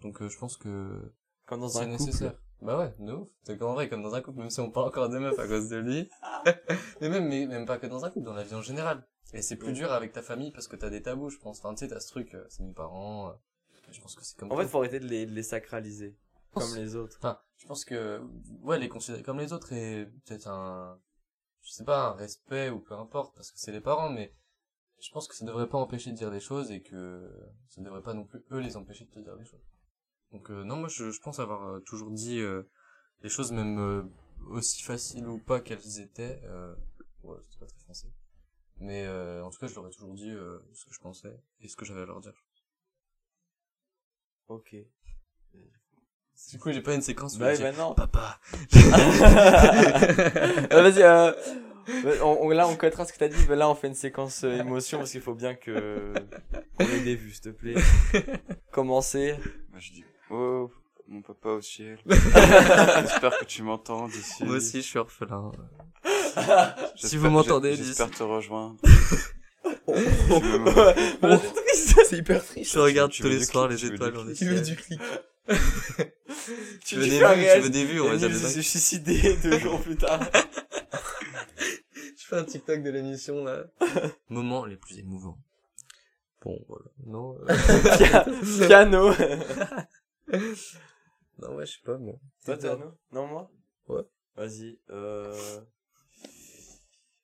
donc 0.00 0.22
euh, 0.22 0.28
je 0.28 0.38
pense 0.38 0.56
que 0.56 1.12
Comme 1.46 1.60
dans 1.60 1.68
c'est 1.68 1.80
un 1.80 1.90
couple. 1.90 2.00
nécessaire. 2.04 2.40
Bah 2.62 2.78
ouais, 2.78 2.94
de 2.98 3.12
ouf. 3.12 3.28
C'est 3.44 3.56
qu'en 3.58 3.72
vrai, 3.74 3.88
comme 3.88 4.02
dans 4.02 4.14
un 4.14 4.20
couple, 4.22 4.38
même 4.40 4.50
si 4.50 4.60
on 4.60 4.70
parle 4.70 4.88
encore 4.88 5.08
des 5.08 5.18
meufs 5.18 5.38
à 5.38 5.46
cause 5.46 5.68
de 5.68 5.76
lui. 5.76 6.10
mais 7.00 7.08
même, 7.08 7.28
mais 7.28 7.46
même 7.46 7.64
pas 7.66 7.78
que 7.78 7.86
dans 7.86 8.04
un 8.04 8.10
couple, 8.10 8.26
dans 8.26 8.34
la 8.34 8.44
vie 8.44 8.54
en 8.54 8.62
général. 8.62 9.06
Et 9.32 9.42
c'est 9.42 9.56
plus 9.56 9.72
dur 9.72 9.92
avec 9.92 10.12
ta 10.12 10.22
famille 10.22 10.50
parce 10.52 10.66
que 10.68 10.76
t'as 10.76 10.90
des 10.90 11.02
tabous, 11.02 11.30
je 11.30 11.38
pense. 11.38 11.58
Enfin, 11.60 11.74
tu 11.74 11.80
sais, 11.80 11.88
t'as 11.88 12.00
ce 12.00 12.08
truc, 12.08 12.34
euh, 12.34 12.44
c'est 12.48 12.62
mes 12.62 12.72
parents. 12.72 13.30
euh, 13.30 13.32
je 13.92 14.00
pense 14.00 14.14
que 14.14 14.24
c'est 14.24 14.36
comme 14.38 14.50
En 14.52 14.56
fait, 14.56 14.66
faut 14.66 14.78
arrêter 14.78 15.00
de 15.00 15.06
les, 15.06 15.24
de 15.26 15.32
les 15.32 15.42
sacraliser. 15.42 16.16
Comme 16.52 16.74
les 16.76 16.96
autres. 16.96 17.16
Enfin, 17.18 17.40
je 17.56 17.66
pense 17.66 17.84
que, 17.84 18.20
ouais, 18.62 18.78
les 18.78 18.88
considérer 18.88 19.22
comme 19.22 19.38
les 19.38 19.52
autres 19.52 19.72
et 19.72 20.06
peut-être 20.24 20.48
un, 20.48 21.00
je 21.62 21.70
sais 21.70 21.84
pas, 21.84 22.08
un 22.08 22.12
respect 22.14 22.70
ou 22.70 22.80
peu 22.80 22.94
importe, 22.94 23.34
parce 23.36 23.50
que 23.50 23.58
c'est 23.58 23.72
les 23.72 23.80
parents, 23.80 24.10
mais 24.10 24.34
je 25.00 25.10
pense 25.12 25.28
que 25.28 25.34
ça 25.34 25.44
devrait 25.44 25.68
pas 25.68 25.78
empêcher 25.78 26.10
de 26.10 26.16
dire 26.16 26.30
des 26.30 26.40
choses 26.40 26.70
et 26.70 26.82
que 26.82 27.30
ça 27.68 27.80
devrait 27.80 28.02
pas 28.02 28.14
non 28.14 28.24
plus 28.24 28.44
eux 28.50 28.58
les 28.60 28.76
empêcher 28.76 29.04
de 29.04 29.10
te 29.10 29.20
dire 29.20 29.36
des 29.36 29.44
choses. 29.44 29.64
Donc 30.32 30.50
euh, 30.50 30.64
non, 30.64 30.76
moi 30.76 30.88
je, 30.88 31.10
je 31.10 31.20
pense 31.20 31.38
avoir 31.38 31.62
euh, 31.68 31.80
toujours 31.80 32.10
dit 32.10 32.40
euh, 32.40 32.62
les 33.22 33.28
choses 33.28 33.52
même 33.52 33.78
euh, 33.78 34.02
aussi 34.48 34.82
faciles 34.82 35.26
ou 35.26 35.38
pas 35.38 35.60
qu'elles 35.60 36.00
étaient. 36.00 36.40
Euh, 36.44 36.74
ouais, 37.22 37.38
c'était 37.42 37.60
pas 37.60 37.66
très 37.66 37.80
français. 37.80 38.12
Mais 38.78 39.04
euh, 39.04 39.44
en 39.44 39.50
tout 39.50 39.58
cas, 39.58 39.66
je 39.66 39.74
leur 39.74 39.86
ai 39.86 39.90
toujours 39.90 40.14
dit 40.14 40.30
euh, 40.30 40.58
ce 40.72 40.86
que 40.86 40.94
je 40.94 41.00
pensais 41.00 41.38
et 41.60 41.68
ce 41.68 41.76
que 41.76 41.84
j'avais 41.84 42.02
à 42.02 42.06
leur 42.06 42.20
dire. 42.20 42.32
Ok. 44.48 44.74
Du 46.50 46.58
coup, 46.58 46.72
j'ai 46.72 46.80
pas 46.80 46.94
une 46.94 47.02
séquence 47.02 47.36
où 47.36 47.38
Bah 47.38 47.48
oui, 47.50 47.56
dis, 47.56 47.62
maintenant. 47.62 47.94
papa. 47.94 48.38
Euh, 50.72 50.82
Vas-y, 50.82 51.02
euh, 51.02 51.32
on, 52.22 52.38
on- 52.42 52.50
là 52.50 52.66
on 52.68 52.76
cotera 52.76 53.04
ce 53.06 53.12
que 53.12 53.18
t'as 53.18 53.28
dit, 53.28 53.36
mais 53.48 53.56
là 53.56 53.68
on 53.68 53.74
fait 53.74 53.86
une 53.88 53.94
séquence 53.94 54.44
euh, 54.44 54.58
émotion 54.60 54.98
parce 54.98 55.10
qu'il 55.12 55.20
faut 55.20 55.34
bien 55.34 55.54
que 55.54 56.12
qu'on 56.78 56.84
ait 56.86 57.00
des 57.00 57.14
vues, 57.16 57.30
s'il 57.32 57.42
te 57.42 57.48
plaît. 57.50 57.74
Commencer. 58.72 59.34
Moi, 59.70 59.78
je 59.80 59.92
dis, 59.92 60.04
oh, 60.30 60.70
mon 61.08 61.22
papa 61.22 61.50
au 61.50 61.60
ciel. 61.60 61.98
J'espère 62.06 63.38
que 63.38 63.44
tu 63.44 63.62
m'entends 63.62 64.08
d'ici. 64.08 64.44
Moi 64.44 64.56
aussi, 64.56 64.78
je 64.82 64.86
suis 64.86 64.98
orphelin. 64.98 65.52
Si 66.96 67.16
vous 67.16 67.28
m'entendez, 67.28 67.74
J'espère 67.74 68.10
te 68.10 68.22
rejoindre. 68.22 68.76
Voilà, 69.86 71.38
c'est 71.38 71.52
triste. 71.54 72.00
C'est 72.08 72.18
hyper 72.18 72.44
triste. 72.44 72.72
Je 72.72 72.78
regarde 72.78 73.10
tu 73.10 73.22
tous 73.22 73.28
les 73.28 73.44
soirs 73.44 73.66
les 73.68 73.84
étoiles. 73.84 74.14
Tu 74.36 74.44
veux 74.46 74.60
du 74.60 74.76
clic. 74.76 75.00
Tu 76.84 76.96
veux 76.96 77.04
tu 77.04 77.10
des 77.10 77.18
vues, 77.18 77.46
tu 77.54 77.60
veux 77.60 77.70
des 77.70 77.84
vues, 77.84 78.00
on 78.00 78.08
va 78.08 78.16
dire 78.16 78.28
Yannis 78.28 78.42
des 78.42 78.48
se 78.48 78.62
suicider 78.62 79.36
deux 79.42 79.58
jours 79.58 79.80
plus 79.80 79.96
tard. 79.96 80.20
Je 81.94 82.26
fais 82.26 82.36
un 82.36 82.44
TikTok 82.44 82.82
de 82.82 82.90
l'émission, 82.90 83.44
là. 83.44 83.66
Moments 84.28 84.64
les 84.64 84.76
plus 84.76 84.98
émouvants. 84.98 85.38
Bon, 86.42 86.58
voilà. 86.68 86.86
Non, 87.06 87.36
euh, 87.42 88.66
Piano. 88.66 89.12
non, 91.38 91.54
ouais, 91.56 91.66
je 91.66 91.72
sais 91.72 91.82
pas, 91.84 91.98
moi. 91.98 92.14
Toi, 92.44 92.56
t'es 92.56 92.68
Anno 92.68 92.92
Non, 93.12 93.26
moi? 93.26 93.50
Ouais. 93.88 94.02
Vas-y. 94.36 94.78
Euh... 94.90 95.60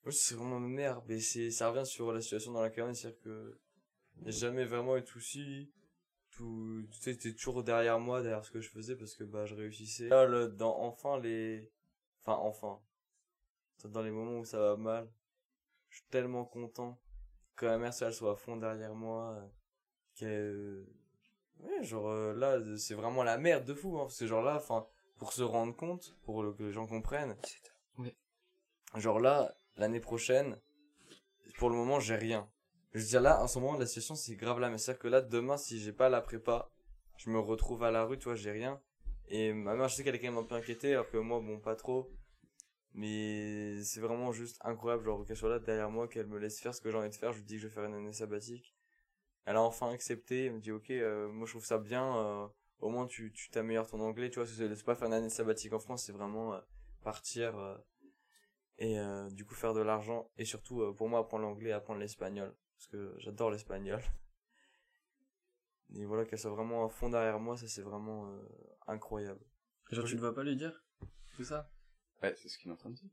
Moi, 0.04 0.12
c'est 0.12 0.34
vraiment 0.34 0.60
merde, 0.60 1.04
mais 1.08 1.20
c'est, 1.20 1.50
ça 1.50 1.70
revient 1.70 1.86
sur 1.86 2.12
la 2.12 2.20
situation 2.20 2.52
dans 2.52 2.62
laquelle 2.62 2.84
on 2.84 2.90
est, 2.90 2.94
c'est-à-dire 2.94 3.20
que 3.22 3.58
a 4.26 4.30
jamais 4.30 4.64
vraiment 4.64 4.96
eu 4.96 5.02
de 5.02 5.06
soucis. 5.06 5.70
Tout, 6.36 6.86
tu 6.90 7.14
sais, 7.18 7.34
toujours 7.34 7.64
derrière 7.64 7.98
moi, 7.98 8.20
derrière 8.22 8.44
ce 8.44 8.50
que 8.50 8.60
je 8.60 8.68
faisais, 8.68 8.94
parce 8.94 9.14
que, 9.14 9.24
bah, 9.24 9.46
je 9.46 9.54
réussissais. 9.54 10.08
Là, 10.08 10.26
le- 10.26 10.48
dans, 10.48 10.76
enfin, 10.80 11.18
les, 11.18 11.72
enfin, 12.20 12.34
enfin. 12.42 12.78
Dans 13.84 14.02
les 14.02 14.10
moments 14.10 14.38
où 14.40 14.44
ça 14.44 14.58
va 14.58 14.76
mal, 14.76 15.08
je 15.88 15.96
suis 15.98 16.06
tellement 16.10 16.44
content 16.44 17.00
que 17.54 17.66
ma 17.66 17.78
mère, 17.78 17.92
elle 18.02 18.12
soit 18.12 18.32
à 18.32 18.36
fond 18.36 18.56
derrière 18.56 18.94
moi, 18.94 19.50
qu'elle, 20.14 20.86
Ouais, 21.60 21.82
genre 21.82 22.08
euh, 22.10 22.34
là, 22.34 22.58
c'est 22.76 22.94
vraiment 22.94 23.22
la 23.22 23.38
merde 23.38 23.64
de 23.64 23.72
fou. 23.74 23.96
Hein, 23.98 24.02
parce 24.04 24.18
que 24.18 24.26
genre 24.26 24.42
là, 24.42 24.56
enfin, 24.56 24.86
pour 25.16 25.32
se 25.32 25.42
rendre 25.42 25.74
compte, 25.74 26.14
pour 26.24 26.42
le- 26.42 26.52
que 26.52 26.64
les 26.64 26.72
gens 26.72 26.86
comprennent. 26.86 27.36
Oui. 27.96 28.14
Genre 28.94 29.20
là, 29.20 29.56
l'année 29.76 30.00
prochaine, 30.00 30.60
pour 31.58 31.70
le 31.70 31.76
moment, 31.76 31.98
j'ai 32.00 32.16
rien. 32.16 32.50
Je 32.96 33.02
veux 33.02 33.08
dire 33.08 33.20
là, 33.20 33.42
en 33.42 33.46
ce 33.46 33.58
moment, 33.58 33.76
la 33.76 33.84
situation 33.84 34.14
c'est 34.14 34.36
grave 34.36 34.58
là. 34.58 34.70
Mais 34.70 34.78
c'est-à-dire 34.78 35.00
que 35.02 35.08
là, 35.08 35.20
demain, 35.20 35.58
si 35.58 35.78
j'ai 35.78 35.92
pas 35.92 36.08
la 36.08 36.22
prépa, 36.22 36.70
je 37.18 37.28
me 37.28 37.38
retrouve 37.38 37.82
à 37.84 37.90
la 37.90 38.04
rue, 38.04 38.18
tu 38.18 38.24
vois, 38.24 38.36
j'ai 38.36 38.50
rien. 38.50 38.80
Et 39.28 39.52
ma 39.52 39.74
mère, 39.74 39.88
je 39.88 39.96
sais 39.96 40.02
qu'elle 40.04 40.14
est 40.14 40.18
quand 40.18 40.28
même 40.28 40.38
un 40.38 40.44
peu 40.44 40.54
inquiétée, 40.54 40.94
alors 40.94 41.10
que 41.10 41.18
moi, 41.18 41.40
bon, 41.40 41.60
pas 41.60 41.76
trop. 41.76 42.10
Mais 42.94 43.82
c'est 43.82 44.00
vraiment 44.00 44.32
juste 44.32 44.58
incroyable, 44.64 45.04
genre 45.04 45.26
qu'elle 45.26 45.36
soit 45.36 45.50
là 45.50 45.58
derrière 45.58 45.90
moi, 45.90 46.08
qu'elle 46.08 46.26
me 46.26 46.38
laisse 46.38 46.58
faire 46.58 46.74
ce 46.74 46.80
que 46.80 46.90
j'ai 46.90 46.96
envie 46.96 47.10
de 47.10 47.14
faire. 47.14 47.32
Je 47.32 47.38
lui 47.38 47.44
dis 47.44 47.56
que 47.56 47.60
je 47.62 47.66
vais 47.68 47.74
faire 47.74 47.84
une 47.84 47.94
année 47.94 48.14
sabbatique. 48.14 48.74
Elle 49.44 49.56
a 49.56 49.62
enfin 49.62 49.90
accepté, 49.90 50.46
elle 50.46 50.54
me 50.54 50.60
dit 50.60 50.72
ok, 50.72 50.90
euh, 50.90 51.28
moi 51.28 51.46
je 51.46 51.52
trouve 51.52 51.66
ça 51.66 51.78
bien, 51.78 52.16
euh, 52.16 52.48
au 52.80 52.88
moins 52.88 53.06
tu 53.06 53.32
tu 53.32 53.50
t'améliores 53.50 53.86
ton 53.88 54.00
anglais, 54.00 54.30
tu 54.30 54.40
vois, 54.40 54.48
c'est 54.48 54.74
c'est 54.74 54.84
pas 54.84 54.94
faire 54.94 55.08
une 55.08 55.14
année 55.14 55.30
sabbatique 55.30 55.72
en 55.74 55.78
France, 55.80 56.04
c'est 56.06 56.12
vraiment 56.12 56.54
euh, 56.54 56.60
partir 57.04 57.54
et 58.78 58.96
du 59.30 59.44
coup 59.46 59.54
faire 59.54 59.74
de 59.74 59.80
l'argent 59.80 60.30
et 60.36 60.44
surtout 60.44 60.94
pour 60.94 61.08
moi 61.08 61.20
apprendre 61.20 61.44
l'anglais, 61.44 61.72
apprendre 61.72 62.00
l'espagnol 62.00 62.54
parce 62.76 62.86
que 62.88 63.14
j'adore 63.18 63.50
l'espagnol. 63.50 64.00
Et 65.94 66.04
voilà 66.04 66.24
qu'elle 66.24 66.38
soit 66.38 66.50
vraiment 66.50 66.84
à 66.84 66.88
fond 66.88 67.08
derrière 67.08 67.38
moi, 67.38 67.56
ça 67.56 67.68
c'est 67.68 67.82
vraiment 67.82 68.28
euh, 68.28 68.42
incroyable. 68.86 69.40
Genre, 69.90 70.04
tu 70.04 70.16
ne 70.16 70.20
vas 70.20 70.32
pas 70.32 70.42
lui 70.42 70.56
dire 70.56 70.84
tout 71.36 71.44
ça? 71.44 71.70
Ouais, 72.22 72.34
c'est 72.36 72.48
ce 72.48 72.58
qu'il 72.58 72.70
est 72.70 72.74
en 72.74 72.76
train 72.76 72.90
de 72.90 72.96
dire. 72.96 73.10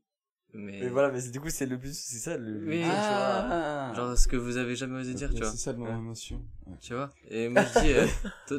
Mais, 0.52 0.80
Mais 0.80 0.88
voilà, 0.88 1.10
mais 1.10 1.20
du 1.30 1.40
coup 1.40 1.50
c'est 1.50 1.66
le 1.66 1.76
but, 1.76 1.92
c'est 1.94 2.18
ça 2.18 2.36
le. 2.36 2.66
Oui. 2.68 2.80
tu 2.80 3.12
vois. 3.12 3.92
genre 3.94 4.16
ce 4.18 4.28
que 4.28 4.36
vous 4.36 4.56
avez 4.56 4.76
jamais 4.76 5.00
osé 5.00 5.14
dire, 5.14 5.30
tu 5.30 5.38
vois. 5.38 5.50
C'est 5.50 5.56
ça 5.56 5.72
de 5.72 5.78
mon 5.78 5.86
Ouais. 5.86 5.98
émotion. 5.98 6.44
Ouais. 6.66 6.76
Tu 6.80 6.94
vois? 6.94 7.10
Et 7.28 7.48
moi 7.48 7.64
je 7.64 7.80
dis, 7.80 7.92
euh, 7.92 8.06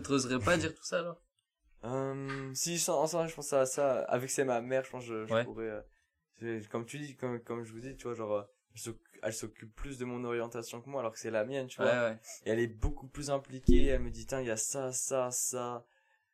t'oserais 0.02 0.40
pas 0.40 0.58
dire 0.58 0.74
tout 0.74 0.84
ça 0.84 1.00
alors? 1.00 1.22
Euh, 1.84 2.54
si 2.54 2.78
je 2.78 2.92
en 2.92 3.06
sens, 3.06 3.30
je 3.30 3.36
pense 3.36 3.54
à 3.54 3.66
ça 3.66 4.00
avec 4.06 4.30
c'est 4.30 4.44
ma 4.46 4.60
mère, 4.62 4.84
je 4.86 4.90
pense 4.90 5.04
que 5.06 5.10
je, 5.10 5.26
je 5.26 5.34
Ouais. 5.34 5.44
pourrais 5.44 5.84
euh, 6.42 6.62
comme 6.72 6.86
tu 6.86 7.00
dis 7.00 7.16
comme 7.16 7.40
comme 7.42 7.64
je 7.64 7.72
vous 7.74 7.80
dis, 7.80 7.96
tu 7.96 8.04
vois, 8.08 8.14
genre 8.16 8.34
euh, 8.34 8.44
elle 9.26 9.34
s'occu- 9.34 9.34
elle 9.34 9.34
s'occupe 9.34 9.76
plus 9.76 9.98
de 9.98 10.06
mon 10.06 10.24
orientation 10.24 10.82
que 10.82 10.90
moi 10.90 11.02
alors 11.02 11.12
que 11.14 11.20
c'est 11.20 11.32
la 11.32 11.46
mienne, 11.46 11.68
tu 11.68 11.82
vois. 11.82 11.92
ouais. 12.12 12.18
Et 12.46 12.52
elle 12.52 12.60
est 12.60 12.68
beaucoup 12.68 13.08
plus 13.08 13.30
impliquée, 13.30 13.86
elle 13.88 14.02
me 14.02 14.10
dit 14.12 14.26
tiens, 14.26 14.42
il 14.42 14.48
y 14.48 14.52
a 14.52 14.58
ça 14.58 14.92
ça 14.92 15.32
ça. 15.32 15.86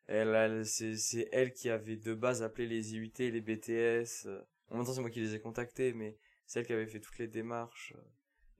Elle, 0.06 0.34
elle 0.34 0.66
c'est 0.66 1.28
elle 1.32 1.52
qui 1.52 1.70
avait 1.70 1.96
de 1.96 2.14
base 2.14 2.42
appelé 2.42 2.66
les 2.66 2.94
IUT, 2.94 3.12
les 3.18 3.40
BTS. 3.40 4.26
En 4.68 4.76
même 4.76 4.84
temps, 4.86 4.92
c'est 4.92 5.00
moi 5.00 5.10
qui 5.10 5.20
les 5.20 5.34
ai 5.34 5.40
contactés 5.40 5.92
mais 5.94 6.18
c'est 6.46 6.60
elle 6.60 6.66
qui 6.66 6.72
avait 6.72 6.86
fait 6.86 7.00
toutes 7.00 7.18
les 7.18 7.28
démarches. 7.28 7.94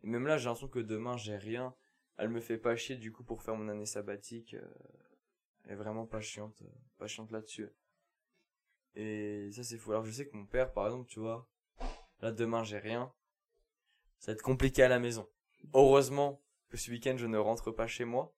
Et 0.02 0.06
même 0.06 0.26
là, 0.26 0.36
j'ai 0.36 0.46
l'impression 0.46 0.68
que 0.68 0.78
demain, 0.80 1.16
j'ai 1.16 1.36
rien. 1.36 1.74
Elle 2.16 2.28
me 2.28 2.40
fait 2.40 2.58
pas 2.58 2.76
chier 2.76 2.96
du 2.96 3.12
coup 3.12 3.24
pour 3.24 3.42
faire 3.42 3.54
mon 3.56 3.68
année 3.68 3.86
sabbatique. 3.86 4.54
euh, 4.54 4.60
Elle 5.64 5.72
est 5.72 5.76
vraiment 5.76 6.06
pas 6.06 6.20
chiante, 6.20 6.62
pas 6.98 7.06
chiante 7.06 7.30
là-dessus. 7.32 7.68
Et 8.94 9.50
ça, 9.52 9.62
c'est 9.62 9.78
fou. 9.78 9.92
Alors, 9.92 10.04
je 10.04 10.10
sais 10.12 10.26
que 10.28 10.36
mon 10.36 10.44
père, 10.46 10.72
par 10.72 10.86
exemple, 10.86 11.08
tu 11.08 11.20
vois, 11.20 11.48
là, 12.20 12.30
demain, 12.32 12.62
j'ai 12.64 12.78
rien. 12.78 13.12
Ça 14.22 14.30
va 14.30 14.34
être 14.34 14.42
compliqué 14.42 14.84
à 14.84 14.88
la 14.88 15.00
maison. 15.00 15.26
Heureusement 15.74 16.40
que 16.70 16.76
ce 16.76 16.92
week-end, 16.92 17.16
je 17.18 17.26
ne 17.26 17.38
rentre 17.38 17.72
pas 17.72 17.88
chez 17.88 18.04
moi. 18.04 18.32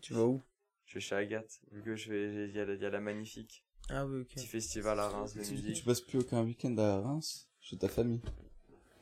Tu 0.00 0.12
vas 0.12 0.24
où? 0.24 0.42
Je 0.86 0.94
vais 0.94 1.00
chez 1.00 1.14
Agathe, 1.14 1.60
vu 1.70 1.82
que 1.84 1.94
je 1.94 2.12
vais, 2.12 2.48
il 2.48 2.56
y, 2.56 2.58
a 2.58 2.64
la- 2.64 2.74
il 2.74 2.82
y 2.82 2.84
a 2.84 2.90
la 2.90 2.98
magnifique. 3.00 3.64
Ah 3.88 4.04
oui, 4.04 4.22
ok. 4.22 4.34
Petit 4.34 4.46
festival 4.48 4.98
à 4.98 5.08
Reims 5.08 5.34
de 5.34 5.44
Tu, 5.44 5.52
musique. 5.52 5.76
tu 5.76 5.84
passes 5.84 6.00
plus 6.00 6.18
aucun 6.18 6.42
week-end 6.42 6.76
à 6.78 7.00
Reims 7.00 7.48
chez 7.60 7.78
ta 7.78 7.86
famille. 7.88 8.20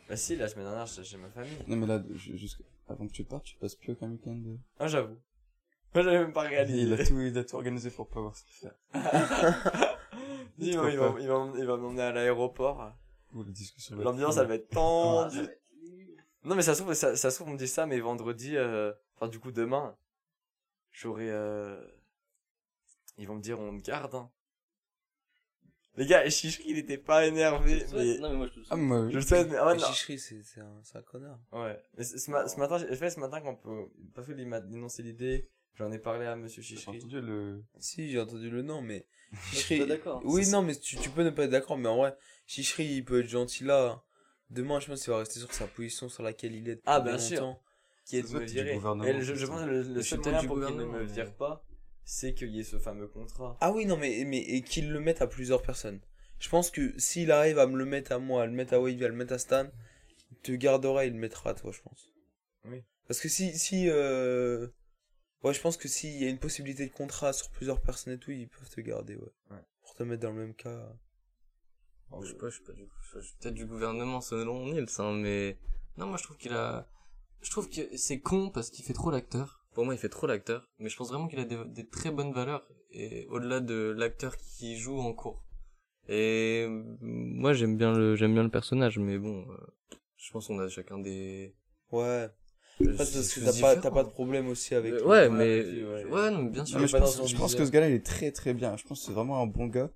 Bah 0.06 0.16
si, 0.18 0.36
la 0.36 0.48
semaine 0.48 0.66
dernière, 0.66 0.84
j'étais 0.84 1.04
chez 1.04 1.16
ma 1.16 1.30
famille. 1.30 1.56
Non 1.66 1.76
mais 1.76 1.86
là, 1.86 2.04
ju- 2.10 2.36
jusqu'- 2.36 2.62
avant 2.86 3.06
que 3.06 3.12
tu 3.12 3.24
partes, 3.24 3.44
tu 3.44 3.56
passes 3.56 3.74
plus 3.74 3.92
aucun 3.92 4.10
week-end. 4.10 4.34
de- 4.36 4.58
Ah, 4.78 4.86
j'avoue. 4.86 5.16
Moi, 5.94 6.04
j'avais 6.04 6.18
même 6.18 6.34
pas 6.34 6.42
regardé. 6.42 6.74
Il 6.74 6.92
a 6.92 7.02
tout, 7.06 7.18
il 7.20 7.38
a 7.38 7.44
tout 7.44 7.56
organisé 7.56 7.90
pour 7.90 8.06
pas 8.06 8.20
voir 8.20 8.36
faire. 8.36 8.74
Dis, 10.58 10.68
il 10.72 10.78
va, 10.78 10.90
il 10.90 10.98
va, 10.98 11.14
il 11.18 11.26
va, 11.26 11.52
il 11.56 11.64
va 11.64 11.76
m'emmener 11.78 12.02
à 12.02 12.12
l'aéroport. 12.12 12.92
L'ambiance, 13.92 14.36
elle 14.36 14.46
va 14.46 14.54
être 14.56 14.68
tendue. 14.68 15.48
Non, 16.44 16.54
mais 16.54 16.62
ça 16.62 16.74
se 16.74 16.80
trouve, 16.82 16.94
ça, 16.94 17.16
ça 17.16 17.30
se 17.30 17.36
trouve, 17.36 17.48
on 17.48 17.52
me 17.52 17.58
dit 17.58 17.68
ça, 17.68 17.86
mais 17.86 18.00
vendredi, 18.00 18.56
euh, 18.56 18.92
enfin, 19.16 19.28
du 19.28 19.38
coup, 19.38 19.52
demain, 19.52 19.96
j'aurai, 20.90 21.30
euh, 21.30 21.78
ils 23.18 23.26
vont 23.26 23.34
me 23.34 23.42
dire, 23.42 23.60
on 23.60 23.78
te 23.78 23.84
garde, 23.84 24.14
hein. 24.14 24.30
Les 25.96 26.06
gars, 26.06 26.28
Chichri, 26.30 26.64
il 26.68 26.78
était 26.78 26.96
pas 26.98 27.26
énervé, 27.26 27.84
mais, 27.92 28.18
Non, 28.18 28.30
mais 28.30 28.36
moi 28.36 28.46
je 28.54 28.60
le 28.60 28.66
Ah, 28.70 28.76
moi, 28.76 29.08
je 29.10 29.16
le 29.16 29.20
sais, 29.20 29.44
mais, 29.44 29.56
ah, 29.56 29.74
Mais 29.74 29.80
non. 29.80 29.86
Chicherie, 29.86 30.18
c'est 30.18 30.42
c'est 30.44 30.60
un, 30.60 30.80
c'est 30.84 30.96
un 30.96 31.02
connard. 31.02 31.38
Ouais. 31.52 31.78
Mais 31.98 32.04
ce, 32.04 32.16
ce 32.16 32.30
ma- 32.30 32.46
ce 32.48 32.58
matin, 32.58 32.78
j'ai 32.78 32.94
fait 32.96 33.10
ce 33.10 33.18
matin 33.20 33.40
quand 33.40 33.56
peut, 33.56 33.86
parce 34.14 34.26
qu'il 34.26 34.46
m'a 34.46 34.58
énoncé 34.58 35.02
l'idée, 35.02 35.50
j'en 35.74 35.90
ai 35.90 35.98
parlé 35.98 36.26
à 36.26 36.36
monsieur 36.36 36.62
J'ai 36.62 36.76
Chichri. 36.76 36.98
entendu 36.98 37.20
le. 37.20 37.64
Si, 37.78 38.08
j'ai 38.10 38.20
entendu 38.20 38.48
le 38.48 38.62
nom, 38.62 38.80
mais. 38.80 39.04
pas 39.78 39.86
d'accord. 39.86 40.22
Oui, 40.24 40.48
non, 40.48 40.62
mais 40.62 40.76
tu, 40.76 40.96
tu 40.96 41.10
peux 41.10 41.24
ne 41.24 41.30
pas 41.30 41.44
être 41.44 41.50
d'accord, 41.50 41.76
mais 41.76 41.88
en 41.88 41.96
vrai, 41.96 42.16
Chicherie, 42.46 42.86
il 42.86 43.04
peut 43.04 43.20
être 43.20 43.28
gentil 43.28 43.64
là. 43.64 44.02
Demain, 44.50 44.80
je 44.80 44.88
pense 44.88 45.02
qu'il 45.02 45.10
va 45.12 45.18
rester 45.18 45.40
sur 45.40 45.52
sa 45.52 45.66
position 45.66 46.08
sur 46.08 46.22
laquelle 46.22 46.54
il 46.54 46.68
est. 46.68 46.76
depuis 46.76 46.82
Ah, 46.86 47.00
bien 47.00 47.12
longtemps. 47.12 47.24
sûr. 47.24 47.60
Qui 48.04 48.16
est 48.16 48.22
de 48.22 48.38
me 48.38 48.44
virer. 48.44 48.74
Et 48.74 49.20
je, 49.22 49.46
pense 49.46 49.60
que 49.60 49.66
le, 49.66 49.82
le 49.82 50.02
seul 50.02 50.18
moyen 50.20 50.40
du 50.40 50.46
pour 50.48 50.56
qu'il 50.66 50.76
ne 50.76 50.84
me 50.84 51.04
vire 51.04 51.32
pas, 51.34 51.64
c'est 52.04 52.34
qu'il 52.34 52.48
y 52.50 52.60
ait 52.60 52.64
ce 52.64 52.78
fameux 52.78 53.06
contrat. 53.06 53.56
Ah 53.60 53.70
oui, 53.70 53.86
non, 53.86 53.96
mais, 53.96 54.24
mais 54.26 54.38
et 54.40 54.62
qu'il 54.62 54.90
le 54.90 54.98
mette 54.98 55.22
à 55.22 55.28
plusieurs 55.28 55.62
personnes. 55.62 56.00
Je 56.40 56.48
pense 56.48 56.70
que 56.70 56.98
s'il 56.98 57.30
arrive 57.30 57.58
à 57.58 57.66
me 57.66 57.76
le 57.76 57.84
mettre 57.84 58.12
à 58.12 58.18
moi, 58.18 58.42
à 58.42 58.46
le 58.46 58.52
mettre 58.52 58.74
à 58.74 58.80
Wavy, 58.80 59.04
à 59.04 59.08
le 59.08 59.14
mettre 59.14 59.34
à 59.34 59.38
Stan, 59.38 59.68
il 60.32 60.36
te 60.38 60.52
gardera, 60.52 61.04
il 61.04 61.12
le 61.12 61.18
mettra 61.18 61.50
à 61.50 61.54
toi, 61.54 61.70
je 61.70 61.80
pense. 61.82 62.10
Oui. 62.64 62.82
Parce 63.06 63.20
que 63.20 63.28
si, 63.28 63.56
si, 63.56 63.88
euh... 63.88 64.66
ouais, 65.44 65.52
je 65.54 65.60
pense 65.60 65.76
que 65.76 65.86
s'il 65.86 66.16
y 66.20 66.24
a 66.24 66.28
une 66.28 66.38
possibilité 66.38 66.86
de 66.86 66.92
contrat 66.92 67.32
sur 67.32 67.50
plusieurs 67.50 67.80
personnes 67.80 68.14
et 68.14 68.18
tout, 68.18 68.30
ils 68.30 68.48
peuvent 68.48 68.70
te 68.70 68.80
garder, 68.80 69.16
ouais. 69.16 69.32
Ouais. 69.50 69.58
Pour 69.82 69.94
te 69.94 70.02
mettre 70.02 70.22
dans 70.22 70.32
le 70.32 70.40
même 70.40 70.54
cas. 70.54 70.92
Je 72.22 72.28
sais 72.28 72.34
pas, 72.34 72.48
je 72.48 72.54
suis 72.56 72.64
pas 72.64 72.72
du 72.72 72.86
je 73.14 73.20
suis 73.20 73.34
peut-être 73.40 73.54
du 73.54 73.66
gouvernement 73.66 74.20
selon 74.20 74.66
Nils, 74.66 74.86
hein, 74.98 75.12
mais 75.14 75.56
non, 75.96 76.06
moi 76.06 76.16
je 76.16 76.22
trouve 76.24 76.36
qu'il 76.36 76.52
a, 76.52 76.88
je 77.42 77.50
trouve 77.50 77.68
que 77.68 77.96
c'est 77.96 78.20
con 78.20 78.50
parce 78.50 78.70
qu'il 78.70 78.84
fait 78.84 78.92
trop 78.92 79.10
l'acteur. 79.10 79.64
Pour 79.74 79.84
moi, 79.84 79.94
il 79.94 79.98
fait 79.98 80.08
trop 80.08 80.26
l'acteur, 80.26 80.68
mais 80.80 80.88
je 80.88 80.96
pense 80.96 81.08
vraiment 81.10 81.28
qu'il 81.28 81.38
a 81.38 81.44
des, 81.44 81.56
des 81.66 81.86
très 81.88 82.10
bonnes 82.10 82.32
valeurs 82.32 82.66
et 82.90 83.26
au-delà 83.28 83.60
de 83.60 83.94
l'acteur 83.96 84.36
qui 84.36 84.76
joue 84.76 84.98
en 84.98 85.12
cours. 85.12 85.44
Et 86.08 86.66
moi, 87.00 87.52
j'aime 87.52 87.76
bien 87.76 87.92
le, 87.92 88.16
j'aime 88.16 88.32
bien 88.34 88.42
le 88.42 88.48
personnage, 88.50 88.98
mais 88.98 89.16
bon, 89.18 89.46
euh, 89.50 89.56
je 90.16 90.30
pense 90.32 90.48
qu'on 90.48 90.58
a 90.58 90.68
chacun 90.68 90.98
des. 90.98 91.54
Ouais. 91.92 92.28
je- 92.80 92.90
Parce 92.90 93.10
que 93.10 93.44
t'as 93.44 93.60
pas, 93.60 93.76
t'as 93.76 93.90
pas 93.92 94.02
de 94.04 94.08
problème 94.10 94.48
aussi 94.48 94.74
avec. 94.74 94.94
Euh, 94.94 95.04
ouais, 95.04 95.28
mais 95.28 95.62
ouais. 95.84 96.04
ouais, 96.04 96.30
non, 96.32 96.42
mais 96.42 96.50
bien 96.50 96.62
Non, 96.62 96.66
sûr. 96.66 96.80
mais 96.80 96.88
je 96.88 96.96
pense, 96.96 97.28
je 97.28 97.36
pense 97.36 97.54
que 97.54 97.64
ce 97.64 97.70
gars-là, 97.70 97.88
il 97.88 97.94
est 97.94 98.04
très 98.06 98.32
très 98.32 98.54
bien. 98.54 98.76
Je 98.76 98.84
pense 98.84 99.00
que 99.00 99.06
c'est 99.06 99.12
vraiment 99.12 99.40
un 99.40 99.46
bon 99.46 99.66
gars, 99.66 99.90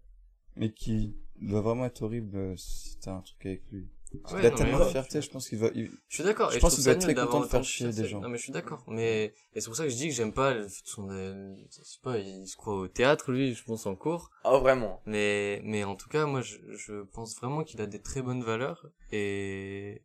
mais 0.56 0.72
qui 0.72 1.16
doit 1.48 1.60
vraiment 1.60 1.84
être 1.86 2.02
horrible 2.02 2.36
euh, 2.36 2.56
si 2.56 2.98
t'as 3.00 3.12
un 3.14 3.20
truc 3.20 3.44
avec 3.46 3.62
lui. 3.70 3.88
Parce 4.22 4.34
Ouais, 4.34 4.38
qu'il 4.40 4.46
a 4.46 4.50
non, 4.50 4.56
tellement 4.56 4.78
de 4.78 4.84
fierté, 4.84 5.20
je 5.20 5.28
pense 5.28 5.48
qu'il 5.48 5.58
va. 5.58 5.68
il- 5.74 5.90
Je 6.08 6.14
suis 6.14 6.22
d'accord. 6.22 6.50
Je 6.52 6.58
pense 6.60 6.74
qu'il 6.76 6.84
ça 6.84 6.92
être 6.92 7.00
très 7.00 7.14
content 7.16 7.40
de 7.40 7.46
faire 7.46 7.64
chier 7.64 7.90
des 7.90 8.06
gens. 8.06 8.20
Non, 8.20 8.28
mais 8.28 8.38
je 8.38 8.44
suis 8.44 8.52
d'accord. 8.52 8.84
Mais, 8.86 9.34
et 9.54 9.60
c'est 9.60 9.66
pour 9.66 9.74
ça 9.74 9.82
que 9.82 9.90
je 9.90 9.96
dis 9.96 10.06
que 10.08 10.14
j'aime 10.14 10.32
pas 10.32 10.54
le- 10.54 10.68
son, 10.84 11.10
euh, 11.10 11.52
je 11.68 11.82
sais 11.82 11.98
pas, 12.00 12.18
il 12.18 12.46
se 12.46 12.56
croit 12.56 12.76
au 12.76 12.86
théâtre, 12.86 13.32
lui, 13.32 13.54
je 13.54 13.64
pense, 13.64 13.86
en 13.86 13.96
cours. 13.96 14.30
Oh, 14.44 14.60
vraiment. 14.60 15.02
Mais, 15.06 15.60
mais 15.64 15.82
en 15.82 15.96
tout 15.96 16.08
cas, 16.08 16.26
moi, 16.26 16.42
je, 16.42 16.58
je 16.76 17.02
pense 17.02 17.34
vraiment 17.36 17.64
qu'il 17.64 17.80
a 17.80 17.86
des 17.86 18.00
très 18.00 18.22
bonnes 18.22 18.44
valeurs. 18.44 18.86
Et 19.10 20.00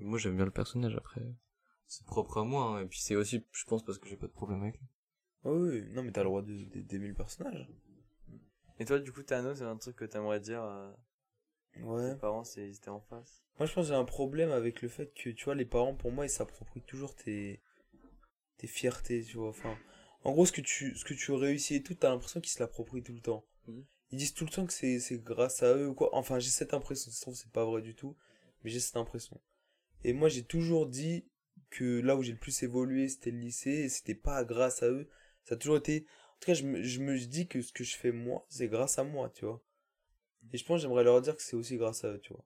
moi, 0.00 0.18
j'aime 0.18 0.36
bien 0.36 0.44
le 0.44 0.52
personnage 0.52 0.94
après. 0.94 1.22
C'est 1.88 2.06
propre 2.06 2.38
à 2.38 2.44
moi. 2.44 2.64
hein. 2.78 2.82
Et 2.82 2.86
puis 2.86 3.00
c'est 3.00 3.16
aussi, 3.16 3.44
je 3.50 3.64
pense, 3.64 3.84
parce 3.84 3.98
que 3.98 4.08
j'ai 4.08 4.16
pas 4.16 4.28
de 4.28 4.32
problème 4.32 4.62
avec 4.62 4.78
lui. 4.78 4.86
Ah 5.44 5.50
oui, 5.50 5.82
non, 5.90 6.04
mais 6.04 6.12
t'as 6.12 6.22
le 6.22 6.28
droit 6.28 6.42
de- 6.42 6.64
de- 6.72 6.80
d'aimer 6.82 7.08
le 7.08 7.14
personnage. 7.14 7.66
Et 8.82 8.84
toi, 8.84 8.98
du 8.98 9.12
coup, 9.12 9.22
Thanos, 9.22 9.58
c'est 9.58 9.64
un 9.64 9.76
truc 9.76 9.94
que 9.94 10.04
t'aimerais 10.04 10.40
dire 10.40 10.60
à 10.60 10.92
Ouais. 11.84 12.10
tes 12.10 12.16
parents 12.16 12.42
si 12.42 12.60
ils 12.60 12.74
étaient 12.74 12.88
en 12.88 12.98
face? 12.98 13.44
Moi, 13.60 13.66
je 13.68 13.72
pense 13.72 13.84
que 13.86 13.92
j'ai 13.92 13.94
un 13.94 14.04
problème 14.04 14.50
avec 14.50 14.82
le 14.82 14.88
fait 14.88 15.14
que, 15.14 15.30
tu 15.30 15.44
vois, 15.44 15.54
les 15.54 15.64
parents, 15.64 15.94
pour 15.94 16.10
moi, 16.10 16.26
ils 16.26 16.30
s'approprient 16.30 16.82
toujours 16.82 17.14
tes, 17.14 17.60
tes 18.58 18.66
fiertés, 18.66 19.22
tu 19.22 19.36
vois. 19.36 19.50
Enfin, 19.50 19.78
en 20.24 20.32
gros, 20.32 20.46
ce 20.46 20.50
que 20.50 20.60
tu, 20.60 20.96
ce 20.96 21.04
que 21.04 21.14
tu 21.14 21.30
réussis 21.30 21.76
et 21.76 21.82
tout, 21.84 21.94
t'as 21.94 22.08
l'impression 22.10 22.40
qu'ils 22.40 22.50
se 22.50 22.58
l'approprient 22.58 23.04
tout 23.04 23.12
le 23.12 23.20
temps. 23.20 23.44
Mhm. 23.68 23.84
Ils 24.10 24.18
disent 24.18 24.34
tout 24.34 24.46
le 24.46 24.50
temps 24.50 24.66
que 24.66 24.72
c'est, 24.72 24.98
c'est 24.98 25.22
grâce 25.22 25.62
à 25.62 25.76
eux 25.76 25.86
ou 25.86 25.94
quoi. 25.94 26.10
Enfin, 26.12 26.40
j'ai 26.40 26.50
cette 26.50 26.74
impression. 26.74 27.08
Ça 27.12 27.16
se 27.16 27.20
trouve, 27.22 27.36
c'est 27.36 27.52
pas 27.52 27.64
vrai 27.64 27.82
du 27.82 27.94
tout. 27.94 28.16
Mais 28.64 28.70
j'ai 28.70 28.80
cette 28.80 28.96
impression. 28.96 29.40
Et 30.02 30.12
moi, 30.12 30.28
j'ai 30.28 30.42
toujours 30.42 30.88
dit 30.88 31.24
que 31.70 32.00
là 32.00 32.16
où 32.16 32.24
j'ai 32.24 32.32
le 32.32 32.38
plus 32.38 32.64
évolué, 32.64 33.06
c'était 33.06 33.30
le 33.30 33.38
lycée. 33.38 33.70
Et 33.70 33.88
c'était 33.88 34.16
pas 34.16 34.42
grâce 34.42 34.82
à 34.82 34.88
eux. 34.88 35.08
Ça 35.44 35.54
a 35.54 35.58
toujours 35.58 35.76
été. 35.76 36.04
En 36.42 36.44
tout 36.44 36.46
cas, 36.46 36.54
je 36.54 36.64
me, 36.64 36.82
je 36.82 36.98
me 36.98 37.16
dis 37.16 37.46
que 37.46 37.62
ce 37.62 37.72
que 37.72 37.84
je 37.84 37.96
fais 37.96 38.10
moi, 38.10 38.44
c'est 38.48 38.66
grâce 38.66 38.98
à 38.98 39.04
moi, 39.04 39.30
tu 39.32 39.44
vois. 39.44 39.62
Et 40.52 40.58
je 40.58 40.64
pense 40.64 40.80
j'aimerais 40.80 41.04
leur 41.04 41.22
dire 41.22 41.36
que 41.36 41.42
c'est 41.42 41.54
aussi 41.54 41.76
grâce 41.76 42.02
à 42.02 42.08
eux, 42.08 42.20
tu 42.20 42.32
vois. 42.32 42.44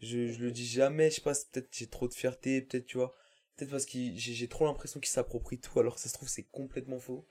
Je, 0.00 0.28
je 0.28 0.38
le 0.44 0.52
dis 0.52 0.66
jamais, 0.66 1.08
je 1.08 1.14
sais 1.14 1.22
pas, 1.22 1.32
peut-être 1.32 1.68
j'ai 1.70 1.86
trop 1.86 2.08
de 2.08 2.12
fierté, 2.12 2.60
peut-être, 2.60 2.84
tu 2.84 2.98
vois. 2.98 3.14
Peut-être 3.56 3.70
parce 3.70 3.86
que 3.86 3.98
j'ai 4.14 4.48
trop 4.48 4.66
l'impression 4.66 5.00
qu'ils 5.00 5.12
s'approprient 5.12 5.60
tout, 5.60 5.80
alors 5.80 5.94
que 5.94 6.00
ça 6.02 6.10
se 6.10 6.12
trouve, 6.12 6.28
c'est 6.28 6.42
complètement 6.42 6.98
faux. 6.98 7.26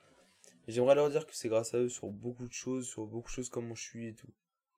J'aimerais 0.67 0.95
leur 0.95 1.11
dire 1.11 1.27
que 1.27 1.35
c'est 1.35 1.49
grâce 1.49 1.75
à 1.75 1.77
eux 1.77 1.89
sur 1.89 2.07
beaucoup 2.07 2.47
de 2.47 2.53
choses, 2.53 2.87
sur 2.87 3.05
beaucoup 3.05 3.29
de 3.29 3.33
choses 3.33 3.49
comment 3.49 3.75
je 3.75 3.83
suis 3.83 4.07
et 4.07 4.15
tout. 4.15 4.29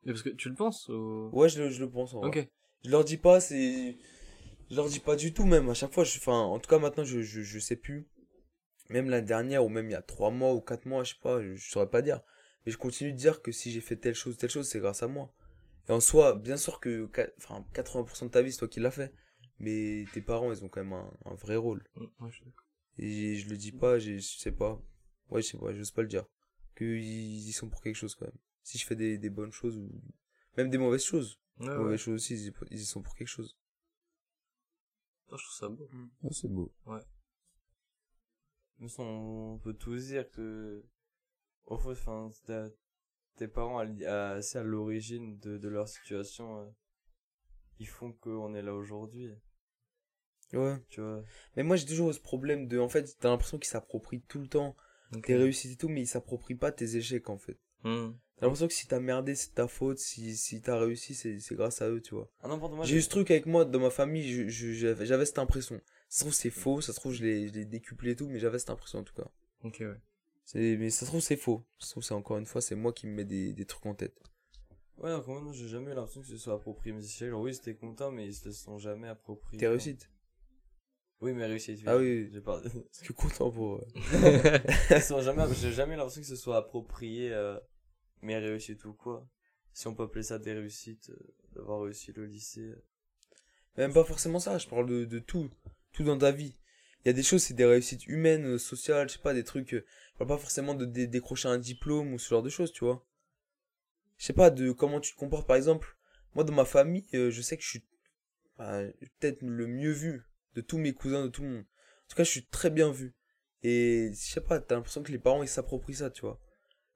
Mais 0.04 0.12
parce 0.12 0.24
que 0.24 0.30
tu 0.30 0.50
le 0.50 0.56
penses 0.56 0.90
ou... 0.90 1.30
Ouais, 1.32 1.48
je 1.48 1.62
le, 1.64 1.70
je 1.70 1.80
le 1.80 1.90
pense 1.90 2.14
en 2.16 2.20
vrai. 2.20 2.28
Ok. 2.28 2.50
Je 2.84 2.90
leur 2.90 3.06
dis 3.06 3.16
pas, 3.16 3.40
c'est. 3.40 3.96
Je 4.70 4.76
leur 4.76 4.90
dis 4.90 5.00
pas 5.00 5.16
du 5.16 5.34
tout, 5.34 5.46
même. 5.46 5.70
À 5.70 5.74
chaque 5.74 5.94
fois, 5.94 6.04
je... 6.04 6.18
enfin, 6.18 6.38
en 6.38 6.60
tout 6.60 6.70
cas, 6.70 6.80
maintenant, 6.80 7.06
je, 7.06 7.22
je, 7.22 7.44
je 7.44 7.60
sais 7.60 7.78
plus. 7.78 8.08
Même 8.90 9.10
l'année 9.10 9.26
dernière, 9.26 9.64
ou 9.66 9.70
même 9.70 9.88
il 9.90 9.92
y 9.94 9.96
a 9.96 10.02
3 10.02 10.30
mois 10.32 10.54
ou 10.54 10.62
4 10.62 10.86
mois, 10.86 11.04
je 11.04 11.14
sais 11.14 11.20
pas, 11.22 11.42
je, 11.42 11.56
je 11.56 11.70
saurais 11.72 11.90
pas 11.90 12.02
dire. 12.02 12.22
Mais 12.66 12.72
je 12.72 12.78
continue 12.78 13.12
de 13.14 13.18
dire 13.18 13.42
que 13.42 13.52
si 13.52 13.72
j'ai 13.72 13.82
fait 13.82 13.96
telle 13.98 14.16
chose, 14.16 14.38
telle 14.38 14.50
chose, 14.50 14.68
c'est 14.68 14.80
grâce 14.80 15.04
à 15.04 15.08
moi. 15.08 15.34
Et 15.90 15.92
en 15.92 16.00
soi, 16.00 16.36
bien 16.36 16.58
sûr 16.58 16.80
que 16.80 17.10
enfin, 17.38 17.66
80% 17.74 18.26
de 18.26 18.32
ta 18.32 18.42
vie, 18.42 18.52
c'est 18.52 18.60
toi 18.60 18.68
qui 18.68 18.80
l'as 18.80 18.92
fait. 18.92 19.14
Mais 19.60 20.06
tes 20.14 20.22
parents, 20.22 20.52
ils 20.52 20.64
ont 20.64 20.70
quand 20.70 20.84
même 20.84 20.94
un, 20.94 21.12
un 21.26 21.34
vrai 21.36 21.56
rôle. 21.56 21.84
Ouais, 21.96 22.32
je. 22.32 22.44
Et 22.98 23.36
je 23.36 23.50
le 23.50 23.58
dis 23.58 23.72
pas, 23.72 24.00
j'ai- 24.00 24.20
je 24.20 24.38
sais 24.38 24.52
pas. 24.52 24.82
Ouais, 25.30 25.42
je 25.42 25.48
sais 25.48 25.58
pas, 25.58 25.74
j'ose 25.74 25.92
pas 25.92 26.02
le 26.02 26.08
dire. 26.08 26.26
Qu'ils 26.78 27.00
y 27.48 27.52
sont 27.52 27.70
pour 27.70 27.82
quelque 27.82 27.96
chose 27.96 28.16
quand 28.16 28.26
même. 28.26 28.38
Si 28.64 28.78
je 28.78 28.86
fais 28.86 28.96
des, 28.96 29.18
des 29.18 29.30
bonnes 29.30 29.52
choses 29.52 29.78
ou 29.78 29.90
même 30.58 30.70
des 30.70 30.78
mauvaises 30.78 31.04
choses, 31.04 31.40
Ouais, 31.60 31.68
Les 31.68 31.74
ouais. 31.74 31.78
mauvaises 31.84 32.00
choses 32.00 32.16
aussi, 32.16 32.34
ils 32.34 32.48
y, 32.48 32.54
ils 32.72 32.80
y 32.82 32.86
sont 32.86 33.02
pour 33.04 33.16
quelque 33.16 33.28
chose. 33.28 33.56
Ça, 35.30 35.36
je 35.38 35.44
trouve 35.44 35.56
ça 35.56 35.70
beau. 35.70 35.90
Ah, 36.24 36.28
c'est 36.32 36.48
beau. 36.48 36.72
Ça, 36.86 37.00
on 38.80 39.60
peut 39.64 39.74
tous 39.74 40.08
dire 40.08 40.30
que, 40.32 40.84
au 41.66 41.78
fond, 41.78 41.92
enfin, 41.92 42.30
tes 43.38 43.48
parents, 43.48 43.80
assez 43.80 44.58
à 44.58 44.64
l'origine 44.64 45.38
de, 45.40 45.58
de 45.58 45.68
leur 45.68 45.88
situation, 45.88 46.60
euh, 46.60 46.66
ils 47.80 47.88
font 47.88 48.12
qu'on 48.14 48.54
est 48.54 48.62
là 48.62 48.74
aujourd'hui, 48.74 49.30
Ouais. 50.54 50.78
tu 50.90 51.02
vois. 51.02 51.24
Mais 51.56 51.64
moi, 51.64 51.76
j'ai 51.76 51.86
toujours 51.86 52.14
ce 52.14 52.20
problème 52.20 52.68
de, 52.68 52.78
en 52.78 52.90
fait, 52.90 53.18
t'as 53.20 53.30
l'impression 53.30 53.58
qu'ils 53.58 53.70
s'approprient 53.72 54.22
tout 54.22 54.40
le 54.40 54.48
temps 54.48 54.76
tes 55.24 55.36
réussites 55.36 55.74
et 55.74 55.76
tout, 55.76 55.90
mais 55.90 56.02
ils 56.02 56.08
s'approprient 56.08 56.56
pas 56.56 56.72
tes 56.72 56.96
échecs, 56.96 57.30
en 57.30 57.38
fait. 57.38 57.60
Hmm. 57.84 58.12
T'as 58.38 58.48
l'impression 58.48 58.68
que 58.68 58.74
si 58.74 58.88
t'as 58.88 59.00
merdé, 59.00 59.36
c'est 59.36 59.54
ta 59.54 59.68
faute, 59.68 60.00
si, 60.00 60.36
si 60.36 60.62
t'as 60.62 60.78
réussi, 60.78 61.14
c'est, 61.14 61.38
grâce 61.56 61.82
à 61.82 61.90
eux, 61.90 62.02
tu 62.02 62.16
vois. 62.16 62.32
Ah 62.42 62.50
J'ai 62.84 62.98
eu 62.98 63.02
ce 63.02 63.10
truc 63.10 63.30
avec 63.32 63.46
moi, 63.46 63.66
dans 63.66 63.80
ma 63.80 63.90
famille, 63.90 64.50
j'avais 64.50 65.26
cette 65.26 65.40
impression. 65.40 65.80
Ça 66.14 66.20
se 66.20 66.24
trouve, 66.26 66.34
c'est 66.36 66.52
faux, 66.52 66.80
ça 66.80 66.94
se 66.94 67.00
trouve, 67.00 67.12
je 67.14 67.24
l'ai, 67.24 67.66
décuplé 67.66 68.12
et 68.12 68.16
tout, 68.16 68.28
mais 68.30 68.38
j'avais 68.38 68.60
cette 68.60 68.70
impression, 68.70 69.00
en 69.00 69.04
tout 69.04 69.16
cas. 69.16 69.28
Ok, 69.64 69.78
ouais. 69.80 70.78
Mais 70.78 70.92
ça 70.92 71.00
se 71.00 71.06
trouve, 71.06 71.22
c'est 71.22 71.38
faux. 71.38 71.66
Ça 71.80 71.88
se 71.88 71.92
trouve, 71.94 72.04
c'est 72.04 72.14
encore 72.14 72.38
une 72.38 72.46
fois, 72.46 72.62
c'est 72.62 72.76
moi 72.76 72.94
qui 72.94 73.08
me 73.08 73.14
mets 73.14 73.26
des, 73.26 73.52
des 73.52 73.66
trucs 73.66 73.84
en 73.88 73.96
tête. 73.96 74.22
Ouais, 75.00 75.10
donc 75.10 75.26
moi, 75.26 75.42
non, 75.42 75.52
j'ai 75.54 75.68
jamais 75.68 75.92
eu 75.92 75.96
l'impression 75.96 76.22
que 76.22 76.28
ce 76.28 76.38
soit 76.38 76.54
approprié 76.54 76.96
échecs. 76.96 77.32
Genre, 77.32 77.42
oui, 77.42 77.56
c'était 77.56 77.74
content, 77.74 78.12
mais 78.12 78.28
ils 78.28 78.36
se 78.36 78.46
le 78.46 78.52
sont 78.54 78.78
jamais 78.78 79.08
appropriés. 79.08 79.58
Tes 79.58 79.68
réussites. 79.68 80.08
Oui, 81.20 81.34
mes 81.34 81.46
réussites. 81.46 81.82
Ah 81.88 81.98
oui. 81.98 82.30
J'ai 82.32 82.42
pas... 82.42 82.62
Parce 82.62 83.02
que 83.02 83.14
content 83.14 83.50
pour. 83.50 83.78
euh, 83.78 84.60
Ils 84.92 85.02
sont 85.02 85.20
jamais, 85.20 85.52
j'ai 85.56 85.72
jamais 85.72 85.96
l'impression 85.96 86.22
que 86.22 86.28
ce 86.28 86.36
soit 86.36 86.58
approprié, 86.58 87.34
euh, 87.34 87.60
mes 88.22 88.38
réussites 88.38 88.86
ou 88.86 88.94
quoi. 88.94 89.28
Si 89.74 89.88
on 89.88 89.96
peut 89.96 90.04
appeler 90.04 90.22
ça 90.22 90.38
des 90.38 90.54
réussites, 90.54 91.10
euh, 91.10 91.34
d'avoir 91.56 91.82
réussi 91.82 92.14
le 92.14 92.28
lycée. 92.28 92.68
euh. 92.68 92.84
Même 93.78 93.94
pas 93.94 94.04
forcément 94.04 94.38
ça, 94.38 94.60
je 94.60 94.68
parle 94.68 94.86
de, 94.88 95.06
de 95.06 95.18
tout. 95.18 95.50
Tout 95.94 96.04
dans 96.04 96.18
ta 96.18 96.32
vie. 96.32 96.56
Il 97.04 97.08
y 97.08 97.12
a 97.12 97.14
des 97.14 97.24
choses, 97.24 97.44
c'est 97.44 97.54
des 97.54 97.66
réussites 97.66 98.08
humaines, 98.08 98.58
sociales, 98.58 99.10
je 99.10 99.14
sais 99.16 99.20
pas, 99.22 99.34
des 99.34 99.44
trucs. 99.44 99.74
euh, 99.74 99.86
Je 100.14 100.18
parle 100.18 100.30
pas 100.30 100.38
forcément 100.38 100.74
de 100.74 100.86
dé- 100.86 101.08
décrocher 101.08 101.48
un 101.50 101.58
diplôme 101.58 102.14
ou 102.14 102.20
ce 102.20 102.30
genre 102.30 102.44
de 102.44 102.50
choses, 102.50 102.72
tu 102.72 102.86
vois. 102.86 103.06
Je 104.18 104.26
sais 104.26 104.34
pas, 104.34 104.50
de 104.50 104.72
comment 104.72 105.00
tu 105.00 105.14
te 105.14 105.18
comportes, 105.18 105.48
par 105.48 105.58
exemple. 105.58 105.98
Moi, 106.36 106.44
dans 106.44 106.54
ma 106.54 106.66
famille, 106.66 107.06
euh, 107.14 107.30
je 107.30 107.42
sais 107.42 107.58
que 107.58 107.64
je 107.64 107.70
suis 107.70 107.84
bah, 108.58 108.82
peut-être 109.20 109.42
le 109.42 109.68
mieux 109.68 109.92
vu 109.92 110.24
de 110.56 110.62
tous 110.62 110.78
mes 110.78 110.94
cousins, 110.94 111.24
de 111.26 111.30
tout 111.30 111.42
le 111.44 111.50
monde. 111.50 111.66
En 112.06 112.08
tout 112.10 112.16
cas, 112.16 112.24
je 112.24 112.30
suis 112.32 112.46
très 112.46 112.70
bien 112.70 112.92
vu. 112.92 113.14
Et 113.64 114.10
je 114.14 114.16
sais 114.34 114.42
pas, 114.42 114.60
t'as 114.60 114.76
l'impression 114.76 115.04
que 115.04 115.12
les 115.12 115.20
parents, 115.20 115.44
ils 115.44 115.50
s'approprient 115.50 115.96
ça, 115.96 116.10
tu 116.10 116.22
vois. 116.22 116.40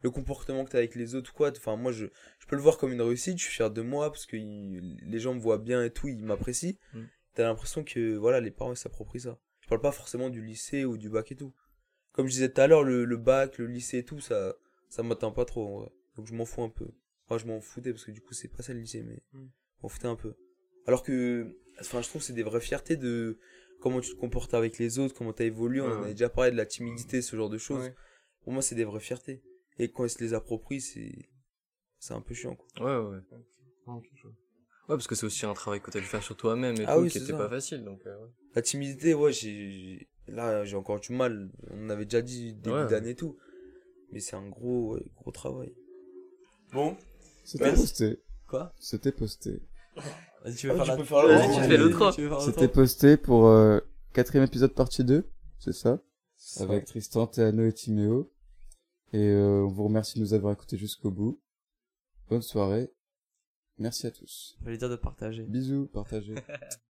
Le 0.01 0.11
comportement 0.11 0.63
que 0.63 0.71
t'as 0.71 0.77
avec 0.77 0.95
les 0.95 1.15
autres 1.15 1.33
quoi. 1.33 1.51
Enfin, 1.51 1.75
moi, 1.75 1.91
je, 1.91 2.05
je 2.39 2.45
peux 2.47 2.55
le 2.55 2.61
voir 2.61 2.77
comme 2.77 2.91
une 2.93 3.01
réussite, 3.01 3.37
je 3.39 3.43
suis 3.45 3.53
fier 3.53 3.71
de 3.71 3.81
moi 3.81 4.11
parce 4.11 4.25
que 4.27 4.37
les 4.37 5.19
gens 5.19 5.33
me 5.33 5.39
voient 5.39 5.57
bien 5.57 5.83
et 5.83 5.91
tout, 5.91 6.07
ils 6.07 6.23
m'apprécient. 6.23 6.75
Mm. 6.93 7.03
T'as 7.37 7.43
l'impression 7.43 7.83
que, 7.83 8.15
voilà, 8.15 8.39
les 8.39 8.49
parents, 8.49 8.73
ils 8.73 8.77
s'approprient 8.77 9.19
ça. 9.21 9.39
Je 9.61 9.67
parle 9.67 9.79
pas 9.81 9.91
forcément 9.91 10.31
du 10.31 10.43
lycée 10.43 10.85
ou 10.85 10.97
du 10.97 11.07
bac 11.07 11.31
et 11.31 11.35
tout. 11.35 11.53
Comme 12.13 12.25
je 12.25 12.31
disais 12.31 12.51
tout 12.51 12.59
à 12.61 12.65
l'heure, 12.65 12.81
le, 12.83 13.05
le 13.05 13.15
bac, 13.17 13.59
le 13.59 13.67
lycée 13.67 13.99
et 13.99 14.03
tout, 14.03 14.19
ça, 14.19 14.55
ça 14.89 15.03
m'atteint 15.03 15.29
pas 15.29 15.45
trop, 15.45 15.67
en 15.67 15.79
vrai. 15.81 15.91
Donc 16.15 16.25
je 16.25 16.33
m'en 16.33 16.45
fous 16.45 16.63
un 16.63 16.69
peu. 16.69 16.87
Enfin, 17.25 17.37
je 17.37 17.45
m'en 17.45 17.61
foutais 17.61 17.91
parce 17.91 18.05
que 18.05 18.09
du 18.11 18.21
coup, 18.21 18.33
c'est 18.33 18.47
pas 18.47 18.63
ça 18.63 18.73
le 18.73 18.79
lycée, 18.79 19.03
mais 19.03 19.21
Mm. 19.33 19.45
je 19.77 19.83
m'en 19.83 19.89
foutais 19.89 20.07
un 20.07 20.15
peu. 20.15 20.33
Alors 20.87 21.03
que, 21.03 21.55
enfin, 21.79 22.01
je 22.01 22.07
trouve 22.09 22.21
que 22.21 22.25
c'est 22.25 22.33
des 22.33 22.41
vraies 22.41 22.59
fiertés 22.59 22.97
de 22.97 23.37
comment 23.81 24.01
tu 24.01 24.09
te 24.09 24.15
comportes 24.19 24.55
avec 24.55 24.79
les 24.79 24.97
autres, 24.97 25.13
comment 25.13 25.31
t'as 25.31 25.45
évolué. 25.45 25.79
On 25.81 25.85
Ouais, 25.89 25.93
en 25.93 26.01
avait 26.03 26.13
déjà 26.13 26.29
parlé 26.29 26.49
de 26.49 26.57
la 26.57 26.65
timidité, 26.65 27.21
ce 27.21 27.35
genre 27.35 27.49
de 27.51 27.59
choses. 27.59 27.83
Ouais. 27.83 27.95
Pour 28.41 28.51
moi, 28.51 28.63
c'est 28.63 28.73
des 28.73 28.83
vraies 28.85 28.99
fiertés. 28.99 29.43
Et 29.77 29.91
quand 29.91 30.05
ils 30.05 30.09
se 30.09 30.23
les 30.23 30.33
approprient, 30.33 30.81
c'est, 30.81 31.29
c'est 31.99 32.15
un 32.15 32.21
peu 32.21 32.33
chiant, 32.33 32.55
quoi. 32.55 32.67
Ouais, 32.83 33.09
ouais. 33.17 33.21
Ouais, 34.89 34.95
parce 34.95 35.07
que 35.07 35.15
c'est 35.15 35.25
aussi 35.25 35.45
un 35.45 35.53
travail 35.53 35.81
que 35.81 35.91
t'as 35.91 35.99
dû 35.99 36.05
faire 36.05 36.23
sur 36.23 36.35
toi-même 36.37 36.75
et 36.79 36.85
Ah 36.87 36.95
tout, 36.95 37.01
oui, 37.01 37.09
qui 37.09 37.17
était 37.17 37.31
ça. 37.31 37.37
pas 37.37 37.49
facile, 37.49 37.83
donc, 37.83 37.99
euh, 38.05 38.15
ouais. 38.17 38.29
La 38.55 38.61
timidité, 38.61 39.13
ouais, 39.13 39.33
j'ai, 39.33 40.07
là, 40.27 40.63
j'ai 40.63 40.75
encore 40.77 40.99
du 40.99 41.11
mal. 41.13 41.49
On 41.71 41.89
avait 41.89 42.05
déjà 42.05 42.21
dit 42.21 42.53
début 42.53 42.75
Ouais. 42.75 42.87
d'année 42.87 43.09
et 43.11 43.15
tout. 43.15 43.37
Mais 44.11 44.21
c'est 44.21 44.35
un 44.37 44.47
gros, 44.47 44.97
gros 45.17 45.31
travail. 45.31 45.73
Bon. 46.71 46.95
C'était 47.43 47.73
posté. 47.73 48.21
Quoi? 48.47 48.73
C'était 48.79 49.11
posté. 49.11 49.61
Vas-y, 50.45 50.55
tu 50.55 50.67
veux 50.67 50.73
Ah, 50.73 50.75
faire 50.77 50.85
tu 50.85 50.89
la... 50.91 50.97
peux 50.97 51.03
faire 51.03 51.23
le- 51.27 51.33
Vas-y, 51.33 51.55
tu 51.55 51.63
fais 51.63 51.77
l'autre. 51.77 52.15
Tu 52.15 52.21
veux 52.21 52.29
faire 52.29 52.41
C'était 52.41 52.67
posté 52.69 53.17
pour 53.17 53.47
euh, 53.47 53.79
quatrième 54.13 54.45
épisode 54.45 54.73
partie 54.73 55.03
2, 55.03 55.29
c'est 55.59 55.73
ça 55.73 56.01
Avec 56.61 56.85
Tristan, 56.85 57.27
Théano 57.27 57.65
et 57.65 57.73
Timéo. 57.73 58.31
Et 59.11 59.17
euh, 59.29 59.63
on 59.65 59.67
vous 59.67 59.83
remercie 59.85 60.15
de 60.17 60.23
nous 60.23 60.33
avoir 60.33 60.53
écoutés 60.53 60.77
jusqu'au 60.77 61.11
bout. 61.11 61.41
Bonne 62.29 62.41
soirée. 62.41 62.89
Merci 63.79 64.07
à 64.07 64.11
tous. 64.11 64.57
Fallait 64.63 64.77
dire 64.77 64.89
de 64.89 64.95
partager. 64.95 65.43
Bisous, 65.43 65.87
partagez. 65.87 66.35